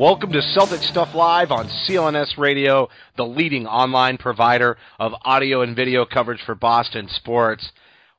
Welcome 0.00 0.32
to 0.32 0.40
Celtic 0.40 0.80
Stuff 0.80 1.14
Live 1.14 1.50
on 1.50 1.68
CLNS 1.68 2.38
Radio, 2.38 2.88
the 3.18 3.26
leading 3.26 3.66
online 3.66 4.16
provider 4.16 4.78
of 4.98 5.12
audio 5.26 5.60
and 5.60 5.76
video 5.76 6.06
coverage 6.06 6.40
for 6.46 6.54
Boston 6.54 7.06
sports. 7.10 7.70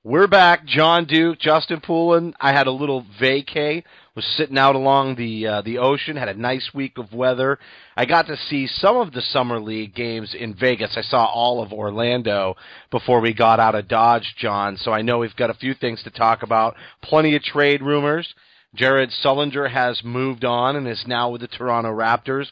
We're 0.03 0.27
back, 0.27 0.63
John 0.67 1.05
Duke, 1.05 1.39
Justin 1.39 1.81
Poulin. 1.81 2.35
I 2.39 2.53
had 2.53 2.67
a 2.67 2.71
little 2.71 3.03
vacay, 3.19 3.83
was 4.15 4.25
sitting 4.37 4.59
out 4.59 4.75
along 4.75 5.15
the 5.15 5.47
uh, 5.47 5.61
the 5.63 5.79
ocean, 5.79 6.17
had 6.17 6.29
a 6.29 6.35
nice 6.35 6.69
week 6.71 6.99
of 6.99 7.13
weather. 7.13 7.57
I 7.97 8.05
got 8.05 8.27
to 8.27 8.37
see 8.37 8.67
some 8.67 8.97
of 8.97 9.11
the 9.11 9.21
summer 9.23 9.59
league 9.59 9.95
games 9.95 10.35
in 10.39 10.53
Vegas. 10.53 10.93
I 10.95 11.01
saw 11.01 11.25
all 11.25 11.63
of 11.63 11.73
Orlando 11.73 12.57
before 12.91 13.21
we 13.21 13.33
got 13.33 13.59
out 13.59 13.73
of 13.73 13.87
Dodge, 13.87 14.35
John. 14.37 14.77
So 14.77 14.91
I 14.91 15.01
know 15.01 15.17
we've 15.17 15.35
got 15.35 15.49
a 15.49 15.55
few 15.55 15.73
things 15.73 16.03
to 16.03 16.11
talk 16.11 16.43
about. 16.43 16.75
Plenty 17.01 17.35
of 17.35 17.41
trade 17.41 17.81
rumors. 17.81 18.31
Jared 18.75 19.11
Sullinger 19.23 19.69
has 19.69 20.01
moved 20.03 20.45
on 20.45 20.75
and 20.75 20.87
is 20.87 21.03
now 21.05 21.29
with 21.29 21.41
the 21.41 21.47
Toronto 21.47 21.89
Raptors. 21.89 22.47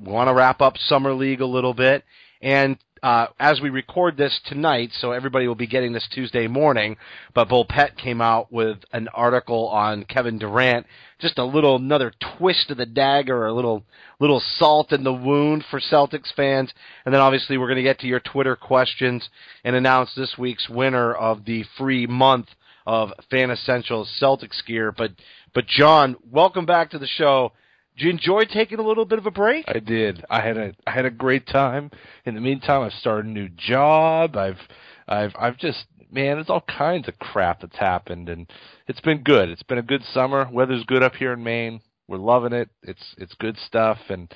We 0.00 0.10
want 0.10 0.28
to 0.28 0.34
wrap 0.34 0.60
up 0.60 0.76
summer 0.76 1.12
league 1.12 1.40
a 1.40 1.46
little 1.46 1.74
bit, 1.74 2.04
and 2.42 2.76
uh, 3.04 3.26
as 3.38 3.60
we 3.60 3.68
record 3.68 4.16
this 4.16 4.40
tonight, 4.46 4.88
so 4.98 5.12
everybody 5.12 5.46
will 5.46 5.54
be 5.54 5.66
getting 5.66 5.92
this 5.92 6.08
Tuesday 6.10 6.46
morning. 6.46 6.96
But 7.34 7.50
Bulpett 7.50 7.98
came 7.98 8.22
out 8.22 8.50
with 8.50 8.78
an 8.94 9.08
article 9.08 9.68
on 9.68 10.04
Kevin 10.04 10.38
Durant, 10.38 10.86
just 11.20 11.36
a 11.36 11.44
little 11.44 11.76
another 11.76 12.14
twist 12.38 12.70
of 12.70 12.78
the 12.78 12.86
dagger, 12.86 13.44
a 13.44 13.52
little 13.52 13.84
little 14.20 14.42
salt 14.56 14.90
in 14.90 15.04
the 15.04 15.12
wound 15.12 15.66
for 15.70 15.80
Celtics 15.80 16.32
fans. 16.34 16.72
And 17.04 17.12
then 17.12 17.20
obviously 17.20 17.58
we're 17.58 17.68
going 17.68 17.76
to 17.76 17.82
get 17.82 17.98
to 18.00 18.06
your 18.06 18.20
Twitter 18.20 18.56
questions 18.56 19.28
and 19.64 19.76
announce 19.76 20.14
this 20.14 20.38
week's 20.38 20.70
winner 20.70 21.12
of 21.12 21.44
the 21.44 21.66
free 21.76 22.06
month 22.06 22.48
of 22.86 23.12
Fan 23.30 23.50
Essentials 23.50 24.10
Celtics 24.18 24.64
gear. 24.66 24.92
But 24.92 25.10
but 25.54 25.66
John, 25.66 26.16
welcome 26.30 26.66
back 26.66 26.90
to 26.90 26.98
the 26.98 27.06
show. 27.06 27.52
Did 27.96 28.04
you 28.04 28.10
enjoy 28.10 28.44
taking 28.44 28.80
a 28.80 28.82
little 28.82 29.04
bit 29.04 29.18
of 29.18 29.26
a 29.26 29.30
break? 29.30 29.64
I 29.68 29.78
did. 29.78 30.24
I 30.28 30.40
had 30.40 30.56
a 30.56 30.74
I 30.86 30.90
had 30.90 31.04
a 31.04 31.10
great 31.10 31.46
time. 31.46 31.90
In 32.24 32.34
the 32.34 32.40
meantime, 32.40 32.82
I've 32.82 32.92
started 32.92 33.26
a 33.26 33.30
new 33.30 33.48
job. 33.48 34.36
I've 34.36 34.58
I've 35.06 35.32
I've 35.38 35.56
just 35.58 35.86
man, 36.10 36.36
there's 36.36 36.50
all 36.50 36.64
kinds 36.66 37.08
of 37.08 37.18
crap 37.18 37.60
that's 37.60 37.76
happened, 37.76 38.28
and 38.28 38.50
it's 38.88 39.00
been 39.00 39.22
good. 39.22 39.48
It's 39.48 39.62
been 39.62 39.78
a 39.78 39.82
good 39.82 40.02
summer. 40.12 40.48
Weather's 40.50 40.84
good 40.84 41.02
up 41.02 41.14
here 41.14 41.32
in 41.32 41.42
Maine. 41.42 41.80
We're 42.08 42.18
loving 42.18 42.52
it. 42.52 42.68
It's 42.82 43.14
it's 43.16 43.34
good 43.34 43.56
stuff, 43.58 43.98
and 44.08 44.32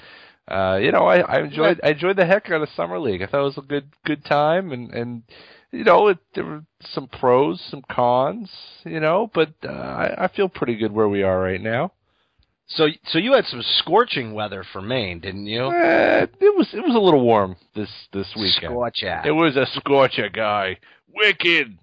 uh, 0.46 0.78
you 0.80 0.92
know, 0.92 1.06
I, 1.06 1.18
I 1.18 1.40
enjoyed 1.40 1.80
I 1.82 1.90
enjoyed 1.90 2.16
the 2.16 2.26
heck 2.26 2.50
out 2.50 2.62
of 2.62 2.68
summer 2.70 2.98
league. 2.98 3.22
I 3.22 3.26
thought 3.26 3.40
it 3.40 3.44
was 3.44 3.58
a 3.58 3.62
good 3.62 3.90
good 4.04 4.24
time, 4.24 4.72
and 4.72 4.92
and 4.92 5.22
you 5.72 5.84
know, 5.84 6.08
it, 6.08 6.18
there 6.34 6.44
were 6.44 6.64
some 6.92 7.08
pros, 7.08 7.62
some 7.70 7.82
cons, 7.90 8.50
you 8.84 9.00
know, 9.00 9.30
but 9.34 9.52
uh, 9.64 9.68
I, 9.68 10.24
I 10.24 10.28
feel 10.28 10.48
pretty 10.48 10.76
good 10.76 10.92
where 10.92 11.08
we 11.08 11.22
are 11.22 11.40
right 11.40 11.60
now. 11.60 11.92
So 12.68 12.86
so 13.06 13.18
you 13.18 13.32
had 13.32 13.46
some 13.46 13.62
scorching 13.78 14.34
weather 14.34 14.62
for 14.72 14.82
Maine, 14.82 15.20
didn't 15.20 15.46
you? 15.46 15.62
Uh, 15.62 16.26
it 16.38 16.56
was 16.56 16.68
it 16.74 16.80
was 16.80 16.94
a 16.94 16.98
little 16.98 17.24
warm 17.24 17.56
this 17.74 17.88
this 18.12 18.28
weekend. 18.36 18.72
Scorch 18.72 19.02
out. 19.04 19.26
It 19.26 19.32
was 19.32 19.56
a 19.56 19.66
scorcher 19.74 20.28
guy. 20.28 20.78
Wicked. 21.14 21.78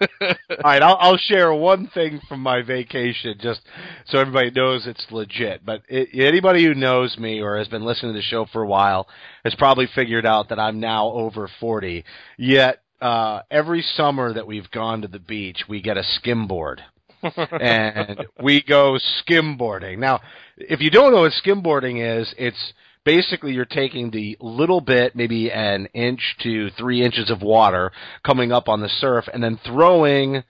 All 0.20 0.28
right, 0.62 0.80
I'll, 0.80 0.96
I'll 1.00 1.16
share 1.16 1.52
one 1.52 1.88
thing 1.88 2.20
from 2.28 2.40
my 2.40 2.62
vacation, 2.62 3.36
just 3.40 3.62
so 4.06 4.18
everybody 4.18 4.52
knows 4.52 4.86
it's 4.86 5.04
legit. 5.10 5.66
But 5.66 5.82
it, 5.88 6.10
anybody 6.14 6.64
who 6.64 6.74
knows 6.74 7.18
me 7.18 7.40
or 7.40 7.58
has 7.58 7.66
been 7.66 7.84
listening 7.84 8.12
to 8.12 8.18
the 8.18 8.22
show 8.22 8.46
for 8.52 8.62
a 8.62 8.66
while 8.66 9.08
has 9.44 9.56
probably 9.56 9.88
figured 9.92 10.24
out 10.24 10.50
that 10.50 10.60
I'm 10.60 10.78
now 10.78 11.08
over 11.08 11.50
forty. 11.58 12.04
Yet 12.36 12.80
uh, 13.00 13.42
every 13.50 13.82
summer 13.82 14.32
that 14.32 14.46
we've 14.46 14.70
gone 14.70 15.02
to 15.02 15.08
the 15.08 15.18
beach, 15.18 15.64
we 15.68 15.80
get 15.80 15.96
a 15.96 16.02
skimboard. 16.02 16.80
and 17.60 18.26
we 18.42 18.62
go 18.62 18.96
skimboarding. 19.26 19.98
Now, 19.98 20.20
if 20.56 20.80
you 20.80 20.90
don't 20.90 21.12
know 21.12 21.22
what 21.22 21.32
skimboarding 21.44 22.20
is, 22.20 22.32
it's 22.38 22.72
basically 23.04 23.52
you're 23.52 23.64
taking 23.64 24.10
the 24.10 24.36
little 24.40 24.80
bit, 24.80 25.16
maybe 25.16 25.50
an 25.50 25.86
inch 25.94 26.36
to 26.42 26.70
three 26.78 27.02
inches 27.02 27.30
of 27.30 27.42
water 27.42 27.90
coming 28.24 28.52
up 28.52 28.68
on 28.68 28.80
the 28.80 28.88
surf, 28.88 29.24
and 29.32 29.42
then 29.42 29.58
throwing 29.64 30.44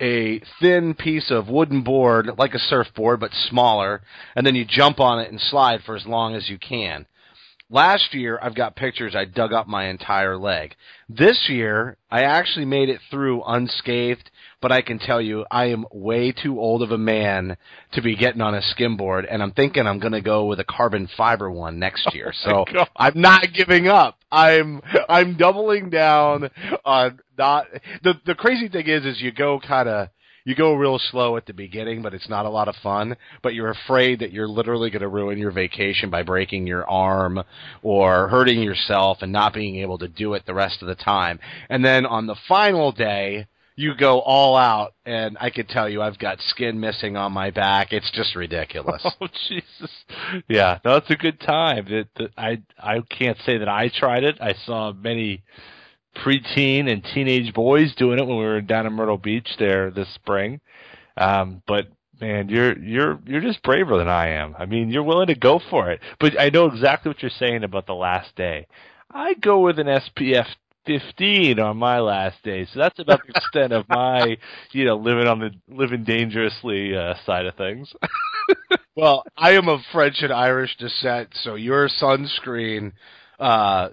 a 0.00 0.40
thin 0.60 0.94
piece 0.94 1.30
of 1.30 1.48
wooden 1.48 1.82
board, 1.82 2.30
like 2.38 2.54
a 2.54 2.58
surfboard, 2.58 3.20
but 3.20 3.30
smaller, 3.32 4.02
and 4.34 4.46
then 4.46 4.54
you 4.54 4.64
jump 4.64 4.98
on 4.98 5.20
it 5.20 5.30
and 5.30 5.40
slide 5.40 5.80
for 5.84 5.94
as 5.94 6.06
long 6.06 6.34
as 6.34 6.48
you 6.48 6.58
can. 6.58 7.06
Last 7.72 8.14
year, 8.14 8.36
I've 8.42 8.56
got 8.56 8.74
pictures. 8.74 9.14
I 9.14 9.24
dug 9.24 9.52
up 9.52 9.68
my 9.68 9.86
entire 9.86 10.36
leg. 10.36 10.74
This 11.08 11.46
year, 11.48 11.96
I 12.10 12.22
actually 12.22 12.64
made 12.64 12.88
it 12.88 13.00
through 13.12 13.44
unscathed, 13.46 14.28
but 14.60 14.72
I 14.72 14.82
can 14.82 14.98
tell 14.98 15.20
you, 15.20 15.44
I 15.52 15.66
am 15.66 15.86
way 15.92 16.32
too 16.32 16.58
old 16.58 16.82
of 16.82 16.90
a 16.90 16.98
man 16.98 17.56
to 17.92 18.02
be 18.02 18.16
getting 18.16 18.40
on 18.40 18.56
a 18.56 18.60
skimboard, 18.60 19.24
and 19.30 19.40
I'm 19.40 19.52
thinking 19.52 19.86
I'm 19.86 20.00
going 20.00 20.14
to 20.14 20.20
go 20.20 20.46
with 20.46 20.58
a 20.58 20.64
carbon 20.64 21.08
fiber 21.16 21.48
one 21.48 21.78
next 21.78 22.12
year. 22.12 22.32
Oh 22.46 22.64
so 22.64 22.72
God. 22.72 22.88
I'm 22.96 23.20
not 23.20 23.52
giving 23.54 23.86
up. 23.86 24.18
I'm 24.32 24.80
I'm 25.08 25.36
doubling 25.36 25.90
down 25.90 26.50
on 26.84 27.20
not. 27.36 27.66
The 28.02 28.14
the 28.24 28.34
crazy 28.34 28.68
thing 28.68 28.88
is, 28.88 29.04
is 29.04 29.20
you 29.20 29.30
go 29.30 29.60
kind 29.60 29.88
of 29.88 30.08
you 30.44 30.54
go 30.54 30.74
real 30.74 30.98
slow 30.98 31.36
at 31.36 31.46
the 31.46 31.52
beginning, 31.52 32.02
but 32.02 32.14
it's 32.14 32.28
not 32.28 32.46
a 32.46 32.50
lot 32.50 32.68
of 32.68 32.76
fun. 32.76 33.16
But 33.42 33.54
you're 33.54 33.70
afraid 33.70 34.20
that 34.20 34.32
you're 34.32 34.48
literally 34.48 34.90
going 34.90 35.02
to 35.02 35.08
ruin 35.08 35.38
your 35.38 35.52
vacation 35.52 36.10
by 36.10 36.22
breaking 36.22 36.66
your 36.66 36.88
arm 36.88 37.42
or 37.82 38.28
hurting 38.28 38.62
yourself 38.62 39.18
and 39.22 39.32
not 39.32 39.54
being 39.54 39.76
able 39.76 39.98
to 39.98 40.08
do 40.08 40.34
it 40.34 40.46
the 40.46 40.54
rest 40.54 40.82
of 40.82 40.88
the 40.88 40.94
time. 40.94 41.38
And 41.68 41.84
then 41.84 42.06
on 42.06 42.26
the 42.26 42.36
final 42.48 42.92
day, 42.92 43.46
you 43.76 43.94
go 43.94 44.20
all 44.20 44.56
out, 44.56 44.92
and 45.06 45.38
I 45.40 45.48
can 45.48 45.66
tell 45.66 45.88
you, 45.88 46.02
I've 46.02 46.18
got 46.18 46.38
skin 46.42 46.78
missing 46.78 47.16
on 47.16 47.32
my 47.32 47.50
back. 47.50 47.92
It's 47.92 48.10
just 48.12 48.36
ridiculous. 48.36 49.06
Oh 49.22 49.28
Jesus! 49.48 49.90
Yeah, 50.48 50.78
no, 50.84 50.96
it's 50.96 51.10
a 51.10 51.16
good 51.16 51.40
time. 51.40 51.86
It, 51.88 52.08
I 52.36 52.62
I 52.78 53.00
can't 53.00 53.38
say 53.44 53.58
that 53.58 53.68
I 53.68 53.90
tried 53.94 54.24
it. 54.24 54.38
I 54.40 54.54
saw 54.64 54.92
many 54.92 55.42
preteen 56.16 56.90
and 56.90 57.04
teenage 57.14 57.52
boys 57.54 57.94
doing 57.94 58.18
it 58.18 58.26
when 58.26 58.38
we 58.38 58.44
were 58.44 58.60
down 58.60 58.86
in 58.86 58.92
Myrtle 58.92 59.18
Beach 59.18 59.48
there 59.58 59.90
this 59.90 60.12
spring. 60.14 60.60
Um, 61.16 61.62
but 61.66 61.86
man, 62.20 62.48
you're 62.48 62.78
you're 62.78 63.20
you're 63.26 63.40
just 63.40 63.62
braver 63.62 63.98
than 63.98 64.08
I 64.08 64.28
am. 64.28 64.54
I 64.58 64.66
mean, 64.66 64.90
you're 64.90 65.02
willing 65.02 65.28
to 65.28 65.34
go 65.34 65.60
for 65.70 65.90
it. 65.90 66.00
But 66.18 66.38
I 66.38 66.50
know 66.50 66.66
exactly 66.66 67.10
what 67.10 67.22
you're 67.22 67.30
saying 67.30 67.64
about 67.64 67.86
the 67.86 67.94
last 67.94 68.34
day. 68.36 68.66
I 69.10 69.34
go 69.34 69.60
with 69.60 69.78
an 69.78 69.86
SPF 69.86 70.46
15 70.86 71.58
on 71.58 71.76
my 71.76 71.98
last 71.98 72.42
day, 72.42 72.66
so 72.72 72.78
that's 72.78 72.98
about 72.98 73.20
the 73.26 73.32
extent 73.36 73.72
of 73.72 73.88
my, 73.88 74.36
you 74.72 74.84
know, 74.84 74.96
living 74.96 75.26
on 75.26 75.40
the 75.40 75.50
living 75.68 76.04
dangerously 76.04 76.96
uh, 76.96 77.14
side 77.26 77.46
of 77.46 77.54
things. 77.56 77.92
Well, 79.00 79.24
I 79.34 79.52
am 79.52 79.66
of 79.70 79.80
French 79.92 80.20
and 80.20 80.30
Irish 80.30 80.76
descent, 80.76 81.30
so 81.42 81.54
your 81.54 81.88
sunscreen 81.88 82.92
uh, 83.38 83.88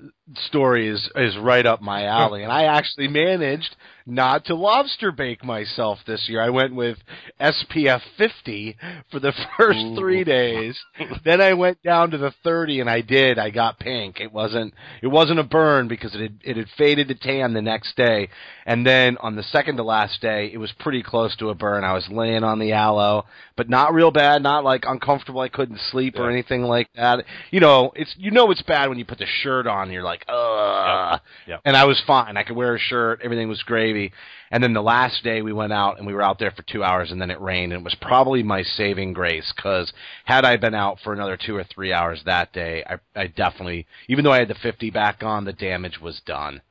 story 0.48 0.90
is 0.90 1.10
is 1.16 1.38
right 1.38 1.66
up 1.66 1.82
my 1.82 2.04
alley, 2.04 2.44
and 2.44 2.52
I 2.52 2.66
actually 2.66 3.08
managed 3.08 3.74
not 4.06 4.46
to 4.46 4.56
lobster 4.56 5.12
bake 5.12 5.44
myself 5.44 6.00
this 6.08 6.28
year. 6.30 6.42
I 6.42 6.50
went 6.50 6.74
with 6.74 6.98
SPF 7.40 8.02
50 8.18 8.78
for 9.12 9.20
the 9.20 9.34
first 9.58 9.80
Ooh. 9.80 9.96
three 9.96 10.24
days. 10.24 10.78
then 11.26 11.42
I 11.42 11.54
went 11.54 11.84
down 11.84 12.12
to 12.12 12.18
the 12.18 12.34
30, 12.44 12.80
and 12.82 12.90
I 12.90 13.02
did. 13.02 13.38
I 13.38 13.50
got 13.50 13.80
pink. 13.80 14.20
It 14.20 14.32
wasn't 14.32 14.74
it 15.02 15.08
wasn't 15.08 15.40
a 15.40 15.44
burn 15.44 15.88
because 15.88 16.14
it 16.16 16.22
had, 16.22 16.40
it 16.44 16.58
had 16.58 16.68
faded 16.78 17.08
to 17.08 17.16
tan 17.16 17.54
the 17.54 17.62
next 17.62 17.96
day, 17.96 18.28
and 18.66 18.86
then 18.86 19.18
on 19.22 19.36
the 19.36 19.44
second 19.44 19.78
to 19.78 19.84
last 19.84 20.22
day, 20.22 20.52
it 20.54 20.58
was 20.58 20.74
pretty 20.80 21.04
close 21.04 21.36
to 21.38 21.50
a 21.50 21.56
burn. 21.56 21.86
I 21.86 21.94
was 21.94 22.08
laying 22.10 22.44
on 22.44 22.60
the 22.60 22.74
aloe, 22.74 23.26
but 23.56 23.70
not 23.70 23.94
real 23.94 24.12
bad, 24.12 24.44
not 24.44 24.66
like 24.66 24.86
uncomfortable. 24.98 25.42
I 25.42 25.50
couldn't 25.50 25.80
sleep 25.92 26.16
or 26.18 26.30
anything 26.30 26.64
like 26.64 26.90
that. 26.96 27.24
You 27.52 27.60
know, 27.60 27.92
it's 27.96 28.14
you 28.18 28.32
know 28.32 28.52
it's 28.52 28.62
bad 28.64 28.90
when 28.90 28.98
you 28.98 29.06
put 29.06 29.20
the 29.20 29.28
shirt 29.42 29.68
on. 29.68 29.92
You're 29.92 30.04
like, 30.04 30.26
ugh. 30.28 31.20
Yep. 31.48 31.62
And 31.66 31.78
I 31.78 31.86
was 31.86 32.02
fine. 32.06 32.38
I 32.38 32.44
could 32.44 32.56
wear 32.56 32.76
a 32.76 32.80
shirt. 32.80 33.22
Everything 33.24 33.48
was 33.48 33.62
gravy. 33.64 34.12
And 34.50 34.64
then 34.64 34.74
the 34.74 34.82
last 34.82 35.24
day 35.24 35.42
we 35.42 35.54
went 35.54 35.74
out 35.74 35.98
and 35.98 36.08
we 36.08 36.14
were 36.14 36.22
out 36.22 36.40
there 36.40 36.52
for 36.52 36.64
two 36.64 36.84
hours 36.84 37.12
and 37.12 37.22
then 37.22 37.32
it 37.32 37.40
rained 37.42 37.74
and 37.74 37.82
it 37.82 37.84
was 37.84 37.96
probably 38.00 38.44
my 38.44 38.64
saving 38.64 39.14
grace 39.14 39.52
because 39.56 39.92
had 40.24 40.46
I 40.46 40.56
been 40.58 40.74
out 40.74 41.00
for 41.04 41.14
another 41.14 41.38
two 41.38 41.56
or 41.56 41.66
three 41.66 41.92
hours 41.92 42.22
that 42.26 42.54
day, 42.54 42.84
I, 42.88 42.98
I 43.20 43.28
definitely, 43.28 43.88
even 44.08 44.24
though 44.24 44.32
I 44.32 44.40
had 44.40 44.48
the 44.48 44.56
50 44.56 44.90
back 44.92 45.22
on, 45.22 45.44
the 45.44 45.54
damage 45.54 46.00
was 46.00 46.22
done. 46.26 46.62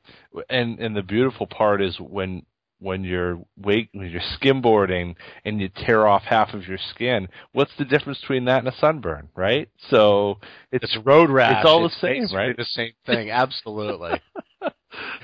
and 0.49 0.79
and 0.79 0.95
the 0.95 1.03
beautiful 1.03 1.47
part 1.47 1.81
is 1.81 1.99
when 1.99 2.43
when 2.79 3.03
you're 3.03 3.39
wake 3.57 3.89
when 3.93 4.09
you're 4.09 4.21
skimboarding 4.41 5.15
and 5.45 5.59
you 5.59 5.69
tear 5.69 6.07
off 6.07 6.23
half 6.23 6.53
of 6.53 6.67
your 6.67 6.77
skin 6.93 7.27
what's 7.53 7.71
the 7.77 7.85
difference 7.85 8.19
between 8.21 8.45
that 8.45 8.59
and 8.59 8.67
a 8.67 8.77
sunburn 8.77 9.29
right 9.35 9.69
so 9.89 10.37
it's, 10.71 10.83
It's 10.83 11.05
road 11.05 11.29
rash. 11.29 11.63
it's 11.63 11.69
all 11.69 11.83
the 11.83 11.89
same 11.89 12.27
right 12.35 12.55
The 12.55 12.65
same 12.65 12.91
thing. 13.05 13.31
Absolutely. 13.31 14.21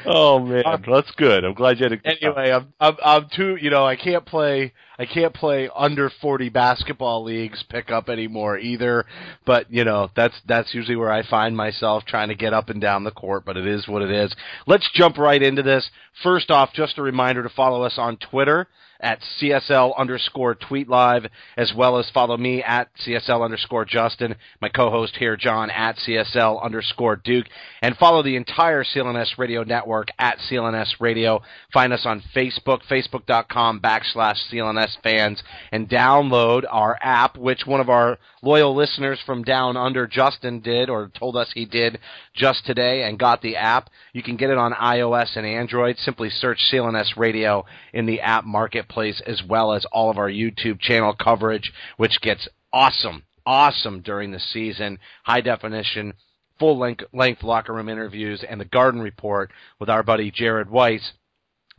oh 0.06 0.40
man 0.40 0.64
um, 0.66 0.84
that's 0.86 1.12
good 1.12 1.46
i'm 1.46 1.54
glad 1.54 1.78
you 1.80 1.84
had 1.84 1.94
a 1.94 1.98
good 1.98 2.18
time. 2.22 2.34
anyway, 2.36 2.52
I'm, 2.52 2.74
I'm 2.80 2.98
I'm 3.04 3.28
too 3.36 3.58
you 3.62 3.70
know 3.70 3.86
I 3.86 3.96
can't 3.96 4.26
play 4.26 4.74
I 5.00 5.06
can't 5.06 5.34
play 5.34 5.70
under 5.76 6.12
forty 6.22 6.50
basketball 6.50 7.24
leagues 7.24 7.64
pickup 7.70 8.10
anymore 8.10 8.58
either. 8.58 9.06
But 9.46 9.72
you 9.72 9.84
know 9.84 10.10
that's 10.16 10.36
that's 10.46 10.74
usually 10.74 10.96
where 10.96 11.12
I 11.12 11.28
find 11.28 11.58
myself 11.58 12.04
trying 12.06 12.30
to 12.30 12.36
get 12.36 12.54
up 12.54 12.70
and 12.70 12.80
down 12.80 13.04
the 13.04 13.12
court. 13.12 13.44
But 13.46 13.58
it 13.58 13.66
is 13.66 13.88
what 13.88 14.02
it 14.02 14.12
is. 14.12 14.36
Let's 14.68 14.90
jump 14.94 15.18
right 15.18 15.42
into 15.42 15.64
this. 15.64 15.90
First 16.22 16.52
off, 16.52 16.74
just 16.74 16.98
a 16.98 17.02
reminder 17.02 17.44
to 17.44 17.50
follow 17.50 17.84
us 17.84 17.96
on 17.98 18.18
Twitter 18.18 18.68
at 19.04 19.20
CSL 19.40 19.96
underscore 19.98 20.56
tweet 20.56 20.90
live, 20.90 21.28
as 21.58 21.74
well 21.76 21.98
as 21.98 22.10
follow 22.12 22.38
me 22.38 22.64
at 22.64 22.90
CSL 23.06 23.44
underscore 23.44 23.86
Justin, 23.86 24.36
my 24.62 24.70
co-host 24.70 25.18
here, 25.18 25.36
John, 25.36 25.70
at 25.70 25.98
CSL 25.98 26.64
underscore 26.64 27.18
Duke, 27.18 27.48
and 27.82 27.98
follow 27.98 28.24
the 28.24 28.36
entire 28.36 28.84
CLNS 28.84 29.38
radio 29.38 29.64
network 29.64 30.08
at 30.18 30.38
CLNS 30.50 31.00
radio. 31.00 31.42
Find 31.74 31.94
us 31.94 32.06
on 32.06 32.24
Facebook, 32.36 32.82
facebook.com 32.90 33.82
backslash 33.82 34.38
CLNS 34.52 34.98
fans, 35.04 35.44
and 35.72 35.90
download 35.90 36.64
our 36.70 36.98
app, 37.02 37.38
which 37.38 37.66
one 37.66 37.82
of 37.82 37.90
our 37.90 38.18
loyal 38.44 38.76
listeners 38.76 39.20
from 39.26 39.44
down 39.44 39.78
under, 39.78 40.06
Justin, 40.06 40.60
did, 40.60 40.90
or 40.90 41.10
told 41.18 41.38
us 41.38 41.50
he 41.54 41.66
did 41.66 41.98
just 42.36 42.66
today 42.66 43.04
and 43.04 43.18
got 43.18 43.42
the 43.42 43.56
app. 43.56 43.90
You 44.12 44.22
can 44.22 44.36
get 44.36 44.50
it 44.50 44.58
on 44.58 44.74
iOS 44.74 45.36
and 45.36 45.46
Android. 45.46 45.98
Simply 45.98 46.30
search 46.30 46.60
CLNS 46.72 47.18
radio 47.18 47.66
in 47.94 48.06
the 48.06 48.22
app 48.22 48.44
marketplace 48.44 49.22
as 49.26 49.42
well 49.48 49.74
as 49.74 49.86
all 49.92 50.12
of 50.12 50.18
our 50.18 50.30
YouTube 50.30 50.80
channel 50.80 51.16
coverage, 51.16 51.72
which 51.98 52.22
gets 52.22 52.48
awesome, 52.72 53.24
awesome 53.46 54.02
during 54.02 54.32
the 54.32 54.40
season. 54.40 55.00
High 55.24 55.42
definition, 55.42 56.14
full 56.60 56.78
length, 56.78 57.06
length 57.14 57.44
locker 57.44 57.74
room 57.74 57.90
interviews, 57.90 58.44
and 58.48 58.60
the 58.60 58.66
Garden 58.66 59.02
Report 59.02 59.52
with 59.80 59.90
our 59.90 60.04
buddy 60.04 60.32
Jared 60.32 60.70
Weiss. 60.70 61.14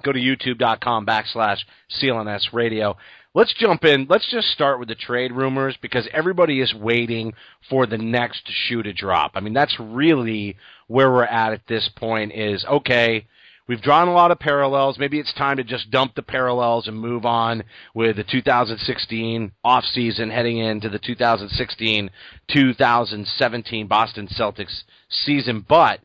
Go 0.02 0.12
to 0.12 0.18
youtube.com 0.18 1.06
backslash 1.06 1.58
CLNS 2.00 2.52
radio. 2.52 2.96
Let's 3.36 3.52
jump 3.52 3.84
in. 3.84 4.06
Let's 4.08 4.30
just 4.30 4.52
start 4.52 4.78
with 4.78 4.86
the 4.86 4.94
trade 4.94 5.32
rumors 5.32 5.76
because 5.82 6.06
everybody 6.12 6.60
is 6.60 6.72
waiting 6.72 7.34
for 7.68 7.84
the 7.84 7.98
next 7.98 8.48
shoe 8.48 8.80
to 8.84 8.92
drop. 8.92 9.32
I 9.34 9.40
mean, 9.40 9.54
that's 9.54 9.76
really 9.80 10.56
where 10.86 11.10
we're 11.10 11.24
at 11.24 11.52
at 11.52 11.66
this 11.66 11.90
point 11.96 12.32
is, 12.32 12.64
okay, 12.64 13.26
we've 13.66 13.82
drawn 13.82 14.06
a 14.06 14.12
lot 14.12 14.30
of 14.30 14.38
parallels. 14.38 15.00
Maybe 15.00 15.18
it's 15.18 15.32
time 15.32 15.56
to 15.56 15.64
just 15.64 15.90
dump 15.90 16.14
the 16.14 16.22
parallels 16.22 16.86
and 16.86 16.96
move 16.96 17.26
on 17.26 17.64
with 17.92 18.14
the 18.14 18.22
2016 18.22 19.50
offseason 19.64 20.30
heading 20.30 20.58
into 20.58 20.88
the 20.88 21.00
2016-2017 21.00 23.88
Boston 23.88 24.28
Celtics 24.28 24.84
season. 25.08 25.66
But 25.68 25.98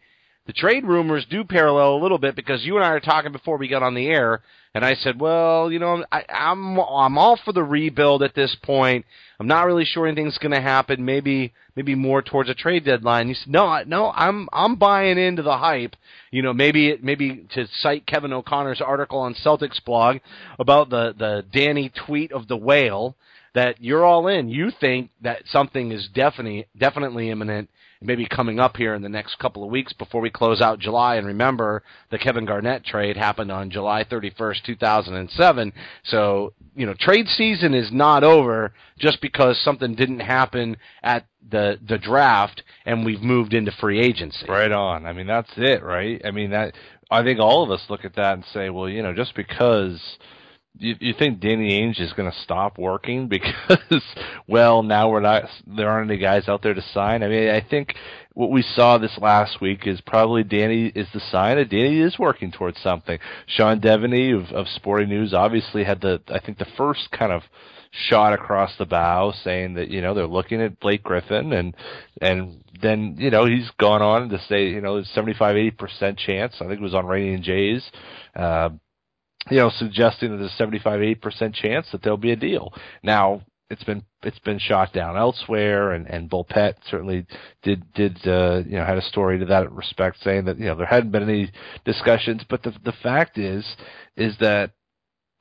the 0.48 0.54
trade 0.54 0.84
rumors 0.84 1.28
do 1.30 1.44
parallel 1.44 1.94
a 1.94 2.02
little 2.02 2.18
bit 2.18 2.36
because 2.36 2.66
you 2.66 2.78
and 2.78 2.84
I 2.84 2.90
are 2.90 3.00
talking 3.00 3.32
before 3.32 3.58
we 3.58 3.68
got 3.68 3.84
on 3.84 3.94
the 3.94 4.08
air, 4.08 4.42
and 4.76 4.86
I 4.86 4.94
said, 4.96 5.20
well, 5.20 5.72
you 5.72 5.80
know, 5.80 6.06
I, 6.12 6.24
I'm 6.30 6.80
I'm 6.80 7.18
all 7.18 7.40
for 7.44 7.52
the 7.52 7.64
rebuild 7.64 8.22
at 8.22 8.36
this 8.36 8.56
point. 8.62 9.06
I'm 9.40 9.48
not 9.48 9.66
really 9.66 9.86
sure 9.86 10.06
anything's 10.06 10.38
going 10.38 10.52
to 10.52 10.62
happen. 10.62 11.04
Maybe 11.04 11.54
maybe 11.76 11.96
more 11.96 12.22
towards 12.22 12.50
a 12.50 12.54
trade 12.54 12.86
deadline. 12.86 13.30
You 13.30 13.34
said, 13.34 13.52
no, 13.52 13.82
no, 13.88 14.12
I'm 14.12 14.48
I'm 14.54 14.76
buying 14.76 15.18
into 15.18 15.42
the 15.42 15.58
hype. 15.58 15.96
You 16.32 16.44
know, 16.44 16.54
maybe 16.54 16.90
it, 16.90 17.04
maybe 17.04 17.48
to 17.56 17.68
cite 17.80 18.06
Kevin 18.06 18.32
O'Connor's 18.32 18.82
article 18.82 19.20
on 19.20 19.34
Celtics 19.34 19.84
blog 19.84 20.18
about 20.60 20.90
the 20.92 21.16
the 21.18 21.46
Danny 21.52 21.92
tweet 22.06 22.32
of 22.32 22.48
the 22.48 22.58
whale 22.58 23.16
that 23.54 23.82
you're 23.82 24.06
all 24.06 24.28
in. 24.28 24.50
You 24.50 24.72
think 24.80 25.12
that 25.22 25.44
something 25.48 25.92
is 25.92 26.08
definitely 26.14 26.68
definitely 26.78 27.30
imminent, 27.30 27.70
maybe 28.02 28.26
coming 28.26 28.60
up 28.60 28.78
here 28.78 28.94
in 28.94 29.02
the 29.02 29.10
next 29.10 29.40
couple 29.40 29.64
of 29.64 29.72
weeks 29.72 29.94
before 29.94 30.22
we 30.22 30.30
close 30.30 30.62
out 30.62 30.80
July. 30.80 31.16
And 31.16 31.28
remember, 31.28 31.84
the 32.12 32.18
Kevin 32.18 32.46
Garnett 32.46 32.86
trade 32.86 33.18
happened 33.18 33.52
on 33.52 33.72
July 33.72 34.04
31st, 34.04 34.64
2007. 34.64 35.74
So 36.06 36.54
you 36.76 36.86
know, 36.86 36.94
trade 36.98 37.28
season 37.28 37.74
is 37.74 37.92
not 37.92 38.24
over 38.24 38.74
just 38.98 39.22
because 39.22 39.60
something 39.64 39.96
didn't 39.96 40.22
happen 40.22 40.78
at 41.04 41.26
the 41.50 41.80
the 41.88 41.98
draft 41.98 42.64
and 42.86 43.06
we've 43.06 43.22
moved 43.22 43.54
into 43.54 43.72
free 43.72 44.00
agency. 44.00 44.46
Right 44.48 44.72
on. 44.72 45.06
I 45.06 45.14
mean, 45.14 45.28
that's 45.28 45.52
it, 45.58 45.84
right? 45.84 46.22
I 46.24 46.32
mean, 46.32 46.52
that 46.52 46.76
I 47.12 47.24
think 47.24 47.40
all 47.40 47.64
of 47.64 47.72
us 47.72 47.82
look 47.90 48.06
at 48.06 48.16
that 48.16 48.36
and 48.36 48.46
say, 48.54 48.70
well, 48.70 48.88
you 48.88 49.02
know, 49.02 49.14
just 49.14 49.36
because 49.36 50.00
you, 50.80 50.96
you 51.00 51.14
think 51.14 51.40
Danny 51.40 51.72
Ainge 51.72 52.00
is 52.00 52.14
going 52.14 52.32
to 52.32 52.38
stop 52.40 52.78
working 52.78 53.28
because, 53.30 54.04
well, 54.48 54.82
now 54.84 55.10
we're 55.10 55.20
not, 55.20 55.44
there 55.68 55.90
aren't 55.90 56.10
any 56.10 56.20
guys 56.20 56.48
out 56.48 56.64
there 56.64 56.74
to 56.74 56.84
sign. 56.94 57.22
I 57.24 57.28
mean, 57.28 57.50
I 57.50 57.62
think 57.62 57.94
what 58.34 58.52
we 58.52 58.62
saw 58.62 58.98
this 58.98 59.18
last 59.22 59.62
week 59.62 59.86
is 59.86 60.02
probably 60.02 60.44
Danny 60.44 60.88
is 60.88 61.08
the 61.14 61.20
sign 61.32 61.58
that 61.58 61.70
Danny 61.70 62.00
is 62.00 62.18
working 62.18 62.52
towards 62.52 62.80
something. 62.82 63.20
Sean 63.48 63.82
Deveney 63.82 64.36
of, 64.36 64.56
of 64.56 64.68
Sporting 64.68 65.10
News 65.10 65.34
obviously 65.34 65.84
had 65.84 66.02
the, 66.02 66.22
I 66.30 66.40
think 66.40 66.58
the 66.58 66.68
first 66.78 67.12
kind 67.12 67.32
of 67.32 67.44
shot 67.92 68.34
across 68.34 68.72
the 68.78 68.86
bow 68.86 69.34
saying 69.44 69.74
that 69.74 69.90
you 69.90 70.00
know 70.00 70.14
they're 70.14 70.28
looking 70.28 70.62
at 70.62 70.80
Blake 70.80 71.02
Griffin 71.02 71.52
and 71.54 71.76
and 72.22 72.64
then 72.84 73.16
you 73.18 73.32
know 73.32 73.46
he's 73.46 73.68
gone 73.80 74.04
on 74.04 74.30
to 74.30 74.40
say 74.48 74.68
you 74.68 74.80
know 74.80 75.02
75 75.02 75.58
80 75.58 75.72
percent 75.72 76.20
chance 76.20 76.54
I 76.62 76.68
think 76.68 76.74
it 76.74 76.82
was 76.82 76.94
on 76.94 77.08
Rainy 77.08 77.34
and 77.34 77.44
Jays 77.44 77.84
uh, 78.36 78.70
you 79.50 79.58
know 79.58 79.72
suggesting 79.78 80.32
that 80.32 80.38
there's 80.38 80.52
a 80.52 80.56
75 80.56 81.02
80 81.02 81.16
percent 81.16 81.56
chance 81.56 81.88
that 81.92 82.02
there'll 82.02 82.18
be 82.18 82.32
a 82.32 82.36
deal 82.36 82.74
now 83.04 83.42
it's 83.70 83.84
been 83.84 84.04
it's 84.24 84.40
been 84.40 84.60
shot 84.60 84.92
down 84.94 85.16
elsewhere 85.18 85.92
and 85.92 86.08
and 86.08 86.30
Bulpett 86.30 86.76
certainly 86.90 87.26
did 87.64 87.92
did 87.94 88.18
uh, 88.28 88.62
you 88.66 88.78
know 88.78 88.86
had 88.86 88.98
a 88.98 89.04
story 89.04 89.40
to 89.40 89.46
that 89.46 89.72
respect 89.72 90.18
saying 90.24 90.46
that 90.46 90.58
you 90.58 90.66
know 90.66 90.76
there 90.76 90.86
hadn't 90.86 91.12
been 91.12 91.24
any 91.24 91.52
discussions 91.86 92.42
but 92.50 92.64
the 92.64 92.74
the 92.84 92.94
fact 93.04 93.38
is 93.38 93.66
is 94.16 94.36
that 94.40 94.72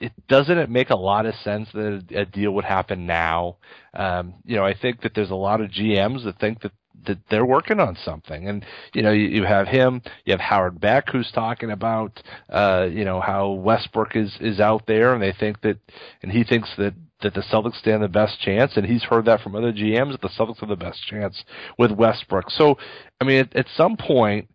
it 0.01 0.13
doesn't 0.29 0.59
it 0.59 0.71
make 0.71 0.91
a 0.91 0.97
lot 0.97 1.27
of 1.27 1.35
sense 1.37 1.69
that 1.73 2.05
a, 2.13 2.21
a 2.21 2.25
deal 2.25 2.53
would 2.53 2.65
happen 2.65 3.07
now. 3.07 3.57
Um, 3.95 4.35
you 4.45 4.57
know, 4.57 4.65
I 4.65 4.75
think 4.75 5.01
that 5.03 5.13
there's 5.15 5.31
a 5.31 5.35
lot 5.35 5.61
of 5.61 5.71
GMs 5.71 6.25
that 6.25 6.39
think 6.39 6.61
that 6.63 6.73
that 7.07 7.19
they're 7.31 7.47
working 7.47 7.81
on 7.81 7.97
something, 8.05 8.49
and 8.49 8.65
you 8.95 9.03
know, 9.03 9.13
you, 9.13 9.29
you 9.29 9.45
have 9.45 9.69
him, 9.69 10.03
you 10.25 10.33
have 10.33 10.41
Howard 10.41 10.81
Beck 10.81 11.09
who's 11.11 11.31
talking 11.33 11.71
about, 11.71 12.23
uh, 12.49 12.87
you 12.91 13.05
know, 13.05 13.21
how 13.21 13.51
Westbrook 13.51 14.17
is 14.17 14.37
is 14.41 14.61
out 14.61 14.87
there, 14.87 15.15
and 15.15 15.23
they 15.23 15.33
think 15.33 15.61
that, 15.63 15.79
and 16.23 16.33
he 16.33 16.45
thinks 16.45 16.69
that 16.79 16.95
that 17.21 17.35
the 17.35 17.41
Celtics 17.41 17.77
stand 17.77 18.03
the 18.03 18.09
best 18.09 18.41
chance, 18.41 18.77
and 18.77 18.87
he's 18.87 19.03
heard 19.03 19.25
that 19.25 19.41
from 19.41 19.57
other 19.57 19.73
GMs 19.73 20.13
that 20.13 20.21
the 20.21 20.29
Celtics 20.29 20.61
have 20.61 20.69
the 20.69 20.77
best 20.77 21.03
chance 21.07 21.45
with 21.77 21.91
Westbrook. 21.91 22.51
So, 22.51 22.79
I 23.21 23.25
mean, 23.25 23.41
at, 23.41 23.57
at 23.57 23.67
some 23.77 23.97
point, 23.97 24.49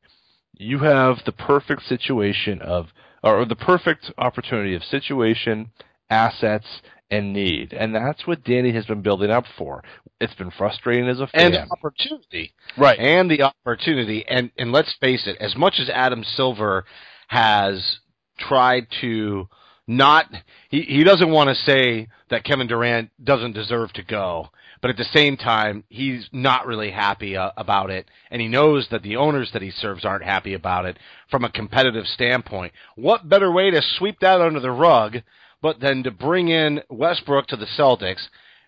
you 0.58 0.80
have 0.80 1.18
the 1.26 1.32
perfect 1.34 1.84
situation 1.84 2.62
of 2.62 2.88
or 3.24 3.46
the 3.46 3.56
perfect 3.56 4.12
opportunity 4.18 4.76
of 4.76 4.84
situation, 4.84 5.72
assets, 6.10 6.82
and 7.10 7.32
need. 7.32 7.74
And 7.74 7.96
that's 7.96 8.28
what 8.28 8.44
Danny 8.44 8.74
has 8.74 8.86
been 8.86 9.02
building 9.02 9.30
up 9.30 9.46
for. 9.58 9.84
It's 10.20 10.34
been 10.36 10.52
frustrating 10.52 11.08
as 11.10 11.20
a 11.20 11.28
fan. 11.28 11.54
and 11.54 11.54
the 11.54 11.72
opportunity. 11.72 12.54
right. 12.78 12.98
and 13.00 13.30
the 13.30 13.42
opportunity. 13.44 14.26
And 14.28 14.52
and 14.58 14.72
let's 14.72 14.94
face 15.02 15.28
it, 15.28 15.38
as 15.40 15.56
much 15.56 15.80
as 15.80 15.90
Adam 15.90 16.24
Silver 16.24 16.86
has 17.28 17.98
tried 18.38 18.88
to 19.02 19.48
not 19.86 20.26
he, 20.70 20.82
he 20.82 21.04
doesn't 21.04 21.32
want 21.32 21.50
to 21.50 21.56
say 21.56 22.08
that 22.30 22.46
Kevin 22.46 22.68
Durant 22.68 23.10
doesn't 23.24 23.54
deserve 23.54 23.92
to 23.94 24.04
go. 24.04 24.50
but 24.82 24.90
at 24.90 24.98
the 24.98 25.06
same 25.14 25.38
time, 25.38 25.84
he's 25.90 26.28
not 26.32 26.68
really 26.68 26.92
happy 26.92 27.38
uh, 27.38 27.52
about 27.58 27.90
it, 27.90 28.10
and 28.32 28.42
he 28.42 28.48
knows 28.48 28.88
that 28.92 29.02
the 29.04 29.16
owners 29.16 29.50
that 29.54 29.62
he 29.62 29.72
serves 29.72 30.04
aren't 30.06 30.24
happy 30.24 30.54
about 30.54 30.86
it 30.86 30.98
from 31.30 31.44
a 31.44 31.52
competitive 31.52 32.06
standpoint. 32.06 32.74
What 32.96 33.28
better 33.28 33.52
way 33.52 33.72
to 33.72 33.82
sweep 33.98 34.20
that 34.20 34.42
under 34.42 34.60
the 34.60 34.72
rug 34.72 35.18
but 35.62 35.80
than 35.80 36.04
to 36.04 36.12
bring 36.12 36.50
in 36.50 36.82
Westbrook 36.90 37.48
to 37.48 37.56
the 37.56 37.66
Celtics, 37.78 38.28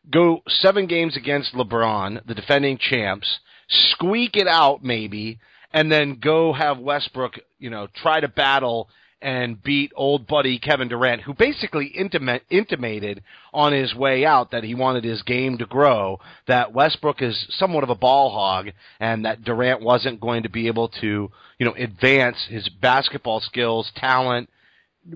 go 0.09 0.43
seven 0.47 0.88
games 0.88 1.17
against 1.17 1.53
LeBron, 1.53 2.25
the 2.25 2.35
defending 2.35 2.77
champs, 2.77 3.39
squeak 3.67 4.35
it 4.35 4.47
out 4.47 4.83
maybe, 4.83 5.39
and 5.74 5.91
then 5.91 6.19
go 6.21 6.53
have 6.53 6.79
Westbrook, 6.79 7.39
you 7.59 7.69
know, 7.69 7.88
try 7.95 8.19
to 8.19 8.27
battle 8.27 8.89
and 9.21 9.62
beat 9.63 9.91
old 9.95 10.27
buddy 10.27 10.59
Kevin 10.59 10.88
Durant, 10.88 11.21
who 11.21 11.33
basically 11.33 11.88
intimate, 11.88 12.43
intimated 12.50 13.24
on 13.53 13.74
his 13.74 13.95
way 13.95 14.25
out 14.25 14.51
that 14.51 14.63
he 14.63 14.75
wanted 14.75 15.03
his 15.03 15.24
game 15.24 15.57
to 15.57 15.65
grow, 15.65 16.19
that 16.47 16.74
Westbrook 16.74 17.21
is 17.21 17.47
somewhat 17.50 17.83
of 17.83 17.89
a 17.89 17.95
ball 17.95 18.29
hog, 18.29 18.69
and 19.00 19.25
that 19.25 19.43
Durant 19.43 19.81
wasn't 19.81 20.21
going 20.21 20.43
to 20.43 20.50
be 20.50 20.67
able 20.67 20.89
to, 21.01 21.31
you 21.57 21.65
know, 21.65 21.74
advance 21.74 22.38
his 22.50 22.69
basketball 22.69 23.39
skills, 23.39 23.91
talent, 23.95 24.50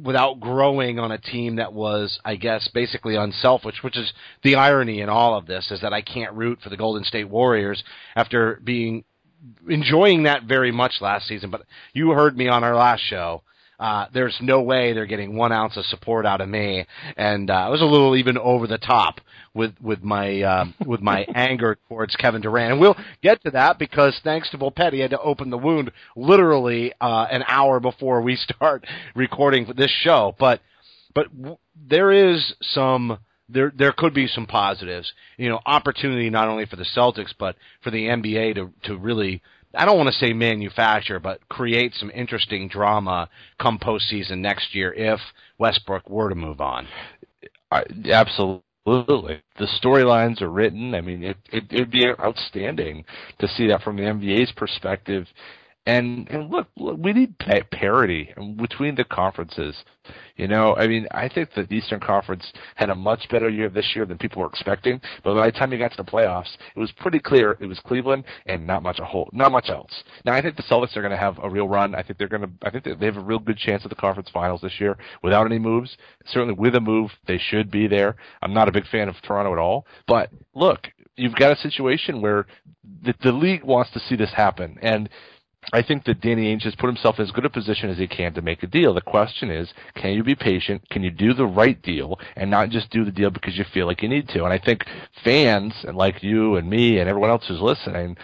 without 0.03 0.39
growing 0.39 1.00
on 1.00 1.12
a 1.12 1.17
team 1.17 1.55
that 1.55 1.74
was, 1.74 2.19
I 2.24 2.36
guess, 2.36 2.67
basically 2.67 3.15
unselfish, 3.15 3.81
which 3.81 3.98
is 3.98 4.12
the 4.43 4.55
irony 4.55 5.01
in 5.01 5.10
all 5.10 5.36
of 5.36 5.48
this, 5.48 5.72
is 5.72 5.81
that 5.81 5.93
I 5.93 6.01
can't 6.01 6.34
root 6.34 6.60
for 6.62 6.69
the 6.69 6.77
Golden 6.77 7.03
State 7.03 7.29
Warriors 7.29 7.84
after 8.15 8.60
being 8.63 9.03
enjoying 9.67 10.24
that 10.24 10.43
very 10.43 10.72
much 10.72 11.01
last 11.01 11.27
season. 11.27 11.50
But 11.50 11.63
you 11.93 12.12
heard 12.12 12.38
me 12.38 12.48
on 12.48 12.63
our 12.63 12.75
last 12.75 13.01
show 13.01 13.43
uh, 13.79 14.07
there's 14.13 14.38
no 14.41 14.62
way 14.62 14.93
they're 14.93 15.05
getting 15.05 15.36
one 15.36 15.51
ounce 15.51 15.77
of 15.77 15.86
support 15.86 16.25
out 16.25 16.41
of 16.41 16.50
me. 16.50 16.86
And 17.15 17.50
uh, 17.50 17.53
I 17.53 17.69
was 17.69 17.81
a 17.81 17.86
little 17.86 18.15
even 18.15 18.38
over 18.38 18.67
the 18.67 18.77
top 18.77 19.21
with 19.53 19.74
with 19.81 20.03
my 20.03 20.41
uh, 20.41 20.65
with 20.86 21.01
my 21.01 21.25
anger 21.36 21.77
towards 21.88 22.15
Kevin 22.15 22.41
Durant. 22.41 22.74
And 22.74 22.81
we'll 22.81 22.98
get 23.24 23.41
to 23.43 23.51
that 23.51 23.79
because 23.79 24.19
thanks 24.24 24.50
to 24.51 24.57
Volpetti, 24.57 24.93
he 24.93 25.00
had 25.00 25.12
to 25.12 25.19
open 25.19 25.50
the 25.50 25.57
wound 25.57 25.91
literally 26.15 26.93
uh, 27.00 27.27
an 27.31 27.43
hour 27.48 27.79
before 27.79 28.21
we 28.21 28.36
start 28.57 28.86
recording 29.15 29.71
this 29.77 29.91
show. 30.01 30.36
But 30.38 30.62
but 31.15 31.36
w- 31.36 31.57
there 31.88 32.12
is 32.12 32.53
some 32.62 33.19
there 33.48 33.71
there 33.75 33.93
could 33.93 34.13
be 34.13 34.27
some 34.27 34.45
positives. 34.45 35.12
You 35.38 35.50
know, 35.50 35.59
opportunity 35.65 36.29
not 36.29 36.50
only 36.50 36.65
for 36.65 36.75
the 36.75 36.86
Celtics 36.95 37.33
but 37.38 37.55
for 37.81 37.91
the 37.91 38.05
NBA 38.07 38.55
to 38.55 38.71
to 38.83 38.98
really 38.98 39.41
I 39.75 39.85
don't 39.85 39.97
want 39.97 40.09
to 40.09 40.25
say 40.25 40.33
manufacture, 40.33 41.19
but 41.19 41.47
create 41.47 41.93
some 41.95 42.11
interesting 42.13 42.67
drama 42.67 43.29
come 43.59 43.77
postseason 43.77 44.39
next 44.39 44.73
year 44.73 44.93
if 44.93 45.19
Westbrook 45.59 46.09
were 46.09 46.29
to 46.29 46.35
move 46.35 46.59
on. 46.59 46.88
I, 47.71 47.83
absolutely. 48.11 49.41
The 49.57 49.67
storylines 49.81 50.41
are 50.41 50.49
written. 50.49 50.95
I 50.95 51.01
mean, 51.01 51.23
it, 51.23 51.38
it 51.51 51.65
it'd 51.69 51.91
be 51.91 52.07
outstanding 52.19 53.05
to 53.39 53.47
see 53.47 53.67
that 53.67 53.83
from 53.83 53.97
the 53.97 54.03
NBA's 54.03 54.51
perspective. 54.53 55.27
And 55.89 56.29
and 56.29 56.51
look, 56.51 56.67
look 56.77 56.98
we 57.00 57.13
need 57.13 57.36
parity 57.72 58.31
between 58.58 58.93
the 58.93 59.03
conferences. 59.03 59.75
You 60.36 60.48
know, 60.48 60.75
I 60.75 60.86
mean, 60.88 61.08
I 61.12 61.27
think 61.27 61.50
the 61.55 61.65
Eastern 61.74 62.00
Conference 62.00 62.53
had 62.75 62.91
a 62.91 62.96
much 62.96 63.27
better 63.29 63.50
year 63.50 63.69
this 63.69 63.93
year 63.96 64.05
than 64.05 64.19
people 64.19 64.43
were 64.43 64.48
expecting. 64.48 65.01
But 65.24 65.34
by 65.34 65.48
the 65.48 65.51
time 65.51 65.72
you 65.72 65.79
got 65.79 65.91
to 65.91 65.98
the 65.98 66.03
playoffs, 66.03 66.58
it 66.75 66.79
was 66.79 66.91
pretty 66.91 67.19
clear 67.19 67.58
it 67.60 67.65
was 67.65 67.79
Cleveland 67.79 68.25
and 68.46 68.67
not 68.67 68.84
much 68.84 69.00
a 69.00 69.05
whole, 69.05 69.29
not 69.34 69.51
much 69.51 69.69
else. 69.69 70.03
Now, 70.25 70.34
I 70.34 70.41
think 70.43 70.58
the 70.58 70.63
Celtics 70.63 70.96
are 70.96 71.01
going 71.01 71.12
to 71.12 71.17
have 71.17 71.39
a 71.41 71.50
real 71.50 71.67
run. 71.67 71.96
I 71.96 72.03
think 72.03 72.19
they're 72.19 72.27
going 72.27 72.43
to. 72.43 72.51
I 72.62 72.69
think 72.69 72.84
they 72.84 73.05
have 73.08 73.17
a 73.17 73.22
real 73.22 73.39
good 73.39 73.58
chance 73.58 73.81
at 73.84 73.89
the 73.89 73.96
conference 73.96 74.29
finals 74.31 74.62
this 74.62 74.79
year 74.79 74.96
without 75.24 75.48
any 75.48 75.58
moves. 75.58 75.98
Certainly, 76.27 76.53
with 76.53 76.75
a 76.75 76.79
move, 76.79 77.10
they 77.27 77.39
should 77.39 77.72
be 77.72 77.88
there. 77.88 78.15
I'm 78.43 78.53
not 78.53 78.69
a 78.69 78.72
big 78.72 78.88
fan 78.88 79.10
of 79.10 79.15
Toronto 79.24 79.53
at 79.53 79.60
all. 79.60 79.88
But 80.08 80.29
look, 80.53 80.88
you've 81.15 81.36
got 81.36 81.51
a 81.51 81.55
situation 81.55 82.22
where 82.22 82.46
the, 83.03 83.15
the 83.24 83.31
league 83.31 83.63
wants 83.63 83.91
to 83.93 84.00
see 84.00 84.15
this 84.15 84.34
happen, 84.36 84.77
and 84.84 85.10
I 85.72 85.82
think 85.82 86.06
that 86.06 86.22
Danny 86.22 86.56
Ainge 86.56 86.63
has 86.63 86.75
put 86.75 86.88
himself 86.88 87.20
in 87.20 87.25
as 87.25 87.32
good 87.32 87.46
a 87.46 87.50
position 87.50 87.89
as 87.89 87.98
he 87.98 88.08
can 88.08 88.34
to 88.34 88.42
make 88.42 88.63
a 88.63 88.68
deal. 88.68 88.94
The 88.94 89.01
question 89.01 89.51
is, 89.51 89.72
can 89.96 90.13
you 90.13 90.24
be 90.24 90.36
patient? 90.36 90.88
Can 90.89 91.04
you 91.04 91.12
do 91.12 91.34
the 91.34 91.46
right 91.46 91.80
deal 91.82 92.20
and 92.36 92.50
not 92.50 92.70
just 92.70 92.89
do 92.89 93.06
the 93.06 93.12
deal 93.12 93.30
because 93.30 93.58
you 93.58 93.66
feel 93.74 93.86
like 93.86 94.01
you 94.01 94.10
need 94.10 94.28
to? 94.30 94.46
And 94.46 94.54
I 94.54 94.58
think 94.58 94.86
fans, 95.24 95.74
and 95.84 95.96
like 95.96 96.24
you 96.24 96.56
and 96.56 96.70
me 96.70 97.00
and 97.00 97.08
everyone 97.10 97.30
else 97.30 97.46
who's 97.48 97.62
listening, 97.62 98.18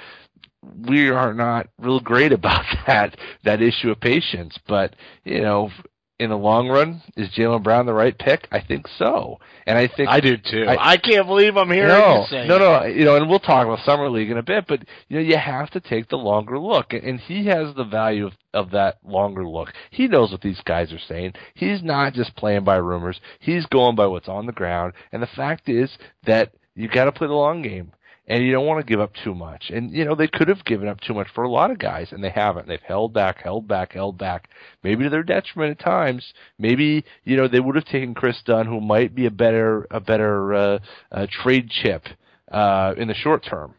we 0.87 1.09
are 1.09 1.33
not 1.33 1.67
real 1.77 1.99
great 1.99 2.31
about 2.39 2.65
that 2.87 3.17
that 3.43 3.61
issue 3.61 3.91
of 3.91 3.99
patience. 3.99 4.57
But 4.67 4.95
you 5.23 5.41
know, 5.41 5.69
in 6.17 6.29
the 6.29 6.37
long 6.37 6.69
run, 6.69 7.01
is 7.17 7.29
Jaylen 7.29 7.61
Brown 7.61 7.85
the 7.85 7.93
right 7.93 8.17
pick? 8.17 8.47
I 8.51 8.61
think 8.61 8.87
so, 8.97 9.39
and 9.65 9.77
I 9.77 9.87
think 9.87 10.09
I 10.09 10.21
do 10.21 10.37
too. 10.37 10.65
I, 10.65 10.91
I 10.91 10.97
can't 10.97 11.27
believe 11.27 11.57
I'm 11.57 11.69
hearing 11.69 11.89
no, 11.89 12.21
you 12.21 12.27
say 12.29 12.47
no, 12.47 12.57
no, 12.57 12.79
no. 12.79 12.85
You 12.85 13.03
know, 13.03 13.15
and 13.17 13.29
we'll 13.29 13.39
talk 13.39 13.65
about 13.65 13.85
summer 13.85 14.09
league 14.09 14.31
in 14.31 14.37
a 14.37 14.43
bit, 14.43 14.65
but 14.67 14.81
you 15.09 15.17
know, 15.17 15.23
you 15.23 15.37
have 15.37 15.69
to 15.71 15.81
take 15.81 16.07
the 16.09 16.17
longer 16.17 16.57
look, 16.57 16.93
and 16.93 17.19
he 17.19 17.47
has 17.47 17.75
the 17.75 17.83
value 17.83 18.27
of, 18.27 18.33
of 18.53 18.71
that 18.71 18.97
longer 19.03 19.45
look. 19.45 19.73
He 19.91 20.07
knows 20.07 20.31
what 20.31 20.41
these 20.41 20.61
guys 20.63 20.93
are 20.93 20.99
saying. 20.99 21.33
He's 21.53 21.83
not 21.83 22.13
just 22.13 22.35
playing 22.37 22.63
by 22.63 22.77
rumors. 22.77 23.19
He's 23.39 23.65
going 23.65 23.95
by 23.95 24.07
what's 24.07 24.29
on 24.29 24.45
the 24.45 24.53
ground, 24.53 24.93
and 25.11 25.21
the 25.21 25.27
fact 25.27 25.67
is 25.67 25.97
that 26.25 26.53
you 26.75 26.87
got 26.87 27.05
to 27.05 27.11
play 27.11 27.27
the 27.27 27.33
long 27.33 27.61
game 27.61 27.91
and 28.27 28.43
you 28.43 28.51
don't 28.51 28.65
want 28.65 28.85
to 28.85 28.89
give 28.89 28.99
up 28.99 29.11
too 29.23 29.35
much. 29.35 29.69
And 29.69 29.91
you 29.91 30.05
know 30.05 30.15
they 30.15 30.27
could 30.27 30.47
have 30.47 30.65
given 30.65 30.87
up 30.87 31.01
too 31.01 31.13
much 31.13 31.27
for 31.33 31.43
a 31.43 31.49
lot 31.49 31.71
of 31.71 31.79
guys, 31.79 32.11
and 32.11 32.23
they 32.23 32.29
haven't. 32.29 32.67
They've 32.67 32.79
held 32.81 33.13
back, 33.13 33.41
held 33.41 33.67
back, 33.67 33.93
held 33.93 34.17
back. 34.17 34.49
Maybe 34.83 35.03
to 35.03 35.09
their 35.09 35.23
detriment 35.23 35.79
at 35.79 35.83
times. 35.83 36.33
Maybe 36.57 37.05
you 37.23 37.37
know 37.37 37.47
they 37.47 37.59
would 37.59 37.75
have 37.75 37.85
taken 37.85 38.13
Kris 38.13 38.41
Dunn, 38.45 38.65
who 38.65 38.81
might 38.81 39.13
be 39.13 39.25
a 39.25 39.31
better 39.31 39.87
a 39.91 39.99
better 39.99 40.53
uh, 40.53 40.79
uh, 41.11 41.27
trade 41.29 41.69
chip 41.69 42.03
uh, 42.51 42.93
in 42.97 43.07
the 43.07 43.15
short 43.15 43.43
term, 43.43 43.75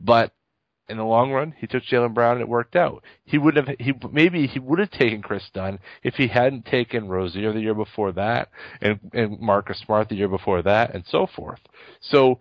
but. 0.00 0.32
In 0.88 0.96
the 0.96 1.04
long 1.04 1.30
run, 1.30 1.54
he 1.56 1.68
took 1.68 1.84
Jaylen 1.84 2.14
Brown 2.14 2.32
and 2.32 2.40
it 2.40 2.48
worked 2.48 2.74
out. 2.74 3.04
He 3.22 3.38
would 3.38 3.54
have 3.54 3.68
he 3.78 3.92
maybe 4.10 4.48
he 4.48 4.58
would 4.58 4.80
have 4.80 4.90
taken 4.90 5.22
Kris 5.22 5.48
Dunn 5.54 5.78
if 6.02 6.14
he 6.14 6.26
hadn't 6.26 6.66
taken 6.66 7.08
Rozier 7.08 7.52
the 7.52 7.60
year 7.60 7.76
before 7.76 8.10
that 8.10 8.48
and 8.80 8.98
and 9.12 9.38
Marcus 9.38 9.78
Smart 9.86 10.08
the 10.08 10.16
year 10.16 10.26
before 10.26 10.62
that 10.62 10.92
and 10.92 11.04
so 11.06 11.28
forth. 11.28 11.60
So 12.00 12.40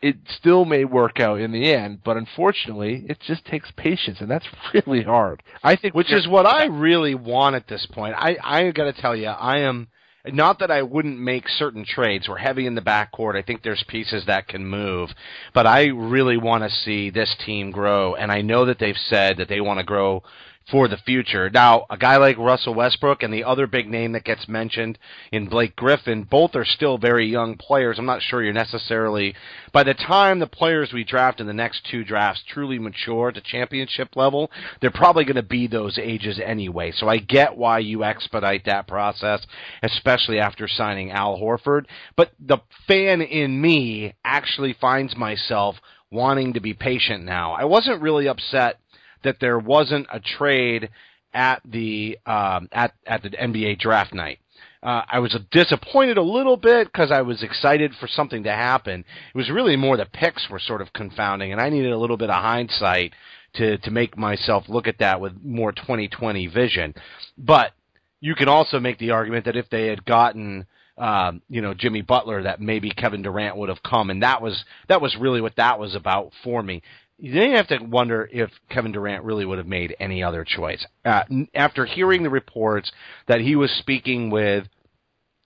it 0.00 0.16
still 0.28 0.64
may 0.64 0.84
work 0.84 1.18
out 1.18 1.40
in 1.40 1.50
the 1.50 1.72
end, 1.72 2.00
but 2.04 2.16
unfortunately, 2.16 3.04
it 3.08 3.18
just 3.26 3.44
takes 3.44 3.70
patience, 3.76 4.18
and 4.20 4.30
that's 4.30 4.46
really 4.74 5.02
hard. 5.02 5.42
I 5.62 5.76
think, 5.76 5.94
which 5.94 6.12
is 6.12 6.28
what 6.28 6.46
I 6.46 6.66
really 6.66 7.14
want 7.14 7.56
at 7.56 7.66
this 7.66 7.86
point. 7.86 8.14
I 8.16 8.36
I 8.42 8.70
got 8.70 8.84
to 8.84 9.00
tell 9.00 9.16
you, 9.16 9.26
I 9.26 9.58
am 9.58 9.88
not 10.26 10.60
that 10.60 10.70
I 10.70 10.82
wouldn't 10.82 11.18
make 11.18 11.48
certain 11.48 11.84
trades. 11.84 12.28
We're 12.28 12.38
heavy 12.38 12.66
in 12.66 12.74
the 12.74 12.80
backcourt. 12.80 13.36
I 13.36 13.42
think 13.42 13.62
there's 13.62 13.84
pieces 13.88 14.24
that 14.26 14.46
can 14.46 14.64
move, 14.64 15.10
but 15.52 15.66
I 15.66 15.86
really 15.86 16.36
want 16.36 16.64
to 16.64 16.70
see 16.70 17.10
this 17.10 17.34
team 17.44 17.70
grow, 17.70 18.14
and 18.14 18.30
I 18.30 18.42
know 18.42 18.66
that 18.66 18.78
they've 18.78 18.96
said 19.08 19.38
that 19.38 19.48
they 19.48 19.60
want 19.60 19.78
to 19.78 19.84
grow 19.84 20.22
for 20.70 20.86
the 20.88 20.96
future. 20.98 21.48
Now, 21.48 21.86
a 21.88 21.96
guy 21.96 22.16
like 22.18 22.36
Russell 22.36 22.74
Westbrook 22.74 23.22
and 23.22 23.32
the 23.32 23.44
other 23.44 23.66
big 23.66 23.88
name 23.88 24.12
that 24.12 24.24
gets 24.24 24.48
mentioned 24.48 24.98
in 25.32 25.48
Blake 25.48 25.74
Griffin, 25.76 26.24
both 26.24 26.54
are 26.54 26.64
still 26.64 26.98
very 26.98 27.26
young 27.26 27.56
players. 27.56 27.98
I'm 27.98 28.06
not 28.06 28.22
sure 28.22 28.42
you're 28.42 28.52
necessarily, 28.52 29.34
by 29.72 29.82
the 29.82 29.94
time 29.94 30.38
the 30.38 30.46
players 30.46 30.92
we 30.92 31.04
draft 31.04 31.40
in 31.40 31.46
the 31.46 31.54
next 31.54 31.86
two 31.90 32.04
drafts 32.04 32.42
truly 32.46 32.78
mature 32.78 33.32
to 33.32 33.40
championship 33.40 34.14
level, 34.14 34.50
they're 34.80 34.90
probably 34.90 35.24
going 35.24 35.36
to 35.36 35.42
be 35.42 35.66
those 35.66 35.98
ages 35.98 36.38
anyway. 36.44 36.92
So 36.92 37.08
I 37.08 37.18
get 37.18 37.56
why 37.56 37.78
you 37.78 38.04
expedite 38.04 38.66
that 38.66 38.86
process, 38.86 39.46
especially 39.82 40.38
after 40.38 40.68
signing 40.68 41.10
Al 41.10 41.38
Horford. 41.38 41.86
But 42.16 42.32
the 42.38 42.58
fan 42.86 43.22
in 43.22 43.60
me 43.60 44.14
actually 44.24 44.74
finds 44.78 45.16
myself 45.16 45.76
wanting 46.10 46.54
to 46.54 46.60
be 46.60 46.74
patient 46.74 47.24
now. 47.24 47.52
I 47.52 47.64
wasn't 47.64 48.02
really 48.02 48.28
upset 48.28 48.80
that 49.24 49.36
there 49.40 49.58
wasn't 49.58 50.06
a 50.12 50.20
trade 50.20 50.90
at 51.34 51.60
the 51.64 52.18
um, 52.26 52.68
at 52.72 52.92
at 53.06 53.22
the 53.22 53.30
NBA 53.30 53.78
draft 53.78 54.14
night. 54.14 54.38
Uh, 54.82 55.02
I 55.10 55.18
was 55.18 55.36
disappointed 55.50 56.18
a 56.18 56.22
little 56.22 56.56
bit 56.56 56.86
because 56.86 57.10
I 57.10 57.22
was 57.22 57.42
excited 57.42 57.92
for 57.98 58.06
something 58.06 58.44
to 58.44 58.52
happen. 58.52 59.00
It 59.34 59.36
was 59.36 59.50
really 59.50 59.76
more 59.76 59.96
the 59.96 60.06
picks 60.06 60.48
were 60.48 60.60
sort 60.60 60.82
of 60.82 60.92
confounding, 60.92 61.50
and 61.50 61.60
I 61.60 61.68
needed 61.68 61.92
a 61.92 61.98
little 61.98 62.16
bit 62.16 62.30
of 62.30 62.40
hindsight 62.40 63.12
to 63.54 63.78
to 63.78 63.90
make 63.90 64.16
myself 64.16 64.64
look 64.68 64.86
at 64.86 64.98
that 64.98 65.20
with 65.20 65.32
more 65.42 65.72
2020 65.72 66.46
vision. 66.46 66.94
But 67.36 67.72
you 68.20 68.34
can 68.34 68.48
also 68.48 68.78
make 68.78 68.98
the 68.98 69.10
argument 69.10 69.44
that 69.46 69.56
if 69.56 69.68
they 69.68 69.88
had 69.88 70.04
gotten 70.04 70.66
um, 70.96 71.42
you 71.48 71.60
know 71.60 71.74
Jimmy 71.74 72.02
Butler, 72.02 72.44
that 72.44 72.60
maybe 72.60 72.90
Kevin 72.90 73.22
Durant 73.22 73.56
would 73.56 73.68
have 73.68 73.82
come, 73.82 74.10
and 74.10 74.22
that 74.22 74.40
was 74.40 74.64
that 74.88 75.00
was 75.00 75.16
really 75.16 75.40
what 75.40 75.56
that 75.56 75.78
was 75.78 75.96
about 75.96 76.32
for 76.44 76.62
me 76.62 76.82
you 77.18 77.56
have 77.56 77.68
to 77.68 77.78
wonder 77.78 78.28
if 78.32 78.50
Kevin 78.70 78.92
Durant 78.92 79.24
really 79.24 79.44
would 79.44 79.58
have 79.58 79.66
made 79.66 79.96
any 79.98 80.22
other 80.22 80.44
choice. 80.44 80.84
Uh, 81.04 81.24
after 81.54 81.84
hearing 81.84 82.22
the 82.22 82.30
reports 82.30 82.92
that 83.26 83.40
he 83.40 83.56
was 83.56 83.70
speaking 83.72 84.30
with, 84.30 84.66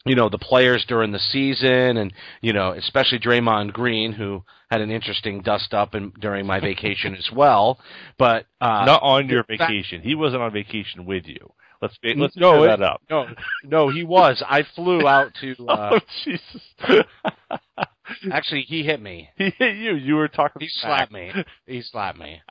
you 0.05 0.15
know, 0.15 0.29
the 0.29 0.39
players 0.39 0.85
during 0.87 1.13
the 1.13 1.19
season, 1.19 1.97
and 1.97 2.13
you 2.41 2.53
know, 2.53 2.73
especially 2.73 3.21
Draymond 3.21 3.73
Green, 3.73 4.13
who 4.13 4.43
had 4.71 4.81
an 4.81 4.91
interesting 4.91 5.43
dust 5.43 5.73
up 5.73 5.95
in, 5.95 6.13
during 6.21 6.45
my 6.45 6.61
vacation 6.61 7.15
as 7.15 7.31
well. 7.33 7.79
But 8.19 8.47
uh, 8.61 8.85
not 8.85 9.03
on 9.03 9.29
your 9.29 9.45
vacation. 9.45 9.99
Fact, 9.99 10.07
he 10.07 10.15
wasn't 10.15 10.43
on 10.43 10.53
vacation 10.53 11.07
with 11.07 11.27
you. 11.27 11.53
Let's 11.81 11.97
let's 12.17 12.37
no, 12.37 12.59
clear 12.59 12.77
that 12.77 12.83
up. 12.83 13.03
No, 13.09 13.27
no, 13.65 13.89
he 13.89 14.05
was. 14.05 14.43
I 14.47 14.65
flew 14.75 15.07
out 15.07 15.33
to. 15.41 15.55
Uh, 15.69 15.91
oh 15.95 16.01
Jesus! 16.25 16.63
Actually, 18.31 18.63
he 18.63 18.83
hit 18.83 19.01
me. 19.01 19.31
He 19.37 19.51
hit 19.59 19.77
you. 19.77 19.95
You 19.95 20.15
were 20.17 20.29
talking. 20.29 20.61
He 20.61 20.69
slapped 20.69 21.13
me. 21.13 21.33
He 21.67 21.83
slapped 21.83 22.19
me. 22.19 22.41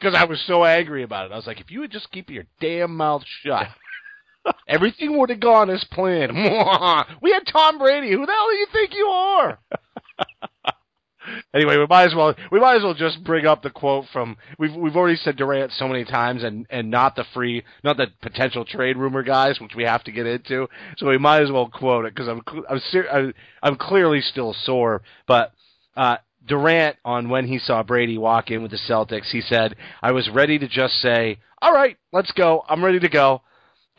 Because 0.00 0.14
I 0.14 0.24
was 0.24 0.40
so 0.46 0.64
angry 0.64 1.02
about 1.02 1.26
it. 1.26 1.32
I 1.32 1.36
was 1.36 1.46
like, 1.46 1.60
if 1.60 1.70
you 1.70 1.80
would 1.80 1.90
just 1.90 2.10
keep 2.12 2.30
your 2.30 2.44
damn 2.60 2.96
mouth 2.96 3.22
shut, 3.42 3.66
everything 4.68 5.18
would 5.18 5.28
have 5.30 5.40
gone 5.40 5.70
as 5.70 5.84
planned. 5.90 6.32
we 7.20 7.32
had 7.32 7.46
Tom 7.52 7.78
Brady. 7.78 8.12
Who 8.12 8.24
the 8.24 8.32
hell 8.32 8.48
do 8.48 8.56
you 8.56 8.66
think 8.72 8.94
you 8.94 9.06
are? 9.06 9.58
Anyway, 11.54 11.76
we 11.76 11.86
might 11.86 12.06
as 12.06 12.14
well 12.14 12.34
we 12.50 12.60
might 12.60 12.76
as 12.76 12.82
well 12.82 12.94
just 12.94 13.22
bring 13.24 13.46
up 13.46 13.62
the 13.62 13.70
quote 13.70 14.06
from 14.12 14.36
we've 14.58 14.74
we've 14.74 14.96
already 14.96 15.16
said 15.16 15.36
Durant 15.36 15.72
so 15.72 15.88
many 15.88 16.04
times 16.04 16.42
and 16.42 16.66
and 16.70 16.90
not 16.90 17.16
the 17.16 17.24
free 17.34 17.64
not 17.84 17.96
the 17.96 18.08
potential 18.22 18.64
trade 18.64 18.96
rumor 18.96 19.22
guys 19.22 19.60
which 19.60 19.74
we 19.74 19.84
have 19.84 20.04
to 20.04 20.12
get 20.12 20.26
into. 20.26 20.68
So 20.96 21.08
we 21.08 21.18
might 21.18 21.42
as 21.42 21.50
well 21.50 21.68
quote 21.68 22.06
it 22.06 22.14
because 22.14 22.28
I'm 22.28 22.42
I'm, 22.68 22.80
ser- 22.90 23.08
I'm 23.10 23.34
I'm 23.62 23.76
clearly 23.76 24.20
still 24.20 24.54
sore. 24.64 25.02
But 25.26 25.52
uh 25.96 26.16
Durant 26.46 26.96
on 27.04 27.28
when 27.28 27.46
he 27.46 27.58
saw 27.58 27.82
Brady 27.82 28.16
walk 28.16 28.50
in 28.50 28.62
with 28.62 28.70
the 28.70 28.78
Celtics 28.88 29.30
he 29.30 29.40
said 29.40 29.76
I 30.02 30.12
was 30.12 30.28
ready 30.30 30.58
to 30.58 30.68
just 30.68 30.94
say 31.00 31.38
all 31.60 31.72
right 31.72 31.96
let's 32.12 32.32
go. 32.32 32.64
I'm 32.68 32.84
ready 32.84 33.00
to 33.00 33.08
go 33.08 33.42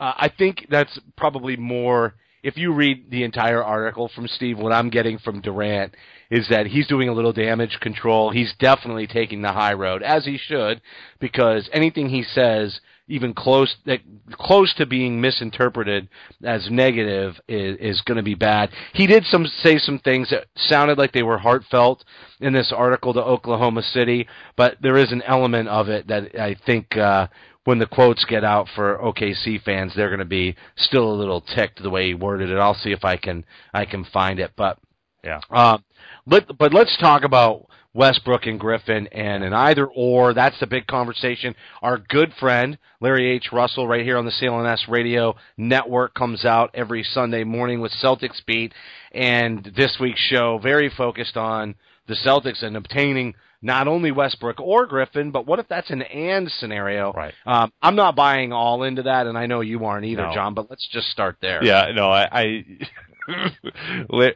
uh, 0.00 0.14
I 0.16 0.28
think 0.28 0.66
that's 0.70 0.98
probably 1.16 1.56
more 1.56 2.14
if 2.42 2.56
you 2.56 2.72
read 2.72 3.10
the 3.10 3.22
entire 3.24 3.62
article 3.62 4.10
from 4.14 4.26
Steve, 4.26 4.58
what 4.58 4.72
I'm 4.72 4.90
getting 4.90 5.18
from 5.18 5.40
Durant 5.40 5.94
is 6.30 6.48
that 6.48 6.66
he's 6.66 6.86
doing 6.86 7.08
a 7.08 7.12
little 7.12 7.32
damage 7.32 7.78
control. 7.80 8.30
He's 8.30 8.54
definitely 8.58 9.06
taking 9.06 9.42
the 9.42 9.52
high 9.52 9.74
road, 9.74 10.02
as 10.02 10.24
he 10.24 10.38
should, 10.38 10.80
because 11.18 11.68
anything 11.72 12.08
he 12.08 12.22
says, 12.22 12.80
even 13.10 13.34
close 13.34 13.74
that 13.86 14.00
close 14.32 14.72
to 14.74 14.86
being 14.86 15.20
misinterpreted 15.20 16.08
as 16.44 16.70
negative, 16.70 17.38
is, 17.48 17.76
is 17.78 18.00
going 18.02 18.16
to 18.16 18.22
be 18.22 18.34
bad. 18.34 18.70
He 18.94 19.06
did 19.06 19.24
some 19.24 19.46
say 19.62 19.78
some 19.78 19.98
things 19.98 20.30
that 20.30 20.46
sounded 20.56 20.96
like 20.96 21.12
they 21.12 21.22
were 21.22 21.38
heartfelt 21.38 22.04
in 22.40 22.52
this 22.52 22.72
article 22.74 23.12
to 23.14 23.20
Oklahoma 23.22 23.82
City, 23.82 24.28
but 24.56 24.76
there 24.80 24.96
is 24.96 25.12
an 25.12 25.22
element 25.22 25.68
of 25.68 25.88
it 25.88 26.06
that 26.08 26.38
I 26.38 26.56
think. 26.66 26.96
Uh, 26.96 27.26
when 27.64 27.78
the 27.78 27.86
quotes 27.86 28.24
get 28.24 28.42
out 28.42 28.66
for 28.74 28.98
OKC 28.98 29.62
fans, 29.62 29.92
they're 29.94 30.08
going 30.08 30.18
to 30.18 30.24
be 30.24 30.56
still 30.76 31.12
a 31.12 31.14
little 31.14 31.42
ticked 31.42 31.82
the 31.82 31.90
way 31.90 32.06
he 32.06 32.14
worded 32.14 32.48
it. 32.48 32.56
I'll 32.56 32.74
see 32.74 32.90
if 32.90 33.04
I 33.04 33.16
can 33.18 33.44
I 33.74 33.84
can 33.84 34.02
find 34.06 34.40
it, 34.40 34.52
but 34.56 34.78
Yeah. 35.22 35.40
um, 35.50 35.84
let, 36.26 36.56
but 36.56 36.72
let's 36.72 36.96
talk 36.96 37.22
about 37.22 37.66
Westbrook 37.92 38.46
and 38.46 38.60
Griffin 38.60 39.08
and 39.08 39.42
an 39.42 39.52
either 39.52 39.86
or. 39.86 40.32
That's 40.32 40.58
the 40.60 40.66
big 40.66 40.86
conversation. 40.86 41.54
Our 41.82 41.98
good 41.98 42.32
friend 42.38 42.78
Larry 43.00 43.30
H. 43.30 43.48
Russell, 43.52 43.88
right 43.88 44.04
here 44.04 44.16
on 44.16 44.24
the 44.24 44.30
CLNS 44.30 44.88
Radio 44.88 45.34
Network, 45.56 46.14
comes 46.14 46.44
out 46.44 46.70
every 46.74 47.02
Sunday 47.02 47.44
morning 47.44 47.80
with 47.80 47.92
Celtics 47.92 48.44
Beat, 48.46 48.72
and 49.12 49.72
this 49.76 49.96
week's 50.00 50.20
show 50.20 50.58
very 50.62 50.90
focused 50.90 51.36
on 51.36 51.74
the 52.06 52.14
Celtics 52.14 52.62
and 52.62 52.76
obtaining 52.76 53.34
not 53.62 53.88
only 53.88 54.10
Westbrook 54.10 54.58
or 54.60 54.86
Griffin, 54.86 55.30
but 55.30 55.46
what 55.46 55.58
if 55.58 55.68
that's 55.68 55.90
an 55.90 56.02
and 56.02 56.50
scenario? 56.50 57.12
Right. 57.12 57.34
Um, 57.44 57.72
I'm 57.82 57.94
not 57.94 58.16
buying 58.16 58.52
all 58.52 58.84
into 58.84 59.02
that, 59.02 59.26
and 59.26 59.36
I 59.36 59.46
know 59.46 59.60
you 59.60 59.84
aren't 59.84 60.06
either, 60.06 60.26
No. 60.28 60.34
John. 60.34 60.54
But 60.54 60.70
let's 60.70 60.86
just 60.90 61.08
start 61.08 61.36
there. 61.42 61.62
Yeah, 61.62 61.92
no, 61.94 62.10
I, 62.10 62.28
I 62.32 62.64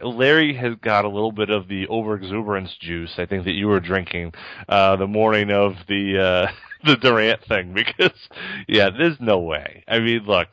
Larry 0.03 0.55
has 0.55 0.75
got 0.83 1.05
a 1.05 1.09
little 1.09 1.33
bit 1.33 1.51
of 1.51 1.69
the 1.69 1.87
overexuberance 1.87 2.79
juice. 2.81 3.15
I 3.19 3.27
think 3.27 3.45
that 3.45 3.53
you 3.53 3.69
were 3.69 3.81
drinking 3.81 4.33
uh, 4.69 4.97
the 4.97 5.07
morning 5.07 5.51
of 5.51 5.75
the 5.89 6.19
uh, 6.21 6.53
the 6.85 6.97
Durant 6.97 7.45
thing 7.47 7.75
because 7.75 8.19
yeah, 8.69 8.91
there's 8.91 9.19
no 9.21 9.39
way. 9.39 9.85
I 9.89 9.99
mean, 9.99 10.25
look, 10.27 10.49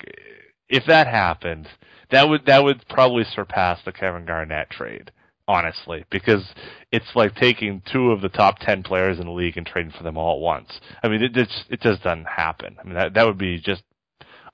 if 0.69 0.85
that 0.87 1.07
happened, 1.07 1.67
that 2.11 2.27
would 2.27 2.45
that 2.45 2.63
would 2.63 2.87
probably 2.89 3.23
surpass 3.23 3.79
the 3.83 3.91
Kevin 3.91 4.25
Garnett 4.25 4.69
trade. 4.69 5.11
Honestly, 5.47 6.05
because 6.09 6.45
it's 6.93 7.13
like 7.13 7.35
taking 7.35 7.81
two 7.91 8.11
of 8.11 8.21
the 8.21 8.29
top 8.29 8.59
ten 8.59 8.83
players 8.83 9.19
in 9.19 9.25
the 9.25 9.31
league 9.31 9.57
and 9.57 9.65
trading 9.65 9.91
for 9.91 10.03
them 10.03 10.15
all 10.15 10.37
at 10.37 10.41
once. 10.41 10.79
I 11.03 11.09
mean, 11.09 11.21
it 11.21 11.33
just 11.33 11.65
it 11.69 11.81
just 11.81 12.03
doesn't 12.03 12.27
happen. 12.27 12.77
I 12.79 12.83
mean, 12.85 12.93
that 12.93 13.15
that 13.15 13.25
would 13.25 13.39
be 13.39 13.59
just 13.59 13.83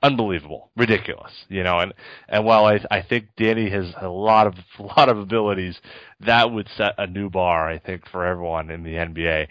unbelievable, 0.03 0.71
ridiculous, 0.75 1.31
you 1.49 1.63
know. 1.63 1.79
And 1.79 1.93
and 2.27 2.45
while 2.45 2.65
I 2.65 2.79
I 2.91 3.01
think 3.01 3.27
Danny 3.37 3.69
has 3.69 3.93
a 4.01 4.07
lot 4.07 4.47
of 4.47 4.55
a 4.79 4.83
lot 4.83 5.09
of 5.09 5.17
abilities, 5.17 5.79
that 6.21 6.51
would 6.51 6.67
set 6.75 6.93
a 6.97 7.07
new 7.07 7.29
bar, 7.29 7.69
I 7.69 7.79
think, 7.79 8.07
for 8.09 8.25
everyone 8.25 8.69
in 8.69 8.83
the 8.83 8.93
NBA. 8.93 9.47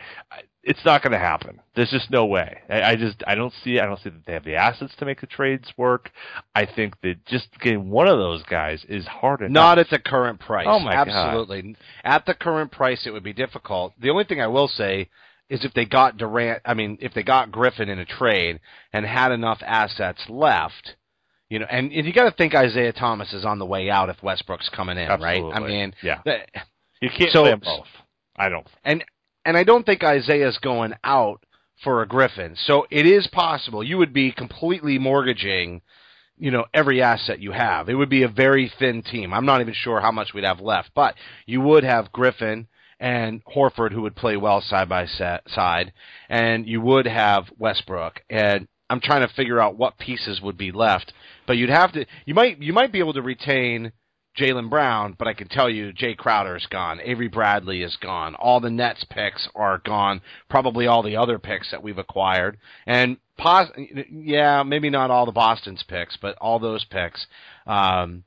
It's 0.69 0.85
not 0.85 1.01
going 1.01 1.13
to 1.13 1.19
happen. 1.19 1.61
There's 1.77 1.91
just 1.91 2.11
no 2.11 2.27
way. 2.27 2.59
I, 2.69 2.83
I 2.83 2.97
just 2.97 3.23
I 3.25 3.37
don't 3.37 3.53
see 3.63 3.79
I 3.79 3.87
don't 3.87 4.01
see 4.01 4.11
that 4.11 4.27
they 4.27 4.33
have 4.33 4.45
the 4.45 4.57
assets 4.57 4.95
to 4.99 5.05
make 5.05 5.21
the 5.21 5.29
trades 5.29 5.73
work. 5.77 6.11
I 6.57 6.67
think 6.67 7.01
that 7.03 7.25
just 7.25 7.49
getting 7.61 7.89
one 7.89 8.09
of 8.09 8.19
those 8.19 8.43
guys 8.43 8.85
is 8.89 9.07
hard 9.07 9.43
enough. 9.43 9.53
Not 9.53 9.79
at 9.79 9.91
the 9.91 10.01
current 10.01 10.41
price. 10.41 10.67
Oh, 10.69 10.81
my 10.81 10.93
God. 10.93 11.09
Absolutely. 11.09 11.77
At 12.03 12.27
the 12.27 12.35
current 12.35 12.73
price, 12.73 13.07
it 13.07 13.13
would 13.13 13.23
be 13.23 13.33
difficult. 13.33 13.93
The 14.01 14.11
only 14.11 14.25
thing 14.25 14.41
I 14.41 14.49
will 14.49 14.67
say 14.67 15.09
is 15.49 15.65
if 15.65 15.73
they 15.75 15.85
got 15.85 16.17
Durant, 16.17 16.63
I 16.65 16.75
mean, 16.75 16.99
if 17.01 17.15
they 17.15 17.23
got 17.23 17.53
Griffin 17.53 17.89
in 17.89 17.99
a 17.99 18.05
trade 18.05 18.61
and 18.93 19.07
had 19.07 19.33
enough 19.33 19.59
assets 19.65 20.21
left, 20.29 20.97
you 21.49 21.59
know, 21.61 21.67
and, 21.71 21.93
and 21.93 22.07
you 22.07 22.13
got 22.13 22.25
to 22.29 22.37
think 22.37 22.55
Isaiah 22.55 22.93
Thomas 22.93 23.33
is 23.33 23.45
on 23.45 23.59
the 23.59 23.67
way 23.67 23.89
out 23.89 24.09
if 24.09 24.23
Westbrook's 24.23 24.69
coming 24.71 24.99
in, 24.99 25.09
right? 25.21 25.43
I 25.53 25.61
mean, 25.61 25.95
Yeah. 26.03 26.21
the- 26.25 26.41
you 27.01 27.11
can't 27.11 27.31
so- 27.31 27.43
play 27.43 27.51
them 27.51 27.61
both. 27.61 27.87
I 28.39 28.49
don't. 28.51 28.67
and 28.85 29.05
and 29.47 29.57
I 29.57 29.63
don't 29.65 29.87
think 29.87 30.03
Isaiah's 30.03 30.59
going 30.59 30.93
out 31.05 31.43
for 31.85 32.03
a 32.03 32.07
Griffin. 32.09 32.57
So 32.57 32.87
it 32.91 33.07
is 33.07 33.27
possible 33.29 33.83
you 33.85 33.97
would 33.99 34.13
be 34.13 34.33
completely 34.33 34.99
mortgaging, 34.99 35.83
you 36.37 36.51
know, 36.51 36.65
every 36.75 37.01
asset 37.01 37.39
you 37.39 37.53
have. 37.53 37.89
It 37.89 37.95
would 37.95 38.09
be 38.11 38.25
a 38.25 38.29
very 38.29 38.73
thin 38.79 39.03
team. 39.03 39.33
I'm 39.33 39.47
not 39.47 39.61
even 39.61 39.73
sure 39.75 40.01
how 40.01 40.11
much 40.11 40.35
we'd 40.35 40.45
have 40.45 40.61
left, 40.61 40.91
but 40.95 41.15
you 41.47 41.61
would 41.61 41.85
have 41.85 42.11
Griffin 42.13 42.67
and 43.01 43.43
Horford 43.45 43.93
who 43.93 44.03
would 44.03 44.17
play 44.17 44.37
well 44.37 44.61
side 44.61 44.89
by 44.89 45.07
side, 45.07 45.93
and 46.29 46.67
you 46.67 46.81
would 46.81 47.07
have 47.07 47.45
Westbrook. 47.59 48.21
And 48.31 48.69
I'm 48.89 49.01
trying 49.01 49.27
to 49.27 49.35
figure 49.35 49.61
out 49.61 49.77
what 49.77 49.99
pieces 49.99 50.41
would 50.41 50.57
be 50.57 50.73
left, 50.73 51.13
but 51.47 51.57
you'd 51.57 51.71
have 51.71 51.93
to. 51.93 52.07
You 52.25 52.35
might 52.35 52.61
you 52.61 52.73
might 52.73 52.93
be 52.93 52.99
able 52.99 53.15
to 53.15 53.23
retain. 53.23 53.93
Jaylen 54.39 54.69
Brown, 54.69 55.15
but 55.19 55.27
I 55.27 55.33
can 55.33 55.49
tell 55.49 55.71
you 55.71 55.95
Jay 55.95 56.15
Crowder 56.15 56.57
is 56.57 56.67
gone. 56.67 57.01
Avery 57.03 57.29
Bradley 57.29 57.83
is 57.83 57.97
gone. 57.97 58.35
All 58.35 58.61
the 58.61 58.69
Nets 58.69 59.03
picks 59.09 59.49
are 59.55 59.79
gone. 59.79 60.21
Probably 60.51 60.87
all 60.87 61.03
the 61.03 61.17
other 61.17 61.39
picks 61.39 61.71
that 61.71 61.83
we've 61.83 61.97
acquired. 61.97 62.59
And 62.87 63.17
pos- 63.39 63.71
yeah, 64.11 64.63
maybe 64.63 64.91
not 64.91 65.11
all 65.11 65.25
the 65.25 65.33
Boston's 65.33 65.83
picks, 65.85 66.19
but 66.19 66.37
all 66.39 66.59
those 66.59 66.85
picks. 66.85 67.27
Um, 67.67 68.25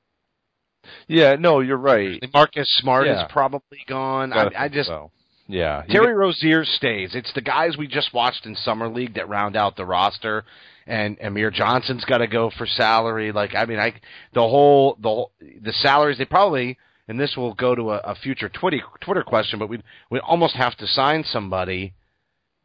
Yeah, 1.08 1.36
no, 1.36 1.60
you're 1.60 1.78
right. 1.78 2.24
Marcus 2.34 2.70
Smart 2.80 3.08
Yeah. 3.08 3.26
is 3.26 3.32
probably 3.32 3.80
gone. 3.88 4.34
I, 4.34 4.50
I 4.58 4.68
just 4.70 4.88
so. 4.90 5.12
yeah. 5.48 5.84
Terry 5.90 6.14
Rozier 6.14 6.66
stays. 6.66 7.16
It's 7.16 7.32
the 7.34 7.42
guys 7.42 7.78
we 7.78 7.88
just 7.88 8.14
watched 8.14 8.46
in 8.46 8.56
summer 8.56 8.88
league 8.88 9.16
that 9.16 9.28
round 9.30 9.56
out 9.56 9.76
the 9.76 9.86
roster, 9.86 10.46
and 10.88 11.18
Amir 11.22 11.52
Johnson's 11.52 12.06
got 12.06 12.20
to 12.20 12.28
go 12.28 12.50
for 12.58 12.66
salary. 12.66 13.32
Like 13.32 13.56
I 13.56 13.66
mean, 13.66 13.80
I 13.80 13.94
the 14.34 14.42
whole 14.42 14.98
the 15.02 15.26
the 15.62 15.74
salaries 15.74 16.18
they 16.18 16.26
probably 16.26 16.78
and 17.08 17.20
this 17.20 17.36
will 17.36 17.56
go 17.56 17.74
to 17.76 17.92
a, 17.92 17.98
a 17.98 18.16
future 18.16 18.50
Twitter 18.50 18.82
Twitter 19.02 19.24
question, 19.24 19.60
but 19.60 19.68
we 19.68 19.82
we 20.10 20.20
almost 20.20 20.56
have 20.56 20.76
to 20.78 20.88
sign 20.88 21.24
somebody, 21.24 21.94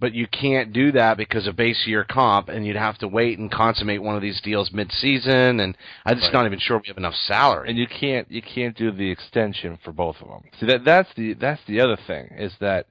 but 0.01 0.13
you 0.15 0.27
can't 0.27 0.73
do 0.73 0.93
that 0.93 1.17
because 1.17 1.47
of 1.47 1.57
base 1.57 1.87
year 1.87 2.05
comp, 2.05 2.49
and 2.49 2.67
you'd 2.67 2.77
have 2.77 2.99
to 2.99 3.09
wait 3.09 3.39
and 3.39 3.51
consummate 3.51 4.03
one 4.03 4.17
of 4.17 4.23
these 4.23 4.41
deals 4.41 4.73
mid 4.73 4.91
season, 4.93 5.61
and 5.61 5.77
I'm 6.05 6.17
just 6.17 6.27
Right. 6.33 6.41
not 6.41 6.47
even 6.47 6.59
sure 6.59 6.79
we 6.79 6.89
have 6.89 6.99
enough 6.99 7.15
salary. 7.15 7.69
and 7.69 7.79
you 7.79 7.87
can't 7.87 8.31
you 8.31 8.43
can't 8.43 8.77
do 8.77 8.91
the 8.91 9.11
extension 9.11 9.79
for 9.83 9.93
both 9.93 10.21
of 10.21 10.29
them. 10.29 10.43
See 10.61 10.67
that 10.67 10.85
that's 10.85 11.13
the 11.15 11.35
that's 11.35 11.63
the 11.67 11.81
other 11.81 11.97
thing 11.97 12.29
is 12.37 12.55
that 12.61 12.87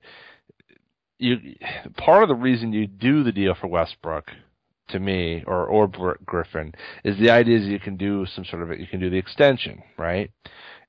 you 1.19 1.55
part 1.97 2.23
of 2.23 2.29
the 2.29 2.35
reason 2.35 2.73
you 2.73 2.87
do 2.87 3.23
the 3.23 3.31
deal 3.31 3.53
for 3.55 3.67
Westbrook 3.67 4.31
to 4.89 4.99
me 4.99 5.43
or 5.47 5.65
or 5.65 5.87
Griffin 6.25 6.73
is 7.03 7.17
the 7.17 7.29
idea 7.29 7.57
is 7.57 7.65
you 7.67 7.79
can 7.79 7.95
do 7.95 8.25
some 8.25 8.43
sort 8.45 8.61
of 8.63 8.79
you 8.79 8.87
can 8.87 8.99
do 8.99 9.09
the 9.09 9.17
extension 9.17 9.81
right. 9.97 10.31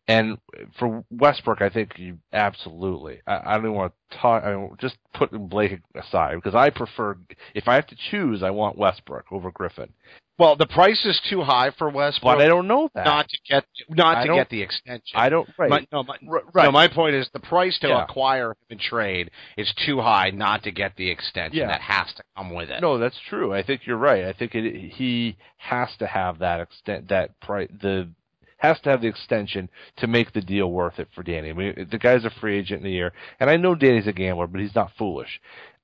And 0.07 0.37
for 0.79 1.03
Westbrook, 1.11 1.62
I 1.62 1.71
think 1.71 1.93
you 1.97 2.19
absolutely. 2.33 3.21
I, 3.27 3.40
I 3.45 3.55
don't 3.55 3.64
even 3.64 3.75
want 3.75 3.93
to 4.11 4.19
talk. 4.19 4.45
I 4.45 4.55
mean, 4.55 4.77
just 4.79 4.97
put 5.14 5.31
Blake 5.33 5.81
aside 5.95 6.35
because 6.37 6.55
I 6.55 6.71
prefer. 6.71 7.17
If 7.55 7.69
I 7.69 7.75
have 7.77 7.87
to 7.87 7.97
choose, 8.11 8.43
I 8.43 8.51
want 8.51 8.77
Westbrook 8.77 9.27
over 9.33 9.51
Griffin. 9.51 9.95
well, 10.38 10.57
the 10.57 10.67
price 10.67 11.03
is 11.07 11.19
too 11.31 11.40
high 11.43 11.71
for 11.79 11.88
Westbrook. 11.88 12.37
But 12.37 12.43
I 12.43 12.49
don't 12.49 12.69
know 12.69 12.90
that. 12.95 13.07
not 13.07 13.29
to 13.31 13.38
get 13.49 13.64
not 13.88 14.19
I 14.19 14.27
to 14.27 14.35
get 14.35 14.51
the 14.51 14.61
extension. 14.61 15.14
I 15.14 15.31
don't. 15.31 15.49
Right. 15.59 15.71
My, 15.71 15.87
no, 15.90 16.03
my, 16.03 16.17
right. 16.53 16.64
no, 16.67 16.71
my 16.71 16.87
point 16.88 17.14
is 17.14 17.31
the 17.33 17.40
price 17.40 17.79
to 17.79 17.88
Yeah. 17.88 18.05
acquire 18.05 18.51
him 18.51 18.57
in 18.69 18.79
trade 18.79 19.31
is 19.57 19.73
too 19.87 20.03
high 20.03 20.29
not 20.35 20.64
to 20.64 20.71
get 20.71 20.97
the 20.97 21.09
extension. 21.09 21.61
Yeah. 21.61 21.69
That 21.69 21.81
has 21.81 22.09
to 22.17 22.23
come 22.37 22.53
with 22.53 22.69
it. 22.69 22.83
No, 22.83 22.99
that's 22.99 23.19
true. 23.31 23.55
I 23.55 23.62
think 23.62 23.87
you're 23.87 23.97
right. 23.97 24.25
I 24.27 24.35
think 24.35 24.55
it, 24.55 24.93
he 24.93 25.38
has 25.57 25.88
to 25.99 26.07
have 26.07 26.40
that 26.40 26.61
extent, 26.61 27.09
that 27.09 27.40
price, 27.40 27.71
the 27.81 28.11
has 28.59 28.81
to 28.81 28.90
have 28.90 29.01
the 29.01 29.09
extension 29.09 29.69
to 29.99 30.07
make 30.07 30.33
the 30.33 30.40
deal 30.40 30.71
worth 30.71 30.99
it 30.99 31.09
for 31.14 31.23
Danny. 31.23 31.51
I 31.51 31.53
mean, 31.53 31.88
the 31.90 31.99
guy's 31.99 32.25
a 32.25 32.31
free 32.31 32.59
agent 32.59 32.81
in 32.81 32.85
the 32.85 32.93
year, 32.93 33.12
and 33.40 33.51
I 33.51 33.57
know 33.57 33.75
Danny's 33.75 34.07
a 34.07 34.12
gambler, 34.12 34.47
but 34.47 34.61
he's 34.61 34.75
not 34.75 34.93
foolish. 34.99 35.40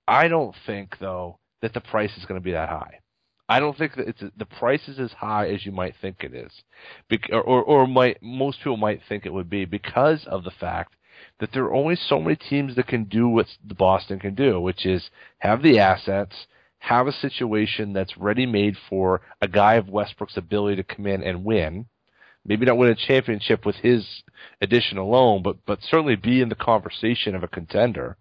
I 0.06 0.28
don't 0.28 0.54
think 0.66 0.96
though 0.98 1.38
that 1.62 1.74
the 1.74 1.80
price 1.80 2.16
is 2.16 2.24
going 2.24 2.40
to 2.40 2.44
be 2.44 2.52
that 2.52 2.68
high. 2.68 3.00
I 3.48 3.58
don't 3.58 3.76
think 3.76 3.96
that 3.96 4.06
it's 4.08 4.22
the 4.36 4.46
price 4.46 4.86
is 4.86 5.00
as 5.00 5.12
high 5.12 5.48
as 5.48 5.66
you 5.66 5.72
might 5.72 5.94
think 6.00 6.22
it 6.22 6.34
is, 6.34 6.52
Bec- 7.08 7.30
or, 7.32 7.42
or 7.42 7.62
or 7.64 7.86
might 7.86 8.22
most 8.22 8.58
people 8.58 8.76
might 8.76 9.00
think 9.08 9.26
it 9.26 9.32
would 9.32 9.50
be 9.50 9.64
because 9.64 10.24
of 10.26 10.44
the 10.44 10.52
fact 10.52 10.94
that 11.40 11.50
there 11.52 11.64
are 11.64 11.74
only 11.74 11.96
so 11.96 12.20
many 12.20 12.36
teams 12.36 12.76
that 12.76 12.86
can 12.86 13.04
do 13.04 13.28
what 13.28 13.46
the 13.66 13.74
Boston 13.74 14.20
can 14.20 14.34
do, 14.34 14.60
which 14.60 14.86
is 14.86 15.10
have 15.38 15.62
the 15.62 15.80
assets, 15.80 16.46
have 16.78 17.06
a 17.06 17.12
situation 17.12 17.92
that's 17.92 18.16
ready 18.16 18.46
made 18.46 18.76
for 18.88 19.20
a 19.40 19.48
guy 19.48 19.74
of 19.74 19.88
Westbrook's 19.88 20.36
ability 20.36 20.76
to 20.76 20.94
come 20.94 21.06
in 21.06 21.22
and 21.22 21.44
win. 21.44 21.86
Maybe 22.44 22.64
not 22.64 22.78
win 22.78 22.90
a 22.90 22.94
championship 22.94 23.66
with 23.66 23.76
his 23.76 24.22
addition 24.60 24.98
alone, 24.98 25.42
but 25.42 25.56
but 25.66 25.82
certainly 25.82 26.16
be 26.16 26.40
in 26.40 26.48
the 26.48 26.54
conversation 26.54 27.34
of 27.34 27.42
a 27.42 27.48
contender. 27.48 28.16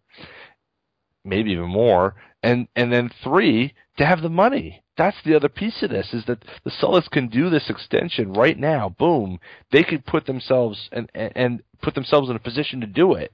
Maybe 1.24 1.52
even 1.52 1.70
more. 1.70 2.16
And 2.44 2.68
and 2.76 2.92
then 2.92 3.10
three, 3.24 3.74
to 3.98 4.06
have 4.06 4.22
the 4.22 4.30
money. 4.30 4.84
That's 4.98 5.18
the 5.24 5.36
other 5.36 5.48
piece 5.48 5.82
of 5.82 5.90
this 5.90 6.14
is 6.14 6.26
that 6.26 6.44
the 6.66 6.72
Celtics 6.72 7.10
can 7.10 7.30
do 7.30 7.50
this 7.50 7.70
extension 7.70 8.34
right 8.34 8.58
now. 8.58 8.90
Boom. 8.90 9.40
They 9.72 9.84
could 9.84 10.06
put 10.06 10.26
themselves 10.26 10.90
and 10.92 11.10
and 11.14 11.64
put 11.82 11.96
themselves 11.96 12.30
in 12.30 12.36
a 12.36 12.40
position 12.40 12.82
to 12.82 12.88
do 12.88 13.14
it. 13.14 13.32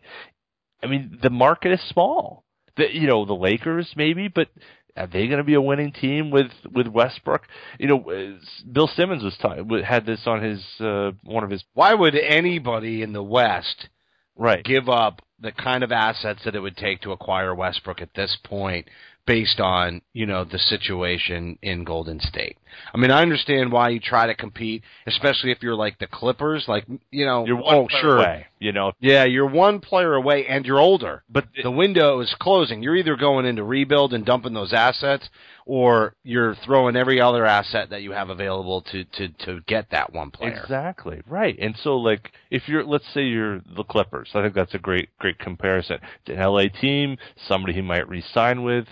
I 0.84 0.88
mean, 0.88 1.17
the 1.21 1.32
market 1.32 1.71
is 1.71 1.82
small. 1.89 2.43
The, 2.78 2.93
you 2.93 3.08
know, 3.08 3.26
the 3.26 3.34
Lakers 3.34 3.93
maybe, 3.95 4.28
but 4.28 4.50
are 4.97 5.08
they 5.08 5.27
going 5.27 5.39
to 5.39 5.43
be 5.43 5.55
a 5.55 5.62
winning 5.62 5.91
team 5.91 6.31
with 6.31 6.51
with 6.71 6.88
Westbrook? 6.88 7.43
You 7.79 7.88
know, 7.88 8.10
uh, 8.10 8.39
Bill 8.71 8.88
Simmons 8.88 9.23
was 9.23 9.36
ta- 9.38 9.58
had 9.84 10.05
this 10.05 10.21
on 10.25 10.41
his 10.41 10.63
uh, 10.79 11.12
one 11.23 11.43
of 11.43 11.49
his 11.49 11.63
Why 11.73 11.93
would 11.93 12.15
anybody 12.15 13.01
in 13.01 13.13
the 13.13 13.23
West 13.23 13.89
right 14.36 14.63
give 14.63 14.89
up 14.89 15.21
the 15.39 15.51
kind 15.51 15.84
of 15.84 15.91
assets 15.91 16.41
that 16.45 16.55
it 16.55 16.62
would 16.62 16.77
take 16.77 17.01
to 17.01 17.12
acquire 17.12 17.53
Westbrook 17.53 18.01
at 18.01 18.13
this 18.15 18.38
point 18.43 18.88
based 19.25 19.59
on, 19.59 20.01
you 20.13 20.25
know, 20.25 20.43
the 20.43 20.59
situation 20.59 21.57
in 21.61 21.83
Golden 21.83 22.19
State. 22.19 22.57
I 22.93 22.97
mean, 22.97 23.11
I 23.11 23.21
understand 23.21 23.71
why 23.71 23.89
you 23.89 23.99
try 23.99 24.27
to 24.27 24.35
compete, 24.35 24.83
especially 25.07 25.51
if 25.51 25.63
you're 25.63 25.75
like 25.75 25.97
the 25.97 26.07
Clippers, 26.07 26.65
like, 26.67 26.85
you 27.09 27.25
know, 27.25 27.45
You're 27.45 27.55
one 27.55 27.75
oh, 27.75 27.88
player 27.88 28.01
sure. 28.01 28.17
away, 28.17 28.47
you 28.59 28.71
know. 28.71 28.91
Yeah, 28.99 29.23
you're 29.23 29.49
one 29.49 29.79
player 29.79 30.13
away 30.13 30.45
and 30.47 30.65
you're 30.65 30.79
older. 30.79 31.23
But 31.29 31.45
The 31.63 31.71
window 31.71 32.19
is 32.19 32.35
closing. 32.39 32.83
You're 32.83 32.97
either 32.97 33.15
going 33.15 33.45
into 33.45 33.63
rebuild 33.63 34.13
and 34.13 34.25
dumping 34.25 34.53
those 34.53 34.73
assets 34.73 35.29
or 35.65 36.15
you're 36.23 36.55
throwing 36.63 36.95
every 36.95 37.19
other 37.19 37.45
asset 37.45 37.89
that 37.89 38.03
you 38.03 38.11
have 38.11 38.29
available 38.29 38.81
to 38.81 39.03
to 39.03 39.29
to 39.45 39.61
get 39.67 39.89
that 39.91 40.13
one 40.13 40.29
player. 40.31 40.59
Exactly 40.61 41.21
right, 41.27 41.57
and 41.59 41.75
so 41.83 41.97
like 41.97 42.31
if 42.51 42.67
you're, 42.67 42.83
let's 42.83 43.05
say 43.13 43.23
you're 43.23 43.61
the 43.75 43.83
Clippers, 43.83 44.29
I 44.35 44.43
think 44.43 44.53
that's 44.53 44.75
a 44.75 44.79
great 44.79 45.09
great 45.17 45.39
comparison. 45.39 45.97
It's 46.25 46.38
an 46.38 46.43
LA 46.43 46.65
team, 46.67 47.17
somebody 47.47 47.73
he 47.73 47.81
might 47.81 48.07
re-sign 48.07 48.63
with, 48.63 48.85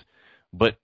but 0.56 0.76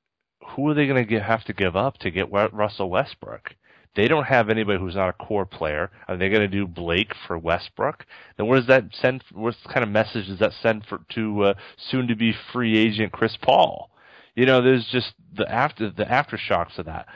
who 0.50 0.68
are 0.68 0.74
they 0.74 0.86
going 0.86 1.06
to 1.06 1.20
have 1.20 1.44
to 1.44 1.52
give 1.52 1.76
up 1.76 1.98
to 1.98 2.10
get 2.10 2.30
Russell 2.30 2.90
Westbrook? 2.90 3.54
They 3.96 4.06
don't 4.06 4.24
have 4.24 4.50
anybody 4.50 4.78
who's 4.78 4.94
not 4.94 5.08
a 5.08 5.12
core 5.12 5.46
player. 5.46 5.90
Are 6.06 6.16
they 6.16 6.28
going 6.28 6.42
to 6.42 6.48
do 6.48 6.66
Blake 6.66 7.12
for 7.26 7.36
Westbrook? 7.36 8.06
Then 8.36 8.46
what 8.46 8.56
does 8.56 8.66
that 8.68 8.84
send? 8.92 9.24
What 9.32 9.56
kind 9.72 9.82
of 9.82 9.90
message 9.90 10.28
does 10.28 10.38
that 10.38 10.52
send 10.62 10.86
for 10.86 11.00
to 11.14 11.42
uh, 11.42 11.54
soon-to-be 11.90 12.34
free 12.52 12.78
agent 12.78 13.12
Chris 13.12 13.36
Paul? 13.42 13.90
You 14.36 14.46
know, 14.46 14.62
there's 14.62 14.86
just 14.92 15.12
the 15.34 15.50
after 15.50 15.90
the 15.90 16.04
aftershocks 16.04 16.78
of 16.78 16.86
that 16.86 17.06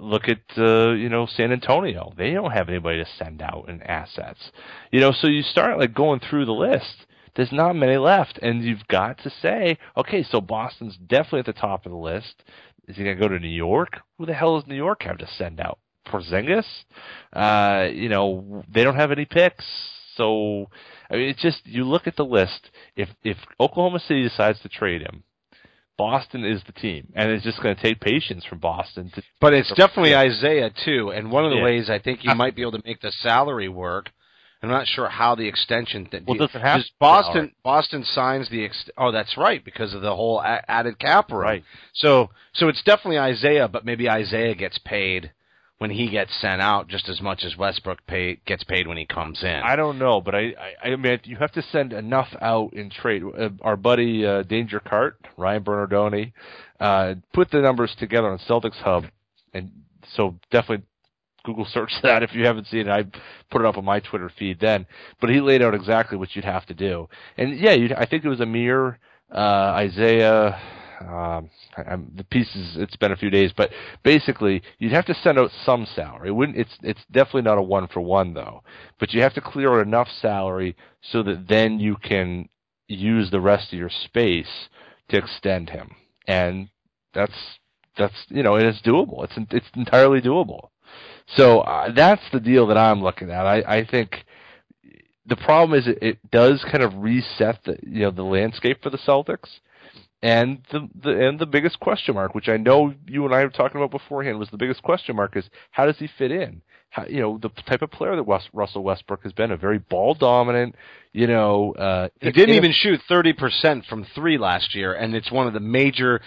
look 0.00 0.28
at 0.28 0.40
uh, 0.56 0.92
you 0.92 1.08
know 1.08 1.26
San 1.26 1.52
Antonio. 1.52 2.12
They 2.16 2.32
don't 2.32 2.52
have 2.52 2.68
anybody 2.68 2.98
to 2.98 3.10
send 3.18 3.42
out 3.42 3.68
in 3.68 3.82
assets. 3.82 4.50
You 4.90 5.00
know, 5.00 5.12
so 5.12 5.28
you 5.28 5.42
start 5.42 5.78
like 5.78 5.94
going 5.94 6.20
through 6.20 6.46
the 6.46 6.52
list. 6.52 7.06
There's 7.38 7.52
not 7.52 7.76
many 7.76 7.96
left, 7.98 8.40
and 8.42 8.64
you've 8.64 8.88
got 8.88 9.18
to 9.22 9.30
say, 9.30 9.78
okay, 9.96 10.24
so 10.24 10.40
Boston's 10.40 10.96
definitely 10.96 11.38
at 11.38 11.46
the 11.46 11.52
top 11.52 11.86
of 11.86 11.92
the 11.92 11.96
list. 11.96 12.42
Is 12.88 12.96
he 12.96 13.04
gonna 13.04 13.14
go 13.14 13.28
to 13.28 13.38
New 13.38 13.46
York? 13.46 14.00
Who 14.18 14.26
the 14.26 14.34
hell 14.34 14.58
does 14.58 14.68
New 14.68 14.74
York 14.74 15.04
have 15.04 15.18
to 15.18 15.28
send 15.38 15.60
out? 15.60 15.78
Porzingis? 16.04 16.66
Uh, 17.32 17.90
you 17.92 18.08
know, 18.08 18.64
they 18.68 18.82
don't 18.82 18.96
have 18.96 19.12
any 19.12 19.24
picks. 19.24 19.64
So 20.16 20.68
I 21.08 21.14
mean, 21.14 21.28
it's 21.28 21.40
just 21.40 21.60
you 21.64 21.84
look 21.84 22.08
at 22.08 22.16
the 22.16 22.24
list. 22.24 22.70
If 22.96 23.08
if 23.22 23.36
Oklahoma 23.60 24.00
City 24.00 24.24
decides 24.24 24.60
to 24.62 24.68
trade 24.68 25.02
him, 25.02 25.22
Boston 25.96 26.44
is 26.44 26.60
the 26.66 26.72
team, 26.72 27.06
and 27.14 27.30
it's 27.30 27.44
just 27.44 27.62
going 27.62 27.76
to 27.76 27.80
take 27.80 28.00
patience 28.00 28.44
from 28.46 28.58
Boston 28.58 29.12
to 29.14 29.22
But 29.40 29.54
it's 29.54 29.72
definitely 29.76 30.16
Isaiah 30.16 30.72
too, 30.84 31.10
and 31.10 31.30
one 31.30 31.44
of 31.44 31.52
the 31.52 31.58
Yeah. 31.58 31.64
ways 31.64 31.88
I 31.88 32.00
think 32.00 32.24
you 32.24 32.34
might 32.34 32.56
be 32.56 32.62
able 32.62 32.72
to 32.72 32.82
make 32.84 33.00
the 33.00 33.12
salary 33.12 33.68
work. 33.68 34.10
I'm 34.62 34.68
not 34.70 34.86
sure 34.88 35.08
how 35.08 35.34
the 35.36 35.46
extension. 35.46 36.06
Th- 36.06 36.24
Well, 36.26 36.36
it 36.36 36.38
doesn't 36.46 36.60
have 36.60 36.80
Boston 36.98 37.32
salary. 37.32 37.54
Boston 37.62 38.04
signs 38.04 38.48
the 38.50 38.64
ex- 38.64 38.90
oh 38.96 39.12
that's 39.12 39.36
right 39.36 39.64
because 39.64 39.94
of 39.94 40.02
the 40.02 40.14
whole 40.14 40.40
a- 40.40 40.68
added 40.68 40.98
cap 40.98 41.30
room. 41.30 41.40
Right. 41.40 41.64
So 41.94 42.30
so 42.54 42.68
it's 42.68 42.82
definitely 42.82 43.18
Isaiah, 43.18 43.68
but 43.68 43.84
maybe 43.84 44.10
Isaiah 44.10 44.54
gets 44.56 44.78
paid 44.78 45.30
when 45.78 45.90
he 45.90 46.08
gets 46.10 46.32
sent 46.40 46.60
out 46.60 46.88
just 46.88 47.08
as 47.08 47.20
much 47.20 47.44
as 47.44 47.56
Westbrook 47.56 48.04
pay, 48.08 48.40
gets 48.46 48.64
paid 48.64 48.88
when 48.88 48.96
he 48.96 49.06
comes 49.06 49.44
in. 49.44 49.48
I 49.48 49.76
don't 49.76 49.96
know, 49.96 50.20
but 50.20 50.34
I, 50.34 50.52
I, 50.82 50.88
I 50.90 50.96
mean, 50.96 51.20
you 51.22 51.36
have 51.36 51.52
to 51.52 51.62
send 51.62 51.92
enough 51.92 52.26
out 52.40 52.72
in 52.72 52.90
trade. 52.90 53.22
Uh, 53.22 53.50
our 53.62 53.76
buddy 53.76 54.26
uh, 54.26 54.42
Danger 54.42 54.80
Cart, 54.80 55.18
Ryan 55.36 55.62
Bernardoni, 55.62 56.32
uh, 56.80 57.14
put 57.32 57.52
the 57.52 57.60
numbers 57.60 57.94
together 57.96 58.26
on 58.28 58.38
Celtics 58.40 58.74
Hub, 58.82 59.04
and 59.54 59.70
so 60.16 60.34
definitely 60.50 60.84
Google 61.44 61.66
search 61.66 61.92
that 62.02 62.22
if 62.22 62.34
you 62.34 62.46
haven't 62.46 62.66
seen 62.66 62.88
it. 62.88 62.88
I 62.88 63.04
put 63.50 63.62
it 63.62 63.66
up 63.66 63.78
on 63.78 63.84
my 63.84 64.00
Twitter 64.00 64.30
feed 64.38 64.60
then, 64.60 64.86
but 65.20 65.30
he 65.30 65.40
laid 65.40 65.62
out 65.62 65.74
exactly 65.74 66.18
what 66.18 66.34
you'd 66.34 66.44
have 66.44 66.66
to 66.66 66.74
do. 66.74 67.08
And 67.36 67.58
yeah, 67.58 67.76
I 67.96 68.06
think 68.06 68.24
it 68.24 68.28
was 68.28 68.40
Amir, 68.40 68.98
uh, 69.32 69.72
Isaiah. 69.76 70.60
Um, 71.00 71.48
I'm, 71.76 72.10
the 72.16 72.24
pieces. 72.24 72.76
It's 72.76 72.96
been 72.96 73.12
a 73.12 73.16
few 73.16 73.30
days, 73.30 73.52
but 73.56 73.70
basically, 74.02 74.62
you'd 74.78 74.92
have 74.92 75.06
to 75.06 75.14
send 75.14 75.38
out 75.38 75.52
some 75.64 75.86
salary. 75.94 76.28
It 76.28 76.32
wouldn't. 76.32 76.58
It's 76.58 76.76
it's 76.82 77.04
definitely 77.12 77.42
not 77.42 77.58
a 77.58 77.62
one 77.62 77.86
for 77.86 78.00
one 78.00 78.34
though. 78.34 78.64
But 78.98 79.12
you 79.12 79.22
have 79.22 79.34
to 79.34 79.40
clear 79.40 79.78
out 79.78 79.86
enough 79.86 80.08
salary 80.20 80.76
so 81.00 81.22
that 81.22 81.46
then 81.48 81.78
you 81.78 81.94
can 81.96 82.48
use 82.88 83.30
the 83.30 83.40
rest 83.40 83.72
of 83.72 83.78
your 83.78 83.90
space 83.90 84.68
to 85.10 85.18
extend 85.18 85.70
him, 85.70 85.92
and 86.26 86.68
that's 87.14 87.58
that's 87.96 88.26
you 88.28 88.42
know 88.42 88.56
it 88.56 88.64
is 88.64 88.80
doable. 88.84 89.22
It's 89.24 89.34
it's 89.52 89.68
entirely 89.76 90.20
doable. 90.20 90.70
So 91.36 91.60
uh, 91.60 91.92
that's 91.92 92.22
the 92.32 92.40
deal 92.40 92.66
that 92.68 92.78
I'm 92.78 93.02
looking 93.02 93.30
at. 93.30 93.46
I, 93.46 93.62
I 93.66 93.84
think 93.84 94.24
the 95.26 95.36
problem 95.36 95.78
is 95.78 95.86
it, 95.86 95.98
it 96.00 96.30
does 96.30 96.64
kind 96.70 96.82
of 96.82 96.94
reset 96.96 97.62
the 97.64 97.78
you 97.82 98.00
know 98.00 98.10
the 98.10 98.22
landscape 98.22 98.82
for 98.82 98.90
the 98.90 98.98
Celtics. 98.98 99.60
And 100.20 100.64
the, 100.72 100.88
the 101.00 101.28
and 101.28 101.38
the 101.38 101.46
biggest 101.46 101.78
question 101.78 102.16
mark, 102.16 102.34
which 102.34 102.48
I 102.48 102.56
know 102.56 102.92
you 103.06 103.24
and 103.24 103.32
I 103.32 103.44
were 103.44 103.50
talking 103.50 103.80
about 103.80 103.92
beforehand, 103.92 104.38
was 104.38 104.50
the 104.50 104.56
biggest 104.56 104.82
question 104.82 105.14
mark 105.14 105.36
is 105.36 105.44
how 105.70 105.86
does 105.86 105.98
he 105.98 106.08
fit 106.18 106.32
in? 106.32 106.60
You 107.08 107.20
know 107.20 107.38
the 107.38 107.50
type 107.66 107.82
of 107.82 107.90
player 107.90 108.16
that 108.16 108.22
West, 108.24 108.48
Russell 108.52 108.82
Westbrook 108.82 109.22
has 109.22 109.32
been, 109.32 109.50
a 109.52 109.56
very 109.56 109.78
ball 109.78 110.14
dominant. 110.14 110.74
You 111.12 111.26
know, 111.26 111.72
uh, 111.74 112.08
He 112.20 112.30
didn't 112.32 112.54
a- 112.54 112.58
even 112.58 112.70
shoot 112.72 113.00
30% 113.08 113.84
from 113.86 114.04
three 114.14 114.36
last 114.36 114.74
year, 114.74 114.92
and 114.94 115.14
it's 115.14 115.30
one 115.30 115.46
of 115.46 115.52
the 115.54 115.60
major. 115.60 116.20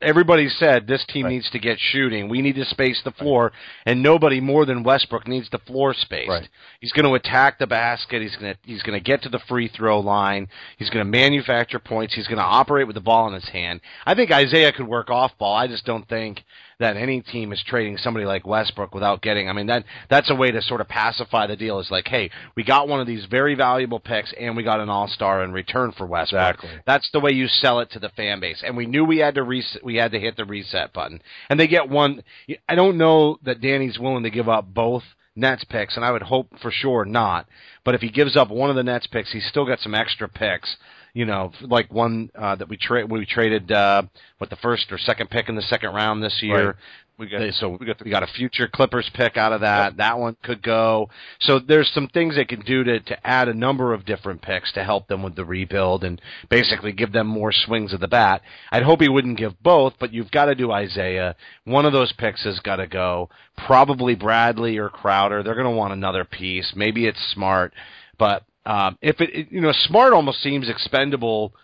Everybody 0.00 0.48
said 0.48 0.86
this 0.86 1.04
team 1.06 1.24
Right. 1.24 1.32
needs 1.34 1.50
to 1.50 1.58
get 1.58 1.78
shooting. 1.80 2.28
We 2.28 2.40
need 2.40 2.54
to 2.54 2.64
space 2.64 3.00
the 3.02 3.10
floor, 3.10 3.52
and 3.84 4.00
nobody 4.02 4.40
more 4.40 4.64
than 4.64 4.84
Westbrook 4.84 5.26
needs 5.26 5.48
the 5.50 5.58
floor 5.58 5.92
spaced. 5.92 6.28
Right. 6.28 6.48
He's 6.80 6.92
going 6.92 7.06
to 7.06 7.14
attack 7.14 7.58
the 7.58 7.66
basket. 7.66 8.22
He's 8.22 8.36
going 8.36 8.54
to 8.54 8.58
he's 8.64 8.82
going 8.82 8.98
to 8.98 9.04
get 9.04 9.22
to 9.22 9.28
the 9.28 9.40
free 9.40 9.68
throw 9.68 9.98
line. 10.00 10.48
He's 10.78 10.90
going 10.90 11.04
to 11.04 11.10
manufacture 11.10 11.78
points. 11.80 12.14
He's 12.14 12.28
going 12.28 12.38
to 12.38 12.44
operate 12.44 12.86
with 12.86 12.94
the 12.94 13.00
ball 13.00 13.26
in 13.28 13.34
his 13.34 13.48
hand. 13.48 13.80
I 14.06 14.14
think 14.14 14.30
Isaiah 14.30 14.72
could 14.72 14.86
work 14.86 15.10
off 15.10 15.36
ball. 15.38 15.54
I 15.56 15.66
just 15.66 15.84
don't 15.84 16.08
think 16.08 16.42
that 16.78 16.96
any 16.96 17.20
team 17.20 17.52
is 17.52 17.62
trading 17.66 17.96
somebody 17.96 18.24
like 18.24 18.46
Westbrook 18.46 18.94
without 18.94 19.22
getting. 19.22 19.48
I 19.48 19.52
mean 19.52 19.66
that 19.66 19.84
that's 20.08 20.30
a 20.30 20.34
way 20.34 20.50
to 20.50 20.62
sort 20.62 20.80
of 20.80 20.88
pacify 20.88 21.46
the 21.46 21.56
deal. 21.56 21.80
Is 21.80 21.90
like, 21.90 22.08
hey, 22.08 22.30
we 22.56 22.64
got 22.64 22.88
one 22.88 23.00
of 23.00 23.06
these 23.06 23.26
very 23.26 23.54
valuable 23.54 24.00
picks, 24.00 24.32
and 24.38 24.56
we 24.56 24.62
got 24.62 24.80
an 24.80 24.88
all 24.88 25.08
star 25.08 25.42
in 25.42 25.52
return 25.52 25.92
for 25.92 26.06
Westbrook. 26.06 26.54
Exactly. 26.54 26.70
That's 26.86 27.10
the 27.12 27.20
way 27.20 27.32
you 27.32 27.48
sell 27.48 27.80
it 27.80 27.90
to 27.92 27.98
the 27.98 28.10
fan 28.10 28.40
base. 28.40 28.62
And 28.64 28.76
we 28.76 28.86
knew 28.86 29.04
we 29.04 29.18
had 29.18 29.34
to 29.34 29.42
reset, 29.42 29.84
we 29.84 29.96
had 29.96 30.12
to 30.12 30.20
hit 30.20 30.36
the 30.36 30.44
reset 30.44 30.92
button. 30.92 31.20
And 31.50 31.58
they 31.58 31.66
get 31.66 31.88
one. 31.88 32.22
I 32.68 32.74
don't 32.74 32.98
know 32.98 33.38
that 33.42 33.60
Danny's 33.60 33.98
willing 33.98 34.24
to 34.24 34.30
give 34.30 34.48
up 34.48 34.72
both 34.72 35.02
Nets 35.38 35.64
picks, 35.64 35.96
and 35.96 36.04
I 36.04 36.10
would 36.10 36.22
hope 36.22 36.48
for 36.60 36.70
sure 36.70 37.04
not. 37.04 37.46
But 37.84 37.94
if 37.94 38.00
he 38.00 38.10
gives 38.10 38.36
up 38.36 38.50
one 38.50 38.70
of 38.70 38.76
the 38.76 38.82
Nets 38.82 39.06
picks, 39.06 39.32
he's 39.32 39.46
still 39.46 39.64
got 39.64 39.78
some 39.80 39.94
extra 39.94 40.28
picks. 40.28 40.76
You 41.18 41.24
know, 41.24 41.50
like 41.62 41.92
one 41.92 42.30
uh, 42.36 42.54
that 42.54 42.68
we 42.68 42.76
tra- 42.76 43.04
we 43.04 43.26
traded 43.26 43.72
uh, 43.72 44.02
what 44.38 44.50
the 44.50 44.56
first 44.62 44.92
or 44.92 44.98
second 44.98 45.30
pick 45.30 45.48
in 45.48 45.56
the 45.56 45.62
second 45.62 45.92
round 45.92 46.22
this 46.22 46.38
year. 46.40 46.66
Right. 46.66 46.76
We 47.18 47.26
got 47.26 47.54
so 47.54 47.70
we 47.70 47.86
got 47.86 48.04
we 48.04 48.10
got 48.12 48.22
a 48.22 48.28
future 48.28 48.68
Clippers 48.68 49.10
pick 49.14 49.36
out 49.36 49.52
of 49.52 49.62
that. 49.62 49.96
That 49.96 50.20
one 50.20 50.36
could 50.44 50.62
go. 50.62 51.10
So 51.40 51.58
there's 51.58 51.90
some 51.92 52.06
things 52.06 52.36
they 52.36 52.44
can 52.44 52.60
do 52.60 52.84
to 52.84 53.00
to 53.00 53.26
add 53.26 53.48
a 53.48 53.52
number 53.52 53.92
of 53.92 54.04
different 54.04 54.42
picks 54.42 54.70
to 54.74 54.84
help 54.84 55.08
them 55.08 55.24
with 55.24 55.34
the 55.34 55.44
rebuild 55.44 56.04
and 56.04 56.22
basically 56.48 56.92
give 56.92 57.10
them 57.10 57.26
more 57.26 57.50
swings 57.50 57.92
of 57.92 57.98
the 57.98 58.06
bat. 58.06 58.42
I'd 58.70 58.84
hope 58.84 59.00
he 59.00 59.08
wouldn't 59.08 59.38
give 59.38 59.60
both, 59.60 59.94
but 59.98 60.12
you've 60.12 60.30
got 60.30 60.44
to 60.44 60.54
do 60.54 60.70
Isaiah. 60.70 61.34
One 61.64 61.84
of 61.84 61.92
those 61.92 62.12
picks 62.12 62.44
has 62.44 62.60
got 62.60 62.76
to 62.76 62.86
go. 62.86 63.28
Probably 63.66 64.14
Bradley 64.14 64.78
or 64.78 64.88
Crowder. 64.88 65.42
They're 65.42 65.54
going 65.54 65.64
to 65.64 65.72
want 65.72 65.94
another 65.94 66.24
piece. 66.24 66.74
Maybe 66.76 67.08
it's 67.08 67.32
Smart, 67.34 67.74
but 68.20 68.44
um, 68.66 68.96
if 69.00 69.20
it, 69.20 69.48
you 69.50 69.60
know 69.60 69.72
Smart 69.72 70.12
almost 70.12 70.42
seems 70.42 70.68
expendable 70.68 71.54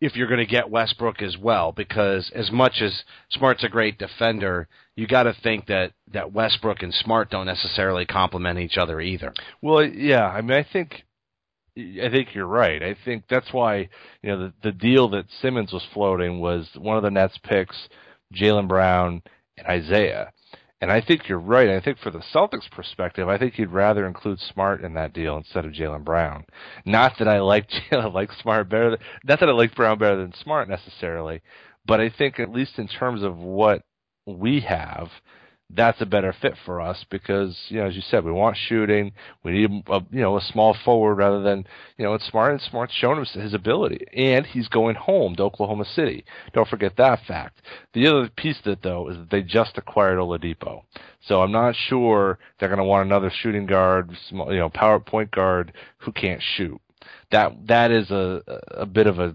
if 0.00 0.14
you're 0.14 0.28
going 0.28 0.40
to 0.40 0.46
get 0.46 0.70
Westbrook 0.70 1.22
as 1.22 1.36
well, 1.38 1.72
because 1.72 2.30
as 2.34 2.50
much 2.50 2.82
as 2.82 3.02
Smart's 3.30 3.64
a 3.64 3.68
great 3.68 3.98
defender, 3.98 4.68
you 4.94 5.06
got 5.06 5.22
to 5.22 5.34
think 5.42 5.66
that 5.66 5.92
that 6.12 6.32
Westbrook 6.32 6.82
and 6.82 6.92
Smart 6.92 7.30
don't 7.30 7.46
necessarily 7.46 8.04
complement 8.04 8.58
each 8.58 8.76
other 8.76 9.00
either. 9.00 9.32
Well, 9.62 9.84
yeah. 9.84 10.26
I 10.26 10.42
mean, 10.42 10.58
I 10.58 10.66
think 10.70 11.04
I 11.76 12.10
think 12.10 12.34
you're 12.34 12.46
right. 12.46 12.82
I 12.82 12.96
think 13.04 13.24
that's 13.28 13.52
why 13.52 13.88
you 14.22 14.30
know 14.30 14.38
the 14.38 14.52
the 14.62 14.72
deal 14.72 15.08
that 15.10 15.26
Simmons 15.40 15.72
was 15.72 15.84
floating 15.94 16.40
was 16.40 16.68
one 16.76 16.96
of 16.96 17.02
the 17.02 17.10
Nets 17.10 17.38
picks, 17.42 17.76
Jaylen 18.34 18.68
Brown 18.68 19.22
and 19.56 19.66
Isaiah. 19.66 20.32
And 20.80 20.92
I 20.92 21.00
think 21.00 21.28
you're 21.28 21.38
right. 21.38 21.70
I 21.70 21.80
think 21.80 21.98
for 21.98 22.10
the 22.10 22.22
Celtics 22.34 22.70
perspective, 22.70 23.28
I 23.28 23.38
think 23.38 23.58
you'd 23.58 23.70
rather 23.70 24.06
include 24.06 24.38
Smart 24.40 24.82
in 24.84 24.92
that 24.94 25.14
deal 25.14 25.36
instead 25.36 25.64
of 25.64 25.72
Jaylen 25.72 26.04
Brown. 26.04 26.44
Not 26.84 27.14
that 27.18 27.28
I 27.28 27.40
like 27.40 27.68
Jaylen, 27.90 28.12
like 28.12 28.30
Smart 28.42 28.68
better. 28.68 28.90
Than, 28.90 28.98
not 29.24 29.40
that 29.40 29.48
I 29.48 29.52
like 29.52 29.74
Brown 29.74 29.98
better 29.98 30.16
than 30.16 30.34
Smart 30.34 30.68
necessarily, 30.68 31.40
but 31.86 32.00
I 32.00 32.10
think 32.10 32.38
at 32.38 32.52
least 32.52 32.78
in 32.78 32.88
terms 32.88 33.22
of 33.22 33.38
what 33.38 33.82
we 34.26 34.60
have, 34.60 35.08
that's 35.70 36.00
a 36.00 36.06
better 36.06 36.32
fit 36.40 36.54
for 36.64 36.80
us 36.80 37.04
because 37.10 37.56
you 37.68 37.78
know 37.78 37.86
as 37.86 37.96
you 37.96 38.02
said 38.02 38.24
we 38.24 38.30
want 38.30 38.56
shooting. 38.56 39.12
We 39.42 39.52
need 39.52 39.84
a 39.88 40.00
you 40.10 40.20
know 40.20 40.36
a 40.36 40.40
small 40.40 40.76
forward 40.84 41.16
rather 41.16 41.42
than 41.42 41.66
you 41.98 42.04
know 42.04 42.14
it's 42.14 42.26
smart 42.26 42.52
and 42.52 42.60
smart's 42.60 42.94
shown 42.94 43.18
him 43.18 43.24
his 43.24 43.52
ability. 43.52 44.06
And 44.16 44.46
he's 44.46 44.68
going 44.68 44.94
home 44.94 45.34
to 45.36 45.42
Oklahoma 45.42 45.84
City. 45.84 46.24
Don't 46.52 46.68
forget 46.68 46.96
that 46.96 47.20
fact. 47.26 47.62
The 47.94 48.06
other 48.06 48.28
piece 48.28 48.58
of 48.60 48.72
it 48.72 48.82
though 48.82 49.08
is 49.08 49.16
that 49.16 49.30
they 49.30 49.42
just 49.42 49.76
acquired 49.76 50.18
Oladipo. 50.18 50.82
So 51.26 51.42
I'm 51.42 51.52
not 51.52 51.74
sure 51.74 52.38
they're 52.58 52.68
going 52.68 52.78
to 52.78 52.84
want 52.84 53.06
another 53.06 53.32
shooting 53.42 53.66
guard 53.66 54.10
you 54.30 54.58
know 54.58 54.70
power 54.70 55.00
point 55.00 55.32
guard 55.32 55.72
who 55.98 56.12
can't 56.12 56.42
shoot. 56.56 56.80
That 57.32 57.66
that 57.66 57.90
is 57.90 58.10
a 58.12 58.42
a 58.70 58.86
bit 58.86 59.08
of 59.08 59.18
a 59.18 59.34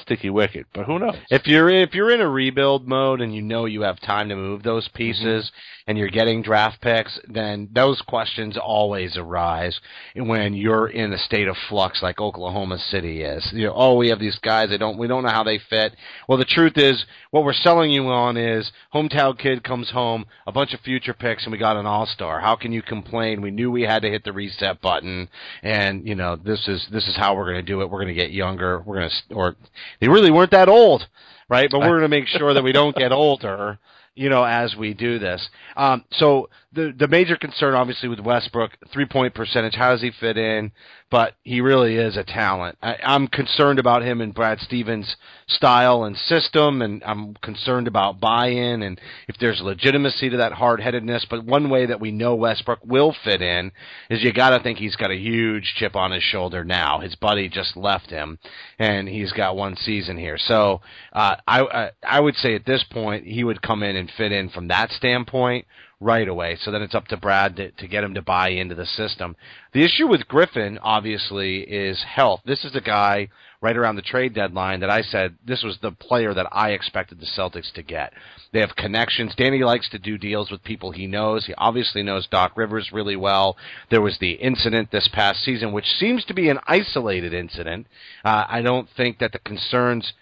sticky 0.00 0.30
wicket. 0.30 0.66
But 0.72 0.86
who 0.86 0.98
knows? 0.98 1.16
If 1.30 1.46
you're 1.46 1.68
if 1.68 1.94
you're 1.94 2.10
in 2.10 2.20
a 2.20 2.28
rebuild 2.28 2.86
mode 2.86 3.20
and 3.20 3.34
you 3.34 3.42
know 3.42 3.64
you 3.66 3.82
have 3.82 4.00
time 4.00 4.28
to 4.28 4.36
move 4.36 4.62
those 4.62 4.88
pieces 4.88 5.46
mm-hmm. 5.46 5.90
and 5.90 5.98
you're 5.98 6.08
getting 6.08 6.42
draft 6.42 6.80
picks, 6.80 7.18
then 7.28 7.68
those 7.74 8.00
questions 8.02 8.56
always 8.56 9.16
arise 9.16 9.78
when 10.16 10.54
you're 10.54 10.88
in 10.88 11.12
a 11.12 11.18
state 11.18 11.48
of 11.48 11.56
flux 11.68 12.02
like 12.02 12.20
Oklahoma 12.20 12.78
City 12.78 13.22
is. 13.22 13.48
You 13.52 13.66
know, 13.66 13.74
oh, 13.74 13.96
we 13.96 14.08
have 14.08 14.20
these 14.20 14.38
guys. 14.38 14.70
They 14.70 14.78
don't. 14.78 14.98
We 14.98 15.08
don't 15.08 15.22
know 15.22 15.30
how 15.30 15.44
they 15.44 15.58
fit. 15.58 15.94
Well, 16.28 16.38
the 16.38 16.44
truth 16.44 16.76
is, 16.76 17.04
what 17.30 17.44
we're 17.44 17.52
selling 17.52 17.90
you 17.90 18.08
on 18.08 18.36
is 18.36 18.72
hometown 18.94 19.38
kid 19.38 19.64
comes 19.64 19.90
home, 19.90 20.26
a 20.46 20.52
bunch 20.52 20.74
of 20.74 20.80
future 20.80 21.14
picks, 21.14 21.44
and 21.44 21.52
we 21.52 21.58
got 21.58 21.76
an 21.76 21.86
all 21.86 22.06
star. 22.06 22.40
How 22.40 22.56
can 22.56 22.72
you 22.72 22.82
complain? 22.82 23.42
We 23.42 23.50
knew 23.50 23.70
we 23.70 23.82
had 23.82 24.02
to 24.02 24.10
hit 24.10 24.24
the 24.24 24.32
reset 24.32 24.80
button, 24.80 25.28
and 25.62 26.06
you 26.06 26.14
know 26.14 26.36
this 26.36 26.66
is 26.68 26.86
this 26.90 27.06
is 27.08 27.16
how 27.16 27.34
we're 27.34 27.50
going 27.50 27.56
to 27.56 27.62
do 27.62 27.80
it. 27.82 27.90
We're 27.90 28.02
going 28.02 28.14
to 28.14 28.20
get 28.20 28.32
younger. 28.32 28.80
We're 28.80 28.98
going 28.98 29.10
to 29.10 29.34
or 29.34 29.56
they 30.00 30.08
really 30.08 30.30
weren't 30.30 30.50
that 30.52 30.68
old, 30.68 31.06
right? 31.48 31.68
But 31.70 31.80
we're 31.80 31.98
going 31.98 32.02
to 32.02 32.08
make 32.08 32.26
sure 32.26 32.54
that 32.54 32.62
we 32.62 32.72
don't 32.72 32.96
get 32.96 33.12
older, 33.12 33.78
you 34.14 34.28
know, 34.28 34.44
as 34.44 34.74
we 34.76 34.94
do 34.94 35.18
this. 35.18 35.48
Um, 35.76 36.04
so 36.12 36.48
the 36.74 36.94
the 36.98 37.08
major 37.08 37.36
concern, 37.36 37.74
obviously, 37.74 38.08
with 38.08 38.20
Westbrook, 38.20 38.72
three 38.92 39.06
point 39.06 39.34
percentage. 39.34 39.74
How 39.74 39.90
does 39.90 40.02
he 40.02 40.10
fit 40.10 40.36
in? 40.36 40.72
But 41.10 41.34
he 41.42 41.60
really 41.60 41.96
is 41.96 42.16
a 42.16 42.24
talent. 42.24 42.78
I, 42.82 42.96
I'm 43.02 43.28
concerned 43.28 43.78
about 43.78 44.02
him 44.02 44.22
and 44.22 44.32
Brad 44.32 44.60
Stevens' 44.60 45.14
style 45.46 46.04
and 46.04 46.16
system, 46.16 46.80
and 46.80 47.04
I'm 47.04 47.34
concerned 47.34 47.86
about 47.86 48.18
buy-in 48.18 48.82
and 48.82 48.98
if 49.28 49.36
there's 49.38 49.60
legitimacy 49.60 50.30
to 50.30 50.38
that 50.38 50.54
hard-headedness. 50.54 51.26
But 51.28 51.44
one 51.44 51.68
way 51.68 51.84
that 51.84 52.00
we 52.00 52.12
know 52.12 52.34
Westbrook 52.34 52.78
will 52.82 53.14
fit 53.24 53.42
in 53.42 53.72
is 54.08 54.22
you 54.22 54.32
got 54.32 54.56
to 54.56 54.62
think 54.62 54.78
he's 54.78 54.96
got 54.96 55.10
a 55.10 55.16
huge 55.16 55.74
chip 55.76 55.96
on 55.96 56.12
his 56.12 56.22
shoulder 56.22 56.64
now. 56.64 57.00
His 57.00 57.14
buddy 57.14 57.50
just 57.50 57.76
left 57.76 58.08
him, 58.08 58.38
and 58.78 59.06
he's 59.06 59.32
got 59.32 59.54
one 59.54 59.76
season 59.76 60.16
here. 60.16 60.38
So 60.38 60.80
uh, 61.12 61.36
I, 61.46 61.60
I 61.60 61.90
I 62.02 62.20
would 62.20 62.36
say 62.36 62.54
at 62.54 62.64
this 62.64 62.84
point 62.90 63.26
he 63.26 63.44
would 63.44 63.60
come 63.60 63.82
in 63.82 63.96
and 63.96 64.10
fit 64.16 64.32
in 64.32 64.48
from 64.48 64.68
that 64.68 64.90
standpoint 64.92 65.66
right 66.02 66.26
away. 66.26 66.58
So 66.60 66.70
then 66.70 66.82
it's 66.82 66.94
up 66.94 67.06
to 67.08 67.16
Brad 67.16 67.56
to, 67.56 67.70
to 67.70 67.88
get 67.88 68.04
him 68.04 68.14
to 68.14 68.22
buy 68.22 68.48
into 68.50 68.74
the 68.74 68.86
system. 68.86 69.36
The 69.72 69.84
issue 69.84 70.08
with 70.08 70.28
Griffin, 70.28 70.78
obviously, 70.82 71.60
is 71.60 72.02
health. 72.02 72.40
This 72.44 72.64
is 72.64 72.74
a 72.74 72.80
guy 72.80 73.28
right 73.60 73.76
around 73.76 73.94
the 73.94 74.02
trade 74.02 74.34
deadline 74.34 74.80
that 74.80 74.90
I 74.90 75.02
said 75.02 75.36
this 75.46 75.62
was 75.62 75.78
the 75.80 75.92
player 75.92 76.34
that 76.34 76.48
I 76.50 76.70
expected 76.70 77.20
the 77.20 77.26
Celtics 77.26 77.72
to 77.74 77.82
get. 77.82 78.12
They 78.52 78.58
have 78.58 78.74
connections. 78.74 79.34
Danny 79.36 79.62
likes 79.62 79.88
to 79.90 80.00
do 80.00 80.18
deals 80.18 80.50
with 80.50 80.64
people 80.64 80.90
he 80.90 81.06
knows. 81.06 81.46
He 81.46 81.54
obviously 81.54 82.02
knows 82.02 82.26
Doc 82.26 82.56
Rivers 82.56 82.90
really 82.92 83.16
well. 83.16 83.56
There 83.88 84.02
was 84.02 84.18
the 84.18 84.32
incident 84.32 84.90
this 84.90 85.08
past 85.12 85.44
season, 85.44 85.72
which 85.72 85.86
seems 85.86 86.24
to 86.24 86.34
be 86.34 86.48
an 86.48 86.58
isolated 86.66 87.32
incident. 87.32 87.86
Uh, 88.24 88.44
I 88.48 88.62
don't 88.62 88.88
think 88.96 89.20
that 89.20 89.30
the 89.32 89.38
concerns 89.38 90.12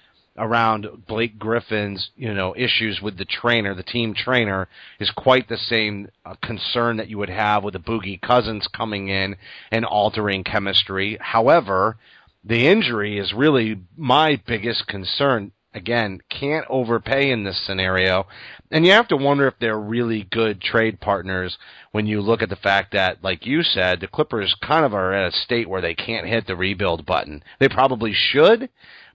around 0.41 0.89
Blake 1.07 1.39
Griffin's, 1.39 2.11
you 2.17 2.35
know, 2.35 2.55
issues 2.57 3.01
with 3.01 3.19
the 3.19 3.25
trainer, 3.25 3.75
the 3.75 3.83
team 3.83 4.15
trainer, 4.15 4.69
is 4.99 5.11
quite 5.11 5.49
the 5.49 5.57
same 5.57 6.09
uh, 6.25 6.35
concern 6.43 6.97
that 6.97 7.09
you 7.09 7.19
would 7.19 7.29
have 7.29 7.63
with 7.63 7.75
the 7.75 7.79
Boogie 7.79 8.21
Cousins 8.21 8.67
coming 8.67 9.09
in 9.09 9.37
and 9.71 9.85
altering 9.85 10.43
chemistry. 10.43 11.19
However, 11.21 11.99
the 12.43 12.67
injury 12.67 13.19
is 13.19 13.35
really 13.35 13.81
my 13.97 14.41
biggest 14.47 14.87
concern. 14.87 15.53
Again, 15.73 16.21
can't 16.29 16.67
overpay 16.69 17.31
in 17.31 17.45
this 17.45 17.61
scenario. 17.65 18.27
And 18.73 18.85
you 18.85 18.93
have 18.93 19.09
to 19.09 19.17
wonder 19.17 19.47
if 19.47 19.55
they're 19.61 19.79
really 19.79 20.27
good 20.31 20.61
trade 20.61 21.01
partners 21.01 21.59
when 21.93 22.07
you 22.07 22.21
look 22.21 22.43
at 22.43 22.49
the 22.49 22.57
fact 22.57 22.93
that, 22.93 23.23
like 23.23 23.47
you 23.47 23.63
said, 23.63 24.01
the 24.01 24.09
Clippers 24.09 24.57
kind 24.61 24.85
of 24.85 24.95
are 24.95 25.13
at 25.13 25.33
a 25.33 25.37
state 25.37 25.69
where 25.69 25.81
they 25.81 25.95
can't 25.95 26.27
hit 26.27 26.47
the 26.47 26.57
rebuild 26.57 27.05
button. 27.05 27.45
They 27.59 27.69
probably 27.69 28.13
should, 28.13 28.69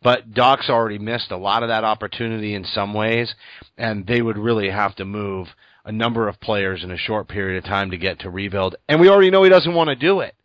but 0.06 0.36
Doc's 0.36 0.70
already 0.70 1.00
missed 1.00 1.32
a 1.32 1.36
lot 1.36 1.64
of 1.64 1.70
that 1.70 1.84
opportunity 1.84 2.54
in 2.54 2.64
some 2.64 2.94
ways, 2.94 3.34
and 3.76 4.06
they 4.06 4.22
would 4.22 4.38
really 4.38 4.70
have 4.70 4.94
to 4.98 5.04
move 5.04 5.48
a 5.84 5.92
number 5.92 6.28
of 6.28 6.40
players 6.40 6.84
in 6.84 6.92
a 6.92 6.98
short 6.98 7.28
period 7.28 7.58
of 7.58 7.68
time 7.68 7.90
to 7.90 7.98
get 7.98 8.20
to 8.20 8.30
rebuild. 8.30 8.76
And 8.88 9.02
we 9.02 9.10
already 9.10 9.32
know 9.32 9.42
he 9.42 9.50
doesn't 9.50 9.74
want 9.74 9.88
to 9.88 9.96
do 9.96 10.20
it. 10.20 10.36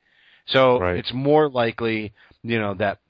So 0.47 0.81
right. 0.81 0.97
it's 0.97 1.13
more 1.13 1.51
likely, 1.51 2.15
you 2.43 2.59
know, 2.59 2.73
that 2.73 3.01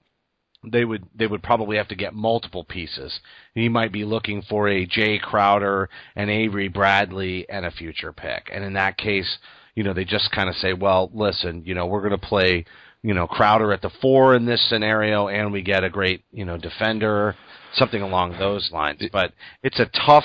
they 0.64 0.84
would 0.84 1.04
they 1.14 1.28
would 1.28 1.44
probably 1.44 1.76
have 1.76 1.86
to 1.86 1.94
get 1.94 2.14
multiple 2.14 2.64
pieces. 2.64 3.20
He 3.54 3.68
might 3.68 3.92
be 3.92 4.04
looking 4.04 4.42
for 4.42 4.68
a 4.68 4.86
Jay 4.86 5.20
Crowder, 5.20 5.88
an 6.16 6.30
Avery 6.30 6.66
Bradley, 6.66 7.48
and 7.48 7.64
a 7.64 7.70
future 7.70 8.12
pick. 8.12 8.50
And 8.52 8.64
in 8.64 8.72
that 8.72 8.96
case, 8.96 9.38
you 9.76 9.84
know, 9.84 9.94
they 9.94 10.04
just 10.04 10.32
kind 10.32 10.48
of 10.48 10.56
say, 10.56 10.72
well, 10.72 11.12
listen, 11.14 11.62
you 11.64 11.76
know, 11.76 11.86
we're 11.86 12.02
going 12.02 12.20
to 12.20 12.26
play 12.26 12.64
you 13.02 13.14
know 13.14 13.26
Crowder 13.26 13.72
at 13.72 13.82
the 13.82 13.90
four 14.00 14.34
in 14.34 14.46
this 14.46 14.66
scenario, 14.68 15.28
and 15.28 15.52
we 15.52 15.62
get 15.62 15.84
a 15.84 15.90
great 15.90 16.24
you 16.32 16.44
know 16.44 16.56
defender, 16.56 17.34
something 17.74 18.02
along 18.02 18.38
those 18.38 18.70
lines. 18.72 19.02
But 19.12 19.32
it's 19.62 19.80
a 19.80 19.86
tough. 19.86 20.24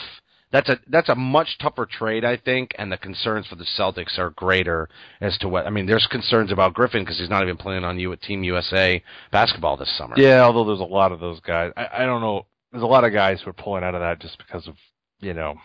That's 0.52 0.70
a 0.70 0.80
that's 0.88 1.10
a 1.10 1.16
much 1.16 1.58
tougher 1.60 1.86
trade, 1.86 2.24
I 2.24 2.38
think, 2.38 2.72
and 2.78 2.92
the 2.92 2.98
concerns 2.98 3.48
for 3.48 3.56
the 3.56 3.66
Celtics 3.78 4.18
are 4.18 4.30
greater 4.30 4.88
as 5.20 5.38
to 5.40 5.50
what 5.50 5.66
I 5.66 5.70
mean. 5.70 5.86
There's 5.86 6.08
concerns 6.08 6.52
about 6.52 6.74
Griffin 6.74 7.04
because 7.04 7.20
he's 7.20 7.30
not 7.30 7.44
even 7.44 7.58
playing 7.58 7.84
on 7.84 8.00
you 8.00 8.12
at 8.14 8.22
Team 8.22 8.44
USA 8.44 9.04
basketball 9.32 9.78
this 9.78 9.96
summer. 9.98 10.16
Yeah, 10.18 10.44
although 10.44 10.66
there's 10.66 10.80
a 10.80 10.84
lot 10.84 11.12
of 11.12 11.20
those 11.20 11.40
guys. 11.42 11.72
I, 11.76 11.88
I 12.00 12.06
don't 12.06 12.22
know. 12.22 12.46
There's 12.72 12.84
a 12.84 12.88
lot 12.88 13.04
of 13.04 13.12
guys 13.14 13.42
who 13.42 13.50
are 13.50 13.54
pulling 13.54 13.84
out 13.84 13.96
of 13.96 14.02
that 14.02 14.22
just 14.22 14.38
because 14.38 14.68
of 14.68 14.76
you 15.20 15.34
know 15.34 15.56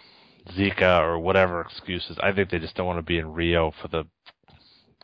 Zika 0.57 1.01
or 1.01 1.19
whatever 1.19 1.61
excuses. 1.61 2.17
I 2.23 2.33
think 2.33 2.51
they 2.51 2.59
just 2.59 2.75
don't 2.75 2.87
want 2.87 2.99
to 2.99 3.03
be 3.03 3.19
in 3.19 3.33
Rio 3.33 3.73
for 3.83 3.89
the 3.89 4.07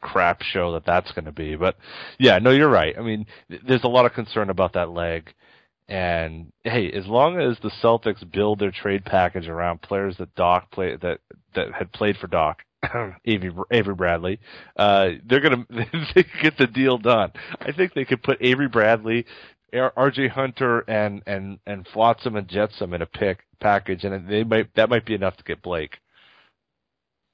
crap 0.00 0.42
show 0.42 0.72
that 0.72 0.84
that's 0.84 1.12
going 1.12 1.24
to 1.24 1.32
be. 1.32 1.56
But 1.56 1.76
yeah, 2.18 2.38
no, 2.38 2.50
you're 2.50 2.70
right. 2.70 2.96
I 2.98 3.02
mean, 3.02 3.26
there's 3.48 3.84
a 3.84 3.88
lot 3.88 4.06
of 4.06 4.12
concern 4.12 4.50
about 4.50 4.74
that 4.74 4.90
leg. 4.90 5.32
And 5.88 6.52
hey, 6.64 6.90
as 6.90 7.06
long 7.06 7.38
as 7.40 7.58
the 7.62 7.70
Celtics 7.82 8.28
build 8.30 8.58
their 8.58 8.72
trade 8.72 9.04
package 9.04 9.46
around 9.46 9.82
players 9.82 10.16
that 10.18 10.34
Doc 10.34 10.70
play 10.72 10.96
that 10.96 11.20
that 11.54 11.72
had 11.72 11.92
played 11.92 12.16
for 12.16 12.26
Doc, 12.26 12.62
Avery, 13.24 13.52
Avery 13.70 13.94
Bradley, 13.94 14.40
uh, 14.76 15.10
they're 15.24 15.40
gonna 15.40 15.64
they 16.14 16.24
get 16.42 16.58
the 16.58 16.66
deal 16.66 16.98
done. 16.98 17.30
I 17.60 17.70
think 17.70 17.94
they 17.94 18.04
could 18.04 18.22
put 18.22 18.38
Avery 18.40 18.68
Bradley, 18.68 19.26
R.J. 19.72 20.28
Hunter, 20.28 20.80
and 20.88 21.22
and 21.24 21.60
and 21.66 21.86
Flotsam 21.86 22.34
and 22.34 22.48
Jetsam 22.48 22.92
in 22.92 23.02
a 23.02 23.06
pick 23.06 23.44
package, 23.60 24.02
and 24.02 24.28
they 24.28 24.42
might 24.42 24.74
that 24.74 24.90
might 24.90 25.06
be 25.06 25.14
enough 25.14 25.36
to 25.36 25.44
get 25.44 25.62
Blake. 25.62 25.98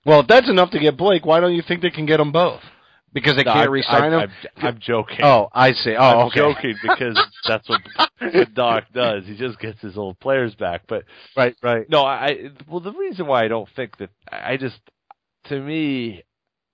Well, 0.04 0.20
if 0.20 0.26
that's 0.26 0.48
enough 0.50 0.70
to 0.72 0.78
get 0.80 0.96
Blake, 0.96 1.24
why 1.24 1.40
don't 1.40 1.54
you 1.54 1.62
think 1.66 1.82
they 1.82 1.90
can 1.90 2.06
get 2.06 2.16
them 2.18 2.32
both? 2.32 2.60
Because 3.12 3.36
they 3.36 3.44
No, 3.44 3.52
can't 3.52 3.64
I'm- 3.64 3.72
resign 3.72 4.12
I'm, 4.14 4.20
him. 4.20 4.30
I'm, 4.56 4.66
I'm 4.66 4.78
joking. 4.80 5.18
oh, 5.22 5.48
I 5.52 5.72
see. 5.72 5.94
Oh, 5.94 6.02
I'm 6.02 6.26
okay. 6.28 6.38
joking 6.40 6.74
because 6.82 7.18
that's 7.46 7.68
what, 7.68 7.80
what 8.20 8.54
Doc 8.54 8.84
does. 8.94 9.24
He 9.26 9.36
just 9.36 9.58
gets 9.60 9.80
his 9.80 9.98
old 9.98 10.18
players 10.18 10.54
back. 10.54 10.82
But 10.88 11.04
Right, 11.36 11.54
right. 11.62 11.88
no, 11.90 12.04
I 12.04 12.50
well 12.68 12.80
the 12.80 12.92
reason 12.92 13.26
why 13.26 13.44
I 13.44 13.48
don't 13.48 13.68
think 13.76 13.98
that 13.98 14.08
I 14.30 14.56
just 14.56 14.80
to 15.48 15.60
me 15.60 16.22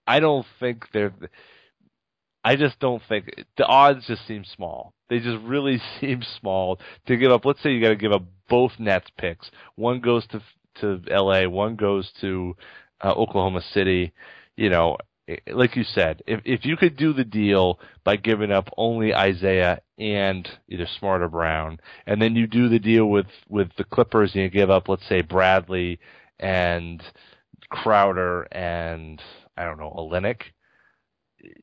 I 0.07 0.21
don't 0.21 0.47
think 0.61 0.85
they're 0.93 1.13
I 2.45 2.55
just 2.57 2.79
don't 2.79 3.03
think 3.09 3.31
the 3.57 3.67
odds 3.67 4.07
just 4.07 4.27
seem 4.29 4.45
small. 4.45 4.95
They 5.11 5.19
just 5.19 5.43
really 5.45 5.81
seem 6.01 6.23
small 6.41 6.79
to 7.09 7.17
give 7.17 7.33
up. 7.33 7.45
Let's 7.45 7.63
say 7.63 7.71
you 7.73 7.83
got 7.83 7.89
to 7.89 7.97
give 7.97 8.13
up 8.13 8.23
both 8.49 8.73
Nets 8.79 9.11
picks. 9.19 9.51
One 9.75 10.01
goes 10.01 10.25
to 10.29 10.41
to 10.81 11.03
L.A. 11.11 11.49
One 11.51 11.75
goes 11.75 12.11
to 12.21 12.55
uh, 13.03 13.13
Oklahoma 13.13 13.63
City. 13.73 14.13
You 14.57 14.71
know, 14.71 14.97
like 15.53 15.77
you 15.77 15.85
said, 15.85 16.23
if 16.27 16.41
if 16.45 16.65
you 16.65 16.77
could 16.77 16.97
do 16.97 17.13
the 17.13 17.25
deal 17.25 17.79
by 18.05 18.17
giving 18.17 18.51
up 18.51 18.69
only 18.77 19.15
Isaiah 19.15 19.81
and 19.99 20.49
either 20.69 20.87
Smart 20.99 21.23
or 21.23 21.29
Brown, 21.29 21.79
and 22.07 22.21
then 22.21 22.35
you 22.37 22.47
do 22.47 22.69
the 22.69 22.79
deal 22.79 23.07
with 23.07 23.27
with 23.49 23.69
the 23.77 23.85
Clippers 23.85 24.33
and 24.35 24.43
you 24.45 24.51
give 24.51 24.71
up, 24.71 24.89
let's 24.89 25.07
say 25.09 25.21
Bradley 25.23 25.99
and 26.41 27.03
Crowder 27.71 28.43
and 28.53 29.21
I 29.57 29.65
don't 29.65 29.79
know 29.79 29.93
Olynyk, 29.97 30.43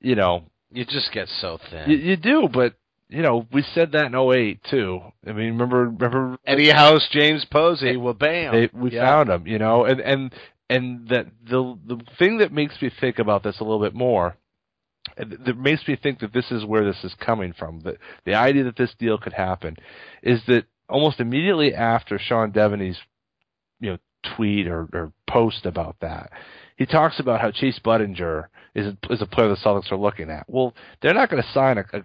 you 0.02 0.16
know, 0.16 0.44
You 0.72 0.86
just 0.86 1.12
get 1.12 1.28
so 1.28 1.58
thin. 1.70 1.90
You, 1.90 1.98
you 1.98 2.16
do, 2.18 2.48
but 2.52 2.76
you 3.10 3.22
know 3.22 3.46
we 3.52 3.64
said 3.74 3.92
that 3.94 4.06
in 4.06 4.16
08 4.16 4.64
too. 4.70 5.00
I 5.26 5.32
mean, 5.32 5.54
remember 5.58 5.86
remember 5.90 6.38
Eddie 6.46 6.70
House, 6.72 7.08
James 7.12 7.46
Posey, 7.46 7.98
well, 7.98 8.14
bam. 8.14 8.52
they, 8.54 8.70
we 8.74 8.92
Yeah. 8.92 9.02
found 9.02 9.30
him, 9.30 9.48
you 9.48 9.58
know, 9.60 9.86
and 9.86 10.00
and 10.02 10.34
and 10.70 11.08
that 11.10 11.28
the 11.48 11.78
the 11.86 12.02
thing 12.18 12.40
that 12.40 12.52
makes 12.52 12.82
me 12.82 12.92
think 13.00 13.20
about 13.20 13.44
this 13.44 13.60
a 13.60 13.64
little 13.64 13.82
bit 13.82 13.94
more, 13.94 14.36
that 15.18 15.58
makes 15.58 15.88
me 15.88 15.96
think 15.96 16.20
that 16.20 16.34
this 16.34 16.52
is 16.52 16.66
where 16.66 16.86
this 16.86 17.04
is 17.04 17.16
coming 17.20 17.54
from. 17.54 17.82
That 17.82 17.98
the 18.26 18.34
idea 18.36 18.64
that 18.66 18.78
this 18.78 18.94
deal 18.98 19.18
could 19.18 19.34
happen 19.34 19.78
is 20.24 20.42
that 20.48 20.66
almost 20.90 21.20
immediately 21.20 21.74
after 21.74 22.18
Sean 22.20 22.52
Deveney's, 22.52 22.98
you 23.80 23.92
know, 23.92 23.98
tweet 24.36 24.68
or, 24.68 24.88
or 24.94 25.12
post 25.30 25.66
about 25.66 25.98
that, 26.02 26.32
he 26.78 26.86
talks 26.86 27.20
about 27.20 27.42
how 27.42 27.52
Chase 27.52 27.80
Budinger 27.84 28.46
is 28.74 28.94
is 29.10 29.22
a 29.22 29.28
player 29.28 29.50
the 29.50 29.56
Celtics 29.56 29.92
are 29.92 29.98
looking 29.98 30.30
at. 30.30 30.46
Well, 30.48 30.74
they're 31.02 31.14
not 31.14 31.30
going 31.30 31.44
to 31.44 31.52
sign 31.52 31.78
a 31.78 31.86
a, 31.94 32.02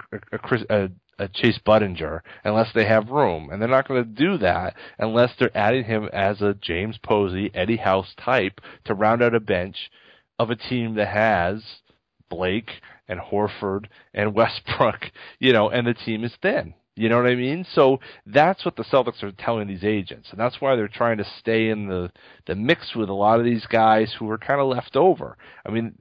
a, 0.73 0.85
a 0.85 0.89
a 1.21 1.29
Chase 1.29 1.61
Budinger 1.65 2.21
unless 2.45 2.73
they 2.75 2.87
have 2.87 3.11
room, 3.11 3.51
and 3.51 3.61
they're 3.61 3.69
not 3.69 3.87
going 3.87 4.03
to 4.03 4.11
do 4.11 4.39
that 4.39 4.75
unless 4.99 5.31
they're 5.39 5.57
adding 5.57 5.85
him 5.85 6.09
as 6.13 6.41
a 6.41 6.55
James 6.55 6.99
Posey, 7.03 7.51
Eddie 7.55 7.77
House 7.77 8.15
type 8.19 8.61
to 8.87 8.95
round 8.95 9.23
out 9.23 9.35
a 9.35 9.41
bench 9.41 9.91
of 10.39 10.51
a 10.51 10.57
team 10.57 10.95
that 10.95 11.09
has 11.09 11.63
Blake 12.31 12.71
and 13.07 13.21
Horford 13.21 13.85
and 14.15 14.35
Westbrook, 14.35 15.11
you 15.39 15.53
know, 15.53 15.69
and 15.69 15.87
the 15.87 15.95
team 15.95 16.25
is 16.25 16.33
thin. 16.41 16.75
You 16.97 17.09
know 17.09 17.17
what 17.17 17.31
I 17.31 17.35
mean? 17.35 17.65
So 17.75 18.01
that's 18.27 18.65
what 18.65 18.77
the 18.77 18.85
Celtics 18.85 19.23
are 19.23 19.33
telling 19.33 19.69
these 19.69 19.85
agents, 19.85 20.29
and 20.31 20.41
that's 20.41 20.61
why 20.61 20.75
they're 20.75 20.89
trying 20.89 21.19
to 21.19 21.27
stay 21.39 21.69
in 21.69 21.87
the 21.87 22.11
the 22.47 22.55
mix 22.55 22.95
with 22.95 23.09
a 23.09 23.15
lot 23.15 23.39
of 23.39 23.45
these 23.45 23.65
guys 23.67 24.15
who 24.19 24.29
are 24.31 24.39
kind 24.39 24.61
of 24.61 24.69
left 24.69 24.97
over. 24.97 25.37
I 25.65 25.71
mean, 25.71 25.95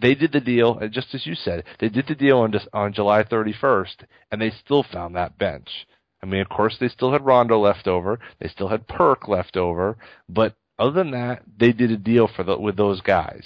they 0.00 0.14
did 0.14 0.32
the 0.32 0.40
deal, 0.40 0.78
and 0.78 0.92
just 0.92 1.14
as 1.14 1.26
you 1.26 1.34
said, 1.34 1.64
they 1.78 1.88
did 1.88 2.06
the 2.06 2.14
deal 2.14 2.38
on 2.38 2.54
on 2.72 2.92
July 2.92 3.22
31st, 3.22 4.04
and 4.30 4.40
they 4.40 4.50
still 4.50 4.82
found 4.82 5.14
that 5.14 5.38
bench. 5.38 5.68
I 6.22 6.26
mean, 6.26 6.40
of 6.40 6.48
course, 6.48 6.76
they 6.78 6.88
still 6.88 7.12
had 7.12 7.26
Rondo 7.26 7.58
left 7.58 7.88
over, 7.88 8.18
they 8.40 8.48
still 8.48 8.68
had 8.68 8.88
Perk 8.88 9.28
left 9.28 9.56
over, 9.56 9.96
but 10.28 10.54
other 10.78 10.92
than 10.92 11.10
that, 11.12 11.42
they 11.58 11.72
did 11.72 11.90
a 11.90 11.96
deal 11.96 12.28
for 12.28 12.42
the, 12.44 12.58
with 12.58 12.76
those 12.76 13.00
guys. 13.00 13.44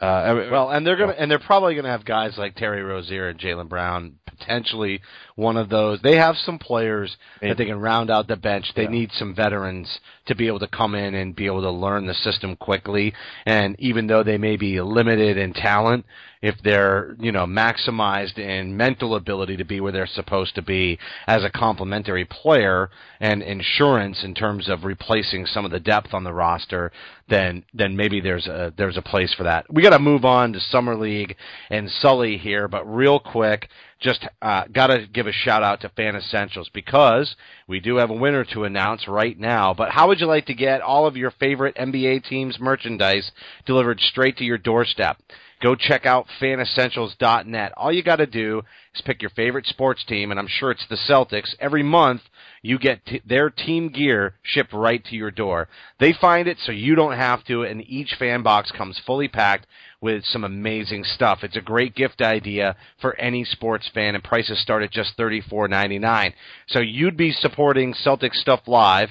Uh, 0.00 0.46
Well, 0.50 0.70
and 0.70 0.86
they're 0.86 0.96
gonna 0.96 1.14
and 1.16 1.30
they're 1.30 1.38
probably 1.38 1.74
gonna 1.74 1.90
have 1.90 2.04
guys 2.04 2.36
like 2.36 2.54
Terry 2.54 2.82
Rozier 2.82 3.28
and 3.28 3.38
Jaylen 3.38 3.68
Brown, 3.68 4.14
potentially 4.26 5.00
one 5.36 5.56
of 5.56 5.68
those. 5.68 6.00
They 6.02 6.16
have 6.16 6.36
some 6.36 6.58
players 6.58 7.16
that 7.40 7.56
they 7.56 7.64
can 7.66 7.80
round 7.80 8.10
out 8.10 8.26
the 8.28 8.36
bench. 8.36 8.72
They 8.74 8.82
Yeah. 8.84 8.90
need 8.90 9.12
some 9.12 9.34
veterans 9.34 10.00
to 10.26 10.34
be 10.34 10.46
able 10.48 10.58
to 10.58 10.66
come 10.66 10.94
in 10.94 11.14
and 11.14 11.34
be 11.34 11.46
able 11.46 11.62
to 11.62 11.70
learn 11.70 12.06
the 12.06 12.14
system 12.14 12.56
quickly. 12.56 13.14
And 13.46 13.76
even 13.78 14.06
though 14.06 14.22
they 14.22 14.38
may 14.38 14.56
be 14.56 14.80
limited 14.80 15.36
in 15.38 15.52
talent, 15.52 16.04
if 16.42 16.60
they're 16.62 17.16
you 17.18 17.32
know 17.32 17.46
maximized 17.46 18.38
in 18.38 18.76
mental 18.76 19.14
ability 19.16 19.56
to 19.56 19.64
be 19.64 19.80
where 19.80 19.92
they're 19.92 20.06
supposed 20.06 20.54
to 20.56 20.62
be 20.62 20.98
as 21.26 21.42
a 21.42 21.50
complementary 21.50 22.24
player 22.26 22.90
and 23.20 23.42
insurance 23.42 24.22
in 24.24 24.34
terms 24.34 24.68
of 24.68 24.84
replacing 24.84 25.46
some 25.46 25.64
of 25.64 25.70
the 25.70 25.80
depth 25.80 26.12
on 26.12 26.24
the 26.24 26.32
roster, 26.34 26.92
then 27.28 27.64
then 27.74 27.96
maybe 27.96 28.20
there's 28.20 28.46
a 28.46 28.72
there's 28.76 28.96
a 28.96 29.02
place 29.02 29.34
for 29.34 29.44
that. 29.44 29.72
We 29.72 29.82
got 29.82 29.90
to 29.90 29.98
move 29.98 30.24
on 30.24 30.52
to 30.52 30.60
summer 30.60 30.96
league 30.96 31.36
and 31.70 31.90
Sully 31.90 32.38
here, 32.38 32.68
but 32.68 32.84
real 32.84 33.18
quick, 33.18 33.68
just 34.00 34.26
uh, 34.42 34.64
got 34.72 34.88
to 34.88 35.06
give 35.12 35.26
a 35.26 35.32
shout 35.32 35.62
out 35.62 35.80
to 35.80 35.88
Fan 35.90 36.14
Essentials 36.16 36.70
because 36.72 37.34
we 37.66 37.80
do 37.80 37.96
have 37.96 38.10
a 38.10 38.14
winner 38.14 38.44
to 38.52 38.64
announce 38.64 39.08
right 39.08 39.38
now. 39.38 39.74
But 39.74 39.90
how 39.90 40.08
would 40.08 40.20
you 40.20 40.26
like 40.26 40.46
to 40.46 40.54
get 40.54 40.82
all 40.82 41.06
of 41.06 41.16
your 41.16 41.32
favorite 41.32 41.76
NBA 41.76 42.24
teams 42.28 42.60
merchandise 42.60 43.30
delivered 43.64 44.00
straight 44.00 44.36
to 44.38 44.44
your 44.44 44.58
doorstep? 44.58 45.18
Go 45.62 45.74
check 45.74 46.04
out 46.04 46.26
fanessentials.net. 46.40 47.72
All 47.76 47.90
you 47.90 48.02
got 48.02 48.16
to 48.16 48.26
do 48.26 48.62
is 48.94 49.00
pick 49.02 49.22
your 49.22 49.30
favorite 49.30 49.66
sports 49.66 50.04
team, 50.04 50.30
and 50.30 50.38
I'm 50.38 50.48
sure 50.48 50.70
it's 50.70 50.86
the 50.88 50.98
Celtics. 51.08 51.54
Every 51.58 51.82
month, 51.82 52.20
you 52.66 52.78
get 52.78 53.06
t- 53.06 53.22
their 53.24 53.48
team 53.48 53.88
gear 53.88 54.34
shipped 54.42 54.72
right 54.72 55.04
to 55.04 55.14
your 55.14 55.30
door. 55.30 55.68
They 56.00 56.12
find 56.12 56.48
it 56.48 56.58
so 56.58 56.72
you 56.72 56.96
don't 56.96 57.16
have 57.16 57.44
to, 57.44 57.62
and 57.62 57.88
each 57.88 58.16
fan 58.18 58.42
box 58.42 58.72
comes 58.72 59.00
fully 59.06 59.28
packed 59.28 59.66
with 60.00 60.24
some 60.24 60.42
amazing 60.44 61.04
stuff. 61.04 61.44
It's 61.44 61.56
a 61.56 61.60
great 61.60 61.94
gift 61.94 62.20
idea 62.20 62.76
for 63.00 63.18
any 63.20 63.44
sports 63.44 63.88
fan, 63.94 64.14
and 64.14 64.24
prices 64.24 64.60
start 64.60 64.82
at 64.82 64.90
just 64.90 65.16
$34.99. 65.16 66.32
So 66.66 66.80
you'd 66.80 67.16
be 67.16 67.32
supporting 67.32 67.94
Celtics 67.94 68.34
Stuff 68.34 68.60
Live. 68.66 69.10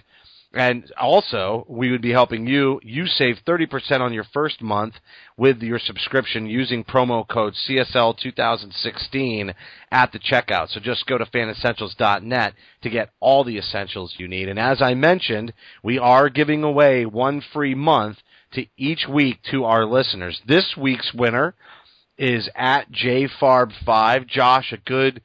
And 0.56 0.90
also, 0.98 1.66
we 1.68 1.92
would 1.92 2.02
be 2.02 2.14
helping 2.14 2.48
you. 2.48 2.80
You 2.82 3.08
save 3.08 3.40
30% 3.46 4.00
on 4.00 4.14
your 4.14 4.24
first 4.24 4.62
month 4.62 4.94
with 5.36 5.62
your 5.62 5.80
subscription 5.80 6.46
using 6.48 6.86
promo 6.86 7.28
code 7.28 7.56
CSL2016 7.68 9.54
at 9.92 10.14
the 10.14 10.20
checkout. 10.20 10.70
So 10.70 10.80
just 10.80 11.08
go 11.08 11.18
to 11.18 11.26
fanessentials.net 11.26 12.54
to 12.84 12.90
get 12.90 13.10
all 13.20 13.44
the 13.44 13.58
essentials 13.58 14.16
you 14.18 14.30
need. 14.30 14.48
And 14.48 14.58
as 14.58 14.82
I 14.82 14.94
mentioned, 14.94 15.52
we 15.84 16.00
are 16.00 16.30
giving 16.30 16.64
away 16.64 17.06
one 17.06 17.42
free 17.52 17.76
month 17.76 18.20
to 18.54 18.66
each 18.78 19.08
week 19.10 19.40
to 19.52 19.66
our 19.66 19.86
listeners. 19.86 20.42
This 20.48 20.76
week's 20.78 21.14
winner 21.14 21.54
is 22.18 22.50
at 22.56 22.90
jfarb5. 22.94 24.26
Josh, 24.28 24.72
a 24.72 24.78
good 24.78 25.22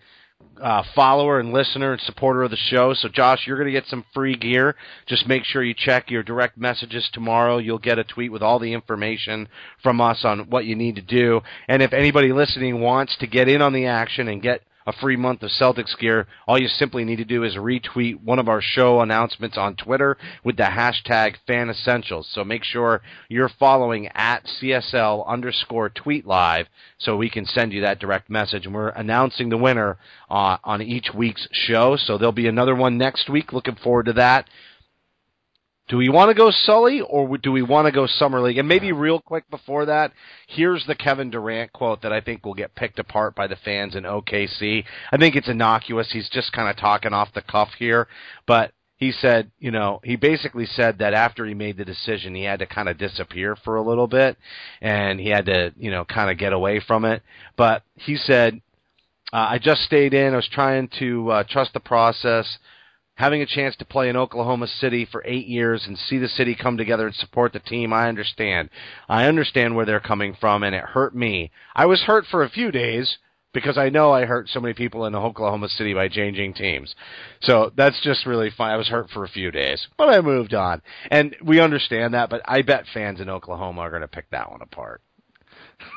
uh, 0.60 0.82
follower 0.94 1.40
and 1.40 1.52
listener 1.52 1.92
and 1.92 2.00
supporter 2.02 2.42
of 2.42 2.50
the 2.50 2.56
show. 2.56 2.94
So, 2.94 3.08
Josh, 3.08 3.46
you're 3.46 3.56
going 3.56 3.72
to 3.72 3.72
get 3.72 3.86
some 3.86 4.04
free 4.14 4.36
gear. 4.36 4.76
Just 5.06 5.26
make 5.26 5.44
sure 5.44 5.62
you 5.62 5.74
check 5.74 6.10
your 6.10 6.22
direct 6.22 6.58
messages 6.58 7.08
tomorrow. 7.12 7.58
You'll 7.58 7.78
get 7.78 7.98
a 7.98 8.04
tweet 8.04 8.32
with 8.32 8.42
all 8.42 8.58
the 8.58 8.72
information 8.72 9.48
from 9.82 10.00
us 10.00 10.24
on 10.24 10.50
what 10.50 10.64
you 10.64 10.76
need 10.76 10.96
to 10.96 11.02
do. 11.02 11.40
And 11.68 11.82
if 11.82 11.92
anybody 11.92 12.32
listening 12.32 12.80
wants 12.80 13.16
to 13.18 13.26
get 13.26 13.48
in 13.48 13.62
on 13.62 13.72
the 13.72 13.86
action 13.86 14.28
and 14.28 14.42
get 14.42 14.62
a 14.86 14.92
free 14.92 15.16
month 15.16 15.42
of 15.42 15.50
Celtics 15.50 15.96
gear, 15.98 16.26
all 16.46 16.60
you 16.60 16.68
simply 16.68 17.04
need 17.04 17.16
to 17.16 17.24
do 17.24 17.44
is 17.44 17.54
retweet 17.54 18.22
one 18.22 18.38
of 18.38 18.48
our 18.48 18.60
show 18.60 19.00
announcements 19.00 19.58
on 19.58 19.76
Twitter 19.76 20.16
with 20.44 20.56
the 20.56 20.64
hashtag 20.64 21.36
Fan 21.46 21.70
Essentials. 21.70 22.28
So 22.32 22.44
make 22.44 22.64
sure 22.64 23.02
you're 23.28 23.50
following 23.58 24.08
at 24.08 24.44
CSL 24.44 25.26
underscore 25.26 25.90
tweet 25.90 26.26
live 26.26 26.66
so 26.98 27.16
we 27.16 27.30
can 27.30 27.46
send 27.46 27.72
you 27.72 27.82
that 27.82 27.98
direct 27.98 28.30
message. 28.30 28.66
And 28.66 28.74
we're 28.74 28.88
announcing 28.90 29.48
the 29.48 29.56
winner 29.56 29.98
uh, 30.30 30.56
on 30.64 30.82
each 30.82 31.10
week's 31.14 31.46
show. 31.52 31.96
So 31.96 32.18
there'll 32.18 32.32
be 32.32 32.48
another 32.48 32.74
one 32.74 32.98
next 32.98 33.28
week. 33.28 33.52
Looking 33.52 33.76
forward 33.76 34.06
to 34.06 34.12
that. 34.14 34.48
Do 35.90 35.96
we 35.96 36.08
want 36.08 36.28
to 36.30 36.36
go 36.36 36.52
Sully 36.52 37.00
or 37.00 37.36
do 37.36 37.50
we 37.50 37.62
want 37.62 37.86
to 37.86 37.92
go 37.92 38.06
Summer 38.06 38.40
League? 38.40 38.58
And 38.58 38.68
maybe 38.68 38.92
real 38.92 39.20
quick 39.20 39.50
before 39.50 39.86
that, 39.86 40.12
here's 40.46 40.86
the 40.86 40.94
Kevin 40.94 41.30
Durant 41.30 41.72
quote 41.72 42.02
that 42.02 42.12
I 42.12 42.20
think 42.20 42.46
will 42.46 42.54
get 42.54 42.76
picked 42.76 43.00
apart 43.00 43.34
by 43.34 43.48
the 43.48 43.56
fans 43.56 43.96
in 43.96 44.04
OKC. 44.04 44.84
I 45.10 45.16
think 45.16 45.34
it's 45.34 45.48
innocuous. 45.48 46.12
He's 46.12 46.30
just 46.30 46.52
kind 46.52 46.70
of 46.70 46.76
talking 46.76 47.12
off 47.12 47.34
the 47.34 47.42
cuff 47.42 47.70
here, 47.76 48.06
but 48.46 48.70
he 48.98 49.10
said, 49.10 49.50
you 49.58 49.72
know, 49.72 49.98
he 50.04 50.14
basically 50.14 50.66
said 50.66 50.98
that 50.98 51.12
after 51.12 51.44
he 51.44 51.54
made 51.54 51.76
the 51.76 51.84
decision, 51.84 52.36
he 52.36 52.44
had 52.44 52.60
to 52.60 52.66
kind 52.66 52.88
of 52.88 52.96
disappear 52.96 53.56
for 53.56 53.74
a 53.74 53.82
little 53.82 54.06
bit 54.06 54.36
and 54.80 55.18
he 55.18 55.30
had 55.30 55.46
to, 55.46 55.74
you 55.76 55.90
know, 55.90 56.04
kind 56.04 56.30
of 56.30 56.38
get 56.38 56.52
away 56.52 56.80
from 56.86 57.04
it. 57.04 57.20
But 57.56 57.82
he 57.96 58.14
said, 58.14 58.60
uh, 59.32 59.48
I 59.50 59.58
just 59.58 59.80
stayed 59.82 60.14
in. 60.14 60.34
I 60.34 60.36
was 60.36 60.48
trying 60.52 60.88
to 61.00 61.30
uh, 61.32 61.44
trust 61.48 61.72
the 61.72 61.80
process 61.80 62.58
having 63.20 63.42
a 63.42 63.46
chance 63.46 63.76
to 63.76 63.84
play 63.84 64.08
in 64.08 64.16
Oklahoma 64.16 64.66
City 64.66 65.04
for 65.04 65.22
eight 65.26 65.46
years 65.46 65.84
and 65.86 65.98
see 65.98 66.18
the 66.18 66.28
city 66.28 66.54
come 66.54 66.78
together 66.78 67.06
and 67.06 67.14
support 67.14 67.52
the 67.52 67.60
team, 67.60 67.92
I 67.92 68.08
understand. 68.08 68.70
I 69.08 69.26
understand 69.26 69.76
where 69.76 69.84
they're 69.84 70.00
coming 70.00 70.34
from, 70.40 70.62
and 70.62 70.74
it 70.74 70.82
hurt 70.82 71.14
me. 71.14 71.50
I 71.76 71.84
was 71.86 72.00
hurt 72.00 72.24
for 72.30 72.42
a 72.42 72.48
few 72.48 72.72
days 72.72 73.18
because 73.52 73.76
I 73.76 73.90
know 73.90 74.10
I 74.10 74.24
hurt 74.24 74.48
so 74.48 74.60
many 74.60 74.74
people 74.74 75.04
in 75.04 75.14
Oklahoma 75.14 75.68
City 75.68 75.92
by 75.92 76.08
changing 76.08 76.54
teams. 76.54 76.94
So 77.42 77.72
that's 77.76 78.00
just 78.02 78.24
really 78.24 78.50
fun. 78.50 78.70
I 78.70 78.76
was 78.76 78.88
hurt 78.88 79.10
for 79.10 79.24
a 79.24 79.28
few 79.28 79.50
days, 79.50 79.86
but 79.98 80.08
I 80.08 80.20
moved 80.22 80.54
on. 80.54 80.80
And 81.10 81.36
we 81.44 81.60
understand 81.60 82.14
that, 82.14 82.30
but 82.30 82.40
I 82.46 82.62
bet 82.62 82.84
fans 82.94 83.20
in 83.20 83.28
Oklahoma 83.28 83.82
are 83.82 83.90
going 83.90 84.02
to 84.02 84.08
pick 84.08 84.30
that 84.30 84.50
one 84.50 84.62
apart. 84.62 85.02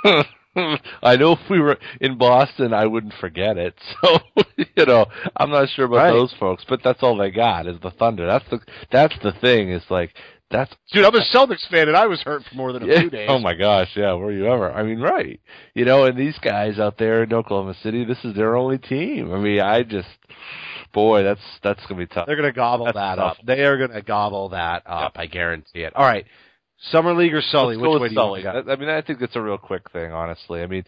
I 1.04 1.16
know 1.16 1.34
if 1.34 1.50
we 1.50 1.60
were 1.60 1.78
in 2.02 2.18
Boston, 2.18 2.74
I 2.74 2.86
wouldn't 2.86 3.14
forget 3.20 3.58
it. 3.58 3.76
So 4.04 4.20
you 4.76 4.86
know, 4.86 5.06
I'm 5.38 5.50
not 5.50 5.70
sure 5.70 5.86
about 5.86 5.96
Right. 5.98 6.12
those 6.12 6.34
folks, 6.40 6.64
but 6.68 6.82
that's 6.84 7.02
all 7.04 7.16
they 7.18 7.32
got 7.32 7.68
is 7.68 7.80
the 7.82 7.92
Thunder. 7.92 8.26
That's 8.26 8.48
the 8.50 8.60
that's 8.92 9.16
the 9.24 9.32
thing. 9.42 9.70
Is 9.72 9.84
like 9.90 10.12
that's 10.52 10.72
Dude, 10.92 11.06
I'm 11.06 11.16
a 11.16 11.22
Celtics 11.34 11.68
fan, 11.70 11.88
and 11.88 11.98
I 11.98 12.06
was 12.08 12.22
hurt 12.22 12.44
for 12.44 12.56
more 12.56 12.72
than 12.74 12.84
a 12.84 12.88
Yeah. 12.88 13.00
few 13.02 13.10
days. 13.10 13.30
Oh 13.32 13.40
my 13.40 13.54
gosh, 13.56 13.90
yeah, 13.96 14.14
were 14.14 14.32
you 14.32 14.46
ever? 14.48 14.72
I 14.72 14.84
mean, 14.84 15.00
right. 15.00 15.40
You 15.74 15.86
know, 15.86 16.06
and 16.06 16.18
these 16.18 16.38
guys 16.40 16.80
out 16.80 16.98
there 16.98 17.24
in 17.24 17.34
Oklahoma 17.34 17.76
City, 17.82 18.04
this 18.06 18.24
is 18.24 18.36
their 18.36 18.56
only 18.56 18.78
team. 18.78 19.34
I 19.34 19.40
mean, 19.40 19.60
I 19.62 19.84
just 19.84 20.10
boy, 20.94 21.24
that's 21.24 21.42
that's 21.64 21.84
gonna 21.88 22.00
be 22.02 22.08
tough. 22.08 22.28
They're 22.28 22.36
going 22.36 22.50
to 22.52 22.56
gobble 22.56 22.86
That's 22.86 22.96
that 22.98 23.16
tough. 23.16 23.38
up. 23.40 23.46
They 23.46 23.64
are 23.64 23.78
going 23.78 23.92
to 23.92 24.02
gobble 24.02 24.50
that 24.50 24.84
up. 24.86 25.14
I 25.16 25.26
guarantee 25.26 25.82
it. 25.84 25.96
All 25.96 26.06
right, 26.06 26.26
Summer 26.92 27.14
League 27.14 27.34
or 27.34 27.42
Sully? 27.42 27.76
Let's 27.76 27.82
Which 27.82 27.88
go 27.88 27.94
way 27.94 28.00
with 28.02 28.10
do 28.10 28.14
you 28.16 28.20
Sully. 28.20 28.44
want 28.44 28.66
go? 28.66 28.72
I 28.72 28.76
I 28.76 28.78
mean, 28.78 28.90
I 28.90 29.02
think 29.02 29.20
that's 29.20 29.36
a 29.36 29.42
real 29.42 29.58
quick 29.58 29.90
thing, 29.92 30.12
honestly. 30.12 30.62
I 30.62 30.68
mean, 30.68 30.84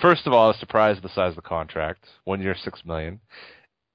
first 0.00 0.26
of 0.26 0.32
all, 0.32 0.44
I 0.44 0.48
was 0.48 0.58
surprised 0.58 0.98
at 0.98 1.02
the 1.02 1.08
size 1.10 1.30
of 1.30 1.36
the 1.36 1.42
contract, 1.42 2.04
one 2.24 2.40
year, 2.40 2.54
six 2.64 2.84
million. 2.84 3.20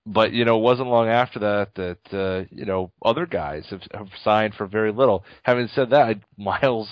But 0.06 0.32
you 0.32 0.46
know, 0.46 0.58
it 0.58 0.62
wasn't 0.62 0.88
long 0.88 1.10
after 1.10 1.40
that 1.40 1.76
that 1.76 2.18
uh, 2.18 2.46
you 2.50 2.64
know 2.66 2.92
other 3.04 3.26
guys 3.26 3.66
have, 3.72 3.82
have 3.94 4.08
signed 4.24 4.54
for 4.54 4.66
very 4.66 4.92
little. 4.94 5.26
Having 5.44 5.68
said 5.76 5.90
that, 5.90 6.02
I- 6.02 6.22
Miles 6.42 6.88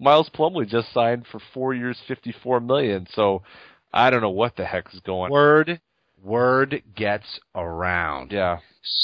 Miles 0.00 0.30
Plumlee 0.34 0.66
just 0.66 0.92
signed 0.94 1.26
for 1.30 1.40
four 1.52 1.74
years, 1.74 1.98
fifty 2.08 2.34
four 2.42 2.58
million. 2.60 3.06
So 3.12 3.42
I 3.92 4.08
don't 4.10 4.22
know 4.22 4.30
what 4.30 4.56
the 4.56 4.64
heck 4.64 4.86
is 4.94 5.00
going. 5.00 5.30
Word, 5.30 5.80
word 6.22 6.82
gets 6.94 7.38
around. 7.54 8.32
Yeah, 8.32 8.60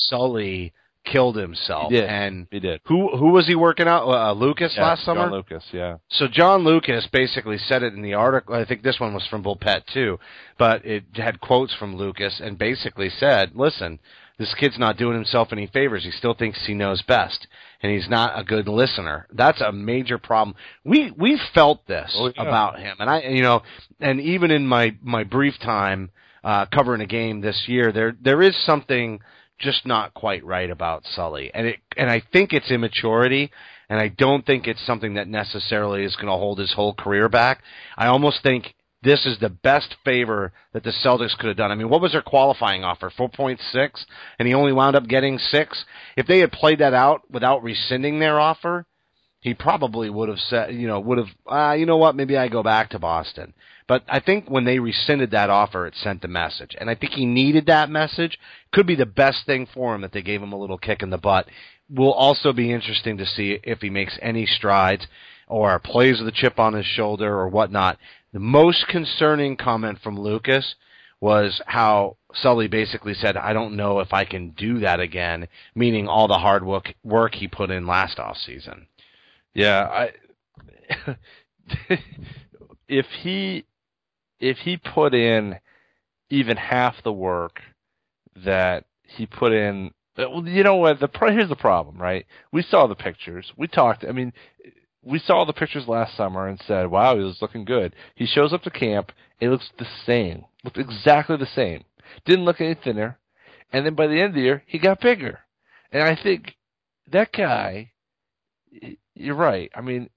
Sully 0.08 0.72
killed 1.04 1.36
himself. 1.36 1.90
He 1.90 1.96
did. 1.96 2.04
And 2.08 2.46
he 2.50 2.60
did. 2.60 2.80
who 2.86 3.16
who 3.16 3.30
was 3.30 3.46
he 3.46 3.54
working 3.54 3.88
out? 3.88 4.06
Uh, 4.08 4.32
Lucas 4.32 4.74
Yeah, 4.76 4.84
last 4.84 5.04
summer. 5.04 5.22
John 5.22 5.32
Lucas. 5.32 5.64
Yeah. 5.72 5.96
So 6.10 6.26
John 6.28 6.64
Lucas 6.64 7.06
basically 7.12 7.58
said 7.58 7.82
it 7.82 7.94
in 7.94 8.02
the 8.02 8.14
article. 8.14 8.54
I 8.54 8.64
think 8.64 8.82
this 8.82 9.00
one 9.00 9.12
was 9.14 9.26
from 9.26 9.42
Bulpett 9.42 9.86
too, 9.92 10.18
but 10.58 10.84
it 10.84 11.04
had 11.14 11.40
quotes 11.40 11.74
from 11.74 11.96
Lucas 11.96 12.40
and 12.42 12.56
basically 12.58 13.08
said, 13.10 13.52
"Listen, 13.54 13.98
this 14.38 14.54
kid's 14.54 14.78
not 14.78 14.96
doing 14.96 15.14
himself 15.14 15.48
any 15.52 15.66
favors. 15.66 16.04
He 16.04 16.10
still 16.10 16.34
thinks 16.34 16.64
he 16.66 16.74
knows 16.74 17.02
best, 17.02 17.46
and 17.82 17.92
he's 17.92 18.08
not 18.08 18.38
a 18.38 18.44
good 18.44 18.68
listener. 18.68 19.26
That's 19.32 19.60
a 19.60 19.72
major 19.72 20.18
problem. 20.18 20.56
We 20.84 21.12
we 21.16 21.40
felt 21.54 21.86
this 21.86 22.14
Oh, 22.16 22.26
yeah. 22.34 22.42
about 22.42 22.78
him, 22.78 22.96
and 23.00 23.10
I, 23.10 23.20
you 23.22 23.42
know, 23.42 23.62
and 24.00 24.20
even 24.20 24.50
in 24.50 24.66
my 24.66 24.94
my 25.02 25.24
brief 25.24 25.58
time 25.58 26.10
uh, 26.44 26.66
covering 26.66 27.00
a 27.02 27.06
game 27.06 27.40
this 27.40 27.64
year, 27.66 27.90
there 27.92 28.16
there 28.20 28.40
is 28.40 28.56
something." 28.64 29.20
Just 29.58 29.86
not 29.86 30.14
quite 30.14 30.44
right 30.44 30.70
about 30.70 31.04
Sully. 31.04 31.50
And 31.54 31.66
it 31.68 31.76
and 31.96 32.10
I 32.10 32.22
think 32.32 32.52
it's 32.52 32.70
immaturity 32.70 33.50
and 33.88 34.00
I 34.00 34.08
don't 34.08 34.44
think 34.44 34.66
it's 34.66 34.84
something 34.84 35.14
that 35.14 35.28
necessarily 35.28 36.04
is 36.04 36.16
going 36.16 36.28
to 36.28 36.32
hold 36.32 36.58
his 36.58 36.72
whole 36.72 36.94
career 36.94 37.28
back. 37.28 37.62
I 37.96 38.06
almost 38.06 38.42
think 38.42 38.74
this 39.02 39.26
is 39.26 39.38
the 39.38 39.50
best 39.50 39.96
favor 40.04 40.52
that 40.72 40.84
the 40.84 40.92
Celtics 41.04 41.36
could 41.36 41.48
have 41.48 41.56
done. 41.56 41.70
I 41.70 41.74
mean, 41.74 41.88
what 41.88 42.00
was 42.00 42.12
their 42.12 42.22
qualifying 42.22 42.84
offer? 42.84 43.10
4.6 43.10 44.04
and 44.38 44.48
he 44.48 44.54
only 44.54 44.72
wound 44.72 44.96
up 44.96 45.08
getting 45.08 45.38
6. 45.38 45.84
If 46.16 46.26
they 46.26 46.38
had 46.38 46.52
played 46.52 46.78
that 46.78 46.94
out 46.94 47.22
without 47.30 47.62
rescinding 47.62 48.18
their 48.18 48.38
offer, 48.38 48.86
he 49.40 49.54
probably 49.54 50.08
would 50.08 50.28
have 50.28 50.38
said, 50.38 50.72
you 50.74 50.86
know, 50.86 51.00
would 51.00 51.18
have, 51.18 51.26
uh, 51.46 51.72
you 51.72 51.84
know 51.84 51.96
what, 51.96 52.14
maybe 52.14 52.36
I 52.36 52.46
go 52.48 52.62
back 52.62 52.90
to 52.90 53.00
Boston. 53.00 53.52
But 53.86 54.04
I 54.08 54.20
think 54.20 54.48
when 54.48 54.64
they 54.64 54.78
rescinded 54.78 55.30
that 55.32 55.50
offer, 55.50 55.86
it 55.86 55.94
sent 55.96 56.22
the 56.22 56.28
message. 56.28 56.76
And 56.78 56.88
I 56.88 56.94
think 56.94 57.12
he 57.12 57.26
needed 57.26 57.66
that 57.66 57.90
message. 57.90 58.38
Could 58.72 58.86
be 58.86 58.94
the 58.94 59.06
best 59.06 59.46
thing 59.46 59.66
for 59.72 59.94
him 59.94 60.02
that 60.02 60.12
they 60.12 60.22
gave 60.22 60.42
him 60.42 60.52
a 60.52 60.58
little 60.58 60.78
kick 60.78 61.02
in 61.02 61.10
the 61.10 61.18
butt. 61.18 61.46
Will 61.90 62.12
also 62.12 62.52
be 62.52 62.72
interesting 62.72 63.18
to 63.18 63.26
see 63.26 63.58
if 63.62 63.80
he 63.80 63.90
makes 63.90 64.18
any 64.22 64.46
strides 64.46 65.06
or 65.46 65.78
plays 65.78 66.18
with 66.18 66.28
a 66.28 66.32
chip 66.32 66.58
on 66.58 66.74
his 66.74 66.86
shoulder 66.86 67.32
or 67.32 67.48
whatnot. 67.48 67.98
The 68.32 68.40
most 68.40 68.86
concerning 68.88 69.56
comment 69.56 69.98
from 70.02 70.18
Lucas 70.18 70.74
was 71.20 71.60
how 71.66 72.16
Sully 72.34 72.66
basically 72.66 73.14
said, 73.14 73.36
I 73.36 73.52
don't 73.52 73.76
know 73.76 74.00
if 74.00 74.12
I 74.12 74.24
can 74.24 74.50
do 74.50 74.80
that 74.80 74.98
again, 74.98 75.46
meaning 75.74 76.08
all 76.08 76.26
the 76.26 76.38
hard 76.38 76.64
work, 76.64 76.94
work 77.04 77.34
he 77.34 77.46
put 77.46 77.70
in 77.70 77.86
last 77.86 78.18
off 78.18 78.36
season. 78.38 78.86
Yeah, 79.54 79.82
I 79.84 80.10
if 82.88 83.06
he 83.22 83.64
if 84.42 84.58
he 84.58 84.76
put 84.76 85.14
in 85.14 85.54
even 86.28 86.58
half 86.58 86.96
the 87.02 87.12
work 87.12 87.60
that 88.44 88.84
he 89.02 89.24
put 89.24 89.52
in 89.52 89.92
uh, 90.18 90.24
well, 90.28 90.46
you 90.46 90.62
know 90.62 90.76
what 90.76 91.00
the 91.00 91.08
here's 91.30 91.48
the 91.48 91.56
problem, 91.56 91.96
right? 91.96 92.26
We 92.52 92.62
saw 92.62 92.86
the 92.86 92.94
pictures. 92.94 93.50
We 93.56 93.66
talked, 93.66 94.04
I 94.06 94.12
mean, 94.12 94.34
we 95.02 95.18
saw 95.18 95.46
the 95.46 95.54
pictures 95.54 95.88
last 95.88 96.14
summer 96.16 96.46
and 96.48 96.60
said, 96.66 96.90
"Wow, 96.90 97.16
he 97.16 97.24
was 97.24 97.40
looking 97.40 97.64
good." 97.64 97.94
He 98.14 98.26
shows 98.26 98.52
up 98.52 98.62
to 98.64 98.70
camp, 98.70 99.12
it 99.40 99.48
looks 99.48 99.70
the 99.78 99.86
same. 100.06 100.44
Looked 100.64 100.76
exactly 100.76 101.36
the 101.38 101.46
same. 101.46 101.84
Didn't 102.26 102.44
look 102.44 102.60
any 102.60 102.74
thinner. 102.74 103.18
And 103.72 103.86
then 103.86 103.94
by 103.94 104.06
the 104.06 104.20
end 104.20 104.30
of 104.30 104.34
the 104.34 104.42
year, 104.42 104.62
he 104.66 104.78
got 104.78 105.00
bigger. 105.00 105.40
And 105.90 106.02
I 106.02 106.14
think 106.22 106.54
that 107.10 107.32
guy 107.32 107.92
you're 109.14 109.34
right. 109.34 109.70
I 109.74 109.80
mean, 109.80 110.10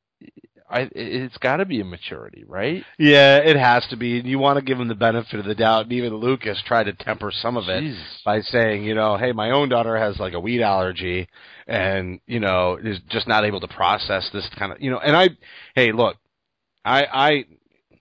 I 0.69 0.89
it's 0.93 1.37
got 1.37 1.57
to 1.57 1.65
be 1.65 1.79
a 1.79 1.85
maturity, 1.85 2.43
right? 2.47 2.83
Yeah, 2.97 3.37
it 3.37 3.55
has 3.55 3.85
to 3.89 3.97
be. 3.97 4.19
And 4.19 4.27
you 4.27 4.39
want 4.39 4.57
to 4.57 4.65
give 4.65 4.79
him 4.79 4.87
the 4.87 4.95
benefit 4.95 5.39
of 5.39 5.45
the 5.45 5.53
doubt. 5.53 5.83
And 5.83 5.93
even 5.93 6.15
Lucas 6.15 6.61
tried 6.65 6.85
to 6.85 6.93
temper 6.93 7.31
some 7.31 7.55
of 7.55 7.69
it 7.69 7.95
by 8.25 8.41
saying, 8.41 8.83
you 8.83 8.95
know, 8.95 9.15
hey, 9.15 9.31
my 9.31 9.51
own 9.51 9.69
daughter 9.69 9.95
has 9.95 10.17
like 10.19 10.33
a 10.33 10.39
wheat 10.39 10.61
allergy 10.61 11.27
and, 11.67 12.19
you 12.25 12.39
know, 12.39 12.79
is 12.83 12.99
just 13.09 13.27
not 13.27 13.45
able 13.45 13.59
to 13.59 13.67
process 13.67 14.27
this 14.33 14.49
kind 14.57 14.71
of, 14.71 14.81
you 14.81 14.89
know, 14.89 14.97
and 14.97 15.15
I, 15.15 15.29
hey, 15.75 15.91
look, 15.91 16.17
I, 16.83 17.05
I, 17.13 17.45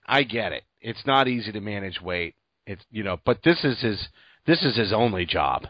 I 0.07 0.23
get 0.23 0.51
it. 0.51 0.63
It's 0.81 1.05
not 1.05 1.27
easy 1.27 1.51
to 1.51 1.61
manage 1.61 2.01
weight. 2.01 2.35
It's, 2.65 2.83
you 2.89 3.03
know, 3.03 3.19
but 3.25 3.43
this 3.43 3.63
is 3.63 3.79
his, 3.81 4.07
this 4.47 4.63
is 4.63 4.75
his 4.75 4.91
only 4.91 5.25
job, 5.25 5.67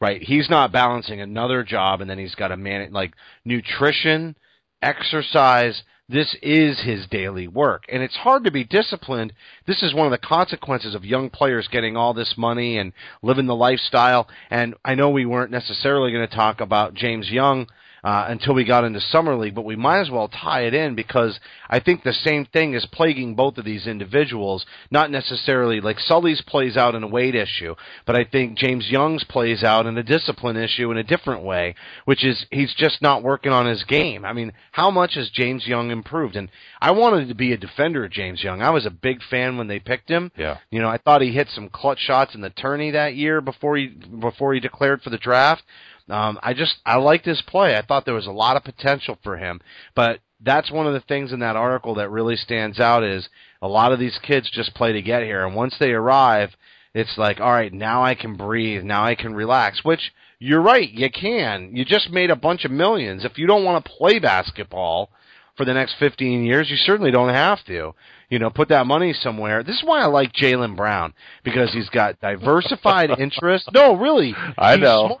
right? 0.00 0.22
He's 0.22 0.48
not 0.48 0.72
balancing 0.72 1.20
another 1.20 1.62
job 1.62 2.00
and 2.00 2.08
then 2.08 2.18
he's 2.18 2.34
got 2.34 2.48
to 2.48 2.56
manage 2.56 2.92
like 2.92 3.12
nutrition, 3.44 4.34
exercise, 4.80 5.82
this 6.08 6.34
is 6.42 6.80
his 6.80 7.06
daily 7.06 7.48
work. 7.48 7.84
And 7.88 8.02
it's 8.02 8.16
hard 8.16 8.44
to 8.44 8.50
be 8.50 8.64
disciplined. 8.64 9.32
This 9.66 9.82
is 9.82 9.94
one 9.94 10.06
of 10.06 10.10
the 10.10 10.26
consequences 10.26 10.94
of 10.94 11.04
young 11.04 11.28
players 11.28 11.68
getting 11.70 11.96
all 11.96 12.14
this 12.14 12.34
money 12.36 12.78
and 12.78 12.92
living 13.22 13.46
the 13.46 13.54
lifestyle. 13.54 14.28
And 14.50 14.74
I 14.84 14.94
know 14.94 15.10
we 15.10 15.26
weren't 15.26 15.50
necessarily 15.50 16.10
going 16.12 16.26
to 16.26 16.34
talk 16.34 16.60
about 16.60 16.94
James 16.94 17.30
Young 17.30 17.66
uh, 18.04 18.26
until 18.28 18.54
we 18.54 18.64
got 18.64 18.84
into 18.84 19.00
summer 19.00 19.36
league, 19.36 19.54
but 19.54 19.64
we 19.64 19.76
might 19.76 20.00
as 20.00 20.10
well 20.10 20.28
tie 20.28 20.62
it 20.62 20.74
in 20.74 20.94
because 20.94 21.38
I 21.68 21.80
think 21.80 22.02
the 22.02 22.12
same 22.12 22.46
thing 22.46 22.74
is 22.74 22.86
plaguing 22.92 23.34
both 23.34 23.58
of 23.58 23.64
these 23.64 23.86
individuals. 23.86 24.64
Not 24.90 25.10
necessarily 25.10 25.80
like 25.80 25.98
Sully's 25.98 26.42
plays 26.42 26.76
out 26.76 26.94
in 26.94 27.02
a 27.02 27.08
weight 27.08 27.34
issue, 27.34 27.74
but 28.06 28.16
I 28.16 28.24
think 28.24 28.58
James 28.58 28.88
Young's 28.88 29.24
plays 29.24 29.62
out 29.62 29.86
in 29.86 29.96
a 29.98 30.02
discipline 30.02 30.56
issue 30.56 30.90
in 30.90 30.96
a 30.96 31.02
different 31.02 31.42
way, 31.42 31.74
which 32.04 32.24
is 32.24 32.46
he's 32.50 32.74
just 32.74 33.02
not 33.02 33.22
working 33.22 33.52
on 33.52 33.66
his 33.66 33.84
game. 33.84 34.24
I 34.24 34.32
mean, 34.32 34.52
how 34.72 34.90
much 34.90 35.14
has 35.14 35.30
James 35.30 35.66
Young 35.66 35.90
improved? 35.90 36.36
And 36.36 36.50
I 36.80 36.92
wanted 36.92 37.28
to 37.28 37.34
be 37.34 37.52
a 37.52 37.56
defender 37.56 38.04
of 38.04 38.10
James 38.10 38.42
Young. 38.42 38.62
I 38.62 38.70
was 38.70 38.86
a 38.86 38.90
big 38.90 39.20
fan 39.28 39.58
when 39.58 39.68
they 39.68 39.78
picked 39.78 40.08
him. 40.08 40.30
Yeah. 40.36 40.58
You 40.70 40.80
know, 40.80 40.88
I 40.88 40.98
thought 40.98 41.22
he 41.22 41.32
hit 41.32 41.48
some 41.54 41.68
clutch 41.68 41.98
shots 42.00 42.34
in 42.34 42.40
the 42.40 42.50
tourney 42.50 42.92
that 42.92 43.14
year 43.14 43.40
before 43.40 43.76
he 43.76 43.88
before 43.88 44.54
he 44.54 44.60
declared 44.60 45.02
for 45.02 45.10
the 45.10 45.18
draft. 45.18 45.62
Um, 46.08 46.38
I 46.42 46.54
just 46.54 46.76
I 46.86 46.96
liked 46.96 47.26
his 47.26 47.42
play. 47.42 47.76
I 47.76 47.82
thought 47.82 48.04
there 48.04 48.14
was 48.14 48.26
a 48.26 48.32
lot 48.32 48.56
of 48.56 48.64
potential 48.64 49.18
for 49.22 49.36
him, 49.36 49.60
but 49.94 50.20
that's 50.40 50.70
one 50.70 50.86
of 50.86 50.92
the 50.94 51.00
things 51.00 51.32
in 51.32 51.40
that 51.40 51.56
article 51.56 51.96
that 51.96 52.10
really 52.10 52.36
stands 52.36 52.78
out 52.78 53.02
is 53.02 53.28
a 53.60 53.68
lot 53.68 53.92
of 53.92 53.98
these 53.98 54.18
kids 54.22 54.50
just 54.50 54.74
play 54.74 54.92
to 54.92 55.02
get 55.02 55.22
here, 55.22 55.44
and 55.44 55.54
once 55.54 55.76
they 55.78 55.90
arrive, 55.90 56.50
it's 56.94 57.18
like, 57.18 57.40
all 57.40 57.52
right, 57.52 57.72
now 57.72 58.02
I 58.04 58.14
can 58.14 58.36
breathe, 58.36 58.84
now 58.84 59.04
I 59.04 59.14
can 59.14 59.34
relax. 59.34 59.84
Which 59.84 60.12
you're 60.38 60.62
right, 60.62 60.88
you 60.88 61.10
can. 61.10 61.74
You 61.74 61.84
just 61.84 62.10
made 62.10 62.30
a 62.30 62.36
bunch 62.36 62.64
of 62.64 62.70
millions. 62.70 63.24
If 63.24 63.38
you 63.38 63.46
don't 63.46 63.64
want 63.64 63.84
to 63.84 63.90
play 63.90 64.18
basketball 64.18 65.10
for 65.56 65.64
the 65.64 65.74
next 65.74 65.96
15 65.98 66.44
years, 66.44 66.70
you 66.70 66.76
certainly 66.76 67.10
don't 67.10 67.34
have 67.34 67.64
to. 67.66 67.94
You 68.30 68.38
know, 68.38 68.50
put 68.50 68.68
that 68.68 68.86
money 68.86 69.12
somewhere. 69.14 69.62
This 69.62 69.76
is 69.76 69.84
why 69.84 70.02
I 70.02 70.06
like 70.06 70.32
Jaylen 70.32 70.76
Brown 70.76 71.14
because 71.42 71.72
he's 71.72 71.88
got 71.88 72.20
diversified 72.20 73.10
interests. 73.18 73.68
No, 73.72 73.96
really, 73.96 74.34
I 74.56 74.76
know. 74.76 75.06
smart 75.06 75.20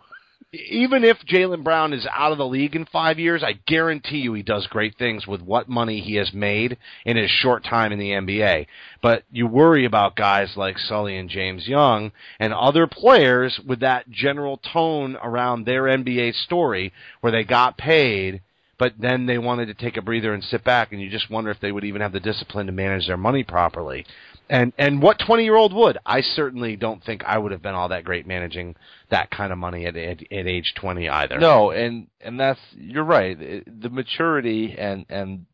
even 0.52 1.04
if 1.04 1.18
Jaylen 1.26 1.62
Brown 1.62 1.92
is 1.92 2.06
out 2.10 2.32
of 2.32 2.38
the 2.38 2.46
league 2.46 2.74
in 2.74 2.86
five 2.86 3.18
years, 3.18 3.42
I 3.42 3.58
guarantee 3.66 4.18
you 4.18 4.32
he 4.32 4.42
does 4.42 4.66
great 4.66 4.96
things 4.96 5.26
with 5.26 5.42
what 5.42 5.68
money 5.68 6.00
he 6.00 6.14
has 6.14 6.32
made 6.32 6.78
in 7.04 7.18
his 7.18 7.30
short 7.30 7.64
time 7.64 7.92
in 7.92 7.98
the 7.98 8.12
NBA. 8.12 8.66
But 9.02 9.24
you 9.30 9.46
worry 9.46 9.84
about 9.84 10.16
guys 10.16 10.56
like 10.56 10.78
Sully 10.78 11.18
and 11.18 11.28
James 11.28 11.68
Young 11.68 12.12
and 12.40 12.54
other 12.54 12.86
players 12.86 13.60
with 13.66 13.80
that 13.80 14.08
general 14.08 14.56
tone 14.56 15.18
around 15.22 15.64
their 15.64 15.82
NBA 15.82 16.34
story 16.44 16.94
where 17.20 17.32
they 17.32 17.44
got 17.44 17.76
paid, 17.76 18.40
but 18.78 18.94
then 18.98 19.26
they 19.26 19.36
wanted 19.36 19.66
to 19.66 19.74
take 19.74 19.98
a 19.98 20.02
breather 20.02 20.32
and 20.32 20.42
sit 20.42 20.64
back, 20.64 20.92
and 20.92 21.02
you 21.02 21.10
just 21.10 21.28
wonder 21.28 21.50
if 21.50 21.60
they 21.60 21.72
would 21.72 21.84
even 21.84 22.00
have 22.00 22.12
the 22.12 22.20
discipline 22.20 22.66
to 22.66 22.72
manage 22.72 23.06
their 23.06 23.18
money 23.18 23.44
properly. 23.44 24.06
And 24.50 24.72
and 24.78 25.02
what 25.02 25.18
twenty 25.18 25.44
year 25.44 25.56
old 25.56 25.74
would? 25.74 25.98
I 26.06 26.22
certainly 26.22 26.76
don't 26.76 27.04
think 27.04 27.22
I 27.24 27.36
would 27.36 27.52
have 27.52 27.62
been 27.62 27.74
all 27.74 27.88
that 27.90 28.04
great 28.04 28.26
managing 28.26 28.76
that 29.10 29.30
kind 29.30 29.52
of 29.52 29.58
money 29.58 29.86
at 29.86 29.96
at, 29.96 30.20
at 30.32 30.46
age 30.46 30.74
twenty 30.74 31.08
either. 31.08 31.38
No, 31.38 31.70
and 31.70 32.08
and 32.20 32.40
that's 32.40 32.60
you're 32.74 33.04
right. 33.04 33.36
The 33.38 33.90
maturity 33.90 34.74
and 34.78 35.04
and 35.10 35.46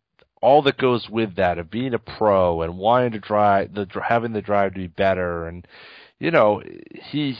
all 0.45 0.63
that 0.63 0.77
goes 0.77 1.09
with 1.09 1.37
that 1.37 1.59
of 1.59 1.71
being 1.71 1.95
a 1.95 1.99
pro 1.99 2.61
and 2.63 2.77
wanting 2.77 3.13
to 3.13 3.19
drive 3.19 3.75
the 3.75 3.87
having 4.07 4.33
the 4.33 4.43
drive 4.43 4.75
to 4.75 4.81
be 4.81 4.87
better 4.87 5.49
and 5.49 5.67
you 6.19 6.31
know 6.31 6.63
he 7.11 7.35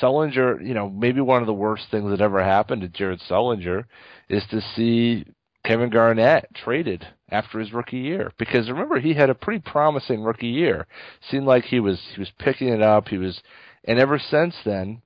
Sullinger 0.00 0.64
you 0.64 0.72
know 0.72 0.88
maybe 0.88 1.20
one 1.20 1.42
of 1.42 1.46
the 1.46 1.52
worst 1.52 1.86
things 1.90 2.10
that 2.10 2.20
ever 2.20 2.42
happened 2.42 2.82
to 2.82 2.88
Jared 2.88 3.20
Sullinger 3.28 3.84
is 4.28 4.44
to 4.50 4.60
see 4.76 5.24
Kevin 5.68 5.90
Garnett 5.90 6.48
traded 6.54 7.06
after 7.30 7.58
his 7.58 7.74
rookie 7.74 7.98
year 7.98 8.32
because 8.38 8.70
remember 8.70 8.98
he 8.98 9.12
had 9.12 9.28
a 9.28 9.34
pretty 9.34 9.60
promising 9.60 10.22
rookie 10.22 10.46
year 10.46 10.86
seemed 11.30 11.44
like 11.44 11.64
he 11.64 11.78
was 11.78 12.00
he 12.14 12.20
was 12.20 12.32
picking 12.38 12.68
it 12.68 12.80
up 12.80 13.08
he 13.08 13.18
was 13.18 13.42
and 13.84 13.98
ever 13.98 14.18
since 14.18 14.54
then 14.64 15.02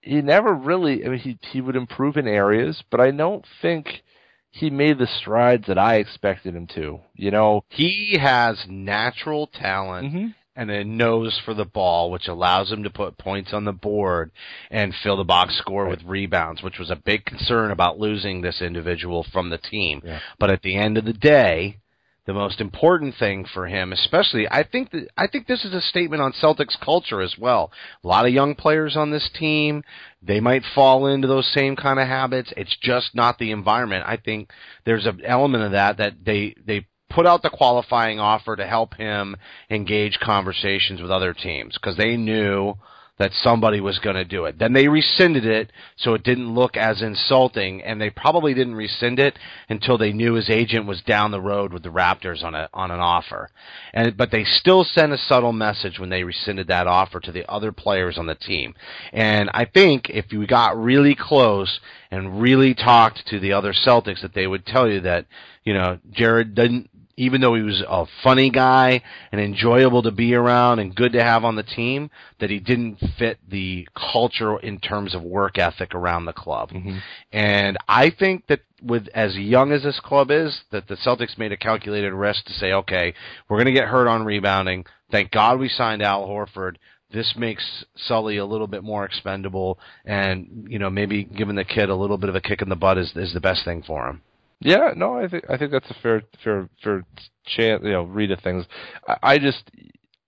he 0.00 0.20
never 0.20 0.52
really 0.52 1.04
I 1.04 1.08
mean 1.10 1.18
he 1.20 1.38
he 1.52 1.60
would 1.60 1.76
improve 1.76 2.16
in 2.16 2.26
areas, 2.26 2.82
but 2.90 3.00
I 3.00 3.10
don't 3.10 3.44
think 3.62 4.02
he 4.50 4.70
made 4.70 4.98
the 4.98 5.06
strides 5.06 5.66
that 5.66 5.78
I 5.78 5.96
expected 5.96 6.54
him 6.54 6.66
to. 6.74 7.00
You 7.14 7.30
know, 7.30 7.64
He 7.68 8.16
has 8.18 8.66
natural 8.68 9.46
talent 9.46 10.12
Mhm. 10.12 10.34
And 10.58 10.72
a 10.72 10.84
nose 10.84 11.40
for 11.44 11.54
the 11.54 11.64
ball, 11.64 12.10
which 12.10 12.26
allows 12.26 12.72
him 12.72 12.82
to 12.82 12.90
put 12.90 13.16
points 13.16 13.52
on 13.52 13.64
the 13.64 13.72
board 13.72 14.32
and 14.72 14.92
fill 15.02 15.16
the 15.16 15.22
box 15.22 15.56
score 15.56 15.86
with 15.88 16.02
rebounds, 16.02 16.64
which 16.64 16.80
was 16.80 16.90
a 16.90 16.96
big 16.96 17.24
concern 17.24 17.70
about 17.70 18.00
losing 18.00 18.40
this 18.40 18.60
individual 18.60 19.24
from 19.32 19.50
the 19.50 19.58
team. 19.58 20.02
Yeah. 20.04 20.18
But 20.36 20.50
at 20.50 20.62
the 20.62 20.74
end 20.74 20.98
of 20.98 21.04
the 21.04 21.12
day, 21.12 21.78
the 22.26 22.34
most 22.34 22.60
important 22.60 23.14
thing 23.14 23.46
for 23.54 23.68
him, 23.68 23.92
especially, 23.92 24.48
I 24.50 24.64
think 24.64 24.90
that 24.90 25.08
I 25.16 25.28
think 25.28 25.46
this 25.46 25.64
is 25.64 25.72
a 25.72 25.80
statement 25.80 26.20
on 26.20 26.32
Celtics 26.32 26.78
culture 26.84 27.22
as 27.22 27.36
well. 27.38 27.70
A 28.02 28.08
lot 28.08 28.26
of 28.26 28.32
young 28.32 28.56
players 28.56 28.96
on 28.96 29.12
this 29.12 29.30
team, 29.38 29.84
they 30.20 30.40
might 30.40 30.64
fall 30.74 31.06
into 31.06 31.28
those 31.28 31.50
same 31.54 31.76
kind 31.76 32.00
of 32.00 32.08
habits. 32.08 32.52
It's 32.56 32.76
just 32.82 33.14
not 33.14 33.38
the 33.38 33.52
environment. 33.52 34.04
I 34.06 34.16
think 34.16 34.50
there's 34.84 35.06
an 35.06 35.22
element 35.24 35.62
of 35.62 35.70
that 35.70 35.98
that 35.98 36.24
they 36.24 36.56
they 36.66 36.86
put 37.10 37.26
out 37.26 37.42
the 37.42 37.50
qualifying 37.50 38.20
offer 38.20 38.56
to 38.56 38.66
help 38.66 38.94
him 38.94 39.36
engage 39.70 40.18
conversations 40.20 41.00
with 41.00 41.10
other 41.10 41.34
teams 41.34 41.74
because 41.74 41.96
they 41.96 42.16
knew 42.16 42.74
that 43.18 43.32
somebody 43.42 43.80
was 43.80 43.98
going 43.98 44.16
to 44.16 44.24
do 44.24 44.44
it. 44.44 44.58
Then 44.58 44.72
they 44.72 44.88
rescinded 44.88 45.44
it 45.44 45.72
so 45.96 46.14
it 46.14 46.22
didn't 46.22 46.54
look 46.54 46.76
as 46.76 47.02
insulting, 47.02 47.82
and 47.82 48.00
they 48.00 48.10
probably 48.10 48.54
didn't 48.54 48.76
rescind 48.76 49.18
it 49.18 49.38
until 49.68 49.98
they 49.98 50.12
knew 50.12 50.34
his 50.34 50.48
agent 50.48 50.86
was 50.86 51.02
down 51.02 51.32
the 51.32 51.40
road 51.40 51.72
with 51.72 51.82
the 51.82 51.88
Raptors 51.88 52.44
on 52.44 52.54
a 52.54 52.68
on 52.72 52.90
an 52.90 53.00
offer. 53.00 53.50
And 53.92 54.16
but 54.16 54.30
they 54.30 54.44
still 54.44 54.84
sent 54.84 55.12
a 55.12 55.18
subtle 55.18 55.52
message 55.52 55.98
when 55.98 56.10
they 56.10 56.22
rescinded 56.22 56.68
that 56.68 56.86
offer 56.86 57.20
to 57.20 57.32
the 57.32 57.48
other 57.50 57.72
players 57.72 58.18
on 58.18 58.26
the 58.26 58.36
team. 58.36 58.74
And 59.12 59.50
I 59.52 59.64
think 59.64 60.08
if 60.10 60.32
you 60.32 60.46
got 60.46 60.80
really 60.80 61.16
close 61.18 61.80
and 62.10 62.40
really 62.40 62.74
talked 62.74 63.26
to 63.26 63.40
the 63.40 63.52
other 63.52 63.72
Celtics, 63.72 64.22
that 64.22 64.34
they 64.34 64.46
would 64.46 64.64
tell 64.64 64.88
you 64.88 65.00
that 65.00 65.26
you 65.64 65.74
know 65.74 65.98
Jared 66.12 66.54
didn't 66.54 66.88
even 67.18 67.40
though 67.40 67.54
he 67.54 67.62
was 67.62 67.82
a 67.86 68.06
funny 68.22 68.48
guy 68.48 69.02
and 69.32 69.40
enjoyable 69.40 70.02
to 70.04 70.12
be 70.12 70.34
around 70.34 70.78
and 70.78 70.94
good 70.94 71.12
to 71.12 71.22
have 71.22 71.44
on 71.44 71.56
the 71.56 71.64
team, 71.64 72.10
that 72.38 72.48
he 72.48 72.60
didn't 72.60 72.96
fit 73.18 73.38
the 73.48 73.86
culture 74.12 74.56
in 74.58 74.78
terms 74.78 75.16
of 75.16 75.22
work 75.22 75.58
ethic 75.58 75.94
around 75.94 76.24
the 76.24 76.32
club. 76.32 76.70
Mm-hmm. 76.70 76.98
And 77.32 77.76
I 77.88 78.10
think 78.10 78.46
that 78.46 78.60
with 78.80 79.08
as 79.14 79.36
young 79.36 79.72
as 79.72 79.82
this 79.82 79.98
club 79.98 80.30
is, 80.30 80.60
that 80.70 80.86
the 80.86 80.94
Celtics 80.94 81.36
made 81.36 81.50
a 81.50 81.56
calculated 81.56 82.12
risk 82.12 82.44
to 82.44 82.52
say, 82.52 82.72
okay, 82.72 83.12
we're 83.48 83.56
going 83.56 83.74
to 83.74 83.78
get 83.78 83.88
hurt 83.88 84.06
on 84.06 84.24
rebounding. 84.24 84.86
Thank 85.10 85.32
God 85.32 85.58
we 85.58 85.68
signed 85.68 86.02
Al 86.02 86.24
Horford. 86.24 86.76
This 87.10 87.34
makes 87.36 87.84
Sully 87.96 88.36
a 88.36 88.46
little 88.46 88.66
bit 88.68 88.84
more 88.84 89.04
expendable, 89.04 89.78
and 90.04 90.66
you 90.68 90.78
know 90.78 90.90
maybe 90.90 91.24
giving 91.24 91.56
the 91.56 91.64
kid 91.64 91.88
a 91.88 91.96
little 91.96 92.18
bit 92.18 92.28
of 92.28 92.36
a 92.36 92.40
kick 92.40 92.60
in 92.60 92.68
the 92.68 92.76
butt 92.76 92.98
is 92.98 93.10
is 93.16 93.32
the 93.32 93.40
best 93.40 93.64
thing 93.64 93.82
for 93.82 94.06
him. 94.06 94.20
Yeah, 94.60 94.92
no, 94.96 95.14
I 95.18 95.28
think 95.28 95.44
I 95.48 95.56
think 95.56 95.70
that's 95.70 95.90
a 95.90 95.94
fair 96.02 96.22
fair 96.42 96.68
fair 96.82 97.04
chance. 97.46 97.82
You 97.84 97.92
know, 97.92 98.02
read 98.04 98.32
of 98.32 98.40
things. 98.40 98.64
I, 99.06 99.16
I 99.22 99.38
just, 99.38 99.70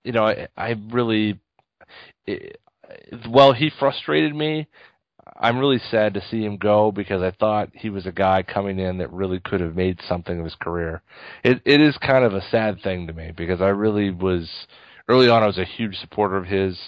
you 0.05 0.13
know, 0.13 0.25
I, 0.25 0.47
I 0.57 0.77
really, 0.91 1.41
it, 2.27 2.61
well, 3.29 3.53
he 3.53 3.71
frustrated 3.79 4.35
me. 4.35 4.69
I'm 5.39 5.59
really 5.59 5.81
sad 5.91 6.15
to 6.15 6.23
see 6.31 6.45
him 6.45 6.57
go 6.59 6.93
because 6.93 7.23
I 7.23 7.33
thought 7.33 7.71
he 7.75 7.91
was 7.91 8.07
a 8.07 8.13
guy 8.13 8.43
coming 8.43 8.79
in 8.79 8.99
that 8.99 9.13
really 9.13 9.41
could 9.41 9.61
have 9.61 9.77
made 9.77 10.01
something 10.09 10.39
of 10.39 10.45
his 10.45 10.57
career. 10.57 11.03
It 11.45 11.63
it 11.65 11.81
is 11.81 11.99
kind 11.99 12.25
of 12.25 12.35
a 12.35 12.43
sad 12.51 12.83
thing 12.83 13.07
to 13.09 13.13
me 13.13 13.33
because 13.37 13.61
I 13.61 13.69
really 13.69 14.11
was 14.11 14.49
early 15.09 15.29
on. 15.29 15.43
I 15.43 15.47
was 15.47 15.59
a 15.59 15.65
huge 15.65 15.97
supporter 15.97 16.37
of 16.37 16.47
his. 16.47 16.79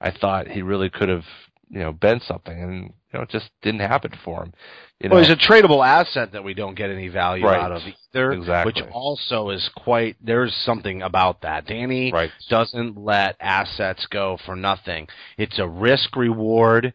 I 0.00 0.10
thought 0.12 0.48
he 0.48 0.62
really 0.62 0.90
could 0.90 1.08
have 1.08 1.24
you 1.70 1.80
know 1.80 1.92
been 1.92 2.20
something, 2.20 2.62
and 2.62 2.92
you 3.12 3.18
know 3.18 3.22
it 3.22 3.30
just 3.30 3.50
didn't 3.62 3.80
happen 3.80 4.12
for 4.24 4.42
him. 4.42 4.52
You 5.00 5.10
well, 5.10 5.20
know? 5.20 5.28
he's 5.28 5.32
a 5.32 5.48
tradable 5.48 5.86
asset 5.86 6.32
that 6.32 6.42
we 6.42 6.54
don't 6.54 6.74
get 6.74 6.90
any 6.90 7.08
value 7.08 7.44
Right. 7.44 7.60
out 7.60 7.72
of 7.72 7.82
either. 7.82 8.32
Exactly. 8.32 8.72
Which 8.72 8.90
also 8.92 9.50
is 9.50 9.70
quite. 9.76 10.16
There's 10.20 10.54
something 10.54 11.02
about 11.02 11.42
that. 11.42 11.66
Danny 11.66 12.12
Right. 12.12 12.30
doesn't 12.48 12.98
let 12.98 13.36
assets 13.40 14.06
go 14.06 14.38
for 14.44 14.56
nothing. 14.56 15.08
It's 15.36 15.58
a 15.58 15.68
risk 15.68 16.16
reward. 16.16 16.92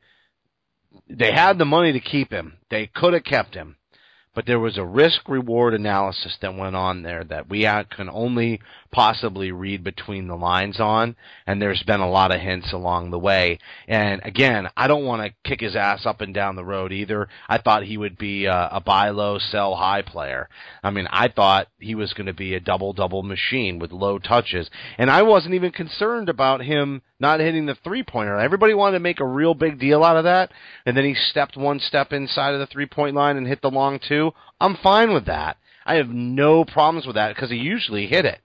They 1.09 1.31
had 1.31 1.57
the 1.57 1.65
money 1.65 1.93
to 1.93 1.99
keep 1.99 2.31
him. 2.31 2.57
They 2.69 2.87
could 2.87 3.13
have 3.13 3.23
kept 3.23 3.55
him. 3.55 3.77
But 4.35 4.47
there 4.47 4.59
was 4.59 4.77
a 4.77 4.85
risk 4.85 5.29
reward 5.29 5.75
analysis 5.75 6.37
that 6.41 6.55
went 6.55 6.75
on 6.75 7.03
there 7.03 7.23
that 7.25 7.49
we 7.49 7.61
can 7.61 8.09
only 8.09 8.61
possibly 8.93 9.51
read 9.51 9.83
between 9.83 10.27
the 10.27 10.35
lines 10.35 10.79
on, 10.79 11.15
and 11.45 11.61
there's 11.61 11.83
been 11.83 11.99
a 11.99 12.09
lot 12.09 12.33
of 12.33 12.39
hints 12.39 12.71
along 12.71 13.11
the 13.11 13.19
way. 13.19 13.59
And 13.87 14.21
again, 14.23 14.69
I 14.77 14.87
don't 14.87 15.05
want 15.05 15.23
to 15.23 15.49
kick 15.49 15.59
his 15.59 15.75
ass 15.75 16.05
up 16.05 16.21
and 16.21 16.33
down 16.33 16.55
the 16.55 16.63
road 16.63 16.93
either. 16.93 17.27
I 17.49 17.57
thought 17.57 17.83
he 17.83 17.97
would 17.97 18.17
be 18.17 18.45
a, 18.45 18.69
a 18.71 18.79
buy 18.79 19.09
low, 19.09 19.39
sell 19.39 19.75
high 19.75 20.03
player. 20.03 20.47
I 20.83 20.91
mean, 20.91 21.07
I 21.09 21.27
thought 21.27 21.67
he 21.79 21.95
was 21.95 22.13
going 22.13 22.27
to 22.27 22.33
be 22.33 22.53
a 22.53 22.59
double 22.59 22.93
double 22.93 23.23
machine 23.23 23.79
with 23.79 23.91
low 23.91 24.19
touches, 24.19 24.69
and 24.97 25.09
I 25.09 25.23
wasn't 25.23 25.55
even 25.55 25.71
concerned 25.71 26.29
about 26.29 26.61
him 26.61 27.01
not 27.19 27.39
hitting 27.39 27.65
the 27.65 27.77
three 27.83 28.03
pointer. 28.03 28.39
Everybody 28.39 28.73
wanted 28.73 28.97
to 28.97 29.03
make 29.03 29.19
a 29.19 29.25
real 29.25 29.55
big 29.55 29.79
deal 29.79 30.03
out 30.03 30.17
of 30.17 30.25
that, 30.25 30.51
and 30.85 30.95
then 30.95 31.03
he 31.03 31.15
stepped 31.15 31.57
one 31.57 31.79
step 31.79 32.13
inside 32.13 32.53
of 32.53 32.59
the 32.59 32.67
three 32.67 32.85
point 32.85 33.15
line 33.15 33.37
and 33.37 33.47
hit 33.47 33.61
the 33.61 33.71
long 33.71 33.99
two. 33.99 34.31
I'm 34.61 34.77
fine 34.77 35.13
with 35.13 35.25
that. 35.25 35.57
I 35.85 35.95
have 35.95 36.09
no 36.09 36.63
problems 36.63 37.05
with 37.05 37.15
that 37.15 37.35
because 37.35 37.49
he 37.49 37.57
usually 37.57 38.07
hit 38.07 38.25
it. 38.25 38.39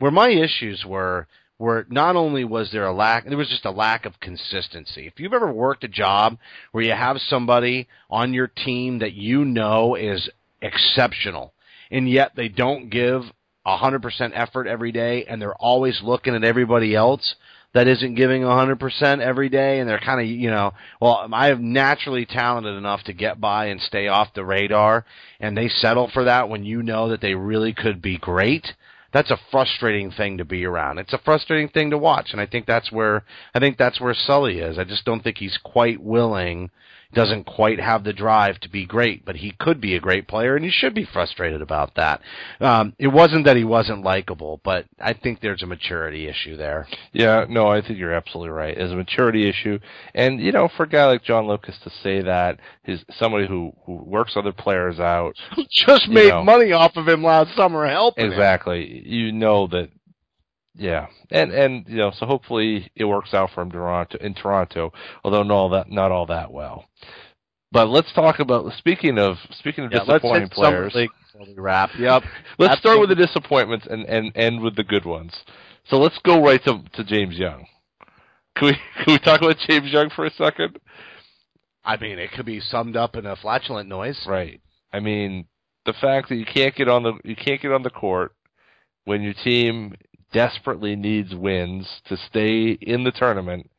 Where 0.00 0.10
my 0.10 0.30
issues 0.30 0.82
were 0.86 1.28
were 1.58 1.86
not 1.90 2.16
only 2.16 2.42
was 2.42 2.70
there 2.72 2.86
a 2.86 2.92
lack, 2.92 3.26
there 3.26 3.36
was 3.36 3.50
just 3.50 3.66
a 3.66 3.70
lack 3.70 4.06
of 4.06 4.18
consistency. 4.18 5.06
If 5.06 5.20
you've 5.20 5.34
ever 5.34 5.52
worked 5.52 5.84
a 5.84 5.88
job 5.88 6.38
where 6.72 6.82
you 6.82 6.92
have 6.92 7.18
somebody 7.20 7.86
on 8.08 8.32
your 8.32 8.46
team 8.46 9.00
that 9.00 9.12
you 9.12 9.44
know 9.44 9.96
is 9.96 10.30
exceptional, 10.62 11.52
and 11.90 12.08
yet 12.08 12.32
they 12.34 12.48
don't 12.48 12.88
give 12.88 13.24
a 13.66 13.76
100% 13.76 14.32
effort 14.34 14.66
every 14.66 14.90
day, 14.90 15.26
and 15.26 15.40
they're 15.40 15.54
always 15.54 16.00
looking 16.02 16.34
at 16.34 16.44
everybody 16.44 16.94
else 16.94 17.34
that 17.74 17.86
isn't 17.86 18.14
giving 18.14 18.42
a 18.42 18.46
100% 18.46 19.20
every 19.20 19.50
day, 19.50 19.80
and 19.80 19.88
they're 19.88 20.00
kind 20.00 20.18
of, 20.18 20.26
you 20.26 20.50
know, 20.50 20.72
well, 20.98 21.28
I 21.30 21.50
am 21.50 21.74
naturally 21.74 22.24
talented 22.24 22.74
enough 22.74 23.02
to 23.04 23.12
get 23.12 23.38
by 23.38 23.66
and 23.66 23.82
stay 23.82 24.08
off 24.08 24.32
the 24.34 24.46
radar, 24.46 25.04
and 25.38 25.54
they 25.54 25.68
settle 25.68 26.08
for 26.14 26.24
that 26.24 26.48
when 26.48 26.64
you 26.64 26.82
know 26.82 27.10
that 27.10 27.20
they 27.20 27.34
really 27.34 27.74
could 27.74 28.00
be 28.00 28.16
great 28.16 28.66
that's 29.12 29.30
a 29.30 29.38
frustrating 29.50 30.10
thing 30.10 30.38
to 30.38 30.44
be 30.44 30.64
around. 30.64 30.98
It's 30.98 31.12
a 31.12 31.18
frustrating 31.18 31.68
thing 31.68 31.90
to 31.90 31.98
watch, 31.98 32.28
and 32.32 32.40
I 32.40 32.46
think 32.46 32.66
that's 32.66 32.92
where 32.92 33.24
I 33.54 33.58
think 33.58 33.76
that's 33.76 34.00
where 34.00 34.14
Sully 34.14 34.58
is. 34.58 34.78
I 34.78 34.84
just 34.84 35.04
don't 35.04 35.22
think 35.22 35.38
he's 35.38 35.58
quite 35.62 36.00
willing, 36.00 36.70
doesn't 37.12 37.44
quite 37.44 37.80
have 37.80 38.04
the 38.04 38.12
drive 38.12 38.60
to 38.60 38.68
be 38.68 38.86
great, 38.86 39.24
but 39.24 39.36
he 39.36 39.52
could 39.58 39.80
be 39.80 39.94
a 39.96 40.00
great 40.00 40.28
player, 40.28 40.54
and 40.56 40.64
he 40.64 40.70
should 40.70 40.94
be 40.94 41.04
frustrated 41.04 41.60
about 41.60 41.94
that. 41.96 42.20
Um, 42.60 42.94
it 42.98 43.08
wasn't 43.08 43.44
that 43.46 43.56
he 43.56 43.64
wasn't 43.64 44.02
likable, 44.04 44.60
but 44.62 44.86
I 45.00 45.12
think 45.14 45.40
there's 45.40 45.62
a 45.62 45.66
maturity 45.66 46.28
issue 46.28 46.56
there. 46.56 46.86
Yeah, 47.12 47.46
no, 47.48 47.68
I 47.68 47.80
think 47.80 47.98
you're 47.98 48.12
absolutely 48.12 48.50
right. 48.50 48.76
It's 48.76 48.92
a 48.92 48.96
maturity 48.96 49.48
issue, 49.48 49.78
and 50.14 50.40
you 50.40 50.52
know, 50.52 50.68
for 50.76 50.84
a 50.84 50.88
guy 50.88 51.06
like 51.06 51.24
John 51.24 51.46
Lucas 51.48 51.78
to 51.84 51.90
say 52.02 52.22
that, 52.22 52.58
he's 52.84 53.04
somebody 53.18 53.46
who 53.46 53.72
who 53.86 53.94
works 53.96 54.34
other 54.36 54.52
players 54.52 55.00
out, 55.00 55.34
Just 55.70 56.08
made 56.08 56.28
know. 56.30 56.44
money 56.44 56.72
off 56.72 56.96
of 56.96 57.08
him 57.08 57.22
last 57.24 57.54
summer, 57.56 57.86
helping 57.86 58.26
him. 58.26 58.32
exactly. 58.32 59.02
You 59.06 59.32
know 59.32 59.66
that, 59.68 59.88
yeah, 60.74 61.06
and 61.30 61.52
and 61.52 61.84
you 61.88 61.96
know, 61.96 62.10
so 62.16 62.26
hopefully 62.26 62.90
it 62.94 63.04
works 63.04 63.34
out 63.34 63.50
for 63.54 63.62
him 63.62 63.70
Toronto 63.70 64.18
in 64.18 64.34
Toronto, 64.34 64.92
although 65.24 65.42
not 65.42 65.54
all 65.54 65.68
that 65.70 65.90
not 65.90 66.12
all 66.12 66.26
that 66.26 66.52
well. 66.52 66.86
But 67.72 67.88
let's 67.88 68.12
talk 68.12 68.40
about 68.40 68.72
speaking 68.78 69.18
of 69.18 69.36
speaking 69.52 69.84
of 69.84 69.92
Yeah, 69.92 69.98
let's 69.98 70.22
disappointing 70.22 70.48
players. 70.48 70.96
Wrap. 71.56 71.90
Yep. 71.98 72.22
Let's 72.58 72.72
That's 72.72 72.80
start 72.80 72.96
the- 72.96 73.00
with 73.00 73.08
the 73.10 73.14
disappointments 73.14 73.86
and, 73.88 74.04
and 74.04 74.30
end 74.36 74.60
with 74.60 74.76
the 74.76 74.82
good 74.82 75.06
ones. 75.06 75.32
So 75.88 75.96
let's 75.96 76.18
go 76.18 76.42
right 76.44 76.62
to, 76.64 76.82
to 76.94 77.04
James 77.04 77.36
Young. 77.36 77.66
Can 78.56 78.66
we 78.68 78.72
can 79.04 79.14
we 79.14 79.18
talk 79.18 79.40
about 79.40 79.56
James 79.66 79.90
Young 79.90 80.10
for 80.10 80.26
a 80.26 80.30
second? 80.32 80.78
I 81.84 81.96
mean, 81.96 82.18
it 82.18 82.32
could 82.32 82.44
be 82.44 82.60
summed 82.60 82.96
up 82.96 83.16
in 83.16 83.24
a 83.24 83.36
flatulent 83.36 83.88
noise. 83.88 84.20
Right. 84.26 84.60
I 84.92 85.00
mean, 85.00 85.46
the 85.86 85.94
fact 85.94 86.28
that 86.28 86.36
you 86.36 86.44
can't 86.44 86.74
get 86.74 86.88
on 86.88 87.04
the 87.04 87.14
you 87.24 87.36
can't 87.36 87.62
get 87.62 87.72
on 87.72 87.82
the 87.84 87.90
court 87.90 88.34
when 89.04 89.22
your 89.22 89.34
team 89.34 89.94
desperately 90.32 90.96
needs 90.96 91.34
wins 91.34 91.86
to 92.06 92.16
stay 92.16 92.70
in 92.80 93.04
the 93.04 93.12
tournament 93.12 93.70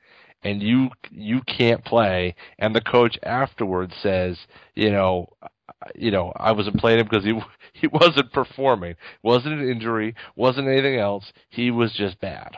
and 0.43 0.61
you 0.61 0.89
you 1.11 1.41
can't 1.41 1.83
play 1.85 2.35
and 2.59 2.75
the 2.75 2.81
coach 2.81 3.17
afterwards 3.23 3.93
says, 4.01 4.37
you 4.75 4.89
know, 4.91 5.27
you 5.95 6.11
know, 6.11 6.31
I 6.35 6.51
wasn't 6.51 6.77
playing 6.77 6.99
him 6.99 7.07
because 7.09 7.25
he 7.25 7.39
he 7.73 7.87
wasn't 7.87 8.31
performing. 8.33 8.95
Wasn't 9.23 9.53
an 9.59 9.67
injury, 9.69 10.15
wasn't 10.35 10.67
anything 10.67 10.97
else. 10.99 11.31
He 11.49 11.71
was 11.71 11.93
just 11.93 12.19
bad. 12.19 12.55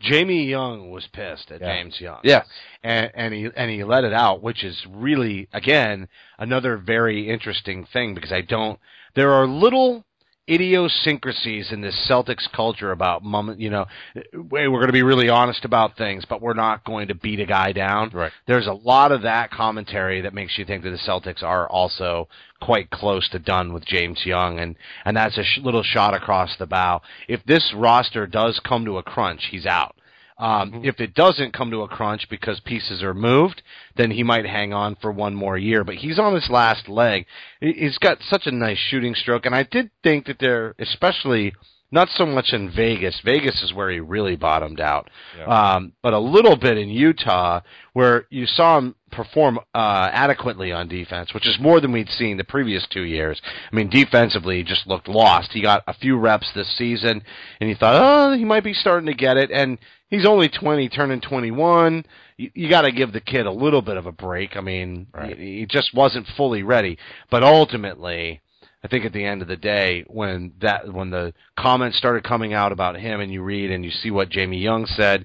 Jamie 0.00 0.44
Young 0.44 0.90
was 0.90 1.06
pissed 1.12 1.50
at 1.50 1.60
Yeah. 1.60 1.76
James 1.76 2.00
Young. 2.00 2.20
Yes. 2.24 2.46
and, 2.82 3.10
and 3.14 3.32
he 3.32 3.48
and 3.56 3.70
he 3.70 3.84
let 3.84 4.04
it 4.04 4.12
out, 4.12 4.42
which 4.42 4.62
is 4.62 4.84
really 4.90 5.48
again 5.52 6.08
another 6.38 6.76
very 6.76 7.28
interesting 7.30 7.86
thing 7.92 8.14
because 8.14 8.32
I 8.32 8.42
don't. 8.42 8.78
There 9.14 9.32
are 9.32 9.46
little 9.46 10.04
idiosyncrasies 10.48 11.72
in 11.72 11.80
this 11.80 11.94
Celtics 12.08 12.50
culture 12.52 12.92
about 12.92 13.22
mom. 13.22 13.54
You 13.58 13.70
know, 13.70 13.86
we're 14.32 14.68
going 14.68 14.86
to 14.86 14.92
be 14.92 15.02
really 15.02 15.28
honest 15.28 15.64
about 15.64 15.96
things, 15.96 16.24
but 16.28 16.42
we're 16.42 16.54
not 16.54 16.84
going 16.84 17.08
to 17.08 17.14
beat 17.14 17.40
a 17.40 17.46
guy 17.46 17.72
down. 17.72 18.10
Right. 18.10 18.32
There's 18.46 18.66
a 18.66 18.72
lot 18.72 19.12
of 19.12 19.22
that 19.22 19.50
commentary 19.50 20.20
that 20.22 20.34
makes 20.34 20.58
you 20.58 20.64
think 20.64 20.84
that 20.84 20.90
the 20.90 20.98
Celtics 20.98 21.42
are 21.42 21.68
also 21.68 22.28
quite 22.60 22.90
close 22.90 23.28
to 23.30 23.38
done 23.38 23.72
with 23.72 23.84
James 23.84 24.20
Young, 24.24 24.58
and 24.58 24.76
and 25.04 25.16
that's 25.16 25.38
a 25.38 25.44
sh- 25.44 25.60
little 25.62 25.82
shot 25.82 26.14
across 26.14 26.56
the 26.58 26.66
bow. 26.66 27.02
If 27.28 27.44
this 27.44 27.72
roster 27.74 28.26
does 28.26 28.60
come 28.64 28.84
to 28.84 28.98
a 28.98 29.02
crunch, 29.02 29.48
he's 29.50 29.66
out. 29.66 29.96
Um, 30.38 30.72
Mm-hmm. 30.72 30.84
If 30.84 31.00
it 31.00 31.14
doesn't 31.14 31.52
come 31.54 31.70
to 31.70 31.82
a 31.82 31.88
crunch 31.88 32.28
because 32.28 32.58
pieces 32.60 33.02
are 33.02 33.14
moved, 33.14 33.62
then 33.96 34.10
he 34.10 34.22
might 34.22 34.46
hang 34.46 34.72
on 34.72 34.96
for 34.96 35.12
one 35.12 35.34
more 35.34 35.56
year. 35.56 35.84
But 35.84 35.96
he's 35.96 36.18
on 36.18 36.34
his 36.34 36.48
last 36.50 36.88
leg. 36.88 37.26
He- 37.60 37.72
He's 37.74 37.98
got 37.98 38.18
such 38.22 38.46
a 38.46 38.50
nice 38.50 38.78
shooting 38.78 39.14
stroke, 39.14 39.46
and 39.46 39.54
I 39.54 39.62
did 39.62 39.90
think 40.02 40.26
that 40.26 40.38
they're 40.40 40.74
especially 40.78 41.54
not 41.92 42.08
so 42.08 42.26
much 42.26 42.52
in 42.52 42.68
Vegas. 42.74 43.20
Vegas 43.24 43.62
is 43.62 43.72
where 43.72 43.88
he 43.90 44.00
really 44.00 44.34
bottomed 44.34 44.80
out, 44.80 45.08
um, 45.46 45.92
but 46.02 46.12
a 46.12 46.18
little 46.18 46.56
bit 46.56 46.76
in 46.76 46.88
Utah, 46.88 47.60
where 47.92 48.26
you 48.30 48.46
saw 48.46 48.78
him 48.78 48.96
perform 49.14 49.58
uh, 49.74 50.10
adequately 50.12 50.72
on 50.72 50.88
defense, 50.88 51.32
which 51.32 51.48
is 51.48 51.58
more 51.60 51.80
than 51.80 51.92
we'd 51.92 52.08
seen 52.08 52.36
the 52.36 52.44
previous 52.44 52.86
two 52.90 53.02
years. 53.02 53.40
I 53.70 53.74
mean, 53.74 53.88
defensively, 53.88 54.58
he 54.58 54.62
just 54.62 54.86
looked 54.86 55.08
lost. 55.08 55.52
He 55.52 55.62
got 55.62 55.82
a 55.86 55.94
few 55.94 56.18
reps 56.18 56.50
this 56.54 56.76
season, 56.76 57.22
and 57.60 57.68
you 57.68 57.76
thought, 57.76 58.00
oh, 58.02 58.36
he 58.36 58.44
might 58.44 58.64
be 58.64 58.74
starting 58.74 59.06
to 59.06 59.14
get 59.14 59.36
it, 59.36 59.50
and 59.50 59.78
he's 60.08 60.26
only 60.26 60.48
20, 60.48 60.88
turning 60.88 61.20
21. 61.20 62.04
You, 62.36 62.50
you 62.54 62.68
got 62.68 62.82
to 62.82 62.92
give 62.92 63.12
the 63.12 63.20
kid 63.20 63.46
a 63.46 63.52
little 63.52 63.82
bit 63.82 63.96
of 63.96 64.06
a 64.06 64.12
break. 64.12 64.56
I 64.56 64.60
mean, 64.60 65.06
he, 65.26 65.60
he 65.60 65.66
just 65.66 65.94
wasn't 65.94 66.26
fully 66.36 66.62
ready, 66.62 66.98
but 67.30 67.42
ultimately. 67.42 68.40
I 68.82 68.86
think 68.86 69.06
at 69.06 69.14
the 69.14 69.24
end 69.24 69.40
of 69.40 69.48
the 69.48 69.56
day, 69.56 70.04
when 70.08 70.52
that 70.60 70.92
when 70.92 71.08
the 71.08 71.32
comments 71.58 71.96
started 71.96 72.22
coming 72.22 72.52
out 72.52 72.70
about 72.70 73.00
him, 73.00 73.20
and 73.20 73.32
you 73.32 73.42
read 73.42 73.70
and 73.70 73.82
you 73.82 73.90
see 73.90 74.10
what 74.10 74.28
Jamie 74.28 74.58
Young 74.58 74.84
said, 74.84 75.24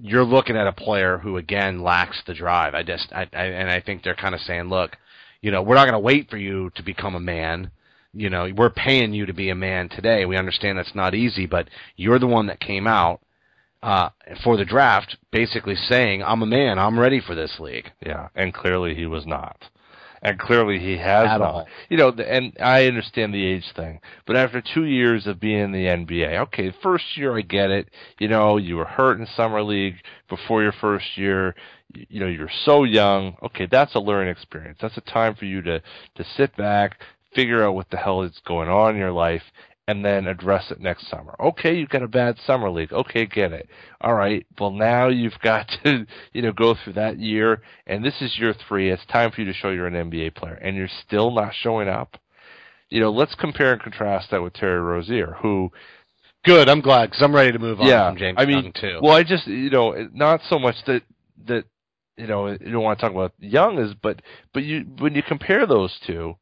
you're 0.00 0.24
looking 0.24 0.56
at 0.56 0.66
a 0.66 0.72
player 0.72 1.18
who 1.18 1.36
again 1.36 1.82
lacks 1.82 2.22
the 2.26 2.34
drive. 2.34 2.74
I 2.74 2.82
just 2.82 3.12
I, 3.12 3.28
I 3.32 3.44
and 3.44 3.70
I 3.70 3.80
think 3.80 4.02
they're 4.02 4.14
kind 4.14 4.34
of 4.34 4.40
saying, 4.40 4.68
look, 4.68 4.96
you 5.40 5.50
know, 5.50 5.62
we're 5.62 5.76
not 5.76 5.84
going 5.84 5.92
to 5.92 5.98
wait 5.98 6.30
for 6.30 6.36
you 6.36 6.70
to 6.74 6.82
become 6.82 7.14
a 7.14 7.20
man. 7.20 7.70
You 8.12 8.30
know, 8.30 8.50
we're 8.56 8.70
paying 8.70 9.12
you 9.12 9.26
to 9.26 9.32
be 9.32 9.50
a 9.50 9.54
man 9.54 9.88
today. 9.88 10.24
We 10.24 10.36
understand 10.36 10.78
that's 10.78 10.94
not 10.94 11.14
easy, 11.14 11.46
but 11.46 11.68
you're 11.96 12.18
the 12.18 12.26
one 12.26 12.46
that 12.46 12.60
came 12.60 12.86
out 12.86 13.20
uh, 13.82 14.10
for 14.42 14.56
the 14.56 14.64
draft, 14.64 15.16
basically 15.30 15.74
saying, 15.74 16.22
"I'm 16.22 16.42
a 16.42 16.46
man. 16.46 16.78
I'm 16.78 16.98
ready 16.98 17.20
for 17.20 17.34
this 17.34 17.58
league." 17.58 17.90
Yeah, 18.04 18.28
and 18.34 18.54
clearly 18.54 18.94
he 18.94 19.06
was 19.06 19.26
not. 19.26 19.56
And 20.24 20.38
clearly 20.38 20.78
he 20.78 20.96
has 20.96 21.26
At 21.28 21.38
not. 21.40 21.42
all. 21.42 21.66
You 21.90 21.98
know, 21.98 22.10
the- 22.10 22.30
and 22.30 22.56
I 22.58 22.86
understand 22.86 23.34
the 23.34 23.44
age 23.44 23.70
thing, 23.76 24.00
but 24.26 24.36
after 24.36 24.62
two 24.62 24.86
years 24.86 25.26
of 25.26 25.38
being 25.38 25.58
in 25.60 25.72
the 25.72 25.86
NBA, 25.86 26.38
okay, 26.44 26.70
first 26.82 27.16
year 27.16 27.36
I 27.36 27.42
get 27.42 27.70
it. 27.70 27.88
You 28.18 28.28
know, 28.28 28.56
you 28.56 28.76
were 28.76 28.86
hurt 28.86 29.18
in 29.20 29.26
summer 29.26 29.62
league 29.62 29.96
before 30.30 30.62
your 30.62 30.72
first 30.72 31.18
year. 31.18 31.54
You 32.08 32.20
know, 32.20 32.26
you're 32.26 32.48
so 32.64 32.84
young. 32.84 33.36
Okay, 33.42 33.66
that's 33.66 33.94
a 33.94 34.00
learning 34.00 34.30
experience. 34.32 34.78
That's 34.80 34.96
a 34.96 35.02
time 35.02 35.34
for 35.34 35.44
you 35.44 35.60
to 35.62 35.80
to 36.14 36.24
sit 36.24 36.56
back, 36.56 37.00
figure 37.34 37.62
out 37.62 37.74
what 37.74 37.90
the 37.90 37.98
hell 37.98 38.22
is 38.22 38.40
going 38.46 38.70
on 38.70 38.94
in 38.94 38.96
your 38.96 39.12
life, 39.12 39.42
and 39.86 40.04
then 40.04 40.26
address 40.26 40.70
it 40.70 40.80
next 40.80 41.08
summer. 41.08 41.34
Okay, 41.38 41.76
you've 41.76 41.90
got 41.90 42.02
a 42.02 42.08
bad 42.08 42.36
summer 42.46 42.70
league. 42.70 42.92
Okay, 42.92 43.26
get 43.26 43.52
it. 43.52 43.68
All 44.00 44.14
right. 44.14 44.46
Well, 44.58 44.70
now 44.70 45.08
you've 45.08 45.38
got 45.42 45.68
to, 45.84 46.06
you 46.32 46.42
know, 46.42 46.52
go 46.52 46.74
through 46.74 46.94
that 46.94 47.18
year, 47.18 47.62
and 47.86 48.04
this 48.04 48.20
is 48.20 48.38
year 48.38 48.54
three. 48.68 48.90
It's 48.90 49.04
time 49.06 49.30
for 49.30 49.42
you 49.42 49.46
to 49.46 49.54
show 49.54 49.70
you're 49.70 49.86
an 49.86 50.10
NBA 50.10 50.34
player, 50.36 50.54
and 50.54 50.76
you're 50.76 50.88
still 51.06 51.30
not 51.30 51.52
showing 51.54 51.88
up. 51.88 52.16
You 52.90 53.00
know, 53.00 53.10
let's 53.10 53.34
compare 53.34 53.72
and 53.72 53.82
contrast 53.82 54.30
that 54.30 54.42
with 54.42 54.54
Terry 54.54 54.80
Rozier, 54.80 55.36
who, 55.40 55.70
Good. 56.44 56.68
I'm 56.68 56.80
glad 56.80 57.06
because 57.06 57.22
I'm 57.22 57.34
ready 57.34 57.52
to 57.52 57.58
move 57.58 57.80
on 57.80 57.86
yeah, 57.86 58.10
from 58.10 58.18
James 58.18 58.36
I 58.38 58.44
mean, 58.44 58.64
Young 58.64 58.72
too. 58.72 58.98
well, 59.02 59.14
I 59.14 59.22
just, 59.22 59.46
you 59.46 59.70
know, 59.70 60.08
not 60.12 60.40
so 60.48 60.58
much 60.58 60.76
that 60.86 61.02
that, 61.46 61.64
you 62.16 62.26
know, 62.26 62.48
you 62.48 62.70
don't 62.70 62.82
want 62.82 62.98
to 62.98 63.02
talk 63.02 63.12
about 63.12 63.32
Young 63.38 63.78
is, 63.78 63.94
but 64.02 64.20
but 64.52 64.62
you 64.62 64.84
when 64.98 65.14
you 65.14 65.22
compare 65.22 65.66
those 65.66 65.98
two, 66.06 66.36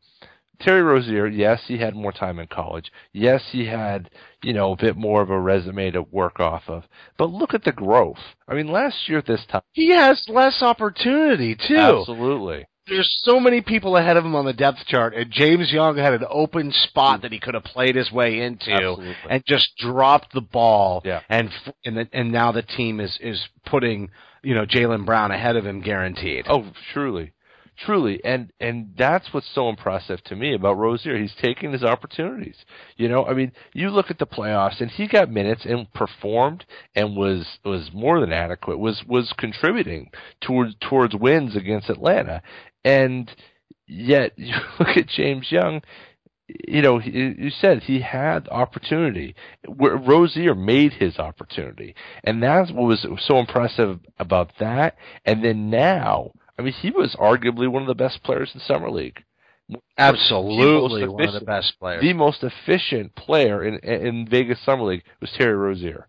Terry 0.62 0.82
Rozier, 0.82 1.26
yes, 1.26 1.60
he 1.66 1.78
had 1.78 1.94
more 1.94 2.12
time 2.12 2.38
in 2.38 2.46
college. 2.46 2.90
Yes, 3.12 3.42
he 3.50 3.66
had, 3.66 4.10
you 4.42 4.52
know, 4.52 4.72
a 4.72 4.76
bit 4.76 4.96
more 4.96 5.22
of 5.22 5.30
a 5.30 5.40
resume 5.40 5.90
to 5.92 6.02
work 6.02 6.40
off 6.40 6.62
of. 6.68 6.84
But 7.18 7.30
look 7.30 7.54
at 7.54 7.64
the 7.64 7.72
growth. 7.72 8.18
I 8.48 8.54
mean, 8.54 8.68
last 8.68 9.08
year 9.08 9.18
at 9.18 9.26
this 9.26 9.44
time, 9.50 9.62
he 9.72 9.90
has 9.90 10.24
less 10.28 10.62
opportunity 10.62 11.56
too. 11.56 11.76
absolutely. 11.76 12.66
There's 12.88 13.20
so 13.24 13.38
many 13.38 13.60
people 13.60 13.96
ahead 13.96 14.16
of 14.16 14.24
him 14.24 14.34
on 14.34 14.44
the 14.44 14.52
depth 14.52 14.86
chart, 14.88 15.14
and 15.14 15.30
James 15.30 15.70
Young 15.72 15.96
had 15.96 16.14
an 16.14 16.24
open 16.28 16.72
spot 16.72 17.22
that 17.22 17.30
he 17.30 17.38
could 17.38 17.54
have 17.54 17.62
played 17.62 17.94
his 17.94 18.10
way 18.10 18.40
into, 18.40 18.72
Absolutely. 18.72 19.14
and 19.30 19.42
just 19.46 19.76
dropped 19.78 20.34
the 20.34 20.40
ball. 20.40 21.00
Yeah. 21.04 21.20
And 21.28 21.48
f- 21.48 21.74
and 21.84 21.96
the, 21.96 22.08
and 22.12 22.32
now 22.32 22.50
the 22.50 22.62
team 22.62 22.98
is 22.98 23.16
is 23.20 23.40
putting 23.66 24.10
you 24.42 24.56
know 24.56 24.66
Jaylen 24.66 25.06
Brown 25.06 25.30
ahead 25.30 25.54
of 25.54 25.64
him, 25.64 25.80
guaranteed. 25.80 26.46
Oh, 26.48 26.72
truly, 26.92 27.32
truly, 27.84 28.20
and 28.24 28.52
and 28.60 28.94
that's 28.96 29.32
what's 29.32 29.50
so 29.54 29.68
impressive 29.68 30.22
to 30.24 30.36
me 30.36 30.54
about 30.54 30.78
Rozier. 30.78 31.18
He's 31.18 31.34
taking 31.40 31.72
his 31.72 31.82
opportunities. 31.82 32.56
You 32.96 33.08
know, 33.08 33.24
I 33.24 33.34
mean, 33.34 33.52
you 33.72 33.90
look 33.90 34.10
at 34.10 34.18
the 34.18 34.26
playoffs, 34.26 34.80
and 34.80 34.90
he 34.90 35.08
got 35.08 35.30
minutes 35.30 35.64
and 35.64 35.92
performed 35.92 36.64
and 36.94 37.16
was 37.16 37.46
was 37.64 37.90
more 37.92 38.20
than 38.20 38.32
adequate. 38.32 38.78
Was 38.78 39.02
was 39.06 39.32
contributing 39.36 40.10
towards 40.40 40.74
towards 40.80 41.14
wins 41.14 41.56
against 41.56 41.90
Atlanta, 41.90 42.42
and 42.84 43.30
yet 43.86 44.32
you 44.36 44.54
look 44.78 44.96
at 44.96 45.08
James 45.08 45.50
Young. 45.50 45.82
You 46.68 46.82
know, 46.82 47.00
you 47.00 47.48
said 47.48 47.84
he 47.84 48.00
had 48.00 48.46
opportunity. 48.48 49.34
Rozier 49.66 50.54
made 50.54 50.92
his 50.92 51.18
opportunity, 51.18 51.94
and 52.24 52.42
that's 52.42 52.70
what 52.70 52.88
was 52.88 53.06
so 53.26 53.38
impressive 53.38 54.00
about 54.18 54.50
that. 54.58 54.96
And 55.24 55.42
then 55.42 55.70
now, 55.70 56.32
I 56.62 56.64
mean, 56.64 56.74
he 56.74 56.90
was 56.90 57.16
arguably 57.16 57.68
one 57.68 57.82
of 57.82 57.88
the 57.88 57.94
best 57.94 58.22
players 58.22 58.50
in 58.54 58.60
summer 58.60 58.88
league. 58.90 59.22
Absolutely, 59.98 61.08
one 61.08 61.28
of 61.28 61.34
the 61.34 61.40
best 61.40 61.74
players. 61.78 62.02
The 62.02 62.12
most 62.12 62.42
efficient 62.42 63.14
player 63.14 63.64
in 63.64 63.78
in 63.78 64.28
Vegas 64.28 64.60
summer 64.64 64.84
league 64.84 65.02
was 65.20 65.30
Terry 65.36 65.54
Rozier. 65.54 66.08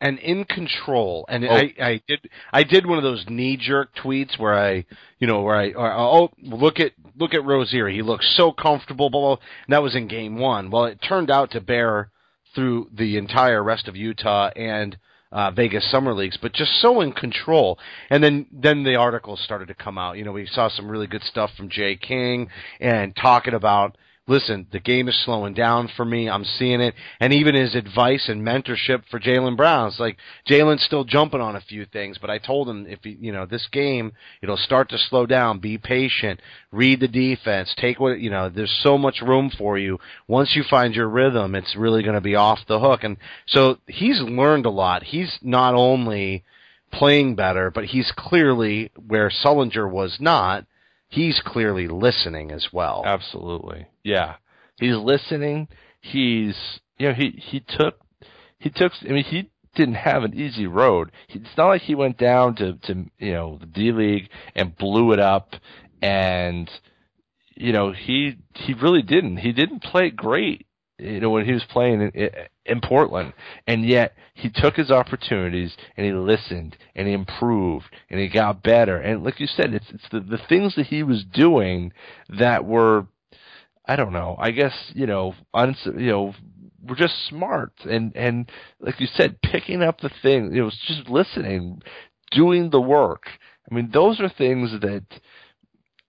and 0.00 0.18
in 0.18 0.44
control. 0.44 1.24
And 1.28 1.44
Oh. 1.44 1.50
I, 1.50 1.72
I 1.80 2.00
did 2.06 2.20
I 2.52 2.62
did 2.64 2.84
one 2.86 2.98
of 2.98 3.04
those 3.04 3.24
knee 3.28 3.56
jerk 3.56 3.94
tweets 3.96 4.38
where 4.38 4.54
I 4.54 4.84
you 5.20 5.26
know 5.26 5.42
where 5.42 5.56
I 5.56 5.72
or, 5.72 5.92
oh 5.92 6.30
look 6.42 6.80
at 6.80 6.92
look 7.18 7.32
at 7.32 7.44
Rozier 7.44 7.88
he 7.88 8.02
looks 8.02 8.34
so 8.36 8.52
comfortable 8.52 9.08
blah, 9.10 9.32
and 9.66 9.72
that 9.72 9.82
was 9.82 9.94
in 9.94 10.08
game 10.08 10.36
one. 10.38 10.70
Well, 10.70 10.84
it 10.86 11.00
turned 11.00 11.30
out 11.30 11.52
to 11.52 11.60
bear 11.60 12.10
through 12.54 12.90
the 12.92 13.16
entire 13.16 13.62
rest 13.62 13.88
of 13.88 13.96
Utah 13.96 14.50
and 14.56 14.96
uh, 15.34 15.50
Vegas 15.50 15.90
summer 15.90 16.14
leagues, 16.14 16.38
but 16.40 16.54
just 16.54 16.80
so 16.80 17.00
in 17.00 17.12
control. 17.12 17.78
And 18.08 18.22
then 18.22 18.46
then 18.52 18.84
the 18.84 18.94
articles 18.94 19.40
started 19.42 19.68
to 19.68 19.74
come 19.74 19.98
out. 19.98 20.16
You 20.16 20.24
know, 20.24 20.32
we 20.32 20.46
saw 20.46 20.68
some 20.68 20.88
really 20.88 21.08
good 21.08 21.24
stuff 21.24 21.50
from 21.56 21.68
Jay 21.68 21.96
King 21.96 22.48
and 22.80 23.14
talking 23.16 23.52
about 23.52 23.98
listen, 24.26 24.66
the 24.72 24.80
game 24.80 25.08
is 25.08 25.24
slowing 25.24 25.52
down 25.52 25.88
for 25.96 26.04
me. 26.04 26.28
I'm 26.28 26.44
seeing 26.44 26.80
it. 26.80 26.94
And 27.20 27.32
even 27.32 27.54
his 27.54 27.74
advice 27.74 28.28
and 28.28 28.42
mentorship 28.42 29.02
for 29.10 29.20
Jaylen 29.20 29.56
Brown. 29.56 29.88
It's 29.88 30.00
like 30.00 30.16
Jaylen's 30.48 30.84
still 30.84 31.04
jumping 31.04 31.40
on 31.40 31.56
a 31.56 31.60
few 31.60 31.84
things, 31.84 32.16
but 32.18 32.30
I 32.30 32.38
told 32.38 32.68
him 32.68 32.86
if 32.88 33.04
you, 33.04 33.16
you 33.20 33.32
know, 33.32 33.46
this 33.46 33.66
game, 33.70 34.12
it'll 34.42 34.56
start 34.56 34.88
to 34.90 34.98
slow 34.98 35.26
down. 35.26 35.58
Be 35.58 35.76
patient. 35.76 36.40
Read 36.72 37.00
the 37.00 37.08
defense. 37.08 37.74
Take 37.76 38.00
what, 38.00 38.18
you 38.18 38.30
know, 38.30 38.48
there's 38.48 38.80
so 38.82 38.96
much 38.96 39.20
room 39.20 39.50
for 39.56 39.78
you. 39.78 39.98
Once 40.26 40.52
you 40.56 40.64
find 40.68 40.94
your 40.94 41.08
rhythm, 41.08 41.54
it's 41.54 41.76
really 41.76 42.02
going 42.02 42.14
to 42.14 42.20
be 42.20 42.34
off 42.34 42.60
the 42.66 42.80
hook. 42.80 43.04
And 43.04 43.18
so 43.46 43.78
he's 43.86 44.20
learned 44.20 44.66
a 44.66 44.70
lot. 44.70 45.02
He's 45.02 45.38
not 45.42 45.74
only 45.74 46.44
playing 46.92 47.34
better, 47.34 47.70
but 47.70 47.84
he's 47.84 48.12
clearly 48.16 48.90
where 49.06 49.30
Sullinger 49.30 49.90
was 49.90 50.16
not. 50.20 50.64
He's 51.08 51.40
clearly 51.44 51.86
listening 51.88 52.50
as 52.50 52.68
well. 52.72 53.02
Absolutely. 53.04 53.86
Yeah. 54.02 54.36
He's 54.78 54.96
listening. 54.96 55.68
He's 56.00 56.56
you 56.98 57.08
know, 57.08 57.14
he 57.14 57.30
he 57.30 57.60
took 57.60 58.00
he 58.58 58.70
took 58.70 58.92
I 59.02 59.12
mean 59.12 59.24
he 59.24 59.50
didn't 59.74 59.94
have 59.94 60.22
an 60.22 60.34
easy 60.34 60.66
road. 60.66 61.10
It's 61.28 61.56
not 61.56 61.68
like 61.68 61.82
he 61.82 61.94
went 61.94 62.18
down 62.18 62.56
to 62.56 62.74
to 62.74 63.04
you 63.18 63.32
know, 63.32 63.58
the 63.58 63.66
D 63.66 63.92
League 63.92 64.28
and 64.54 64.76
blew 64.76 65.12
it 65.12 65.20
up 65.20 65.54
and 66.02 66.70
you 67.56 67.72
know, 67.72 67.92
he 67.92 68.36
he 68.54 68.74
really 68.74 69.02
didn't. 69.02 69.38
He 69.38 69.52
didn't 69.52 69.82
play 69.82 70.10
great. 70.10 70.66
You 70.98 71.20
know, 71.20 71.30
when 71.30 71.44
he 71.44 71.52
was 71.52 71.64
playing 71.70 72.12
in, 72.64 72.80
Portland, 72.80 73.32
and 73.66 73.84
yet 73.84 74.14
he 74.34 74.50
took 74.50 74.74
his 74.74 74.90
opportunities 74.90 75.76
and 75.96 76.06
he 76.06 76.12
listened 76.12 76.76
and 76.94 77.06
he 77.06 77.14
improved 77.14 77.86
and 78.10 78.20
he 78.20 78.28
got 78.28 78.62
better. 78.62 78.96
And 78.96 79.22
like 79.22 79.40
you 79.40 79.46
said, 79.46 79.74
it's 79.74 79.90
it's 79.90 80.08
the 80.10 80.20
the 80.20 80.40
things 80.48 80.74
that 80.76 80.86
he 80.86 81.02
was 81.02 81.24
doing 81.24 81.92
that 82.28 82.64
were 82.64 83.06
I 83.86 83.96
don't 83.96 84.12
know. 84.12 84.36
I 84.38 84.50
guess 84.50 84.74
you 84.94 85.06
know, 85.06 85.34
uns, 85.52 85.78
you 85.84 86.10
know, 86.10 86.34
we're 86.86 86.96
just 86.96 87.26
smart 87.28 87.72
and 87.84 88.14
and 88.16 88.50
like 88.80 89.00
you 89.00 89.06
said, 89.14 89.40
picking 89.42 89.82
up 89.82 90.00
the 90.00 90.10
thing. 90.22 90.54
It 90.54 90.62
was 90.62 90.78
just 90.86 91.08
listening, 91.08 91.82
doing 92.30 92.70
the 92.70 92.80
work. 92.80 93.26
I 93.70 93.74
mean, 93.74 93.90
those 93.92 94.20
are 94.20 94.28
things 94.28 94.72
that 94.80 95.04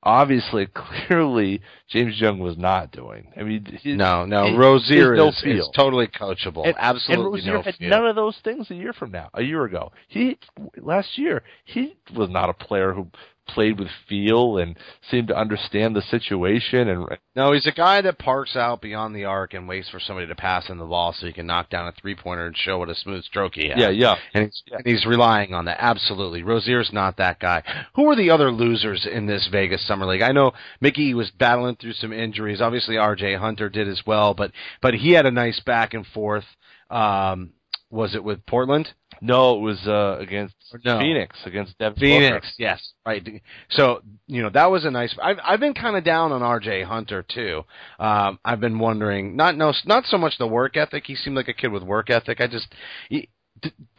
obviously, 0.05 0.67
clearly, 0.73 1.61
James 1.89 2.19
Young 2.21 2.39
was 2.39 2.57
not 2.57 2.91
doing. 2.91 3.31
I 3.35 3.43
mean, 3.43 3.65
he, 3.81 3.95
No, 3.95 4.25
no, 4.25 4.47
he- 4.47 4.55
Rozier 4.55 5.15
no 5.15 5.29
is, 5.29 5.43
is 5.43 5.69
totally 5.75 6.07
coachable. 6.07 6.65
And, 6.65 6.75
Absolutely 6.77 7.41
and 7.41 7.49
Rozier 7.49 7.53
no 7.53 7.61
had 7.63 7.75
feel. 7.75 7.89
none 7.89 8.05
of 8.05 8.15
those 8.15 8.37
things 8.43 8.69
a 8.71 8.75
year 8.75 8.93
from 8.93 9.11
now, 9.11 9.29
a 9.33 9.41
year 9.41 9.65
ago. 9.65 9.91
He 10.07 10.37
last 10.77 11.17
year 11.17 11.43
he 11.65 11.97
was 12.15 12.29
not 12.29 12.49
a 12.49 12.53
player 12.53 12.93
who 12.93 13.07
played 13.47 13.79
with 13.79 13.89
feel 14.07 14.57
and 14.57 14.77
seemed 15.09 15.27
to 15.27 15.37
understand 15.37 15.95
the 15.95 16.01
situation. 16.01 16.87
And 16.87 17.07
No, 17.35 17.53
he's 17.53 17.65
a 17.65 17.71
guy 17.71 18.01
that 18.01 18.17
parks 18.17 18.55
out 18.55 18.81
beyond 18.81 19.15
the 19.15 19.25
arc 19.25 19.53
and 19.53 19.67
waits 19.67 19.89
for 19.89 19.99
somebody 19.99 20.27
to 20.27 20.35
pass 20.35 20.67
him 20.67 20.77
the 20.77 20.85
ball 20.85 21.13
so 21.13 21.25
he 21.25 21.33
can 21.33 21.45
knock 21.45 21.69
down 21.69 21.87
a 21.87 21.91
three 21.91 22.15
pointer 22.15 22.47
and 22.47 22.57
show 22.57 22.79
what 22.79 22.89
a 22.89 22.95
smooth 22.95 23.23
stroke 23.23 23.55
he 23.55 23.69
has. 23.69 23.77
yeah, 23.77 23.89
yeah. 23.89 24.15
And 24.33 24.45
he's, 24.45 24.63
and 24.71 24.85
he's 24.85 25.05
relying 25.05 25.53
on 25.53 25.65
that. 25.65 25.77
Absolutely. 25.79 26.43
Rozier's 26.43 26.91
not 26.91 27.17
that 27.17 27.39
guy. 27.39 27.63
Who 27.95 28.09
are 28.09 28.15
the 28.15 28.31
other 28.31 28.51
losers 28.51 29.07
in 29.11 29.25
this 29.25 29.47
Vegas 29.51 29.85
Summer 29.87 30.05
League? 30.05 30.21
I 30.21 30.31
know 30.31 30.53
Mickey 30.81 31.13
was 31.13 31.31
battling 31.31 31.75
through 31.75 31.93
some 31.93 32.13
injuries. 32.13 32.61
Obviously, 32.61 32.95
RJ 32.95 33.39
Hunter 33.39 33.69
did 33.69 33.87
as 33.87 34.01
well, 34.05 34.33
but, 34.33 34.51
but 34.81 34.93
he 34.93 35.11
had 35.11 35.25
a 35.25 35.31
nice 35.31 35.59
back 35.59 35.93
and 35.93 36.05
forth. 36.07 36.45
Um, 36.89 37.51
was 37.89 38.15
it 38.15 38.23
with 38.23 38.45
Portland? 38.45 38.93
No, 39.21 39.57
it 39.57 39.61
was 39.61 39.87
uh, 39.87 40.17
against 40.19 40.55
No. 40.83 40.99
Phoenix, 40.99 41.37
against 41.45 41.77
Devin 41.77 41.99
Phoenix, 41.99 42.47
Booker. 42.47 42.53
yes, 42.57 42.93
right. 43.05 43.41
So 43.69 44.01
you 44.27 44.41
know 44.41 44.49
that 44.49 44.69
was 44.71 44.85
a 44.85 44.91
nice. 44.91 45.15
I've 45.21 45.37
I've 45.43 45.59
been 45.59 45.73
kind 45.73 45.95
of 45.95 46.03
down 46.03 46.31
on 46.31 46.41
R.J. 46.43 46.83
Hunter 46.83 47.23
too. 47.27 47.63
Um, 47.99 48.39
I've 48.43 48.59
been 48.59 48.79
wondering, 48.79 49.35
not 49.35 49.55
no, 49.55 49.73
not 49.85 50.05
so 50.05 50.17
much 50.17 50.37
the 50.37 50.47
work 50.47 50.77
ethic. 50.77 51.03
He 51.05 51.15
seemed 51.15 51.35
like 51.35 51.47
a 51.47 51.53
kid 51.53 51.71
with 51.71 51.83
work 51.83 52.09
ethic. 52.09 52.41
I 52.41 52.47
just, 52.47 52.67
he, 53.09 53.29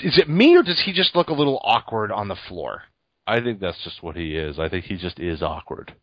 is 0.01 0.19
it 0.19 0.29
me 0.29 0.57
or 0.57 0.62
does 0.62 0.83
he 0.85 0.93
just 0.93 1.17
look 1.17 1.29
a 1.29 1.33
little 1.35 1.61
awkward 1.64 2.12
on 2.12 2.29
the 2.29 2.37
floor? 2.49 2.83
I 3.27 3.41
think 3.41 3.59
that's 3.61 3.83
just 3.83 4.03
what 4.03 4.17
he 4.17 4.37
is. 4.37 4.59
I 4.59 4.69
think 4.69 4.85
he 4.85 4.97
just 4.97 5.19
is 5.19 5.43
awkward. 5.43 5.95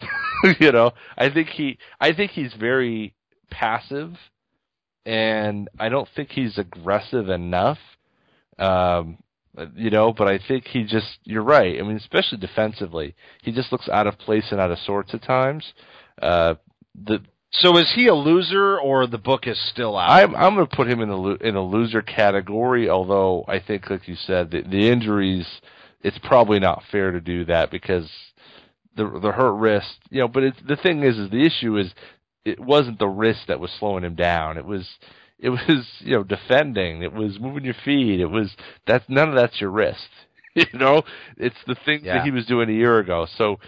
you 0.60 0.72
know, 0.72 0.92
I 1.18 1.28
think 1.30 1.48
he, 1.48 1.78
I 2.00 2.12
think 2.14 2.30
he's 2.32 2.52
very 2.58 3.14
passive, 3.50 4.14
and 5.04 5.68
I 5.78 5.88
don't 5.90 6.08
think 6.16 6.30
he's 6.30 6.58
aggressive 6.58 7.28
enough. 7.28 7.78
Um, 8.58 9.18
you 9.74 9.90
know, 9.90 10.12
but 10.12 10.28
I 10.28 10.38
think 10.38 10.66
he 10.66 10.84
just, 10.84 11.18
you're 11.24 11.42
right. 11.42 11.78
I 11.78 11.82
mean, 11.82 11.96
especially 11.96 12.38
defensively, 12.38 13.14
he 13.42 13.52
just 13.52 13.70
looks 13.70 13.88
out 13.88 14.06
of 14.06 14.18
place 14.18 14.46
and 14.50 14.60
out 14.60 14.70
of 14.70 14.78
sorts 14.78 15.12
at 15.14 15.22
times. 15.22 15.64
Uh, 16.20 16.54
the 16.94 17.20
So 17.50 17.76
is 17.76 17.92
he 17.94 18.06
a 18.06 18.14
loser 18.14 18.78
or 18.78 19.06
the 19.06 19.18
book 19.18 19.46
is 19.46 19.58
still 19.70 19.96
out? 19.96 20.10
I'm 20.10 20.34
I'm 20.34 20.54
going 20.54 20.66
to 20.66 20.76
put 20.76 20.88
him 20.88 21.00
in 21.00 21.08
the 21.10 21.16
lo- 21.16 21.38
in 21.40 21.54
a 21.54 21.62
loser 21.62 22.00
category. 22.00 22.88
Although 22.88 23.44
I 23.46 23.58
think, 23.60 23.90
like 23.90 24.08
you 24.08 24.16
said, 24.16 24.50
the, 24.50 24.62
the 24.62 24.88
injuries, 24.88 25.46
it's 26.02 26.18
probably 26.22 26.58
not 26.58 26.82
fair 26.90 27.10
to 27.10 27.20
do 27.20 27.44
that 27.46 27.70
because 27.70 28.10
the 28.96 29.04
the 29.20 29.32
hurt 29.32 29.52
wrist. 29.54 29.98
You 30.10 30.20
know, 30.20 30.28
but 30.28 30.44
it's, 30.44 30.58
the 30.66 30.76
thing 30.76 31.02
is, 31.02 31.18
is 31.18 31.30
the 31.30 31.44
issue 31.44 31.76
is 31.76 31.92
it 32.44 32.58
wasn't 32.58 32.98
the 32.98 33.08
wrist 33.08 33.40
that 33.48 33.60
was 33.60 33.70
slowing 33.78 34.04
him 34.04 34.14
down. 34.14 34.56
It 34.56 34.64
was 34.64 34.88
it 35.42 35.50
was 35.50 35.86
you 35.98 36.16
know 36.16 36.22
defending. 36.24 37.02
It 37.02 37.12
was 37.12 37.38
moving 37.38 37.64
your 37.64 37.76
feet. 37.84 38.20
It 38.20 38.26
was 38.30 38.50
that's 38.86 39.04
none 39.08 39.28
of 39.28 39.34
that's 39.34 39.60
your 39.60 39.70
wrist. 39.70 40.08
You 40.54 40.66
know, 40.74 41.02
it's 41.38 41.56
the 41.66 41.74
things 41.86 42.02
Yeah. 42.04 42.16
that 42.18 42.24
he 42.26 42.30
was 42.30 42.44
doing 42.44 42.68
a 42.68 42.74
year 42.74 42.98
ago. 42.98 43.26
So 43.38 43.58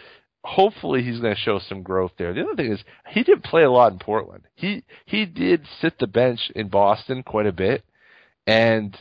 hopefully 0.44 1.02
he's 1.02 1.18
going 1.18 1.34
to 1.34 1.40
show 1.40 1.58
some 1.58 1.82
growth 1.82 2.12
there. 2.18 2.34
The 2.34 2.42
other 2.42 2.54
thing 2.56 2.70
is 2.72 2.84
he 3.08 3.22
didn't 3.22 3.44
play 3.44 3.62
a 3.62 3.70
lot 3.70 3.92
in 3.92 3.98
Portland. 3.98 4.42
He 4.54 4.84
he 5.06 5.24
did 5.24 5.66
sit 5.80 5.98
the 5.98 6.06
bench 6.06 6.50
in 6.54 6.68
Boston 6.68 7.22
quite 7.22 7.46
a 7.46 7.52
bit, 7.52 7.84
and 8.46 8.94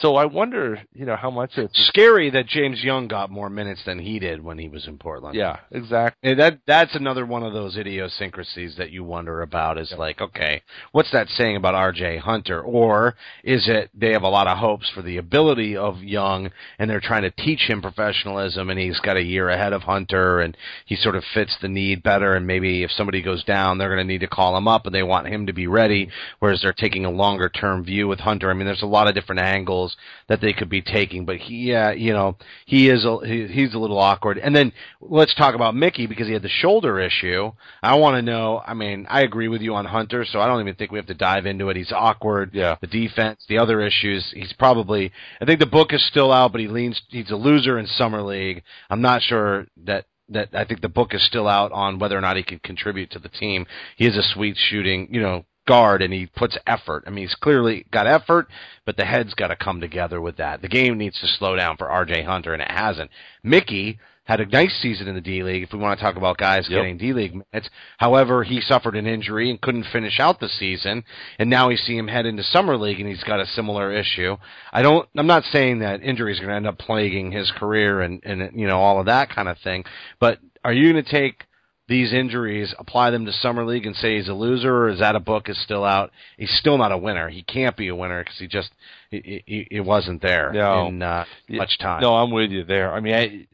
so 0.00 0.16
I 0.16 0.26
wonder, 0.26 0.82
you 0.92 1.06
know, 1.06 1.16
how 1.16 1.30
much 1.30 1.56
it's 1.56 1.86
Scary 1.86 2.28
that 2.30 2.46
James 2.46 2.84
Young 2.84 3.08
got 3.08 3.30
more 3.30 3.48
minutes 3.48 3.82
than 3.86 3.98
he 3.98 4.18
did 4.18 4.44
when 4.44 4.58
he 4.58 4.68
was 4.68 4.86
in 4.86 4.98
Portland. 4.98 5.34
yeah, 5.34 5.60
exactly. 5.70 6.30
And 6.30 6.38
that 6.38 6.58
that's 6.66 6.94
another 6.94 7.24
one 7.24 7.42
of 7.42 7.54
those 7.54 7.78
idiosyncrasies 7.78 8.76
that 8.76 8.90
you 8.90 9.04
wonder 9.04 9.40
about 9.40 9.78
is 9.78 9.94
like, 9.96 10.20
okay, 10.20 10.62
what's 10.92 11.10
that 11.12 11.28
saying 11.30 11.56
about 11.56 11.74
RJ 11.74 12.18
Hunter? 12.18 12.60
Or 12.60 13.14
is 13.42 13.68
it 13.68 13.90
they 13.94 14.12
have 14.12 14.22
a 14.22 14.28
lot 14.28 14.46
of 14.46 14.58
hopes 14.58 14.90
for 14.90 15.00
the 15.00 15.16
ability 15.16 15.76
of 15.76 16.02
Young 16.02 16.50
and 16.78 16.90
they're 16.90 17.00
trying 17.00 17.22
to 17.22 17.30
teach 17.30 17.60
him 17.60 17.80
professionalism 17.80 18.68
and 18.68 18.78
he's 18.78 19.00
got 19.00 19.16
a 19.16 19.22
year 19.22 19.48
ahead 19.48 19.72
of 19.72 19.82
Hunter 19.82 20.40
and 20.40 20.56
he 20.84 20.96
sort 20.96 21.16
of 21.16 21.24
fits 21.32 21.56
the 21.62 21.68
need 21.68 22.02
better 22.02 22.34
and 22.34 22.46
maybe 22.46 22.82
if 22.82 22.90
somebody 22.90 23.22
goes 23.22 23.44
down 23.44 23.78
they're 23.78 23.94
going 23.94 24.06
to 24.06 24.12
need 24.12 24.20
to 24.20 24.28
call 24.28 24.56
him 24.56 24.68
up 24.68 24.84
and 24.84 24.94
they 24.94 25.02
want 25.02 25.26
him 25.26 25.46
to 25.46 25.54
be 25.54 25.66
ready 25.66 26.10
whereas 26.40 26.60
they're 26.60 26.74
taking 26.74 27.06
a 27.06 27.10
longer 27.10 27.48
term 27.48 27.82
view 27.82 28.06
with 28.06 28.20
Hunter. 28.20 28.50
I 28.50 28.54
mean 28.54 28.66
there's 28.66 28.82
a 28.82 28.86
lot 28.86 29.08
of 29.08 29.14
different 29.14 29.40
angles 29.40 29.85
that 30.28 30.40
they 30.40 30.52
could 30.52 30.68
be 30.68 30.82
taking 30.82 31.26
but 31.26 31.36
he 31.36 31.66
yeah, 31.66 31.92
you 31.92 32.12
know, 32.12 32.36
he 32.64 32.88
is 32.88 33.04
a, 33.04 33.18
he, 33.24 33.46
he's 33.48 33.74
a 33.74 33.78
little 33.78 33.98
awkward. 33.98 34.38
And 34.38 34.54
then 34.54 34.72
let's 35.00 35.34
talk 35.34 35.54
about 35.54 35.74
Mickey 35.74 36.06
because 36.06 36.26
he 36.26 36.32
had 36.32 36.42
the 36.42 36.48
shoulder 36.48 37.00
issue. 37.00 37.52
I 37.82 37.96
want 37.96 38.16
to 38.16 38.22
know. 38.22 38.62
I 38.64 38.74
mean, 38.74 39.06
I 39.10 39.22
agree 39.22 39.48
with 39.48 39.60
you 39.60 39.74
on 39.74 39.84
Hunter, 39.84 40.24
so 40.24 40.40
I 40.40 40.46
don't 40.46 40.60
even 40.60 40.76
think 40.76 40.92
we 40.92 40.98
have 40.98 41.06
to 41.06 41.14
dive 41.14 41.46
into 41.46 41.68
it. 41.68 41.76
He's 41.76 41.92
awkward. 41.92 42.50
Yeah. 42.54 42.76
The 42.80 42.86
defense, 42.86 43.44
the 43.48 43.58
other 43.58 43.80
issues. 43.80 44.30
He's 44.32 44.52
probably. 44.52 45.12
I 45.40 45.44
think 45.44 45.60
the 45.60 45.66
book 45.66 45.92
is 45.92 46.06
still 46.06 46.32
out, 46.32 46.52
but 46.52 46.60
he 46.60 46.68
leans. 46.68 47.00
He's 47.08 47.30
a 47.30 47.36
loser 47.36 47.78
in 47.78 47.86
summer 47.86 48.22
league. 48.22 48.62
I'm 48.88 49.02
not 49.02 49.22
sure 49.22 49.66
that. 49.84 50.06
That 50.28 50.48
I 50.54 50.64
think 50.64 50.80
the 50.80 50.88
book 50.88 51.14
is 51.14 51.24
still 51.24 51.46
out 51.46 51.70
on 51.70 52.00
whether 52.00 52.18
or 52.18 52.20
not 52.20 52.36
he 52.36 52.42
can 52.42 52.58
contribute 52.58 53.12
to 53.12 53.20
the 53.20 53.28
team. 53.28 53.64
He 53.96 54.08
is 54.08 54.16
a 54.16 54.24
sweet 54.24 54.56
shooting, 54.56 55.06
you 55.12 55.20
know, 55.20 55.44
guard 55.66 56.02
and 56.02 56.12
he 56.12 56.26
puts 56.26 56.56
effort. 56.66 57.04
I 57.06 57.10
mean, 57.10 57.26
he's 57.26 57.34
clearly 57.34 57.86
got 57.90 58.06
effort, 58.06 58.48
but 58.84 58.96
the 58.96 59.04
head's 59.04 59.34
got 59.34 59.48
to 59.48 59.56
come 59.56 59.80
together 59.80 60.20
with 60.20 60.36
that. 60.36 60.62
The 60.62 60.68
game 60.68 60.96
needs 60.98 61.20
to 61.20 61.26
slow 61.26 61.56
down 61.56 61.76
for 61.76 61.86
RJ 61.88 62.24
Hunter, 62.24 62.52
and 62.52 62.62
it 62.62 62.70
hasn't. 62.70 63.10
Mickey 63.42 63.98
had 64.24 64.40
a 64.40 64.46
nice 64.46 64.76
season 64.82 65.06
in 65.06 65.14
the 65.14 65.20
D 65.20 65.44
League. 65.44 65.62
If 65.62 65.72
we 65.72 65.78
want 65.78 65.96
to 65.98 66.04
talk 66.04 66.16
about 66.16 66.36
guys 66.36 66.68
Yep. 66.68 66.76
getting 66.76 66.98
D 66.98 67.12
League 67.12 67.32
minutes, 67.32 67.70
however, 67.98 68.42
he 68.42 68.60
suffered 68.60 68.96
an 68.96 69.06
injury 69.06 69.50
and 69.50 69.60
couldn't 69.60 69.84
finish 69.92 70.18
out 70.18 70.40
the 70.40 70.48
season, 70.48 71.04
and 71.38 71.48
now 71.48 71.68
we 71.68 71.76
see 71.76 71.96
him 71.96 72.08
head 72.08 72.26
into 72.26 72.42
summer 72.42 72.76
league, 72.76 72.98
and 72.98 73.08
he's 73.08 73.22
got 73.22 73.38
a 73.38 73.46
similar 73.46 73.92
issue. 73.92 74.36
I 74.72 74.82
don't. 74.82 75.08
I'm 75.16 75.28
not 75.28 75.44
saying 75.52 75.78
that 75.78 76.02
injuries 76.02 76.38
are 76.38 76.42
going 76.42 76.50
to 76.50 76.56
end 76.56 76.66
up 76.66 76.78
plaguing 76.78 77.30
his 77.30 77.52
career 77.52 78.00
and 78.00 78.20
and 78.24 78.58
you 78.58 78.66
know 78.66 78.80
all 78.80 78.98
of 78.98 79.06
that 79.06 79.30
kind 79.30 79.48
of 79.48 79.58
thing, 79.58 79.84
but 80.18 80.38
are 80.64 80.72
you 80.72 80.92
going 80.92 81.04
to 81.04 81.08
take 81.10 81.44
these 81.88 82.12
injuries, 82.12 82.74
apply 82.78 83.10
them 83.10 83.26
to 83.26 83.32
summer 83.32 83.64
league, 83.64 83.86
and 83.86 83.94
say 83.94 84.16
he's 84.16 84.28
a 84.28 84.34
loser, 84.34 84.74
or 84.74 84.88
is 84.88 84.98
that 85.00 85.14
a 85.14 85.20
book 85.20 85.48
is 85.48 85.60
still 85.62 85.84
out? 85.84 86.10
He's 86.36 86.50
still 86.58 86.78
not 86.78 86.92
a 86.92 86.98
winner. 86.98 87.28
He 87.28 87.42
can't 87.42 87.76
be 87.76 87.88
a 87.88 87.94
winner 87.94 88.22
because 88.22 88.38
he 88.38 88.46
just 88.48 88.70
he, 89.10 89.42
he, 89.46 89.68
he 89.70 89.80
wasn't 89.80 90.22
there 90.22 90.52
No. 90.52 90.86
in 90.88 91.02
uh, 91.02 91.24
much 91.48 91.78
time. 91.78 92.02
No, 92.02 92.14
I'm 92.16 92.30
with 92.32 92.50
you 92.50 92.64
there. 92.64 92.92
I 92.92 93.00
mean, 93.00 93.14
I 93.14 93.46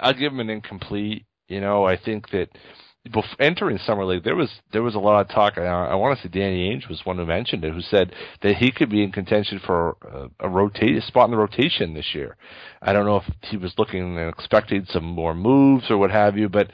I'll 0.00 0.14
give 0.14 0.32
him 0.32 0.40
an 0.40 0.50
incomplete. 0.50 1.24
You 1.48 1.60
know, 1.60 1.84
I 1.84 1.96
think 1.96 2.30
that 2.30 2.50
before 3.04 3.36
entering 3.40 3.78
summer 3.78 4.04
league, 4.04 4.24
there 4.24 4.36
was 4.36 4.50
there 4.72 4.82
was 4.82 4.94
a 4.94 4.98
lot 4.98 5.20
of 5.20 5.28
talk. 5.32 5.56
I, 5.56 5.64
I 5.64 5.94
want 5.94 6.18
to 6.18 6.22
say 6.22 6.28
Danny 6.28 6.68
Ainge 6.68 6.88
was 6.88 7.00
one 7.04 7.16
who 7.16 7.24
mentioned 7.26 7.64
it, 7.64 7.72
who 7.72 7.80
said 7.80 8.12
that 8.42 8.56
he 8.56 8.70
could 8.70 8.90
be 8.90 9.02
in 9.02 9.12
contention 9.12 9.60
for 9.64 9.96
a, 10.40 10.46
a 10.46 10.48
rotate 10.48 10.96
a 10.96 11.02
spot 11.02 11.26
in 11.26 11.30
the 11.30 11.36
rotation 11.38 11.94
this 11.94 12.14
year. 12.14 12.36
I 12.82 12.92
don't 12.92 13.06
know 13.06 13.18
if 13.18 13.24
he 13.42 13.56
was 13.56 13.72
looking 13.78 14.18
and 14.18 14.28
expecting 14.28 14.84
some 14.90 15.04
more 15.04 15.34
moves 15.34 15.90
or 15.90 15.96
what 15.96 16.10
have 16.10 16.36
you, 16.36 16.48
but 16.48 16.70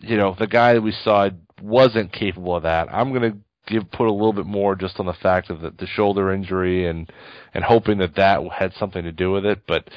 you 0.00 0.16
know, 0.16 0.36
the 0.38 0.46
guy 0.46 0.74
that 0.74 0.82
we 0.82 0.92
saw 0.92 1.30
wasn't 1.60 2.12
capable 2.12 2.56
of 2.56 2.64
that. 2.64 2.88
I'm 2.90 3.12
going 3.12 3.32
to 3.32 3.38
give 3.66 3.90
put 3.90 4.06
a 4.06 4.12
little 4.12 4.32
bit 4.32 4.46
more 4.46 4.74
just 4.74 5.00
on 5.00 5.06
the 5.06 5.14
fact 5.14 5.50
of 5.50 5.60
the, 5.60 5.70
the 5.70 5.86
shoulder 5.86 6.32
injury 6.32 6.86
and 6.86 7.10
and 7.52 7.64
hoping 7.64 7.98
that 7.98 8.16
that 8.16 8.40
had 8.52 8.74
something 8.74 9.02
to 9.02 9.12
do 9.12 9.30
with 9.30 9.46
it, 9.46 9.62
but 9.66 9.88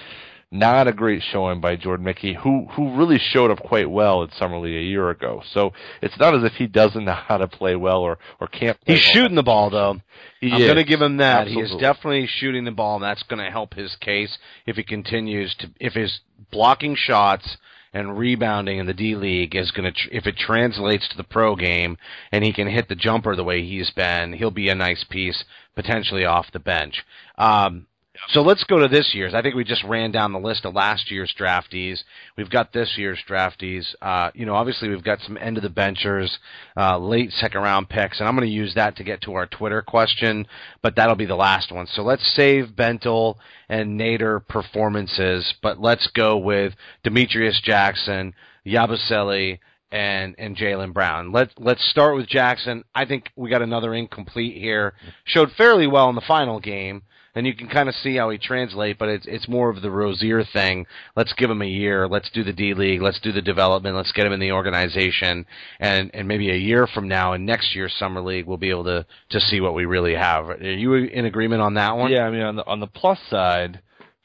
not 0.49 0.87
a 0.87 0.93
great 0.93 1.21
showing 1.23 1.59
by 1.59 1.75
Jordan 1.75 2.05
Mickey, 2.05 2.33
who 2.33 2.67
who 2.71 2.95
really 2.95 3.19
showed 3.19 3.51
up 3.51 3.59
quite 3.59 3.89
well 3.89 4.23
at 4.23 4.33
Summer 4.33 4.57
League 4.59 4.77
a 4.77 4.81
year 4.81 5.09
ago. 5.09 5.41
So 5.53 5.73
it's 6.01 6.17
not 6.17 6.35
as 6.35 6.43
if 6.43 6.53
he 6.53 6.67
doesn't 6.67 7.03
know 7.03 7.13
how 7.13 7.37
to 7.37 7.47
play 7.47 7.75
well 7.75 7.99
or 7.99 8.17
or 8.39 8.47
can't. 8.47 8.79
Play 8.81 8.95
He's 8.95 9.05
well. 9.05 9.13
shooting 9.13 9.35
the 9.35 9.43
ball 9.43 9.69
though. 9.69 9.99
He 10.39 10.51
I'm 10.51 10.61
is. 10.61 10.67
going 10.67 10.77
to 10.77 10.83
give 10.85 11.01
him 11.01 11.17
that. 11.17 11.47
He 11.47 11.59
is 11.59 11.71
definitely 11.79 12.27
shooting 12.27 12.63
the 12.63 12.71
ball, 12.71 12.95
and 12.95 13.03
that's 13.03 13.23
going 13.23 13.43
to 13.43 13.51
help 13.51 13.73
his 13.73 13.95
case 13.97 14.37
if 14.65 14.77
he 14.77 14.83
continues 14.83 15.53
to. 15.55 15.69
If 15.79 15.93
his 15.93 16.21
blocking 16.51 16.95
shots 16.95 17.57
and 17.93 18.17
rebounding 18.17 18.77
in 18.77 18.85
the 18.85 18.93
D 18.93 19.15
League 19.15 19.55
is 19.55 19.71
going 19.71 19.91
to, 19.91 19.91
tr- 19.91 20.09
if 20.11 20.27
it 20.27 20.37
translates 20.37 21.07
to 21.09 21.17
the 21.17 21.23
pro 21.23 21.55
game, 21.55 21.97
and 22.31 22.43
he 22.43 22.53
can 22.53 22.67
hit 22.67 22.89
the 22.89 22.95
jumper 22.95 23.35
the 23.35 23.43
way 23.43 23.63
he's 23.63 23.91
been, 23.91 24.33
he'll 24.33 24.51
be 24.51 24.69
a 24.69 24.75
nice 24.75 25.03
piece 25.09 25.43
potentially 25.75 26.25
off 26.25 26.51
the 26.51 26.59
bench. 26.59 27.03
Um, 27.37 27.87
so 28.29 28.41
let's 28.41 28.63
go 28.63 28.79
to 28.79 28.87
this 28.87 29.11
year's. 29.13 29.33
I 29.33 29.41
think 29.41 29.55
we 29.55 29.63
just 29.63 29.83
ran 29.83 30.11
down 30.11 30.33
the 30.33 30.39
list 30.39 30.65
of 30.65 30.73
last 30.73 31.11
year's 31.11 31.33
draftees. 31.39 31.99
We've 32.37 32.49
got 32.49 32.73
this 32.73 32.93
year's 32.97 33.19
draftees. 33.27 33.85
Uh, 34.01 34.31
you 34.33 34.45
know, 34.45 34.55
obviously 34.55 34.89
we've 34.89 35.03
got 35.03 35.19
some 35.21 35.37
end 35.37 35.57
of 35.57 35.63
the 35.63 35.69
benchers, 35.69 36.37
uh, 36.75 36.97
late 36.97 37.31
second 37.31 37.61
round 37.61 37.89
picks, 37.89 38.19
and 38.19 38.27
I'm 38.27 38.35
going 38.35 38.47
to 38.47 38.53
use 38.53 38.73
that 38.75 38.95
to 38.97 39.03
get 39.03 39.21
to 39.21 39.33
our 39.33 39.47
Twitter 39.47 39.81
question, 39.81 40.47
but 40.81 40.95
that'll 40.95 41.15
be 41.15 41.25
the 41.25 41.35
last 41.35 41.71
one. 41.71 41.87
So 41.87 42.01
let's 42.01 42.25
save 42.35 42.75
Bentil 42.75 43.35
and 43.69 43.99
Nader 43.99 44.45
performances, 44.47 45.53
but 45.61 45.79
let's 45.79 46.07
go 46.13 46.37
with 46.37 46.73
Demetrius 47.03 47.61
Jackson, 47.63 48.33
Yabusele, 48.65 49.59
and 49.91 50.35
and 50.37 50.57
Jaylen 50.57 50.93
Brown. 50.93 51.31
Let's 51.31 51.53
let's 51.57 51.89
start 51.89 52.15
with 52.15 52.27
Jackson. 52.27 52.83
I 52.93 53.05
think 53.05 53.29
we 53.35 53.49
got 53.49 53.61
another 53.61 53.93
incomplete 53.93 54.57
here. 54.57 54.93
Showed 55.23 55.51
fairly 55.57 55.87
well 55.87 56.09
in 56.09 56.15
the 56.15 56.21
final 56.21 56.59
game, 56.59 57.03
and 57.37 57.45
you 57.45 57.53
can 57.53 57.67
kind 57.67 57.87
of 57.87 57.93
see 57.93 58.15
how 58.15 58.31
he 58.31 58.39
translate. 58.39 58.97
But 58.97 59.09
it's 59.09 59.25
it's 59.27 59.47
more 59.47 59.69
of 59.69 59.81
the 59.81 59.91
Rozier 59.91 60.43
thing. 60.43 60.87
Let's 61.15 61.33
give 61.33 61.51
him 61.51 61.61
a 61.61 61.67
year. 61.67 62.07
Let's 62.07 62.31
do 62.31 62.43
the 62.43 62.51
D 62.51 62.73
League. 62.73 63.01
Let's 63.01 63.19
do 63.19 63.31
the 63.31 63.43
development. 63.43 63.95
Let's 63.95 64.11
get 64.11 64.25
him 64.25 64.33
in 64.33 64.39
the 64.39 64.53
organization, 64.53 65.45
and 65.79 66.09
and 66.15 66.27
maybe 66.27 66.49
a 66.49 66.55
year 66.55 66.87
from 66.87 67.07
now, 67.07 67.33
in 67.33 67.45
next 67.45 67.75
year's 67.75 67.93
summer 67.99 68.21
league, 68.21 68.47
we'll 68.47 68.57
be 68.57 68.71
able 68.71 68.85
to 68.85 69.05
to 69.29 69.39
see 69.39 69.61
what 69.61 69.75
we 69.75 69.85
really 69.85 70.15
have. 70.15 70.49
Are 70.49 70.57
you 70.57 70.95
in 70.95 71.25
agreement 71.25 71.61
on 71.61 71.75
that 71.75 71.95
one? 71.95 72.11
Yeah, 72.11 72.23
I 72.23 72.31
mean 72.31 72.41
on 72.41 72.55
the 72.55 72.65
on 72.65 72.79
the 72.79 72.87
plus 72.87 73.19
side 73.29 73.81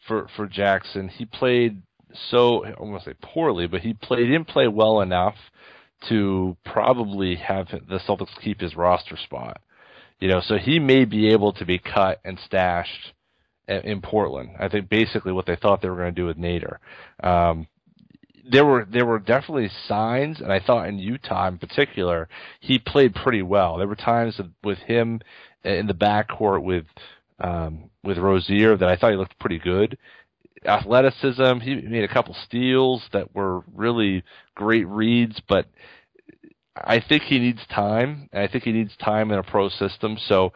for 0.09 0.29
for 0.35 0.47
Jackson, 0.47 1.09
he 1.09 1.27
played 1.27 1.83
so 2.31 2.65
I 2.65 2.75
won't 2.79 3.05
say 3.05 3.15
poorly, 3.21 3.67
but 3.67 3.83
he 3.83 3.93
played 3.93 4.25
didn't 4.25 4.49
play 4.49 4.69
well 4.69 5.03
enough 5.03 5.37
to 6.09 6.57
probably 6.65 7.37
have 7.37 7.69
the 7.69 8.01
Celtics 8.09 8.41
keep 8.43 8.61
his 8.61 8.75
roster 8.75 9.17
spot. 9.17 9.61
You 10.23 10.29
know, 10.29 10.41
so 10.41 10.57
he 10.57 10.79
may 10.79 11.05
be 11.05 11.31
able 11.33 11.53
to 11.55 11.65
be 11.65 11.81
cut 11.81 12.21
and 12.25 12.39
stashed 12.47 13.13
in 13.67 14.01
Portland. 14.01 14.51
I 14.57 14.69
think 14.69 14.89
basically 14.89 15.33
what 15.33 15.47
they 15.47 15.57
thought 15.57 15.83
they 15.83 15.89
were 15.89 15.97
going 15.97 16.15
to 16.15 16.21
do 16.21 16.27
with 16.27 16.37
Nader. 16.37 16.77
Um, 17.25 17.67
there 18.49 18.65
were 18.65 18.87
there 18.89 19.05
were 19.05 19.19
definitely 19.19 19.69
signs, 19.89 20.41
and 20.41 20.53
I 20.53 20.61
thought 20.61 20.87
in 20.87 21.01
Utah 21.01 21.49
in 21.49 21.59
particular, 21.59 22.29
he 22.61 22.79
played 22.79 23.17
pretty 23.17 23.43
well. 23.43 23.79
There 23.79 23.89
were 23.89 23.97
times 23.97 24.41
with 24.63 24.79
him 24.79 25.23
in 25.65 25.89
the 25.89 25.93
backcourt 25.93 26.63
with 26.63 26.87
um, 27.41 27.91
with 28.05 28.17
Rozier 28.17 28.77
that 28.77 28.89
I 28.89 28.95
thought 28.95 29.11
he 29.11 29.17
looked 29.17 29.41
pretty 29.41 29.59
good. 29.59 29.99
Athleticism, 30.65 31.59
he 31.63 31.75
made 31.75 32.05
a 32.05 32.15
couple 32.15 32.37
steals 32.45 33.03
that 33.13 33.35
were 33.35 33.65
really 33.75 34.23
great 34.55 34.87
reads, 34.87 35.43
but 35.49 35.67
I 36.75 37.01
think 37.01 37.25
he 37.25 37.39
needs 37.39 37.61
time. 37.67 38.29
And 38.33 38.43
I 38.43 38.49
think 38.49 38.65
he 38.65 38.73
needs 38.73 38.97
time 38.97 39.31
in 39.31 39.39
a 39.39 39.43
pro 39.43 39.69
system. 39.69 40.17
So 40.27 40.53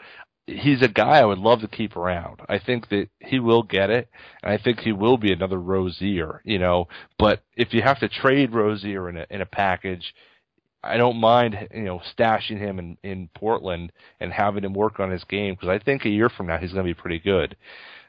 he's 0.46 0.82
a 0.82 0.88
guy 0.88 1.18
I 1.18 1.24
would 1.24 1.38
love 1.38 1.60
to 1.60 1.68
keep 1.68 1.96
around. 1.96 2.40
I 2.48 2.58
think 2.58 2.88
that 2.90 3.08
he 3.20 3.38
will 3.38 3.62
get 3.62 3.90
it, 3.90 4.08
and 4.42 4.52
I 4.52 4.58
think 4.62 4.80
he 4.80 4.92
will 4.92 5.18
be 5.18 5.32
another 5.32 5.58
Rozier, 5.58 6.40
you 6.44 6.58
know. 6.58 6.88
But 7.18 7.42
if 7.56 7.74
you 7.74 7.82
have 7.82 8.00
to 8.00 8.08
trade 8.08 8.54
Rozier 8.54 9.08
in 9.08 9.16
a 9.16 9.26
in 9.30 9.40
a 9.40 9.46
package, 9.46 10.14
I 10.82 10.96
don't 10.96 11.20
mind, 11.20 11.68
you 11.74 11.84
know, 11.84 12.00
stashing 12.16 12.58
him 12.58 12.78
in 12.78 12.96
in 13.02 13.28
Portland 13.34 13.92
and 14.20 14.32
having 14.32 14.64
him 14.64 14.74
work 14.74 15.00
on 15.00 15.10
his 15.10 15.24
game 15.24 15.54
because 15.54 15.68
I 15.68 15.82
think 15.82 16.04
a 16.04 16.10
year 16.10 16.28
from 16.28 16.46
now 16.46 16.58
he's 16.58 16.72
going 16.72 16.86
to 16.86 16.94
be 16.94 17.00
pretty 17.00 17.18
good. 17.18 17.56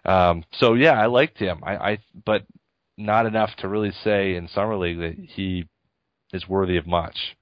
Um, 0.05 0.43
so 0.53 0.74
yeah, 0.76 0.93
I 0.93 1.08
liked 1.08 1.38
him. 1.38 1.62
I, 1.64 1.76
I 1.76 1.97
but 2.26 2.43
not 2.97 3.26
enough 3.26 3.55
to 3.58 3.68
really 3.68 3.91
say 4.03 4.36
in 4.36 4.47
summer 4.47 4.78
league 4.78 4.99
that 4.99 5.16
he 5.18 5.68
is 6.34 6.47
worthy 6.47 6.78
of 6.78 6.88
much. 6.88 7.36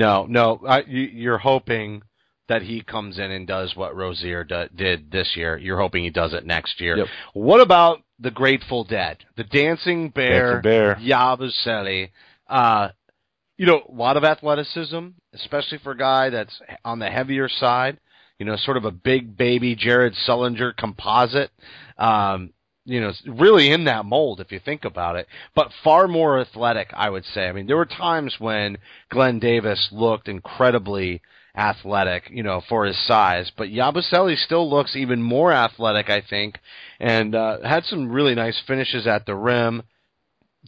No, 0.00 0.24
no, 0.26 0.62
I, 0.66 0.80
you, 0.88 1.02
you're 1.02 1.36
hoping 1.36 2.00
that 2.48 2.62
he 2.62 2.80
comes 2.80 3.18
in 3.18 3.30
and 3.30 3.46
does 3.46 3.76
what 3.76 3.94
Rozier 3.94 4.44
do, 4.44 4.64
did 4.74 5.10
this 5.10 5.32
year. 5.36 5.58
You're 5.58 5.78
hoping 5.78 6.04
he 6.04 6.08
does 6.08 6.32
it 6.32 6.46
next 6.46 6.80
year. 6.80 6.96
Yep. 6.96 7.06
What 7.34 7.60
about 7.60 7.98
the 8.18 8.30
Grateful 8.30 8.84
Dead, 8.84 9.18
the 9.36 9.44
Dancing 9.44 10.08
Bear, 10.08 10.54
Dancing 10.54 10.62
Bear. 10.62 10.98
Uh, 12.48 12.88
you 13.58 13.66
know, 13.66 13.82
a 13.86 13.92
lot 13.92 14.16
of 14.16 14.24
athleticism, 14.24 15.08
especially 15.34 15.78
for 15.84 15.92
a 15.92 15.98
guy 15.98 16.30
that's 16.30 16.58
on 16.82 16.98
the 16.98 17.10
heavier 17.10 17.50
side. 17.50 18.00
You 18.38 18.46
know, 18.46 18.56
sort 18.56 18.78
of 18.78 18.86
a 18.86 18.90
big 18.90 19.36
baby 19.36 19.76
Jared 19.76 20.14
Sullinger 20.26 20.74
composite. 20.74 21.50
Um, 21.98 22.54
you 22.84 23.00
know, 23.00 23.12
really 23.26 23.70
in 23.70 23.84
that 23.84 24.04
mold 24.04 24.40
if 24.40 24.50
you 24.50 24.58
think 24.58 24.84
about 24.84 25.16
it, 25.16 25.26
but 25.54 25.70
far 25.84 26.08
more 26.08 26.40
athletic, 26.40 26.88
I 26.94 27.10
would 27.10 27.24
say. 27.24 27.46
I 27.48 27.52
mean, 27.52 27.66
there 27.66 27.76
were 27.76 27.86
times 27.86 28.36
when 28.38 28.78
Glen 29.10 29.38
Davis 29.38 29.88
looked 29.92 30.28
incredibly 30.28 31.20
athletic, 31.54 32.30
you 32.30 32.42
know, 32.42 32.62
for 32.68 32.86
his 32.86 32.98
size. 33.06 33.50
But 33.56 33.68
Yabusele 33.68 34.36
still 34.36 34.68
looks 34.68 34.96
even 34.96 35.22
more 35.22 35.52
athletic, 35.52 36.08
I 36.08 36.20
think, 36.20 36.58
and 36.98 37.34
uh, 37.34 37.58
had 37.62 37.84
some 37.84 38.10
really 38.10 38.34
nice 38.34 38.60
finishes 38.66 39.06
at 39.06 39.26
the 39.26 39.34
rim. 39.34 39.82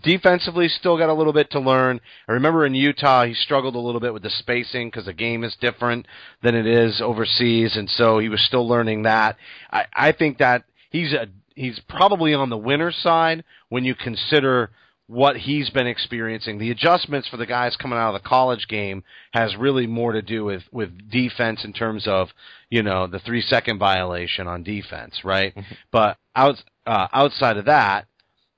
Defensively, 0.02 0.68
still 0.68 0.96
got 0.96 1.10
a 1.10 1.14
little 1.14 1.34
bit 1.34 1.50
to 1.50 1.60
learn. 1.60 2.00
I 2.26 2.32
remember 2.32 2.64
in 2.64 2.74
Utah, 2.74 3.26
he 3.26 3.34
struggled 3.34 3.74
a 3.74 3.78
little 3.78 4.00
bit 4.00 4.14
with 4.14 4.22
the 4.22 4.30
spacing 4.30 4.88
because 4.88 5.04
the 5.04 5.12
game 5.12 5.44
is 5.44 5.54
different 5.60 6.06
than 6.42 6.54
it 6.54 6.66
is 6.66 7.00
overseas, 7.02 7.76
and 7.76 7.88
so 7.90 8.18
he 8.18 8.30
was 8.30 8.40
still 8.40 8.66
learning 8.66 9.02
that. 9.02 9.36
I, 9.70 9.84
I 9.94 10.12
think 10.12 10.38
that 10.38 10.64
he's 10.90 11.12
a 11.12 11.28
he's 11.54 11.80
probably 11.88 12.34
on 12.34 12.50
the 12.50 12.56
winner's 12.56 12.96
side 12.96 13.44
when 13.68 13.84
you 13.84 13.94
consider 13.94 14.70
what 15.06 15.36
he's 15.36 15.68
been 15.70 15.86
experiencing. 15.86 16.58
The 16.58 16.70
adjustments 16.70 17.28
for 17.28 17.36
the 17.36 17.46
guys 17.46 17.76
coming 17.76 17.98
out 17.98 18.14
of 18.14 18.22
the 18.22 18.28
college 18.28 18.66
game 18.68 19.04
has 19.32 19.56
really 19.56 19.86
more 19.86 20.12
to 20.12 20.22
do 20.22 20.44
with 20.44 20.62
with 20.72 21.10
defense 21.10 21.64
in 21.64 21.72
terms 21.72 22.06
of 22.06 22.28
you 22.70 22.82
know 22.82 23.06
the 23.06 23.18
three 23.18 23.42
second 23.42 23.78
violation 23.78 24.46
on 24.46 24.62
defense, 24.62 25.20
right? 25.24 25.54
but 25.90 26.16
out, 26.34 26.62
uh, 26.86 27.08
outside 27.12 27.56
of 27.56 27.66
that, 27.66 28.06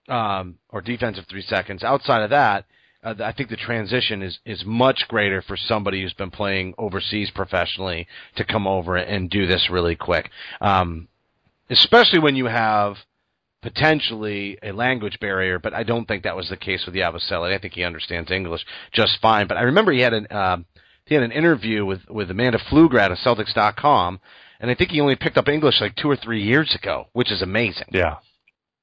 um, 0.09 0.59
or 0.69 0.81
defensive 0.81 1.25
three 1.29 1.43
seconds. 1.43 1.83
Outside 1.83 2.23
of 2.23 2.31
that. 2.31 2.67
Uh, 3.03 3.15
I 3.23 3.33
think 3.33 3.51
the 3.51 3.57
transition 3.57 4.23
is, 4.23 4.39
is 4.47 4.65
much 4.65 5.05
greater 5.09 5.43
for 5.43 5.59
somebody 5.59 6.01
who's 6.01 6.15
been 6.15 6.31
playing 6.31 6.73
overseas 6.79 7.31
professionally 7.31 8.07
to 8.37 8.47
come 8.47 8.67
over 8.67 8.97
and 8.97 9.29
do 9.29 9.47
this 9.47 9.69
really 9.71 9.95
quick. 9.95 10.31
Um, 10.63 11.09
especially 11.71 12.19
when 12.19 12.37
you 12.37 12.47
have 12.47 12.97
potentially 13.63 14.59
a 14.63 14.73
language 14.73 15.19
barrier, 15.21 15.59
but 15.59 15.73
I 15.73 15.85
don't 15.85 16.07
think 16.07 16.25
that 16.25 16.37
was 16.37 16.51
the 16.51 16.57
case 16.57 16.85
with 16.85 16.95
Yabusele. 16.95 17.53
I 17.53 17.59
think 17.59 17.73
he 17.73 17.83
understands 17.83 18.31
English 18.31 18.65
just 18.93 19.19
fine. 19.23 19.47
But 19.47 19.57
I 19.57 19.63
remember 19.63 19.91
he 19.91 20.01
had 20.01 20.13
an 20.13 20.27
um, 20.31 20.67
he 21.07 21.15
had 21.15 21.25
an 21.25 21.33
interview 21.33 21.85
with 21.85 22.01
with 22.09 22.31
Amanda 22.31 22.59
Pflugrad 22.59 23.11
of 23.11 23.19
Celtics.com, 23.19 24.21
and 24.61 24.71
I 24.71 24.75
think 24.75 24.91
he 24.91 25.01
only 25.01 25.17
picked 25.17 25.39
up 25.39 25.49
English 25.49 25.81
like 25.81 25.97
two 25.97 26.11
or 26.11 26.17
three 26.17 26.43
years 26.43 26.75
ago, 26.75 27.09
which 27.15 27.33
is 27.33 27.43
amazing. 27.43 27.89
Yeah, 27.91 28.17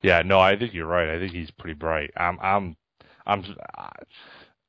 yeah. 0.02 0.24
No, 0.26 0.40
I 0.40 0.58
think 0.58 0.74
you're 0.74 0.88
right. 0.88 1.10
I 1.10 1.20
think 1.20 1.32
he's 1.32 1.52
pretty 1.52 1.76
bright. 1.76 2.12
I'm 2.18 2.40
I'm 2.42 2.76
I'm 3.28 3.44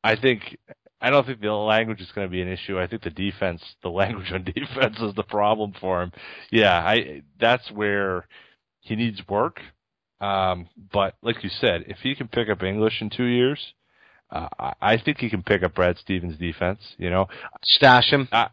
I 0.05 0.17
think 0.17 0.59
I 1.03 1.11
don't 1.11 1.27
think 1.27 1.41
the 1.41 1.53
language 1.53 2.01
is 2.01 2.13
going 2.15 2.29
to 2.29 2.31
be 2.31 2.41
an 2.41 2.49
issue. 2.49 2.79
I 2.79 2.87
think 2.87 3.03
the 3.03 3.11
defense, 3.11 3.61
the 3.83 3.91
language 3.91 4.31
on 4.33 4.45
defense, 4.57 4.99
is 5.01 5.15
the 5.15 5.25
problem 5.25 5.75
for 5.81 6.01
him. 6.01 6.13
Yeah, 6.51 6.79
I 6.79 7.23
that's 7.41 7.71
where 7.73 8.27
he 8.81 8.95
needs 8.95 9.21
work. 9.29 9.61
Um, 10.21 10.69
but 10.93 11.17
like 11.21 11.43
you 11.43 11.51
said, 11.51 11.85
if 11.89 11.99
he 11.99 12.15
can 12.15 12.29
pick 12.29 12.49
up 12.49 12.63
English 12.63 13.03
in 13.03 13.11
two 13.11 13.25
years, 13.25 13.75
uh, 14.31 14.49
I, 14.57 14.73
I 14.81 14.97
think 14.97 15.19
he 15.19 15.29
can 15.29 15.43
pick 15.43 15.65
up 15.65 15.75
Brad 15.75 15.99
Stevens' 15.99 16.39
defense. 16.39 16.79
You 16.99 17.11
know, 17.11 17.27
Stash 17.65 18.11
him. 18.11 18.29
I, 18.31 18.49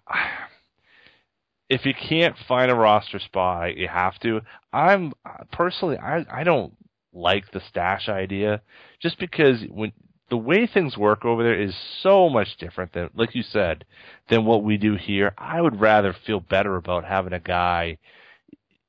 if 1.69 1.85
you 1.85 1.93
can't 1.93 2.35
find 2.47 2.71
a 2.71 2.75
roster 2.75 3.19
spot, 3.19 3.77
you 3.77 3.87
have 3.87 4.19
to. 4.21 4.41
I'm 4.73 5.13
personally, 5.51 5.99
I 5.99 6.25
I 6.31 6.43
don't 6.43 6.73
like 7.13 7.51
the 7.51 7.61
stash 7.69 8.09
idea, 8.09 8.61
just 8.99 9.19
because 9.19 9.59
when 9.69 9.91
the 10.29 10.37
way 10.37 10.67
things 10.67 10.97
work 10.97 11.25
over 11.25 11.43
there 11.43 11.59
is 11.59 11.73
so 12.01 12.29
much 12.29 12.57
different 12.57 12.93
than, 12.93 13.09
like 13.15 13.35
you 13.35 13.43
said, 13.43 13.85
than 14.29 14.45
what 14.45 14.63
we 14.63 14.77
do 14.77 14.95
here. 14.95 15.33
I 15.37 15.61
would 15.61 15.79
rather 15.81 16.13
feel 16.25 16.39
better 16.39 16.75
about 16.75 17.03
having 17.05 17.33
a 17.33 17.39
guy 17.39 17.97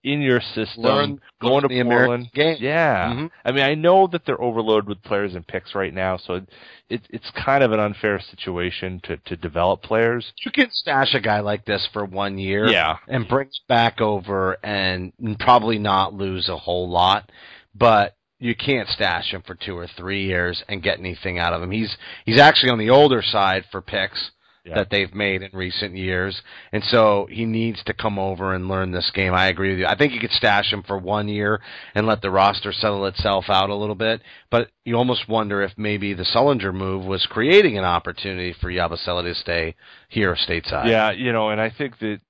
in 0.03 0.23
your 0.23 0.41
system 0.41 0.83
Learn- 0.83 1.21
going 1.43 1.53
learn 1.53 1.63
to 1.63 1.69
the 1.69 1.83
Portland. 1.85 2.33
game. 2.33 2.57
Yeah, 2.59 3.13
Mhm. 3.13 3.31
I 3.45 3.53
mean, 3.53 3.65
I 3.65 3.75
know 3.75 4.07
that 4.07 4.25
they're 4.25 4.41
overloaded 4.41 4.89
with 4.89 5.03
players 5.03 5.35
and 5.35 5.47
picks 5.47 5.75
right 5.75 5.93
now, 5.93 6.17
so 6.17 6.35
it, 6.37 6.49
it 6.89 7.03
it's 7.11 7.31
kind 7.33 7.63
of 7.63 7.73
an 7.73 7.81
unfair 7.81 8.19
situation 8.19 9.01
to 9.05 9.19
to 9.19 9.37
develop 9.37 9.83
players. 9.83 10.33
You 10.43 10.53
can 10.53 10.71
stash 10.71 11.13
a 11.15 11.21
guy 11.21 11.41
like 11.41 11.67
this 11.67 11.87
for 11.93 12.07
one 12.07 12.39
year, 12.39 12.67
Yeah. 12.67 12.97
and 13.09 13.29
bring 13.29 13.51
back 13.69 14.01
over 14.01 14.57
and 14.63 15.13
probably 15.39 15.79
not 15.79 16.15
lose 16.15 16.49
a 16.49 16.57
whole 16.57 16.89
lot, 16.89 17.31
but 17.75 18.15
you 18.41 18.55
can't 18.57 18.89
stash 18.89 19.33
him 19.33 19.43
for 19.47 19.55
two 19.55 19.77
or 19.77 19.87
three 19.87 20.25
years 20.25 20.65
and 20.69 20.83
get 20.83 20.99
anything 20.99 21.39
out 21.39 21.53
of 21.53 21.63
him. 21.63 21.71
He's 21.71 21.97
he's 22.25 22.41
actually 22.41 22.71
on 22.71 22.79
the 22.79 22.91
older 22.91 23.23
side 23.23 23.65
for 23.71 23.81
picks 23.81 24.31
Yeah. 24.65 24.75
that 24.75 24.91
they've 24.91 25.15
made 25.15 25.43
in 25.43 25.51
recent 25.55 25.97
years, 25.97 26.43
and 26.73 26.83
so 26.85 27.27
he 27.31 27.45
needs 27.47 27.83
to 27.85 27.95
come 27.95 28.19
over 28.19 28.53
and 28.55 28.69
learn 28.69 28.91
this 28.93 29.11
game. 29.15 29.33
I 29.33 29.47
agree 29.49 29.71
with 29.71 29.79
you. 29.81 29.87
I 29.87 29.97
think 29.97 30.13
you 30.13 30.21
could 30.21 30.33
stash 30.33 30.71
him 30.71 30.83
for 30.83 30.99
one 30.99 31.29
year 31.29 31.61
and 31.95 32.07
let 32.07 32.21
the 32.21 32.31
roster 32.31 32.71
settle 32.73 33.07
itself 33.07 33.47
out 33.49 33.71
a 33.71 33.75
little 33.75 33.95
bit, 33.95 34.21
but 34.51 34.69
you 34.85 34.97
almost 34.97 35.29
wonder 35.29 35.63
if 35.63 35.73
maybe 35.79 36.13
the 36.13 36.25
Sullinger 36.35 36.75
move 36.75 37.07
was 37.07 37.25
creating 37.27 37.79
an 37.79 37.85
opportunity 37.85 38.53
for 38.61 38.71
Yabusele 38.71 39.23
to 39.23 39.35
stay 39.35 39.75
here 40.11 40.35
stateside. 40.37 40.89
Yeah, 40.89 41.11
you 41.13 41.33
know, 41.33 41.49
and 41.51 41.61
I 41.61 41.71
think 41.71 41.99
that 42.01 42.21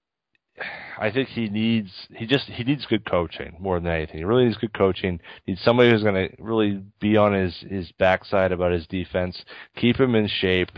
I 0.99 1.11
think 1.11 1.29
he 1.29 1.49
needs 1.49 1.91
he 2.15 2.27
just 2.27 2.47
he 2.47 2.65
needs 2.65 2.87
good 2.87 3.05
coaching 3.09 3.57
more 3.59 3.81
than 3.81 3.91
anything. 3.91 4.19
He 4.19 4.25
really 4.25 4.45
needs 4.45 4.59
good 4.59 4.75
coaching. 4.75 5.21
Needs 5.47 5.63
somebody 5.63 5.91
who's 5.91 6.03
going 6.03 6.29
to 6.29 6.43
really 6.43 6.83
be 7.01 7.17
on 7.17 7.33
his 7.33 7.57
his 7.69 7.91
backside 7.93 8.53
about 8.53 8.73
his 8.73 8.87
defense, 8.87 9.45
keep 9.77 9.99
him 9.99 10.15
in 10.15 10.29
shape, 10.29 10.71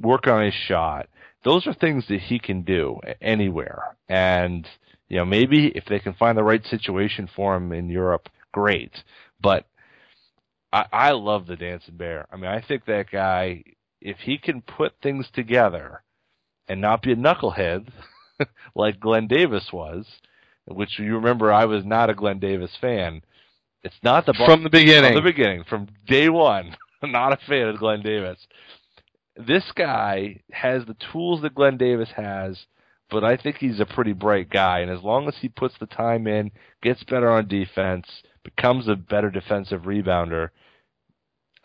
work 0.00 0.26
on 0.26 0.44
his 0.44 0.54
shot. 0.54 1.08
Those 1.44 1.66
are 1.66 1.74
things 1.74 2.06
that 2.08 2.20
he 2.20 2.38
can 2.38 2.62
do 2.62 2.98
anywhere. 3.20 3.96
And 4.08 4.66
you 5.08 5.18
know, 5.18 5.24
maybe 5.24 5.68
if 5.68 5.84
they 5.84 6.00
can 6.00 6.14
find 6.14 6.36
the 6.36 6.42
right 6.42 6.64
situation 6.66 7.28
for 7.34 7.54
him 7.56 7.72
in 7.72 7.88
Europe, 7.88 8.28
great. 8.52 8.92
But 9.40 9.66
I, 10.72 10.86
I 10.92 11.10
love 11.12 11.46
the 11.46 11.56
dancing 11.56 11.96
bear. 11.96 12.26
I 12.32 12.36
mean, 12.36 12.50
I 12.50 12.60
think 12.60 12.86
that 12.86 13.10
guy, 13.10 13.62
if 14.00 14.18
he 14.18 14.38
can 14.38 14.62
put 14.62 14.94
things 15.02 15.26
together 15.32 16.02
and 16.68 16.80
not 16.80 17.02
be 17.02 17.12
a 17.12 17.16
knucklehead 17.16 17.88
like 18.74 19.00
Glen 19.00 19.26
Davis 19.26 19.68
was, 19.72 20.06
which 20.66 20.98
you 20.98 21.16
remember 21.16 21.52
I 21.52 21.64
was 21.64 21.84
not 21.84 22.10
a 22.10 22.14
Glen 22.14 22.38
Davis 22.38 22.72
fan. 22.80 23.22
It's 23.82 23.96
not 24.02 24.26
the 24.26 24.34
From 24.34 24.64
the 24.64 24.70
beginning. 24.70 25.12
From 25.12 25.24
the 25.24 25.30
beginning, 25.30 25.64
from 25.68 25.88
day 26.06 26.28
one, 26.28 26.76
not 27.02 27.32
a 27.32 27.46
fan 27.46 27.68
of 27.68 27.78
Glen 27.78 28.02
Davis. 28.02 28.38
This 29.36 29.64
guy 29.74 30.40
has 30.50 30.84
the 30.86 30.96
tools 31.12 31.42
that 31.42 31.54
Glen 31.54 31.76
Davis 31.76 32.08
has, 32.16 32.66
but 33.10 33.22
I 33.22 33.36
think 33.36 33.56
he's 33.56 33.80
a 33.80 33.86
pretty 33.86 34.12
bright 34.12 34.50
guy. 34.50 34.80
And 34.80 34.90
as 34.90 35.02
long 35.02 35.28
as 35.28 35.36
he 35.40 35.48
puts 35.48 35.74
the 35.78 35.86
time 35.86 36.26
in, 36.26 36.50
gets 36.82 37.04
better 37.04 37.30
on 37.30 37.46
defense, 37.46 38.06
becomes 38.42 38.88
a 38.88 38.96
better 38.96 39.30
defensive 39.30 39.82
rebounder, 39.82 40.50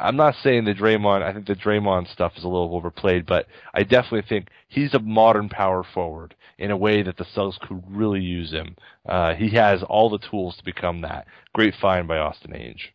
I'm 0.01 0.15
not 0.15 0.35
saying 0.43 0.65
the 0.65 0.73
Draymond. 0.73 1.23
I 1.23 1.33
think 1.33 1.47
the 1.47 1.55
Draymond 1.55 2.11
stuff 2.11 2.33
is 2.37 2.43
a 2.43 2.47
little 2.47 2.75
overplayed, 2.75 3.25
but 3.25 3.47
I 3.73 3.83
definitely 3.83 4.23
think 4.27 4.47
he's 4.67 4.93
a 4.93 4.99
modern 4.99 5.49
power 5.49 5.83
forward 5.83 6.35
in 6.57 6.71
a 6.71 6.77
way 6.77 7.03
that 7.03 7.17
the 7.17 7.25
Celtics 7.25 7.59
could 7.59 7.83
really 7.87 8.21
use 8.21 8.51
him. 8.51 8.75
Uh, 9.07 9.33
he 9.33 9.49
has 9.51 9.83
all 9.83 10.09
the 10.09 10.19
tools 10.29 10.57
to 10.57 10.63
become 10.63 11.01
that. 11.01 11.27
Great 11.53 11.75
find 11.81 12.07
by 12.07 12.17
Austin 12.17 12.51
Ainge. 12.51 12.89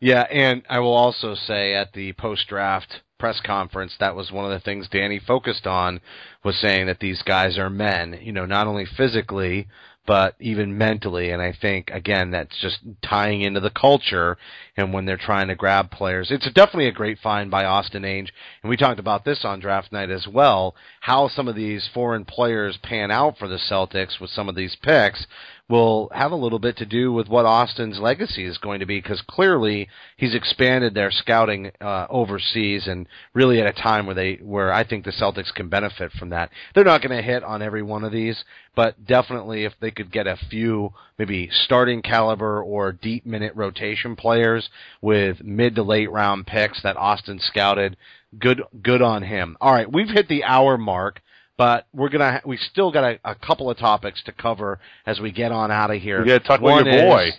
Yeah, 0.00 0.22
and 0.30 0.62
I 0.68 0.78
will 0.78 0.94
also 0.94 1.34
say 1.34 1.74
at 1.74 1.92
the 1.92 2.12
post 2.14 2.48
draft 2.48 3.02
press 3.18 3.40
conference 3.44 3.94
that 4.00 4.16
was 4.16 4.32
one 4.32 4.46
of 4.46 4.50
the 4.50 4.64
things 4.64 4.88
Danny 4.88 5.20
focused 5.20 5.66
on 5.66 6.00
was 6.42 6.58
saying 6.58 6.86
that 6.86 7.00
these 7.00 7.22
guys 7.22 7.58
are 7.58 7.68
men, 7.68 8.18
you 8.22 8.32
know, 8.32 8.46
not 8.46 8.66
only 8.66 8.86
physically 8.86 9.68
but 10.06 10.34
even 10.40 10.76
mentally. 10.76 11.30
And 11.30 11.40
I 11.42 11.52
think 11.52 11.90
again 11.90 12.30
that's 12.30 12.58
just 12.60 12.78
tying 13.02 13.42
into 13.42 13.60
the 13.60 13.70
culture 13.70 14.38
and 14.76 14.92
when 14.92 15.04
they're 15.04 15.16
trying 15.16 15.48
to 15.48 15.54
grab 15.54 15.90
players. 15.90 16.30
It's 16.30 16.50
definitely 16.52 16.88
a 16.88 16.92
great 16.92 17.18
find 17.18 17.50
by 17.50 17.64
Austin 17.64 18.02
Ainge, 18.02 18.30
and 18.62 18.70
we 18.70 18.76
talked 18.76 18.98
about 18.98 19.24
this 19.24 19.44
on 19.44 19.60
draft 19.60 19.92
night 19.92 20.10
as 20.10 20.26
well. 20.26 20.74
How 21.00 21.28
some 21.28 21.48
of 21.48 21.54
these 21.54 21.88
foreign 21.92 22.24
players 22.24 22.78
pan 22.82 23.10
out 23.10 23.38
for 23.38 23.48
the 23.48 23.58
Celtics 23.58 24.20
with 24.20 24.30
some 24.30 24.48
of 24.48 24.54
these 24.54 24.76
picks 24.82 25.26
will 25.70 26.10
have 26.12 26.32
a 26.32 26.36
little 26.36 26.58
bit 26.58 26.76
to 26.76 26.84
do 26.84 27.12
with 27.12 27.28
what 27.28 27.46
Austin's 27.46 28.00
legacy 28.00 28.44
is 28.44 28.58
going 28.58 28.80
to 28.80 28.86
be 28.86 28.98
because 29.00 29.22
clearly 29.22 29.88
he's 30.16 30.34
expanded 30.34 30.92
their 30.92 31.12
scouting 31.12 31.70
uh, 31.80 32.06
overseas 32.10 32.88
and 32.88 33.06
really 33.34 33.60
at 33.60 33.68
a 33.68 33.82
time 33.82 34.04
where 34.04 34.14
they 34.16 34.34
where 34.42 34.72
I 34.72 34.82
think 34.82 35.04
the 35.04 35.12
Celtics 35.12 35.54
can 35.54 35.68
benefit 35.68 36.10
from 36.12 36.30
that. 36.30 36.50
They're 36.74 36.82
not 36.82 37.02
going 37.02 37.16
to 37.16 37.22
hit 37.22 37.44
on 37.44 37.62
every 37.62 37.82
one 37.82 38.02
of 38.02 38.10
these, 38.10 38.42
but 38.74 39.06
definitely 39.06 39.64
if 39.64 39.72
they 39.80 39.92
could 39.92 40.10
get 40.10 40.26
a 40.26 40.36
few 40.50 40.92
maybe 41.18 41.48
starting 41.52 42.02
caliber 42.02 42.60
or 42.60 42.90
deep 42.90 43.24
minute 43.24 43.52
rotation 43.54 44.16
players 44.16 44.68
with 45.00 45.42
mid 45.44 45.76
to 45.76 45.84
late 45.84 46.10
round 46.10 46.48
picks 46.48 46.82
that 46.82 46.96
Austin 46.96 47.38
scouted, 47.38 47.96
good 48.40 48.60
good 48.82 49.02
on 49.02 49.22
him. 49.22 49.56
All 49.60 49.72
right, 49.72 49.90
we've 49.90 50.10
hit 50.10 50.26
the 50.26 50.42
hour 50.42 50.76
mark 50.76 51.20
but 51.60 51.86
we're 51.92 52.08
gonna 52.08 52.40
we 52.46 52.56
still 52.56 52.90
got 52.90 53.04
a, 53.04 53.20
a, 53.22 53.34
couple 53.34 53.68
of 53.68 53.76
topics 53.76 54.22
to 54.22 54.32
cover 54.32 54.80
as 55.04 55.20
we 55.20 55.30
get 55.30 55.52
on 55.52 55.70
out 55.70 55.90
of 55.94 56.00
here. 56.00 56.22
We 56.22 56.28
gotta 56.28 56.42
talk 56.42 56.62
One 56.62 56.88
about 56.88 56.94
your 56.94 57.02
boy. 57.02 57.30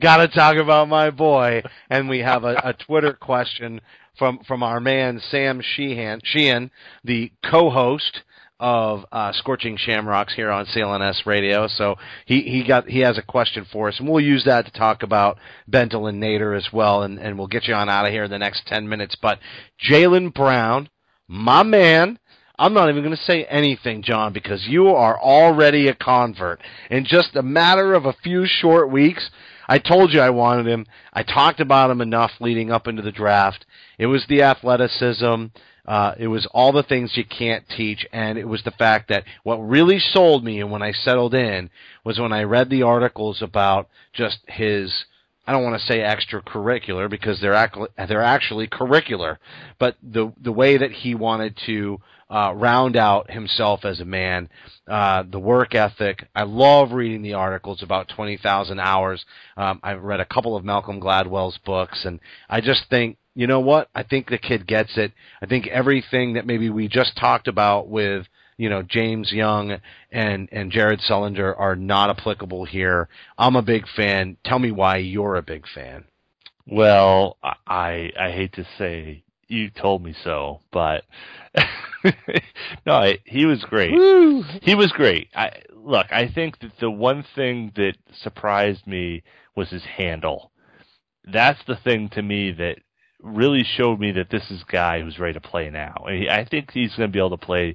Got 0.00 0.16
to 0.18 0.28
talk 0.28 0.56
about 0.56 0.88
my 0.88 1.10
boy, 1.10 1.62
and 1.90 2.08
we 2.08 2.20
have 2.20 2.44
a, 2.44 2.54
a 2.64 2.72
Twitter 2.72 3.12
question 3.12 3.82
from 4.18 4.38
from 4.48 4.62
our 4.62 4.80
man 4.80 5.20
Sam 5.30 5.60
Sheehan, 5.62 6.22
Sheehan 6.24 6.70
the 7.04 7.30
co-host 7.44 8.22
of 8.58 9.04
uh, 9.12 9.32
Scorching 9.32 9.76
Shamrocks 9.76 10.34
here 10.34 10.50
on 10.50 10.64
CLNS 10.64 11.26
Radio. 11.26 11.68
So 11.68 11.96
he, 12.24 12.40
he 12.40 12.64
got 12.66 12.88
he 12.88 13.00
has 13.00 13.18
a 13.18 13.22
question 13.22 13.66
for 13.70 13.88
us, 13.88 13.98
and 13.98 14.08
we'll 14.08 14.24
use 14.24 14.44
that 14.46 14.64
to 14.64 14.72
talk 14.72 15.02
about 15.02 15.36
Bentil 15.70 16.08
and 16.08 16.22
Nader 16.22 16.56
as 16.56 16.72
well, 16.72 17.02
and, 17.02 17.18
and 17.18 17.36
we'll 17.36 17.48
get 17.48 17.68
you 17.68 17.74
on 17.74 17.90
out 17.90 18.06
of 18.06 18.12
here 18.12 18.24
in 18.24 18.30
the 18.30 18.38
next 18.38 18.66
ten 18.66 18.88
minutes. 18.88 19.14
But 19.20 19.40
Jaylen 19.90 20.32
Brown, 20.32 20.88
my 21.26 21.62
man, 21.62 22.18
I'm 22.58 22.74
not 22.74 22.88
even 22.88 23.04
going 23.04 23.16
to 23.16 23.22
say 23.22 23.44
anything, 23.44 24.02
John, 24.02 24.32
because 24.32 24.66
you 24.66 24.88
are 24.88 25.18
already 25.18 25.88
a 25.88 25.94
convert. 25.94 26.60
In 26.90 27.04
just 27.04 27.36
a 27.36 27.42
matter 27.42 27.94
of 27.94 28.04
a 28.04 28.16
few 28.24 28.46
short 28.46 28.90
weeks, 28.90 29.30
I 29.68 29.78
told 29.78 30.12
you 30.12 30.20
I 30.20 30.30
wanted 30.30 30.66
him. 30.66 30.86
I 31.12 31.22
talked 31.22 31.60
about 31.60 31.90
him 31.90 32.00
enough 32.00 32.32
leading 32.40 32.72
up 32.72 32.88
into 32.88 33.02
the 33.02 33.12
draft. 33.12 33.64
It 33.98 34.06
was 34.06 34.24
the 34.28 34.42
athleticism. 34.42 35.46
Uh, 35.86 36.14
it 36.18 36.26
was 36.26 36.46
all 36.52 36.72
the 36.72 36.82
things 36.82 37.16
you 37.16 37.24
can't 37.24 37.64
teach, 37.68 38.04
and 38.12 38.36
it 38.36 38.46
was 38.46 38.62
the 38.62 38.72
fact 38.72 39.08
that 39.08 39.24
what 39.44 39.56
really 39.56 39.98
sold 39.98 40.44
me 40.44 40.60
and 40.60 40.70
when 40.70 40.82
I 40.82 40.92
settled 40.92 41.34
in 41.34 41.70
was 42.04 42.18
when 42.18 42.32
I 42.32 42.42
read 42.42 42.70
the 42.70 42.82
articles 42.82 43.40
about 43.40 43.88
just 44.12 44.38
his 44.48 45.04
I 45.46 45.52
don't 45.52 45.64
want 45.64 45.80
to 45.80 45.86
say 45.86 46.00
extracurricular 46.00 47.08
because 47.08 47.40
they're 47.40 47.54
actually, 47.54 47.88
they're 48.06 48.22
actually 48.22 48.68
curricular, 48.68 49.38
but 49.78 49.96
the 50.02 50.30
the 50.42 50.52
way 50.52 50.76
that 50.76 50.92
he 50.92 51.14
wanted 51.14 51.58
to 51.64 52.02
uh, 52.30 52.52
round 52.54 52.96
out 52.96 53.30
himself 53.30 53.84
as 53.84 54.00
a 54.00 54.04
man, 54.04 54.48
uh, 54.86 55.22
the 55.30 55.38
work 55.38 55.74
ethic. 55.74 56.26
I 56.34 56.42
love 56.42 56.92
reading 56.92 57.22
the 57.22 57.34
articles 57.34 57.82
about 57.82 58.08
twenty 58.08 58.36
thousand 58.36 58.80
hours. 58.80 59.24
Um, 59.56 59.80
I've 59.82 60.02
read 60.02 60.20
a 60.20 60.26
couple 60.26 60.56
of 60.56 60.64
Malcolm 60.64 61.00
Gladwell's 61.00 61.58
books, 61.64 62.04
and 62.04 62.20
I 62.48 62.60
just 62.60 62.82
think 62.90 63.16
you 63.34 63.46
know 63.46 63.60
what? 63.60 63.88
I 63.94 64.02
think 64.02 64.28
the 64.28 64.36
kid 64.38 64.66
gets 64.66 64.96
it. 64.96 65.12
I 65.40 65.46
think 65.46 65.68
everything 65.68 66.34
that 66.34 66.46
maybe 66.46 66.70
we 66.70 66.88
just 66.88 67.16
talked 67.16 67.46
about 67.46 67.88
with 67.88 68.26
you 68.56 68.68
know 68.68 68.82
James 68.82 69.32
Young 69.32 69.78
and 70.10 70.48
and 70.52 70.70
Jared 70.72 71.00
Sullinger 71.08 71.54
are 71.58 71.76
not 71.76 72.10
applicable 72.10 72.64
here. 72.64 73.08
I'm 73.38 73.56
a 73.56 73.62
big 73.62 73.84
fan. 73.96 74.36
Tell 74.44 74.58
me 74.58 74.72
why 74.72 74.96
you're 74.96 75.36
a 75.36 75.42
big 75.42 75.64
fan. 75.74 76.04
Well, 76.66 77.38
I 77.42 78.10
I 78.20 78.32
hate 78.32 78.52
to 78.54 78.66
say 78.76 79.22
you 79.48 79.70
told 79.70 80.02
me 80.02 80.14
so, 80.22 80.60
but 80.70 81.04
no, 82.86 83.12
he 83.24 83.46
was 83.46 83.62
great. 83.64 83.92
Woo! 83.92 84.44
He 84.62 84.74
was 84.74 84.92
great. 84.92 85.28
I 85.34 85.50
look, 85.72 86.06
I 86.12 86.28
think 86.28 86.60
that 86.60 86.72
the 86.80 86.90
one 86.90 87.24
thing 87.34 87.72
that 87.76 87.94
surprised 88.22 88.86
me 88.86 89.22
was 89.56 89.70
his 89.70 89.84
handle. 89.84 90.52
That's 91.24 91.60
the 91.66 91.76
thing 91.76 92.10
to 92.10 92.22
me 92.22 92.52
that 92.52 92.76
really 93.20 93.64
showed 93.64 93.98
me 93.98 94.12
that 94.12 94.30
this 94.30 94.50
is 94.50 94.62
a 94.62 94.72
guy 94.72 95.00
who's 95.00 95.18
ready 95.18 95.34
to 95.34 95.40
play 95.40 95.70
now. 95.70 96.04
I 96.06 96.46
think 96.48 96.70
he's 96.70 96.94
going 96.94 97.08
to 97.08 97.12
be 97.12 97.18
able 97.18 97.36
to 97.36 97.36
play 97.36 97.74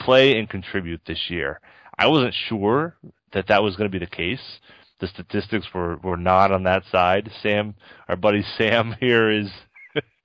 play 0.00 0.38
and 0.38 0.48
contribute 0.48 1.00
this 1.06 1.28
year. 1.28 1.60
I 1.98 2.08
wasn't 2.08 2.34
sure 2.48 2.96
that 3.32 3.48
that 3.48 3.62
was 3.62 3.76
going 3.76 3.90
to 3.90 3.98
be 3.98 4.04
the 4.04 4.10
case. 4.10 4.60
The 5.00 5.06
statistics 5.08 5.66
were, 5.74 5.96
were 5.98 6.16
not 6.16 6.50
on 6.50 6.64
that 6.64 6.84
side. 6.90 7.30
Sam, 7.42 7.74
our 8.08 8.16
buddy 8.16 8.44
Sam 8.56 8.96
here 9.00 9.30
is 9.30 9.48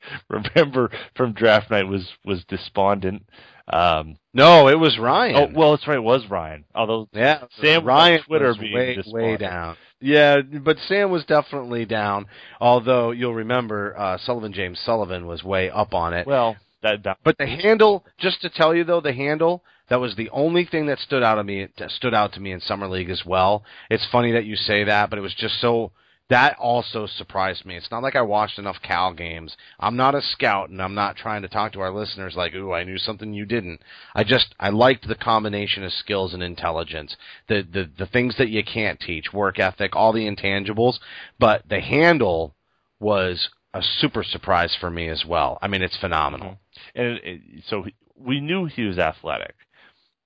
remember 0.29 0.91
from 1.15 1.33
draft 1.33 1.71
night 1.71 1.87
was 1.87 2.07
was 2.25 2.43
despondent. 2.45 3.25
Um, 3.71 4.17
no, 4.33 4.67
it 4.67 4.79
was 4.79 4.97
Ryan. 4.97 5.35
Oh 5.35 5.49
well, 5.53 5.71
that's 5.71 5.87
right, 5.87 5.97
it 5.97 6.03
was 6.03 6.25
Ryan. 6.29 6.65
Although 6.73 7.07
yeah, 7.13 7.43
Sam 7.61 7.85
Ryan 7.85 8.23
Twitter 8.23 8.47
was 8.47 8.57
being 8.57 8.73
way 8.73 8.97
way 9.07 9.37
down. 9.37 9.77
Yeah, 10.01 10.41
but 10.41 10.77
Sam 10.87 11.11
was 11.11 11.25
definitely 11.25 11.85
down. 11.85 12.25
Although 12.59 13.11
you'll 13.11 13.35
remember, 13.35 13.97
uh, 13.97 14.17
Sullivan 14.17 14.53
James 14.53 14.79
Sullivan 14.79 15.27
was 15.27 15.43
way 15.43 15.69
up 15.69 15.93
on 15.93 16.13
it. 16.13 16.25
Well, 16.25 16.55
that, 16.81 17.03
that 17.03 17.17
but 17.23 17.37
the 17.37 17.45
handle, 17.45 18.05
just 18.17 18.41
to 18.41 18.49
tell 18.49 18.73
you 18.73 18.83
though, 18.83 19.01
the 19.01 19.13
handle 19.13 19.63
that 19.89 19.99
was 19.99 20.15
the 20.15 20.29
only 20.29 20.65
thing 20.65 20.85
that 20.87 20.99
stood 20.99 21.23
out 21.23 21.35
to 21.35 21.43
me 21.43 21.67
stood 21.89 22.13
out 22.13 22.33
to 22.33 22.39
me 22.39 22.51
in 22.51 22.61
summer 22.61 22.87
league 22.87 23.09
as 23.09 23.23
well. 23.25 23.63
It's 23.89 24.07
funny 24.11 24.31
that 24.31 24.45
you 24.45 24.55
say 24.55 24.83
that, 24.85 25.09
but 25.09 25.19
it 25.19 25.23
was 25.23 25.35
just 25.35 25.59
so 25.59 25.91
that 26.29 26.57
also 26.59 27.07
surprised 27.07 27.65
me. 27.65 27.75
It's 27.75 27.89
not 27.89 28.03
like 28.03 28.15
I 28.15 28.21
watched 28.21 28.59
enough 28.59 28.77
Cal 28.83 29.13
games. 29.13 29.57
I'm 29.79 29.95
not 29.95 30.13
a 30.13 30.21
scout, 30.21 30.69
and 30.69 30.81
I'm 30.81 30.93
not 30.93 31.15
trying 31.15 31.41
to 31.41 31.47
talk 31.47 31.73
to 31.73 31.81
our 31.81 31.91
listeners 31.91 32.35
like, 32.35 32.53
"Ooh, 32.53 32.71
I 32.71 32.83
knew 32.83 32.99
something 32.99 33.33
you 33.33 33.45
didn't." 33.45 33.81
I 34.13 34.23
just 34.23 34.53
I 34.59 34.69
liked 34.69 35.07
the 35.07 35.15
combination 35.15 35.83
of 35.83 35.91
skills 35.91 36.33
and 36.33 36.43
intelligence, 36.43 37.15
the 37.47 37.63
the 37.63 37.89
the 37.97 38.05
things 38.05 38.37
that 38.37 38.49
you 38.49 38.63
can't 38.63 38.99
teach, 38.99 39.33
work 39.33 39.59
ethic, 39.59 39.95
all 39.95 40.13
the 40.13 40.27
intangibles. 40.27 40.99
But 41.39 41.67
the 41.67 41.79
handle 41.79 42.55
was 42.99 43.49
a 43.73 43.81
super 43.81 44.23
surprise 44.23 44.75
for 44.79 44.89
me 44.89 45.09
as 45.09 45.25
well. 45.25 45.57
I 45.61 45.67
mean, 45.67 45.81
it's 45.81 45.97
phenomenal. 45.97 46.59
Mm-hmm. 46.95 47.01
And 47.01 47.07
it, 47.17 47.23
it, 47.23 47.63
so 47.67 47.85
we 48.15 48.39
knew 48.39 48.65
he 48.65 48.83
was 48.83 48.99
athletic, 48.99 49.55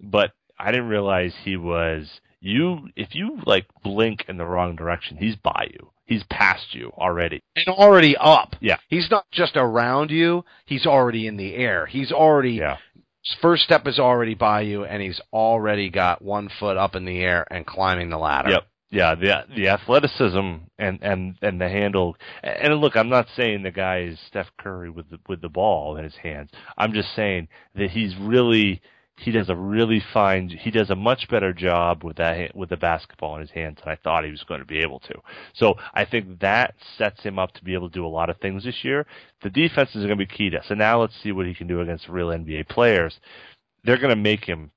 but 0.01 0.32
I 0.60 0.72
didn't 0.72 0.89
realize 0.89 1.34
he 1.43 1.56
was. 1.56 2.10
You, 2.44 2.89
if 2.98 3.16
you 3.16 3.39
like 3.46 3.66
blink 3.84 4.26
in 4.28 4.38
the 4.38 4.46
wrong 4.46 4.76
direction, 4.76 5.16
he's 5.18 5.38
by 5.38 5.70
you. 5.72 5.91
He's 6.06 6.24
past 6.30 6.76
you 6.76 6.91
already. 6.98 7.41
And 7.56 7.68
already 7.70 8.18
up. 8.18 8.58
Yeah. 8.60 8.76
He's 8.89 9.10
not 9.10 9.26
just 9.32 9.54
around 9.56 10.12
you, 10.12 10.44
he's 10.66 10.86
already 10.86 11.26
in 11.28 11.38
the 11.38 11.56
air. 11.56 11.86
He's 11.86 12.12
already 12.12 12.56
Yeah. 12.56 12.78
his 13.24 13.38
first 13.41 13.64
step 13.64 13.88
is 13.88 13.98
already 13.98 14.36
by 14.36 14.62
you 14.62 14.84
and 14.84 15.02
he's 15.02 15.22
already 15.32 15.89
got 15.89 16.22
one 16.22 16.50
foot 16.60 16.76
up 16.76 16.96
in 16.96 17.06
the 17.06 17.22
air 17.22 17.48
and 17.50 17.66
climbing 17.66 18.10
the 18.10 18.18
ladder. 18.18 18.50
Yep. 18.50 18.68
Yeah, 18.91 19.16
the 19.16 19.46
the 19.56 19.70
athleticism 19.70 20.38
and 20.78 21.00
and 21.02 21.36
and 21.41 21.60
the 21.60 21.68
handle. 21.68 22.16
And 22.44 22.76
look, 22.76 22.96
I'm 22.96 23.10
not 23.10 23.26
saying 23.36 23.64
the 23.64 23.72
guy 23.72 24.02
is 24.02 24.20
Steph 24.28 24.52
Curry 24.60 24.91
with 24.91 25.10
the 25.10 25.20
with 25.28 25.41
the 25.41 25.50
ball 25.50 25.98
in 25.98 26.04
his 26.04 26.16
hands. 26.18 26.52
I'm 26.78 26.94
just 26.94 27.16
saying 27.16 27.48
that 27.74 27.89
he's 27.89 28.16
really 28.18 28.82
he 29.18 29.32
does 29.32 29.49
a 29.49 29.55
really 29.55 30.01
fine 30.14 30.49
he 30.49 30.72
does 30.72 30.89
a 30.89 30.95
much 30.95 31.28
better 31.30 31.53
job 31.53 32.03
with 32.03 32.18
that 32.18 32.55
with 32.55 32.70
the 32.70 32.78
basketball 32.78 33.36
in 33.36 33.41
his 33.41 33.51
hands 33.51 33.78
than 33.84 33.93
I 33.93 33.95
thought 33.95 34.26
he 34.26 34.32
was 34.32 34.43
going 34.43 34.59
to 34.59 34.66
be 34.66 34.80
able 34.80 34.99
to. 35.01 35.14
So 35.53 35.76
I 35.93 36.05
think 36.05 36.39
that 36.39 36.74
sets 36.97 37.22
him 37.22 37.38
up 37.38 37.53
to 37.53 37.64
be 37.64 37.74
able 37.74 37.89
to 37.89 37.93
do 37.93 38.05
a 38.05 38.07
lot 38.07 38.30
of 38.30 38.38
things 38.38 38.64
this 38.64 38.84
year. 38.84 39.05
The 39.43 39.49
defense 39.49 39.89
is 39.89 40.05
going 40.05 40.09
to 40.09 40.16
be 40.16 40.26
key 40.26 40.49
to. 40.49 40.61
So 40.68 40.74
now 40.74 40.99
let's 41.01 41.14
see 41.22 41.32
what 41.32 41.45
he 41.45 41.53
can 41.53 41.68
do 41.68 41.82
against 41.82 42.09
real 42.09 42.30
NBA 42.30 42.70
players. 42.70 43.20
They're 43.84 43.97
going 43.97 44.09
to 44.09 44.16
make 44.16 44.45
him 44.45 44.72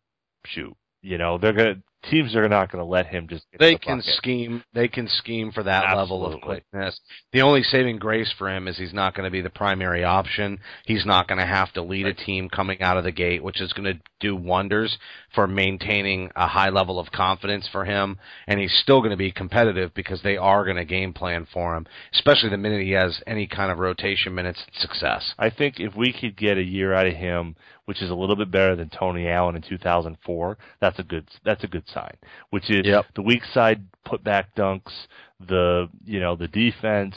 shoot. 0.45 0.76
You 1.03 1.18
know, 1.18 1.39
they're 1.39 1.53
going 1.53 1.76
to 1.76 1.82
teams 2.11 2.35
are 2.35 2.49
not 2.49 2.71
going 2.71 2.83
to 2.83 2.89
let 2.89 3.07
him 3.07 3.29
just. 3.29 3.45
Get 3.53 3.61
They 3.61 3.73
the 3.75 3.79
can 3.79 3.99
bucket. 3.99 4.15
scheme. 4.15 4.65
They 4.75 4.89
can 4.89 5.09
scheme 5.09 5.53
for 5.53 5.63
that 5.63 5.97
level 5.97 6.27
of 6.27 6.41
quickness. 6.41 6.99
The 7.33 7.43
only 7.43 7.63
saving 7.63 7.99
grace 7.99 8.33
for 8.37 8.49
him 8.51 8.69
is 8.69 8.77
he's 8.79 8.93
not 8.93 9.15
going 9.15 9.25
to 9.25 9.31
be 9.31 9.41
the 9.41 9.51
primary 9.51 10.05
option. 10.05 10.59
He's 10.85 11.05
not 11.07 11.29
going 11.29 11.39
to 11.39 11.47
have 11.47 11.73
to 11.75 11.83
lead 11.83 12.07
a 12.07 12.15
team 12.15 12.49
coming 12.49 12.81
out 12.83 12.97
of 12.97 13.05
the 13.05 13.13
gate, 13.13 13.43
which 13.43 13.61
is 13.61 13.73
going 13.73 13.93
to 13.95 14.01
do 14.21 14.35
wonders 14.35 14.97
for 15.35 15.47
maintaining 15.47 16.31
a 16.37 16.47
high 16.49 16.71
level 16.71 16.99
of 16.99 17.11
confidence 17.13 17.69
for 17.71 17.85
him. 17.85 18.19
And 18.47 18.59
he's 18.61 18.77
still 18.83 19.01
going 19.01 19.11
to 19.11 19.17
be 19.17 19.33
competitive 19.33 19.93
because 19.95 20.23
they 20.23 20.37
are 20.37 20.65
going 20.65 20.77
to 20.77 20.85
game 20.85 21.13
plan 21.13 21.47
for 21.53 21.77
him, 21.77 21.87
especially 22.15 22.51
the 22.51 22.57
minute 22.57 22.83
he 22.83 22.93
has 22.93 23.21
any 23.27 23.47
kind 23.47 23.71
of 23.71 23.79
rotation 23.79 24.35
minutes 24.35 24.65
success. 24.79 25.35
I 25.39 25.51
think 25.51 25.79
if 25.79 25.95
we 25.95 26.13
could 26.13 26.37
get 26.37 26.59
a 26.59 26.63
year 26.63 26.95
out 26.95 27.07
of 27.07 27.15
him, 27.15 27.57
which 27.87 28.03
is 28.03 28.11
a 28.11 28.14
little 28.14 28.37
bit 28.37 28.51
better 28.51 28.76
than 28.76 28.91
Tony 28.91 29.28
Allen 29.28 29.57
in 29.57 29.62
2004, 29.62 30.59
that's 30.80 30.99
a 30.99 31.03
good 31.03 31.26
that's 31.45 31.64
a 31.64 31.68
good 31.68 31.84
sign. 31.93 32.14
Which 32.51 32.70
is 32.70 32.84
Yep. 32.84 33.07
the 33.14 33.22
weak 33.22 33.45
side 33.53 33.84
putback 34.07 34.47
dunks, 34.57 34.93
the 35.41 35.89
you 36.05 36.20
know 36.20 36.37
the 36.37 36.49
defense, 36.49 37.16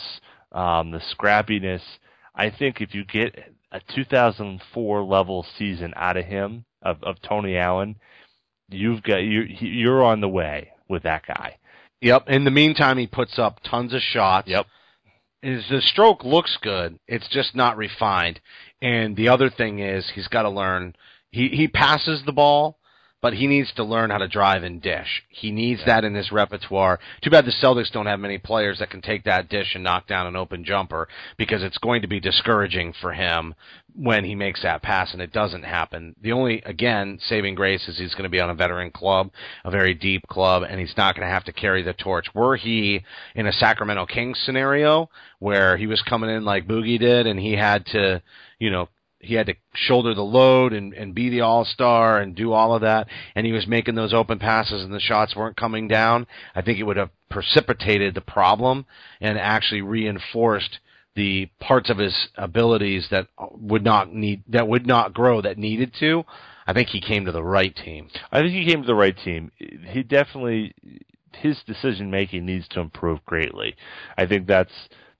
um, 0.52 0.92
the 0.92 1.02
scrappiness. 1.16 1.82
I 2.36 2.50
think 2.50 2.82
if 2.82 2.94
you 2.96 3.04
get 3.04 3.38
a 3.72 3.82
2004 3.94 5.04
level 5.04 5.46
season 5.58 5.94
out 5.96 6.18
of 6.18 6.26
him 6.26 6.66
of, 6.82 7.04
of 7.04 7.22
Tony 7.22 7.58
Allen, 7.58 7.96
you've 8.70 9.04
got 9.04 9.18
you 9.18 9.42
you're 9.42 10.04
on 10.04 10.22
the 10.22 10.30
way 10.30 10.72
with 10.88 11.04
that 11.04 11.26
guy. 11.28 11.58
Yep. 12.02 12.30
In 12.30 12.46
the 12.46 12.52
meantime, 12.52 12.98
he 12.98 13.08
puts 13.08 13.38
up 13.38 13.60
tons 13.64 13.94
of 13.94 14.02
shots. 14.02 14.48
Yep. 14.48 14.66
His 15.42 15.68
the 15.70 15.82
stroke 15.82 16.24
looks 16.24 16.58
good. 16.62 17.00
It's 17.08 17.28
just 17.30 17.56
not 17.56 17.78
refined. 17.78 18.40
And 18.82 19.16
the 19.16 19.30
other 19.30 19.50
thing 19.50 19.80
is 19.80 20.10
he's 20.14 20.28
got 20.28 20.44
to 20.44 20.50
learn. 20.50 20.96
He 21.32 21.50
he 21.50 21.68
passes 21.68 22.24
the 22.26 22.34
ball, 22.34 22.79
but 23.22 23.34
he 23.34 23.48
needs 23.48 23.72
to 23.74 23.84
learn 23.84 24.10
how 24.10 24.18
to 24.18 24.28
drive 24.28 24.64
and 24.64 24.82
dish. 24.82 25.24
He 25.30 25.52
needs 25.52 25.82
that 25.86 26.06
in 26.06 26.16
his 26.16 26.32
repertoire. 26.32 27.00
Too 27.22 27.30
bad 27.30 27.46
the 27.46 27.52
Celtics 27.52 27.92
don't 27.92 28.06
have 28.06 28.20
many 28.20 28.38
players 28.38 28.80
that 28.80 28.90
can 28.90 29.02
take 29.02 29.26
that 29.26 29.50
dish 29.50 29.76
and 29.76 29.84
knock 29.84 30.08
down 30.08 30.28
an 30.28 30.36
open 30.36 30.64
jumper 30.64 31.08
because 31.38 31.62
it's 31.62 31.78
going 31.78 32.02
to 32.02 32.08
be 32.08 32.20
discouraging 32.20 32.94
for 33.02 33.12
him 33.12 33.56
when 33.96 34.24
he 34.24 34.36
makes 34.36 34.62
that 34.62 34.82
pass 34.82 35.12
and 35.12 35.22
it 35.22 35.34
doesn't 35.34 35.64
happen. 35.64 36.16
The 36.22 36.32
only 36.32 36.62
again 36.66 37.20
saving 37.22 37.56
grace 37.56 37.88
is 37.88 37.98
he's 37.98 38.14
going 38.14 38.24
to 38.24 38.30
be 38.30 38.40
on 38.40 38.50
a 38.50 38.56
veteran 38.56 38.92
club, 38.92 39.32
a 39.66 39.72
very 39.72 39.94
deep 39.94 40.26
club, 40.28 40.64
and 40.64 40.80
he's 40.80 40.96
not 40.96 41.16
going 41.16 41.28
to 41.28 41.34
have 41.34 41.44
to 41.46 41.54
carry 41.54 41.84
the 41.84 41.94
torch. 41.94 42.28
Were 42.34 42.56
he 42.56 43.04
in 43.36 43.48
a 43.48 43.52
Sacramento 43.52 44.06
Kings 44.06 44.40
scenario 44.46 45.10
where 45.40 45.76
he 45.76 45.88
was 45.88 46.02
coming 46.04 46.30
in 46.30 46.46
like 46.46 46.68
Boogie 46.68 47.00
did 47.00 47.28
and 47.28 47.40
he 47.40 47.54
had 47.54 47.86
to, 47.88 48.22
you 48.60 48.70
know, 48.70 48.88
he 49.20 49.36
had 49.36 49.48
to 49.48 49.56
shoulder 49.74 50.14
the 50.14 50.22
load 50.22 50.74
and, 50.74 50.94
and 50.94 51.14
be 51.14 51.30
the 51.30 51.42
all 51.42 51.66
star 51.66 52.20
and 52.20 52.36
do 52.36 52.54
all 52.54 52.74
of 52.74 52.82
that 52.82 53.08
and 53.36 53.46
he 53.46 53.52
was 53.52 53.68
making 53.68 53.96
those 53.96 54.14
open 54.14 54.40
passes 54.40 54.84
and 54.84 54.94
the 54.94 55.00
shots 55.00 55.36
weren't 55.36 55.58
coming 55.58 55.88
down, 55.88 56.26
I 56.56 56.62
think 56.62 56.80
it 56.80 56.84
would 56.84 56.98
have 56.98 57.10
precipitated 57.30 58.16
the 58.16 58.22
problem 58.22 58.86
and 59.22 59.38
actually 59.38 59.82
reinforced 59.82 60.80
the 61.16 61.50
parts 61.60 61.90
of 61.90 61.98
his 61.98 62.30
abilities 62.38 63.08
that 63.12 63.28
would 63.52 63.84
not 63.84 64.14
need 64.14 64.44
that 64.48 64.68
would 64.68 64.88
not 64.88 65.14
grow 65.14 65.42
that 65.42 65.58
needed 65.58 65.94
to. 66.00 66.24
I 66.66 66.74
think 66.74 66.90
he 66.90 67.02
came 67.02 67.26
to 67.26 67.32
the 67.32 67.44
right 67.44 67.76
team. 67.76 68.10
I 68.32 68.40
think 68.40 68.54
he 68.54 68.66
came 68.66 68.82
to 68.82 68.88
the 68.88 68.96
right 68.96 69.18
team. 69.18 69.52
He 69.58 70.04
definitely 70.04 70.74
his 71.34 71.58
decision 71.66 72.10
making 72.10 72.46
needs 72.46 72.68
to 72.70 72.80
improve 72.80 73.26
greatly. 73.26 73.76
I 74.18 74.28
think 74.28 74.48
that's 74.48 74.72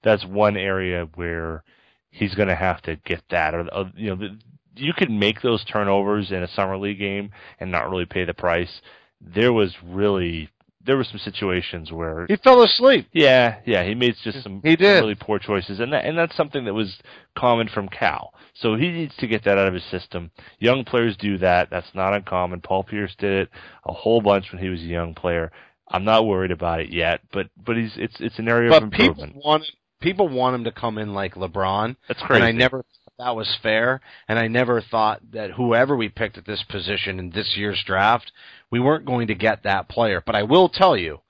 that's 0.02 0.24
one 0.24 0.56
area 0.56 1.08
where 1.14 1.64
he's 2.10 2.34
going 2.34 2.48
to 2.48 2.54
have 2.56 2.80
to 2.82 2.96
get 2.96 3.22
that. 3.30 3.54
Or, 3.54 3.66
or 3.74 3.90
you 3.96 4.10
know, 4.10 4.16
the, 4.16 4.38
you 4.76 4.92
can 4.92 5.18
make 5.18 5.40
those 5.42 5.64
turnovers 5.64 6.30
in 6.30 6.42
a 6.42 6.48
summer 6.48 6.76
league 6.76 6.98
game 6.98 7.30
and 7.58 7.70
not 7.70 7.90
really 7.90 8.06
pay 8.06 8.24
the 8.24 8.34
price. 8.34 8.80
There 9.20 9.52
was 9.52 9.74
really 9.84 10.48
there 10.82 10.96
were 10.96 11.04
some 11.04 11.18
situations 11.18 11.92
where 11.92 12.24
He 12.26 12.36
fell 12.36 12.62
asleep. 12.62 13.06
yeah, 13.12 13.58
yeah, 13.66 13.84
he 13.84 13.94
made 13.94 14.14
just 14.24 14.42
some 14.42 14.62
He 14.64 14.76
did. 14.76 15.02
really 15.02 15.14
poor 15.14 15.38
choices, 15.38 15.78
and 15.78 15.92
that 15.92 16.06
and 16.06 16.16
that's 16.16 16.34
something 16.34 16.64
that 16.64 16.72
was 16.72 16.96
common 17.36 17.68
from 17.68 17.86
Cal. 17.88 18.32
So 18.54 18.76
he 18.76 18.88
needs 18.90 19.14
to 19.16 19.26
get 19.26 19.44
that 19.44 19.58
out 19.58 19.68
of 19.68 19.74
his 19.74 19.84
system. 19.84 20.30
Young 20.58 20.84
players 20.84 21.16
do 21.18 21.36
that. 21.38 21.68
That's 21.70 21.94
not 21.94 22.14
uncommon. 22.14 22.62
Paul 22.62 22.84
Pierce 22.84 23.14
did 23.18 23.42
it 23.42 23.48
a 23.84 23.92
whole 23.92 24.22
bunch 24.22 24.50
when 24.52 24.62
he 24.62 24.70
was 24.70 24.80
a 24.80 24.84
young 24.84 25.12
player. 25.14 25.52
I'm 25.88 26.04
not 26.04 26.26
worried 26.26 26.50
about 26.50 26.80
it 26.80 26.88
yet, 26.90 27.20
but 27.30 27.48
but 27.62 27.76
he's 27.76 27.92
it's 27.96 28.16
it's 28.18 28.38
an 28.38 28.48
area 28.48 28.72
of 28.72 28.80
But 28.80 28.90
people 28.92 29.22
improvement. 29.24 29.44
want 29.44 29.64
people 30.00 30.28
want 30.28 30.54
him 30.54 30.64
to 30.64 30.72
come 30.72 30.98
in 30.98 31.14
like 31.14 31.34
LeBron. 31.34 31.96
That's 32.08 32.22
crazy. 32.22 32.42
And 32.42 32.44
I 32.44 32.52
never 32.52 32.78
thought 32.78 33.24
that 33.26 33.36
was 33.36 33.58
fair. 33.62 34.00
And 34.28 34.38
I 34.38 34.48
never 34.48 34.80
thought 34.80 35.20
that 35.32 35.52
whoever 35.52 35.96
we 35.96 36.08
picked 36.08 36.38
at 36.38 36.46
this 36.46 36.64
position 36.68 37.18
in 37.18 37.30
this 37.30 37.54
year's 37.56 37.82
draft, 37.84 38.32
we 38.70 38.80
weren't 38.80 39.06
going 39.06 39.28
to 39.28 39.34
get 39.34 39.62
that 39.62 39.88
player. 39.88 40.22
But 40.24 40.36
I 40.36 40.42
will 40.42 40.68
tell 40.68 40.96
you, 40.96 41.20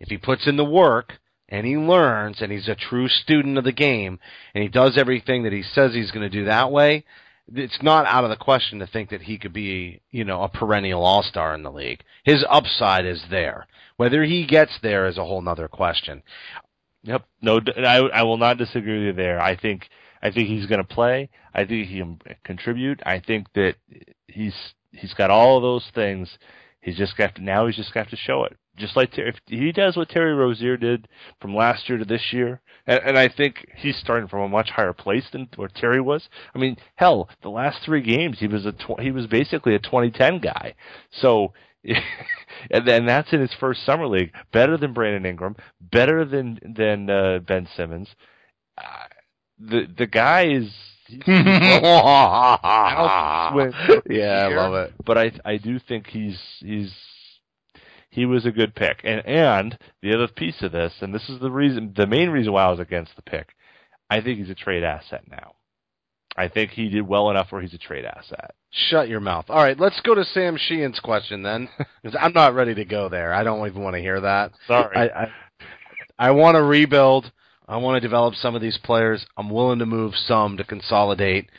if 0.00 0.08
he 0.08 0.18
puts 0.18 0.46
in 0.46 0.56
the 0.56 0.64
work 0.64 1.14
and 1.48 1.66
he 1.66 1.76
learns 1.76 2.42
and 2.42 2.50
he's 2.50 2.68
a 2.68 2.74
true 2.74 3.08
student 3.08 3.56
of 3.56 3.64
the 3.64 3.72
game 3.72 4.18
and 4.54 4.62
he 4.62 4.68
does 4.68 4.98
everything 4.98 5.44
that 5.44 5.52
he 5.52 5.62
says 5.62 5.94
he's 5.94 6.10
going 6.10 6.28
to 6.28 6.38
do 6.38 6.44
that 6.46 6.70
way, 6.70 7.04
it's 7.54 7.80
not 7.80 8.06
out 8.06 8.24
of 8.24 8.30
the 8.30 8.36
question 8.36 8.80
to 8.80 8.86
think 8.88 9.10
that 9.10 9.22
he 9.22 9.38
could 9.38 9.52
be, 9.52 10.00
you 10.10 10.24
know, 10.24 10.42
a 10.42 10.48
perennial 10.48 11.04
all-star 11.04 11.54
in 11.54 11.62
the 11.62 11.70
league. 11.70 12.02
His 12.24 12.44
upside 12.50 13.06
is 13.06 13.22
there. 13.30 13.68
Whether 13.96 14.24
he 14.24 14.46
gets 14.46 14.72
there 14.82 15.06
is 15.06 15.16
a 15.16 15.24
whole 15.24 15.48
other 15.48 15.68
question. 15.68 16.22
Yep. 17.06 17.24
No, 17.40 17.60
I 17.78 17.98
I 17.98 18.22
will 18.24 18.36
not 18.36 18.58
disagree 18.58 18.98
with 18.98 19.06
you 19.06 19.12
there. 19.12 19.40
I 19.40 19.56
think 19.56 19.88
I 20.22 20.30
think 20.30 20.48
he's 20.48 20.66
going 20.66 20.80
to 20.80 20.94
play. 20.94 21.30
I 21.54 21.64
think 21.64 21.88
he 21.88 21.98
can 21.98 22.18
contribute. 22.44 23.00
I 23.06 23.20
think 23.20 23.46
that 23.54 23.74
he's 24.26 24.54
he's 24.90 25.14
got 25.14 25.30
all 25.30 25.60
those 25.60 25.88
things. 25.94 26.36
He's 26.80 26.96
just 26.96 27.16
got 27.16 27.34
to 27.36 27.42
now. 27.42 27.66
He's 27.66 27.76
just 27.76 27.94
got 27.94 28.10
to 28.10 28.16
show 28.16 28.44
it. 28.44 28.56
Just 28.76 28.96
like 28.96 29.16
if 29.16 29.36
he 29.46 29.72
does 29.72 29.96
what 29.96 30.08
Terry 30.08 30.34
Rozier 30.34 30.76
did 30.76 31.08
from 31.40 31.54
last 31.54 31.88
year 31.88 31.98
to 31.98 32.04
this 32.04 32.32
year, 32.32 32.60
and, 32.86 33.00
and 33.04 33.18
I 33.18 33.28
think 33.28 33.66
he's 33.76 33.96
starting 33.96 34.28
from 34.28 34.42
a 34.42 34.48
much 34.48 34.70
higher 34.70 34.92
place 34.92 35.24
than 35.32 35.48
where 35.56 35.68
Terry 35.68 36.00
was. 36.00 36.28
I 36.54 36.58
mean, 36.58 36.76
hell, 36.96 37.28
the 37.42 37.48
last 37.48 37.78
three 37.84 38.02
games 38.02 38.38
he 38.40 38.48
was 38.48 38.66
a 38.66 38.72
tw- 38.72 39.00
he 39.00 39.10
was 39.12 39.26
basically 39.26 39.74
a 39.74 39.78
2010 39.78 40.40
guy. 40.40 40.74
So 41.10 41.54
and 42.70 42.86
then 42.86 43.06
that's 43.06 43.32
in 43.32 43.40
his 43.40 43.54
first 43.58 43.84
summer 43.84 44.06
league. 44.06 44.32
Better 44.52 44.76
than 44.76 44.92
Brandon 44.92 45.26
Ingram, 45.26 45.56
better 45.80 46.24
than 46.24 46.58
than 46.62 47.10
uh, 47.10 47.38
Ben 47.40 47.68
Simmons. 47.76 48.08
Uh, 48.78 49.06
the 49.58 49.86
the 49.96 50.06
guy 50.06 50.46
is. 50.48 50.70
yeah, 54.10 54.48
I 54.48 54.56
love 54.56 54.74
it. 54.74 54.92
But 55.04 55.18
I 55.18 55.32
I 55.44 55.56
do 55.56 55.78
think 55.78 56.08
he's 56.08 56.40
he's 56.58 56.92
he 58.10 58.26
was 58.26 58.46
a 58.46 58.50
good 58.50 58.74
pick. 58.74 59.00
And 59.04 59.24
and 59.26 59.78
the 60.02 60.14
other 60.14 60.26
piece 60.26 60.62
of 60.62 60.72
this, 60.72 60.94
and 61.00 61.14
this 61.14 61.28
is 61.28 61.38
the 61.38 61.50
reason, 61.50 61.92
the 61.94 62.06
main 62.06 62.30
reason 62.30 62.52
why 62.52 62.64
I 62.64 62.70
was 62.70 62.80
against 62.80 63.14
the 63.14 63.22
pick. 63.22 63.54
I 64.08 64.20
think 64.20 64.38
he's 64.38 64.50
a 64.50 64.54
trade 64.54 64.82
asset 64.84 65.24
now. 65.30 65.54
I 66.36 66.48
think 66.48 66.72
he 66.72 66.88
did 66.88 67.06
well 67.06 67.30
enough 67.30 67.50
where 67.50 67.62
he's 67.62 67.74
a 67.74 67.78
trade 67.78 68.04
asset. 68.04 68.54
Shut 68.70 69.08
your 69.08 69.20
mouth. 69.20 69.46
All 69.48 69.62
right, 69.62 69.78
let's 69.78 70.00
go 70.00 70.14
to 70.14 70.24
Sam 70.24 70.58
Sheehan's 70.58 71.00
question 71.00 71.42
then, 71.42 71.68
because 72.02 72.16
I'm 72.20 72.32
not 72.32 72.54
ready 72.54 72.74
to 72.74 72.84
go 72.84 73.08
there. 73.08 73.32
I 73.32 73.42
don't 73.42 73.66
even 73.66 73.82
want 73.82 73.94
to 73.94 74.00
hear 74.00 74.20
that. 74.20 74.52
Sorry. 74.66 74.96
I 74.96 75.22
I, 75.22 75.32
I 76.18 76.30
want 76.32 76.56
to 76.56 76.62
rebuild. 76.62 77.32
I 77.68 77.78
want 77.78 77.96
to 77.96 78.06
develop 78.06 78.34
some 78.34 78.54
of 78.54 78.62
these 78.62 78.78
players. 78.78 79.26
I'm 79.36 79.50
willing 79.50 79.78
to 79.80 79.86
move 79.86 80.14
some 80.14 80.56
to 80.58 80.64
consolidate. 80.64 81.50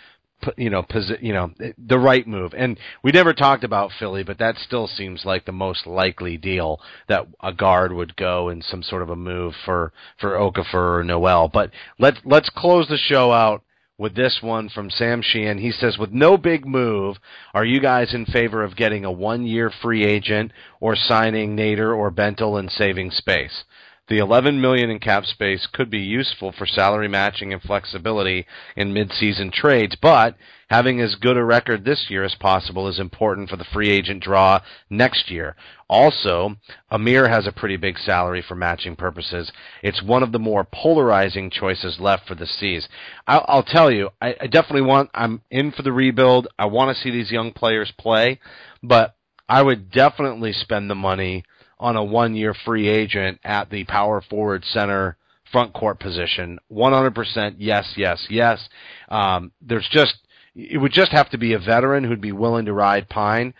You 0.56 0.70
know, 0.70 0.84
posi- 0.84 1.22
you 1.22 1.34
know, 1.34 1.52
eh, 1.60 1.72
the 1.80 1.98
right 1.98 2.26
move. 2.28 2.54
And 2.56 2.80
we 3.04 3.12
never 3.12 3.34
talked 3.34 3.64
about 3.64 3.92
Philly, 3.98 4.24
but 4.24 4.38
that 4.38 4.56
still 4.60 4.88
seems 4.88 5.26
like 5.26 5.46
the 5.46 5.52
most 5.52 5.88
likely 5.88 6.38
deal 6.38 6.80
that 7.08 7.26
a 7.42 7.52
guard 7.52 7.92
would 7.92 8.16
go 8.16 8.50
in 8.50 8.62
some 8.62 8.84
sort 8.84 9.02
of 9.02 9.10
a 9.10 9.16
move 9.16 9.56
for 9.66 9.92
for 10.20 10.34
Okafor 10.34 11.00
or 11.00 11.04
Noel. 11.04 11.48
But 11.48 11.72
let's 11.98 12.20
let's 12.24 12.52
close 12.52 12.88
the 12.88 12.98
show 12.98 13.32
out 13.32 13.64
with 13.98 14.16
this 14.16 14.40
one 14.42 14.70
from 14.70 14.90
Sam 14.90 15.22
Sheehan. 15.22 15.58
He 15.58 15.72
says, 15.72 15.98
with 15.98 16.12
no 16.12 16.38
big 16.38 16.66
move, 16.66 17.18
are 17.54 17.66
you 17.66 17.80
guys 17.80 18.14
in 18.14 18.26
favor 18.26 18.64
of 18.64 18.76
getting 18.76 19.06
a 19.06 19.12
one-year 19.12 19.72
free 19.82 20.06
agent 20.06 20.52
or 20.80 20.96
signing 20.96 21.56
Nader 21.56 21.96
or 21.96 22.12
Bentil 22.12 22.60
and 22.60 22.72
saving 22.72 23.12
space? 23.12 23.64
The 24.10 24.20
11 24.20 24.62
million 24.62 24.90
in 24.90 25.00
cap 25.00 25.26
space 25.26 25.68
could 25.68 25.90
be 25.90 26.00
useful 26.00 26.54
for 26.54 26.66
salary 26.66 27.10
matching 27.10 27.52
and 27.52 27.62
flexibility 27.62 28.46
in 28.78 28.94
mid-season 28.94 29.52
trades, 29.52 29.98
but 30.02 30.38
having 30.70 31.02
as 31.02 31.16
good 31.16 31.36
a 31.36 31.44
record 31.44 31.84
this 31.84 32.06
year 32.10 32.24
as 32.24 32.36
possible 32.36 32.88
is 32.88 33.00
important 33.00 33.50
for 33.50 33.58
the 33.58 33.66
free 33.66 33.90
agent 33.90 34.24
draw 34.24 34.62
next 34.90 35.30
year. 35.30 35.58
Also, 35.90 36.56
Amir 36.90 37.28
has 37.28 37.48
a 37.48 37.52
pretty 37.52 37.76
big 37.76 37.98
salary 37.98 38.42
for 38.42 38.56
matching 38.56 38.96
purposes. 38.96 39.52
It's 39.84 40.02
one 40.02 40.24
of 40.24 40.32
the 40.32 40.40
more 40.40 40.64
polarizing 40.64 41.50
choices 41.50 42.00
left 42.00 42.28
for 42.28 42.36
the 42.36 42.48
C's. 42.48 42.88
I'll, 43.28 43.44
I'll 43.50 43.64
tell 43.64 43.92
you, 43.92 44.10
I, 44.22 44.36
I 44.40 44.48
definitely 44.48 44.88
want. 44.88 45.10
I'm 45.14 45.42
in 45.52 45.72
for 45.72 45.82
the 45.82 45.92
rebuild. 45.92 46.48
I 46.58 46.66
want 46.68 46.96
to 46.96 47.02
see 47.02 47.12
these 47.12 47.32
young 47.32 47.52
players 47.52 47.92
play, 47.98 48.40
but 48.82 49.16
I 49.50 49.62
would 49.62 49.92
definitely 49.92 50.54
spend 50.54 50.90
the 50.90 50.96
money 50.96 51.44
on 51.80 51.96
a 51.96 52.04
one-year 52.04 52.54
free 52.66 52.88
agent 52.88 53.40
at 53.44 53.70
the 53.70 53.84
power 53.86 54.22
forward 54.22 54.64
center 54.66 55.18
front 55.52 55.74
court 55.74 56.00
position. 56.00 56.60
100% 56.72 57.56
yes, 57.58 57.94
yes, 57.96 58.26
yes. 58.30 58.68
Um, 59.10 59.52
there's 59.62 59.88
just 59.92 60.16
it 60.58 60.82
would 60.82 60.92
just 60.92 61.12
have 61.12 61.30
to 61.30 61.38
be 61.38 61.54
a 61.54 61.60
veteran 61.60 62.04
who'd 62.04 62.20
be 62.20 62.32
willing 62.32 62.66
to 62.66 62.74
ride 62.74 63.08
Pine, 63.10 63.54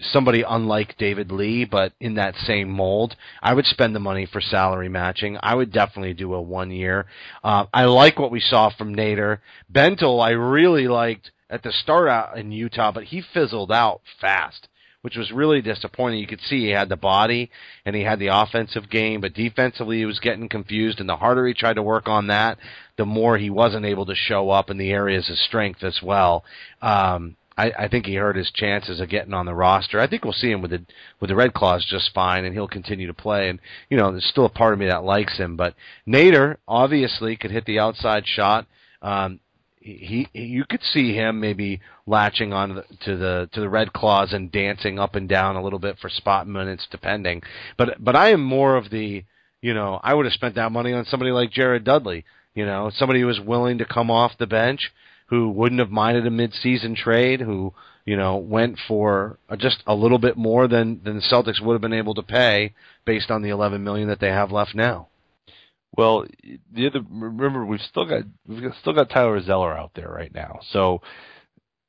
somebody 0.00 0.42
unlike 0.46 0.96
David 0.98 1.30
Lee, 1.30 1.64
but 1.64 1.92
in 2.00 2.14
that 2.14 2.34
same 2.34 2.68
mold. 2.68 3.14
I 3.40 3.54
would 3.54 3.66
spend 3.66 3.94
the 3.94 4.00
money 4.00 4.26
for 4.26 4.40
salary 4.40 4.88
matching. 4.88 5.38
I 5.40 5.54
would 5.54 5.72
definitely 5.72 6.14
do 6.14 6.34
a 6.34 6.42
one 6.42 6.72
year. 6.72 7.06
Uh, 7.44 7.66
I 7.72 7.84
like 7.84 8.18
what 8.18 8.32
we 8.32 8.40
saw 8.40 8.68
from 8.76 8.96
Nader. 8.96 9.38
Bentil, 9.72 10.20
I 10.20 10.30
really 10.30 10.88
liked 10.88 11.30
at 11.48 11.62
the 11.62 11.70
start 11.70 12.08
out 12.08 12.36
in 12.36 12.50
Utah, 12.50 12.90
but 12.90 13.04
he 13.04 13.22
fizzled 13.32 13.70
out 13.70 14.00
fast 14.20 14.66
which 15.02 15.16
was 15.16 15.32
really 15.32 15.62
disappointing. 15.62 16.20
You 16.20 16.26
could 16.26 16.40
see 16.42 16.66
he 16.66 16.70
had 16.70 16.88
the 16.88 16.96
body 16.96 17.50
and 17.84 17.96
he 17.96 18.02
had 18.02 18.18
the 18.18 18.28
offensive 18.28 18.90
game, 18.90 19.20
but 19.20 19.34
defensively 19.34 19.98
he 19.98 20.06
was 20.06 20.20
getting 20.20 20.48
confused. 20.48 21.00
And 21.00 21.08
the 21.08 21.16
harder 21.16 21.46
he 21.46 21.54
tried 21.54 21.74
to 21.74 21.82
work 21.82 22.08
on 22.08 22.26
that, 22.28 22.58
the 22.96 23.06
more 23.06 23.38
he 23.38 23.50
wasn't 23.50 23.86
able 23.86 24.06
to 24.06 24.14
show 24.14 24.50
up 24.50 24.70
in 24.70 24.78
the 24.78 24.90
areas 24.90 25.30
of 25.30 25.38
strength 25.38 25.82
as 25.82 26.00
well. 26.02 26.44
Um, 26.82 27.36
I, 27.56 27.72
I 27.78 27.88
think 27.88 28.06
he 28.06 28.14
hurt 28.14 28.36
his 28.36 28.50
chances 28.50 29.00
of 29.00 29.10
getting 29.10 29.34
on 29.34 29.44
the 29.44 29.54
roster. 29.54 30.00
I 30.00 30.06
think 30.06 30.24
we'll 30.24 30.32
see 30.32 30.50
him 30.50 30.62
with 30.62 30.70
the 30.70 30.82
with 31.20 31.28
the 31.28 31.36
Red 31.36 31.52
Claws 31.52 31.84
just 31.84 32.14
fine, 32.14 32.46
and 32.46 32.54
he'll 32.54 32.68
continue 32.68 33.06
to 33.06 33.14
play. 33.14 33.50
And 33.50 33.60
you 33.90 33.98
know, 33.98 34.10
there's 34.10 34.24
still 34.24 34.46
a 34.46 34.50
part 34.50 34.72
of 34.72 34.78
me 34.78 34.86
that 34.86 35.04
likes 35.04 35.36
him, 35.36 35.56
but 35.56 35.74
Nader 36.08 36.56
obviously 36.66 37.36
could 37.36 37.50
hit 37.50 37.66
the 37.66 37.78
outside 37.78 38.26
shot. 38.26 38.66
Um, 39.02 39.40
he, 39.80 40.28
you 40.34 40.64
could 40.68 40.82
see 40.82 41.14
him 41.14 41.40
maybe 41.40 41.80
latching 42.06 42.52
on 42.52 42.82
to 43.04 43.16
the 43.16 43.48
to 43.52 43.60
the 43.60 43.68
red 43.68 43.92
claws 43.92 44.32
and 44.32 44.52
dancing 44.52 44.98
up 44.98 45.14
and 45.14 45.28
down 45.28 45.56
a 45.56 45.62
little 45.62 45.78
bit 45.78 45.98
for 45.98 46.08
spot 46.08 46.46
minutes 46.46 46.86
depending. 46.90 47.42
But 47.78 48.02
but 48.02 48.14
I 48.14 48.30
am 48.30 48.42
more 48.42 48.76
of 48.76 48.90
the 48.90 49.24
you 49.62 49.74
know 49.74 49.98
I 50.02 50.14
would 50.14 50.26
have 50.26 50.34
spent 50.34 50.56
that 50.56 50.72
money 50.72 50.92
on 50.92 51.06
somebody 51.06 51.30
like 51.30 51.50
Jared 51.50 51.84
Dudley 51.84 52.24
you 52.54 52.66
know 52.66 52.90
somebody 52.94 53.20
who 53.20 53.26
was 53.26 53.40
willing 53.40 53.78
to 53.78 53.84
come 53.84 54.10
off 54.10 54.38
the 54.38 54.46
bench 54.46 54.92
who 55.26 55.48
wouldn't 55.50 55.78
have 55.78 55.90
minded 55.90 56.26
a 56.26 56.30
mid-season 56.30 56.94
trade 56.94 57.40
who 57.40 57.72
you 58.04 58.16
know 58.16 58.36
went 58.36 58.78
for 58.86 59.38
just 59.58 59.82
a 59.86 59.94
little 59.94 60.18
bit 60.18 60.36
more 60.36 60.68
than 60.68 61.00
than 61.04 61.16
the 61.16 61.22
Celtics 61.22 61.60
would 61.60 61.74
have 61.74 61.80
been 61.80 61.92
able 61.92 62.14
to 62.14 62.22
pay 62.22 62.74
based 63.06 63.30
on 63.30 63.42
the 63.42 63.48
11 63.48 63.82
million 63.82 64.08
that 64.08 64.20
they 64.20 64.28
have 64.28 64.52
left 64.52 64.74
now 64.74 65.08
well, 65.96 66.24
the 66.72 66.86
other 66.86 67.00
remember 67.10 67.64
we've 67.64 67.80
still 67.80 68.06
got 68.06 68.22
we've 68.46 68.72
still 68.80 68.92
got 68.92 69.10
Tyler 69.10 69.40
Zeller 69.42 69.76
out 69.76 69.92
there 69.94 70.08
right 70.08 70.32
now, 70.32 70.60
so 70.70 71.02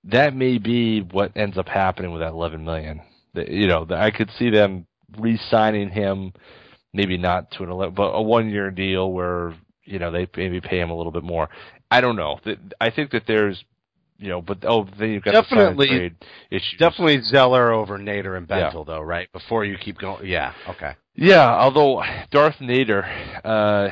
that 0.05 0.35
may 0.35 0.57
be 0.57 1.01
what 1.01 1.35
ends 1.35 1.57
up 1.57 1.67
happening 1.67 2.11
with 2.11 2.21
that 2.21 2.31
11 2.31 2.63
million. 2.65 3.01
You 3.33 3.67
know, 3.67 3.85
I 3.91 4.11
could 4.11 4.29
see 4.37 4.49
them 4.49 4.87
re-signing 5.17 5.89
him, 5.89 6.33
maybe 6.93 7.17
not 7.17 7.51
to 7.51 7.63
an 7.63 7.69
11, 7.69 7.93
but 7.93 8.09
a 8.09 8.21
one-year 8.21 8.71
deal 8.71 9.11
where 9.11 9.53
you 9.83 9.99
know 9.99 10.11
they 10.11 10.27
maybe 10.35 10.61
pay 10.61 10.79
him 10.79 10.89
a 10.89 10.97
little 10.97 11.11
bit 11.11 11.23
more. 11.23 11.49
I 11.89 12.01
don't 12.01 12.15
know. 12.15 12.39
I 12.79 12.89
think 12.89 13.11
that 13.11 13.23
there's 13.27 13.63
you 14.21 14.29
know, 14.29 14.41
but 14.41 14.59
oh, 14.63 14.87
then 14.99 15.09
you've 15.09 15.23
got 15.23 15.31
definitely 15.31 15.87
the 15.87 15.97
trade 15.97 16.15
issues. 16.51 16.75
Definitely 16.77 17.21
Zeller 17.23 17.71
over 17.71 17.97
Nader 17.97 18.37
and 18.37 18.47
Bentil, 18.47 18.85
Yeah. 18.87 18.93
though, 18.93 19.01
right? 19.01 19.31
Before 19.33 19.65
you 19.65 19.77
keep 19.77 19.97
going, 19.97 20.27
yeah, 20.27 20.53
okay. 20.69 20.95
Yeah, 21.15 21.49
although 21.49 22.03
Darth 22.31 22.55
Nader, 22.61 23.05
uh, 23.43 23.89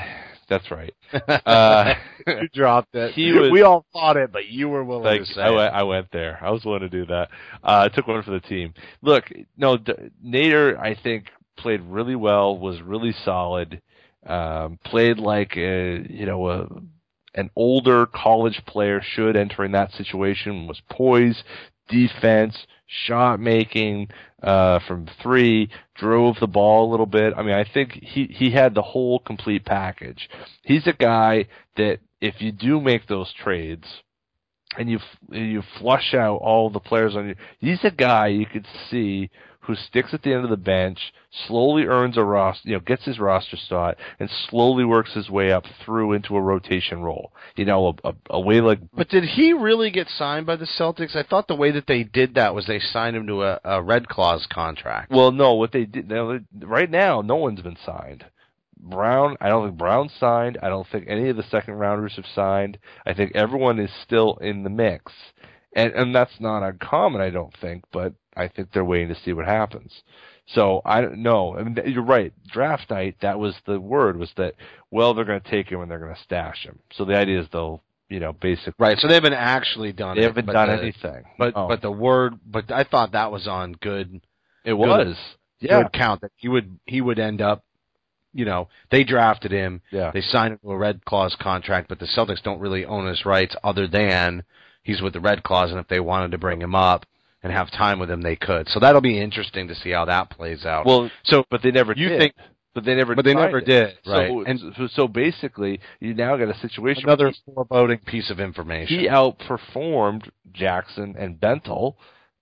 that's 0.48 0.70
right. 0.72 0.94
Uh, 1.46 1.96
you 2.28 2.48
dropped 2.54 2.94
it. 2.94 3.16
Was- 3.18 3.52
we 3.52 3.62
all 3.64 3.86
thought 3.92 4.16
it, 4.18 4.32
but 4.32 4.48
you 4.48 4.70
were 4.70 4.84
willing 4.84 5.04
like 5.06 5.22
to 5.22 5.26
say 5.26 5.42
I 5.42 5.50
it. 5.52 5.56
went, 5.56 5.74
I 5.74 5.84
went 5.84 6.08
there. 6.12 6.38
I 6.42 6.52
was 6.52 6.64
willing 6.66 6.82
to 6.82 6.90
do 6.90 7.06
that. 7.08 7.30
Uh, 7.64 7.86
I 7.86 7.90
took 7.90 8.08
one 8.08 8.22
for 8.22 8.32
the 8.32 8.40
team. 8.40 8.74
Look, 9.02 9.26
no, 9.58 9.78
D- 9.78 9.94
Nader, 10.24 10.78
I 10.78 10.96
think 11.02 11.26
played 11.58 11.82
really 11.82 12.16
well. 12.16 12.58
Was 12.58 12.82
really 12.82 13.14
solid. 13.26 13.82
Um, 14.26 14.78
played 14.86 15.18
like 15.18 15.58
a, 15.58 16.06
you 16.10 16.26
know 16.28 16.48
a 16.50 16.68
an 17.36 17.50
older 17.56 18.06
college 18.06 18.62
player 18.68 19.02
should 19.04 19.36
entering 19.36 19.72
that 19.72 19.92
situation. 19.94 20.68
Was 20.68 20.82
poised, 20.92 21.44
defense, 21.90 22.56
shot 22.88 23.40
making 23.40 24.10
uh, 24.42 24.80
from 24.88 25.08
three, 25.22 25.70
drove 25.96 26.38
the 26.40 26.48
ball 26.48 26.90
a 26.90 26.92
little 26.92 27.06
bit. 27.06 27.34
I 27.36 27.44
mean, 27.44 27.56
I 27.56 27.66
think 27.72 27.94
he 27.94 28.26
he 28.26 28.52
had 28.52 28.74
the 28.74 28.82
whole 28.82 29.20
complete 29.20 29.66
package. 29.66 30.30
He's 30.64 30.88
a 30.88 30.94
guy 30.94 31.48
that 31.76 32.00
if 32.22 32.42
you 32.42 32.52
do 32.52 32.80
make 32.80 33.08
those 33.08 33.34
trades 33.34 33.86
and 34.78 34.90
you 34.90 35.00
you 35.32 35.62
flush 35.80 36.14
out 36.14 36.38
all 36.38 36.70
the 36.70 36.80
players 36.80 37.16
on 37.16 37.30
you, 37.30 37.36
he's 37.60 37.84
a 37.84 37.92
guy 37.92 38.28
you 38.28 38.46
could 38.46 38.68
see 38.90 39.30
who 39.70 39.76
sticks 39.76 40.16
at 40.16 40.24
the 40.24 40.34
end 40.34 40.44
of 40.44 40.50
the 40.50 40.58
bench, 40.58 40.98
slowly 41.48 41.84
earns 41.84 42.18
a 42.18 42.24
roster, 42.24 42.68
you 42.68 42.74
know, 42.74 42.80
gets 42.80 43.06
his 43.06 43.20
roster 43.20 43.56
spot, 43.56 43.96
and 44.20 44.28
slowly 44.50 44.84
works 44.84 45.14
his 45.14 45.30
way 45.30 45.52
up 45.52 45.64
through 45.86 46.14
into 46.14 46.36
a 46.36 46.42
rotation 46.42 47.02
role. 47.02 47.32
You 47.56 47.66
know, 47.66 47.94
a, 48.04 48.10
a, 48.10 48.14
a 48.32 48.40
way 48.40 48.62
like 48.62 48.80
But 48.92 49.10
did 49.10 49.24
he 49.24 49.54
really 49.54 49.92
get 49.92 50.08
signed 50.08 50.48
by 50.48 50.56
the 50.56 50.66
Celtics? 50.66 51.16
I 51.16 51.22
thought 51.22 51.48
the 51.48 51.56
way 51.56 51.70
that 51.70 51.86
they 51.86 52.04
did 52.04 52.34
that 52.34 52.56
was 52.56 52.66
they 52.66 52.80
signed 52.80 53.16
him 53.16 53.28
to 53.28 53.44
a, 53.44 53.60
a 53.64 53.84
Red 53.84 54.08
Claws 54.08 54.48
contract. 54.52 55.12
Well, 55.12 55.32
no, 55.32 55.54
what 55.54 55.72
they 55.72 55.86
did 55.86 56.10
now, 56.10 56.32
they- 56.34 56.66
right 56.66 56.90
now, 56.90 57.22
no 57.22 57.36
one's 57.36 57.62
been 57.62 57.78
signed. 57.86 58.26
Brown, 58.82 59.38
I 59.40 59.50
don't 59.50 59.68
think 59.68 59.78
Brown 59.78 60.10
signed. 60.20 60.58
I 60.64 60.70
don't 60.70 60.88
think 60.92 61.06
any 61.08 61.30
of 61.30 61.38
the 61.38 61.44
second 61.44 61.76
rounders 61.76 62.14
have 62.16 62.26
signed. 62.34 62.80
I 63.06 63.14
think 63.14 63.34
everyone 63.36 63.78
is 63.78 63.92
still 64.04 64.38
in 64.42 64.64
the 64.64 64.70
mix, 64.70 65.12
and 65.76 65.92
and 65.94 66.16
that's 66.16 66.40
not 66.40 66.64
uncommon, 66.64 67.22
I 67.22 67.30
don't 67.30 67.54
think. 67.62 67.84
But 67.92 68.14
I 68.40 68.48
think 68.48 68.72
they're 68.72 68.86
waiting 68.86 69.10
to 69.10 69.20
see 69.24 69.34
what 69.34 69.46
happens. 69.46 69.92
So 70.56 70.82
I 70.86 71.02
don't 71.02 71.22
know. 71.22 71.56
I 71.58 71.64
mean, 71.64 71.78
you're 71.86 72.04
right. 72.04 72.34
Draft 72.52 72.90
night, 72.90 73.18
that 73.22 73.38
was 73.40 73.54
the 73.68 73.80
word 73.80 74.18
was 74.18 74.32
that 74.38 74.56
well 74.90 75.14
they're 75.14 75.26
going 75.26 75.42
to 75.42 75.50
take 75.52 75.70
him 75.70 75.82
and 75.82 75.92
they're 75.92 76.00
going 76.00 76.16
to 76.16 76.22
stash 76.24 76.64
him. 76.66 76.80
So 76.96 77.06
the 77.06 77.16
idea 77.16 77.42
is 77.42 77.48
they'll 77.52 77.84
you 78.10 78.20
know 78.20 78.34
basically 78.34 78.74
Right, 78.80 78.98
so 78.98 79.08
they 79.08 79.14
haven't 79.14 79.34
actually 79.34 79.92
done 79.92 80.16
they 80.18 80.24
it. 80.24 80.28
haven't 80.28 80.48
done 80.48 80.70
the- 80.70 80.82
anything. 80.82 81.26
But 81.38 81.54
Oh, 81.56 81.68
but 81.68 81.82
the 81.82 81.92
word, 81.92 82.34
but 82.46 82.72
I 82.72 82.84
thought 82.84 83.12
that 83.12 83.32
was 83.32 83.48
on 83.48 83.74
good 83.74 84.22
it 84.66 84.74
was 84.74 85.16
yeah 85.60 85.84
good 85.84 85.94
count 85.94 86.22
that 86.22 86.32
he 86.36 86.48
would 86.48 86.80
he 86.86 87.02
would 87.02 87.20
end 87.20 87.42
up. 87.42 87.64
You 88.32 88.46
know, 88.46 88.70
they 88.92 89.04
drafted 89.04 89.52
him. 89.52 89.82
yeah. 89.92 90.12
They 90.12 90.22
signed 90.22 90.54
him 90.54 90.60
to 90.64 90.72
a 90.72 90.78
Red 90.78 91.04
Claws 91.04 91.36
contract, 91.40 91.90
but 91.90 91.98
the 91.98 92.06
Celtics 92.06 92.44
don't 92.44 92.60
really 92.60 92.86
own 92.86 93.08
his 93.08 93.26
rights 93.26 93.56
other 93.64 93.88
than 93.88 94.44
he's 94.84 95.02
with 95.02 95.14
the 95.14 95.20
Red 95.20 95.42
Claws, 95.42 95.72
and 95.72 95.80
if 95.80 95.88
they 95.88 96.00
wanted 96.00 96.30
to 96.32 96.38
bring 96.38 96.62
him 96.62 96.76
up 96.76 97.08
and 97.44 97.54
have 97.54 97.72
time 97.72 98.00
with 98.00 98.10
him, 98.12 98.22
they 98.22 98.36
could. 98.36 98.68
So 98.70 98.80
that'll 98.80 99.02
be 99.02 99.20
interesting 99.20 99.68
to 99.70 99.76
see 99.76 99.92
how 99.92 100.06
that 100.06 100.30
plays 100.30 100.66
out. 100.66 100.86
Well, 100.86 101.10
so 101.24 101.46
but 101.50 101.62
they 101.62 101.72
never 101.72 101.94
you 101.96 102.10
did. 102.10 102.20
think, 102.20 102.34
but 102.74 102.84
they 102.86 102.96
never 102.96 103.16
but 103.16 103.26
they 103.26 103.34
never 103.34 103.60
it. 103.60 103.66
did, 103.66 103.98
So- 104.04 104.12
right? 104.12 104.30
and 104.48 104.60
and 104.60 104.74
so, 104.76 104.88
so 104.88 105.08
basically, 105.08 105.80
you 106.00 106.14
now 106.14 106.36
got 106.38 106.50
a 106.50 106.60
situation. 106.60 107.04
another 107.06 107.32
foreboding 107.46 108.00
piece 108.00 108.30
of 108.30 108.40
information. 108.40 108.96
he, 109.00 109.04
he 109.04 109.10
outperformed 109.10 110.30
Jackson 110.52 111.16
and 111.18 111.40
Bentil, 111.40 111.96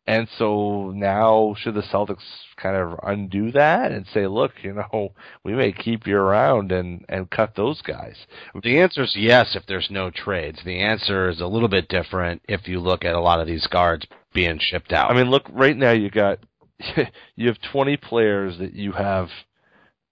and 0.06 0.28
so 0.38 0.92
now 0.96 1.54
should 1.60 1.76
the 1.76 1.82
Celtics 1.82 2.24
kind 2.56 2.76
of 2.76 3.00
undo 3.04 3.52
that 3.52 3.92
and 3.92 4.06
say, 4.14 4.26
look, 4.26 4.54
you 4.64 4.74
know, 4.74 5.14
we 5.44 5.54
may 5.54 5.72
keep 5.72 6.08
you 6.08 6.18
around 6.18 6.72
and 6.72 7.06
and 7.10 7.30
cut 7.30 7.56
those 7.56 7.82
guys. 7.82 8.16
The 8.64 8.80
answer 8.80 9.04
is 9.04 9.16
yes 9.16 9.56
if 9.56 9.66
there's 9.68 9.90
no 9.92 10.10
trades. 10.10 10.60
The 10.66 10.80
answer 10.80 11.30
is 11.30 11.40
a 11.40 11.48
little 11.48 11.70
bit 11.70 11.88
different 11.88 12.42
if 12.48 12.68
you 12.68 12.80
look 12.80 13.06
at 13.06 13.16
a 13.16 13.20
lot 13.22 13.40
of 13.42 13.48
these 13.48 13.68
guards 13.68 14.06
being 14.38 14.60
shipped 14.62 14.94
out. 14.94 15.10
I 15.10 15.16
mean, 15.16 15.32
look, 15.32 15.50
right 15.52 15.76
now 15.76 15.94
you 15.94 16.12
got 16.12 16.38
you 17.36 17.48
have 17.48 17.58
20 17.72 17.98
players 17.98 18.60
that 18.60 18.74
you 18.74 18.92
have 18.92 19.30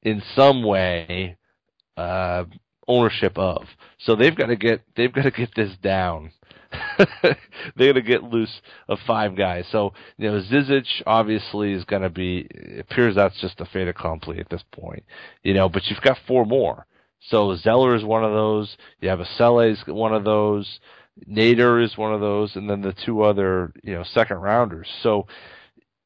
in 0.02 0.23
some 0.35 0.64
way 0.64 1.38
uh, 1.95 2.45
ownership 2.88 3.38
of. 3.38 3.65
So 3.99 4.15
they've 4.15 4.35
got 4.35 4.47
to 4.47 4.56
get 4.56 4.81
they've 4.97 5.14
got 5.14 5.26
to 5.26 5.31
get 5.31 5.53
this 5.56 5.73
down. 5.84 6.31
They're 7.22 7.93
going 7.93 7.95
to 7.95 8.02
get 8.02 8.23
loose 8.23 8.61
of 8.89 8.97
five 9.06 9.38
guys. 9.38 9.65
So 9.72 9.93
you 10.18 10.31
know, 10.31 10.41
Zizic 10.41 10.88
obviously 11.06 11.73
is 11.73 11.85
going 11.85 12.02
to 12.02 12.10
be. 12.10 12.49
Appears 12.80 13.14
that's 13.14 13.39
just 13.39 13.61
a 13.61 13.65
fait 13.65 13.88
accompli 13.88 14.39
at 14.39 14.49
this 14.49 14.64
point. 14.72 15.03
You 15.43 15.53
know, 15.53 15.69
but 15.69 15.84
you've 15.85 16.02
got 16.02 16.18
four 16.27 16.47
more. 16.47 16.88
So 17.30 17.56
Zeller 17.57 17.95
is 17.95 18.03
one 18.03 18.23
of 18.23 18.31
those. 18.31 18.76
You 19.02 19.10
have 19.10 19.19
Asele 19.19 19.72
is 19.72 19.84
one 19.85 20.15
of 20.15 20.23
those. 20.23 20.80
Nader 21.30 21.84
is 21.84 21.98
one 21.98 22.14
of 22.14 22.20
those, 22.20 22.56
and 22.56 22.70
then 22.70 22.82
the 22.82 22.94
two 23.06 23.22
other 23.24 23.72
you 23.84 23.94
know 23.94 24.04
second 24.04 24.38
rounders. 24.38 24.88
So 25.02 25.28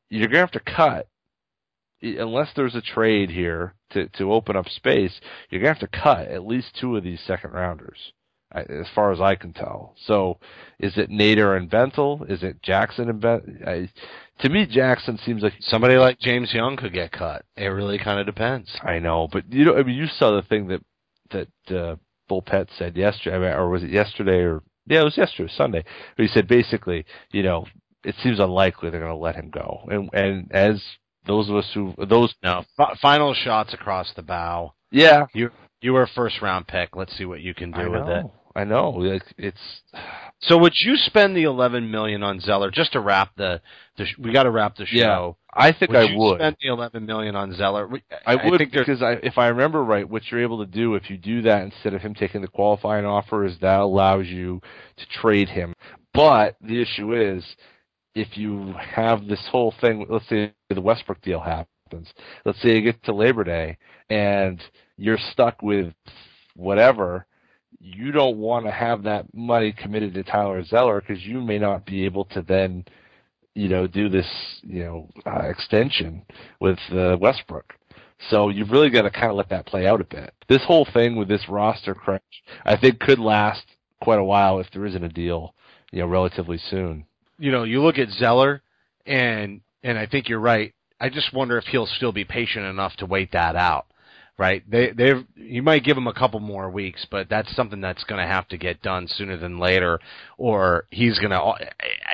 you're 0.10 0.27
going 0.27 0.31
to 0.31 0.40
have 0.40 0.52
to 0.52 0.60
cut 0.60 1.07
unless 2.02 2.49
there's 2.56 2.76
a 2.76 2.81
trade 2.81 3.30
here 3.30 3.73
to 3.91 4.07
to 4.10 4.34
open 4.34 4.56
up 4.56 4.68
space. 4.69 5.19
You're 5.49 5.61
going 5.61 5.73
to 5.73 5.80
have 5.80 5.91
to 5.91 5.99
cut 5.99 6.27
at 6.27 6.45
least 6.45 6.77
two 6.80 6.95
of 6.95 7.03
these 7.03 7.19
second 7.26 7.52
rounders, 7.52 8.14
as 8.53 8.88
far 8.94 9.11
as 9.11 9.19
I 9.19 9.36
can 9.36 9.53
tell. 9.53 9.95
So 10.06 10.40
is 10.80 10.98
it 10.98 11.10
Nader 11.10 11.57
and 11.57 11.69
Bentil? 11.69 12.30
Is 12.30 12.44
it 12.44 12.61
Jackson 12.61 13.10
and 13.10 13.19
Ben? 13.19 13.64
I, 13.65 13.90
to 14.44 14.49
me, 14.49 14.65
Jackson 14.65 15.18
seems 15.26 15.41
like 15.41 15.53
Somebody 15.60 15.95
like 15.95 16.19
James 16.19 16.53
Young 16.53 16.77
could 16.77 16.94
get 16.94 17.11
cut. 17.11 17.45
It 17.57 17.65
really 17.65 17.98
kind 17.98 18.19
of 18.19 18.26
depends. 18.26 18.69
I 18.81 18.99
know, 18.99 19.27
but 19.31 19.52
you 19.52 19.65
know, 19.65 19.76
I 19.76 19.84
mean, 19.84 19.95
you 19.95 20.07
saw 20.07 20.36
the 20.36 20.48
thing 20.48 20.68
that 20.68 20.81
that 21.31 21.76
uh, 21.76 21.95
Bulpett 22.30 22.68
said 22.77 22.95
yesterday, 22.95 23.53
or 23.53 23.69
was 23.69 23.84
it 23.84 23.90
yesterday 23.90 24.41
or 24.41 24.61
yeah, 24.89 25.01
it 25.01 25.05
was 25.05 25.17
yesterday, 25.17 25.51
Sunday. 25.55 25.83
He 26.17 26.27
said 26.27 26.47
basically, 26.47 27.05
you 27.31 27.43
know, 27.43 27.65
it 28.03 28.15
seems 28.23 28.39
unlikely 28.39 28.89
they're 28.89 28.99
going 28.99 29.11
to 29.11 29.17
let 29.17 29.35
him 29.35 29.49
go, 29.49 29.81
and 29.89 30.09
and 30.13 30.51
as 30.51 30.81
those 31.25 31.49
of 31.49 31.55
us 31.55 31.69
who 31.73 31.93
those 32.07 32.33
No, 32.43 32.63
fi- 32.75 32.95
final 33.01 33.33
shots 33.33 33.73
across 33.73 34.11
the 34.15 34.21
bow. 34.23 34.73
yeah, 34.91 35.25
You 35.33 35.51
you 35.81 35.93
were 35.93 36.03
a 36.03 36.07
first 36.07 36.41
round 36.41 36.67
pick. 36.67 36.95
Let's 36.95 37.15
see 37.17 37.25
what 37.25 37.41
you 37.41 37.53
can 37.53 37.71
do 37.71 37.91
with 37.91 38.07
it. 38.07 38.25
I 38.60 38.65
know, 38.65 38.90
like, 38.90 39.23
it's 39.38 39.57
So 40.41 40.57
would 40.57 40.73
you 40.76 40.98
spend 40.98 41.36
the 41.36 41.44
11 41.44 41.90
million 41.90 42.23
on 42.23 42.41
Zeller 42.41 42.72
just 42.72 42.91
to 42.91 42.99
wrap 42.99 43.34
the, 43.38 43.61
the 43.98 44.06
we 44.18 44.34
got 44.34 44.44
to 44.44 44.52
wrap 44.52 44.76
the 44.76 44.86
show. 44.86 44.98
Yeah, 44.98 45.31
I 45.53 45.72
think 45.72 45.91
would 45.91 45.98
I 45.98 46.03
you 46.03 46.18
would. 46.18 46.40
spend 46.40 46.57
the 46.61 46.68
11 46.68 47.06
million 47.06 47.38
on 47.38 47.56
Zeller? 47.56 47.88
We- 47.88 48.03
I 48.26 48.36
would 48.36 48.60
because 48.72 49.02
I, 49.02 49.14
if 49.23 49.38
I 49.38 49.48
remember 49.48 49.81
right, 49.84 50.07
what 50.07 50.23
you're 50.30 50.41
able 50.41 50.60
to 50.65 50.69
do 50.69 50.95
if 50.95 51.10
you 51.10 51.18
do 51.18 51.41
that 51.44 51.64
instead 51.64 51.94
of 51.94 52.02
him 52.02 52.14
taking 52.14 52.41
the 52.41 52.49
qualifying 52.49 53.06
offer 53.06 53.45
is 53.45 53.57
that 53.61 53.80
allows 53.80 54.27
you 54.27 54.60
to 54.98 55.06
trade 55.22 55.48
him. 55.48 55.73
But 56.14 56.57
the 56.61 56.81
issue 56.81 57.14
is, 57.14 57.45
if 58.14 58.38
you 58.38 58.73
have 58.77 59.26
this 59.26 59.48
whole 59.49 59.73
thing, 59.80 60.06
let's 60.10 60.27
say 60.27 60.53
the 60.69 60.81
Westbrook 60.81 61.22
deal 61.22 61.40
happens, 61.40 62.11
let's 62.44 62.61
say 62.61 62.76
you 62.76 62.81
get 62.81 63.02
to 63.03 63.14
Labor 63.14 63.45
Day 63.45 63.77
and 64.10 64.61
you're 64.98 65.19
stuck 65.31 65.61
with 65.61 65.94
whatever, 66.56 67.26
you 67.80 68.11
don't 68.11 68.38
want 68.38 68.65
to 68.65 68.72
have 68.72 69.03
that 69.03 69.34
money 69.34 69.72
committed 69.72 70.14
to 70.14 70.23
Tyler 70.23 70.64
Zeller 70.64 71.01
because 71.01 71.23
you 71.26 71.41
may 71.41 71.57
not 71.57 71.85
be 71.85 72.06
able 72.06 72.26
to 72.26 72.41
then, 72.41 72.85
you 73.56 73.69
know, 73.69 73.88
do 73.88 74.10
this, 74.10 74.27
you 74.64 74.84
know, 74.84 75.10
uh, 75.26 75.47
extension 75.47 76.23
with 76.60 76.80
uh, 76.91 77.18
Westbrook. 77.19 77.73
So 78.30 78.49
you've 78.49 78.72
really 78.72 78.89
got 78.89 79.03
to 79.03 79.11
kind 79.11 79.30
of 79.31 79.35
let 79.35 79.49
that 79.49 79.65
play 79.65 79.88
out 79.88 80.01
a 80.01 80.03
bit. 80.03 80.34
This 80.49 80.64
whole 80.65 80.85
thing 80.93 81.15
with 81.15 81.30
this 81.30 81.47
roster 81.47 81.95
crunch, 81.95 82.22
I 82.65 82.76
think, 82.76 82.99
could 82.99 83.19
last 83.19 83.64
quite 84.01 84.19
a 84.19 84.23
while 84.23 84.60
if 84.60 84.68
there 84.73 84.85
isn't 84.85 85.03
a 85.03 85.10
deal, 85.10 85.56
you 85.91 85.99
know, 85.99 86.07
relatively 86.07 86.57
soon. 86.57 87.06
you 87.39 87.51
know, 87.51 87.64
you 87.64 87.81
look 87.81 87.97
at 87.97 88.10
Zeller, 88.10 88.61
and 89.06 89.61
and 89.84 89.97
I 89.97 90.06
think 90.06 90.27
you're 90.27 90.39
right. 90.39 90.73
I 90.99 91.10
just 91.10 91.34
wonder 91.34 91.57
if 91.57 91.64
he'll 91.65 91.88
still 91.88 92.11
be 92.11 92.26
patient 92.26 92.65
enough 92.65 92.95
to 92.97 93.06
wait 93.06 93.31
that 93.31 93.56
out. 93.56 93.88
Right? 94.39 94.63
They 94.71 94.91
they 94.91 95.13
you 95.35 95.61
might 95.61 95.83
give 95.83 95.97
him 95.97 96.07
a 96.07 96.13
couple 96.13 96.39
more 96.39 96.69
weeks, 96.69 97.05
but 97.11 97.27
that's 97.27 97.53
something 97.57 97.81
that's 97.81 98.05
going 98.05 98.21
to 98.21 98.27
have 98.27 98.47
to 98.47 98.57
get 98.57 98.81
done 98.81 99.09
sooner 99.09 99.35
than 99.35 99.59
later, 99.59 99.99
or 100.37 100.85
he's 100.91 101.19
going 101.19 101.31
to. 101.31 101.55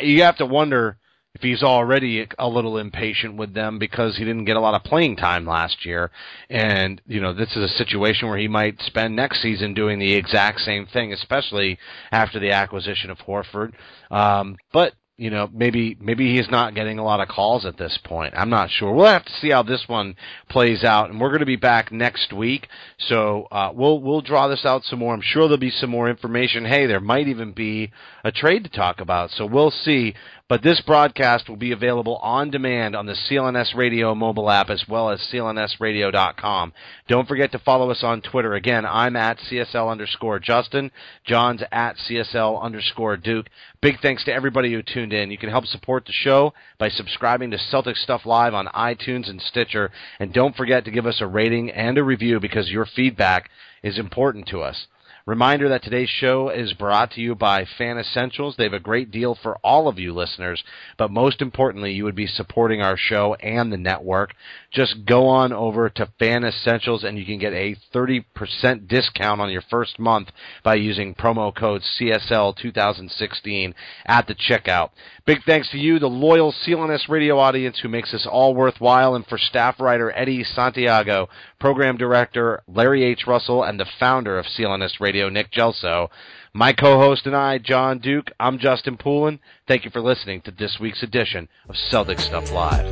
You 0.01 0.23
have 0.23 0.37
to 0.37 0.45
wonder 0.47 0.97
if 1.35 1.41
he's 1.41 1.61
already 1.61 2.27
a 2.39 2.47
little 2.47 2.79
impatient 2.79 3.35
with 3.35 3.53
them 3.53 3.77
because 3.77 4.17
he 4.17 4.23
didn't 4.23 4.45
get 4.45 4.55
a 4.55 4.59
lot 4.59 4.73
of 4.73 4.83
playing 4.83 5.17
time 5.17 5.45
last 5.45 5.85
year, 5.85 6.09
and 6.49 6.99
you 7.05 7.21
know 7.21 7.31
this 7.31 7.51
is 7.55 7.71
a 7.71 7.77
situation 7.77 8.27
where 8.27 8.39
he 8.39 8.47
might 8.47 8.81
spend 8.81 9.15
next 9.15 9.43
season 9.43 9.75
doing 9.75 9.99
the 9.99 10.15
exact 10.15 10.61
same 10.61 10.87
thing, 10.87 11.13
especially 11.13 11.77
after 12.11 12.39
the 12.39 12.51
acquisition 12.51 13.11
of 13.11 13.19
Horford. 13.19 13.73
Um, 14.09 14.55
but 14.73 14.93
you 15.17 15.29
know, 15.29 15.49
maybe 15.53 15.95
maybe 16.01 16.35
he's 16.35 16.49
not 16.49 16.75
getting 16.75 16.99
a 16.99 17.03
lot 17.03 17.21
of 17.21 17.29
calls 17.29 17.65
at 17.65 17.77
this 17.77 17.97
point. 18.03 18.33
I'm 18.35 18.49
not 18.49 18.69
sure. 18.69 18.93
We'll 18.93 19.05
have 19.05 19.23
to 19.23 19.31
see 19.39 19.49
how 19.49 19.63
this 19.63 19.85
one 19.87 20.17
plays 20.49 20.83
out, 20.83 21.09
and 21.09 21.21
we're 21.21 21.29
going 21.29 21.39
to 21.39 21.45
be 21.45 21.55
back 21.55 21.89
next 21.89 22.33
week. 22.33 22.67
So 22.97 23.47
uh, 23.49 23.71
we'll 23.73 24.01
we'll 24.01 24.21
draw 24.21 24.49
this 24.49 24.65
out 24.65 24.83
some 24.83 24.99
more. 24.99 25.13
I'm 25.13 25.21
sure 25.21 25.43
there'll 25.43 25.57
be 25.57 25.69
some 25.69 25.89
more 25.89 26.09
information. 26.09 26.65
Hey, 26.65 26.85
there 26.85 26.99
might 26.99 27.29
even 27.29 27.53
be 27.53 27.91
a 28.25 28.31
trade 28.31 28.65
to 28.65 28.69
talk 28.69 28.99
about. 28.99 29.31
So 29.31 29.45
we'll 29.45 29.71
see. 29.71 30.15
But 30.47 30.61
this 30.61 30.79
broadcast 30.81 31.49
will 31.49 31.55
be 31.55 31.71
available 31.71 32.17
on 32.17 32.51
demand 32.51 32.95
on 32.95 33.07
the 33.07 33.13
CLNS 33.15 33.73
Radio 33.73 34.13
mobile 34.13 34.51
app 34.51 34.69
as 34.69 34.83
well 34.87 35.09
as 35.09 35.19
clnsradio.com. 35.33 36.71
Don't 37.07 37.27
forget 37.27 37.51
to 37.53 37.59
follow 37.59 37.89
us 37.89 38.03
on 38.03 38.21
Twitter. 38.21 38.53
Again, 38.53 38.85
I'm 38.85 39.15
at 39.15 39.39
CSL 39.39 39.89
underscore 39.89 40.39
Justin. 40.39 40.91
John's 41.25 41.63
at 41.71 41.95
CSL 41.97 42.61
underscore 42.61 43.17
Duke. 43.17 43.47
Big 43.81 43.99
thanks 44.01 44.23
to 44.25 44.33
everybody 44.33 44.71
who 44.71 44.83
tuned 44.83 45.13
in. 45.13 45.31
You 45.31 45.39
can 45.39 45.49
help 45.49 45.65
support 45.65 46.05
the 46.05 46.11
show 46.11 46.53
by 46.77 46.89
subscribing 46.89 47.49
to 47.49 47.57
Celtics 47.57 48.03
Stuff 48.03 48.27
Live 48.27 48.53
on 48.53 48.67
iTunes 48.67 49.27
and 49.27 49.41
Stitcher. 49.41 49.89
And 50.19 50.31
don't 50.31 50.55
forget 50.55 50.85
to 50.85 50.91
give 50.91 51.07
us 51.07 51.21
a 51.21 51.27
rating 51.27 51.71
and 51.71 51.97
a 51.97 52.03
review 52.03 52.39
because 52.39 52.69
your 52.69 52.85
feedback 52.85 53.49
is 53.81 53.97
important 53.97 54.47
to 54.49 54.61
us. 54.61 54.85
Reminder 55.27 55.69
that 55.69 55.81
today's 55.81 56.09
show 56.09 56.49
is 56.49 56.73
brought 56.73 57.09
to 57.13 57.19
you 57.19 57.33
by 57.33 57.65
Fan 57.79 57.97
Essentials. 57.97 58.55
They 58.55 58.65
have 58.65 58.73
a 58.73 58.79
great 58.79 59.09
deal 59.09 59.33
for 59.33 59.57
all 59.63 59.87
of 59.87 59.97
you 59.97 60.13
listeners, 60.13 60.63
but 60.99 61.09
most 61.09 61.41
importantly, 61.41 61.93
you 61.93 62.03
would 62.03 62.13
be 62.13 62.27
supporting 62.27 62.83
our 62.83 62.95
show 62.95 63.33
and 63.39 63.73
the 63.73 63.77
network. 63.77 64.35
Just 64.71 65.03
go 65.03 65.25
on 65.25 65.51
over 65.51 65.89
to 65.89 66.11
Fan 66.19 66.43
Essentials 66.43 67.03
and 67.03 67.17
you 67.17 67.25
can 67.25 67.39
get 67.39 67.53
a 67.53 67.75
30% 67.91 68.87
discount 68.87 69.41
on 69.41 69.49
your 69.51 69.63
first 69.67 69.97
month 69.97 70.29
by 70.63 70.75
using 70.75 71.15
promo 71.15 71.51
code 71.55 71.81
CSL2016 71.99 73.73
at 74.05 74.27
the 74.27 74.35
checkout. 74.35 74.91
Big 75.25 75.39
thanks 75.43 75.71
to 75.71 75.79
you, 75.79 75.97
the 75.97 76.05
loyal 76.05 76.53
CLNS 76.53 77.09
radio 77.09 77.39
audience 77.39 77.79
who 77.79 77.89
makes 77.89 78.11
this 78.11 78.27
all 78.29 78.53
worthwhile, 78.53 79.15
and 79.15 79.25
for 79.25 79.39
staff 79.39 79.79
writer 79.79 80.11
Eddie 80.15 80.43
Santiago, 80.43 81.29
program 81.59 81.97
director 81.97 82.61
Larry 82.67 83.03
H. 83.03 83.25
Russell, 83.25 83.63
and 83.63 83.79
the 83.79 83.87
founder 83.99 84.37
of 84.37 84.45
CLNS 84.45 84.99
Radio, 85.15 85.29
Nick 85.29 85.49
Gelso. 85.49 86.09
My 86.53 86.73
co-host 86.73 87.25
and 87.25 87.33
I, 87.33 87.57
John 87.57 87.99
Duke, 87.99 88.31
I'm 88.37 88.59
Justin 88.59 88.97
Poulin. 88.97 89.39
Thank 89.65 89.85
you 89.85 89.91
for 89.91 90.01
listening 90.01 90.41
to 90.41 90.51
this 90.51 90.77
week's 90.77 91.03
edition 91.03 91.47
of 91.69 91.75
Celtics 91.75 92.19
Stuff 92.19 92.51
Live. 92.51 92.85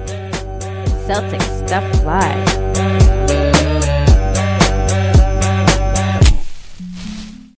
Celtics 1.06 1.68
Stuff 1.68 2.06
Live. 2.06 3.03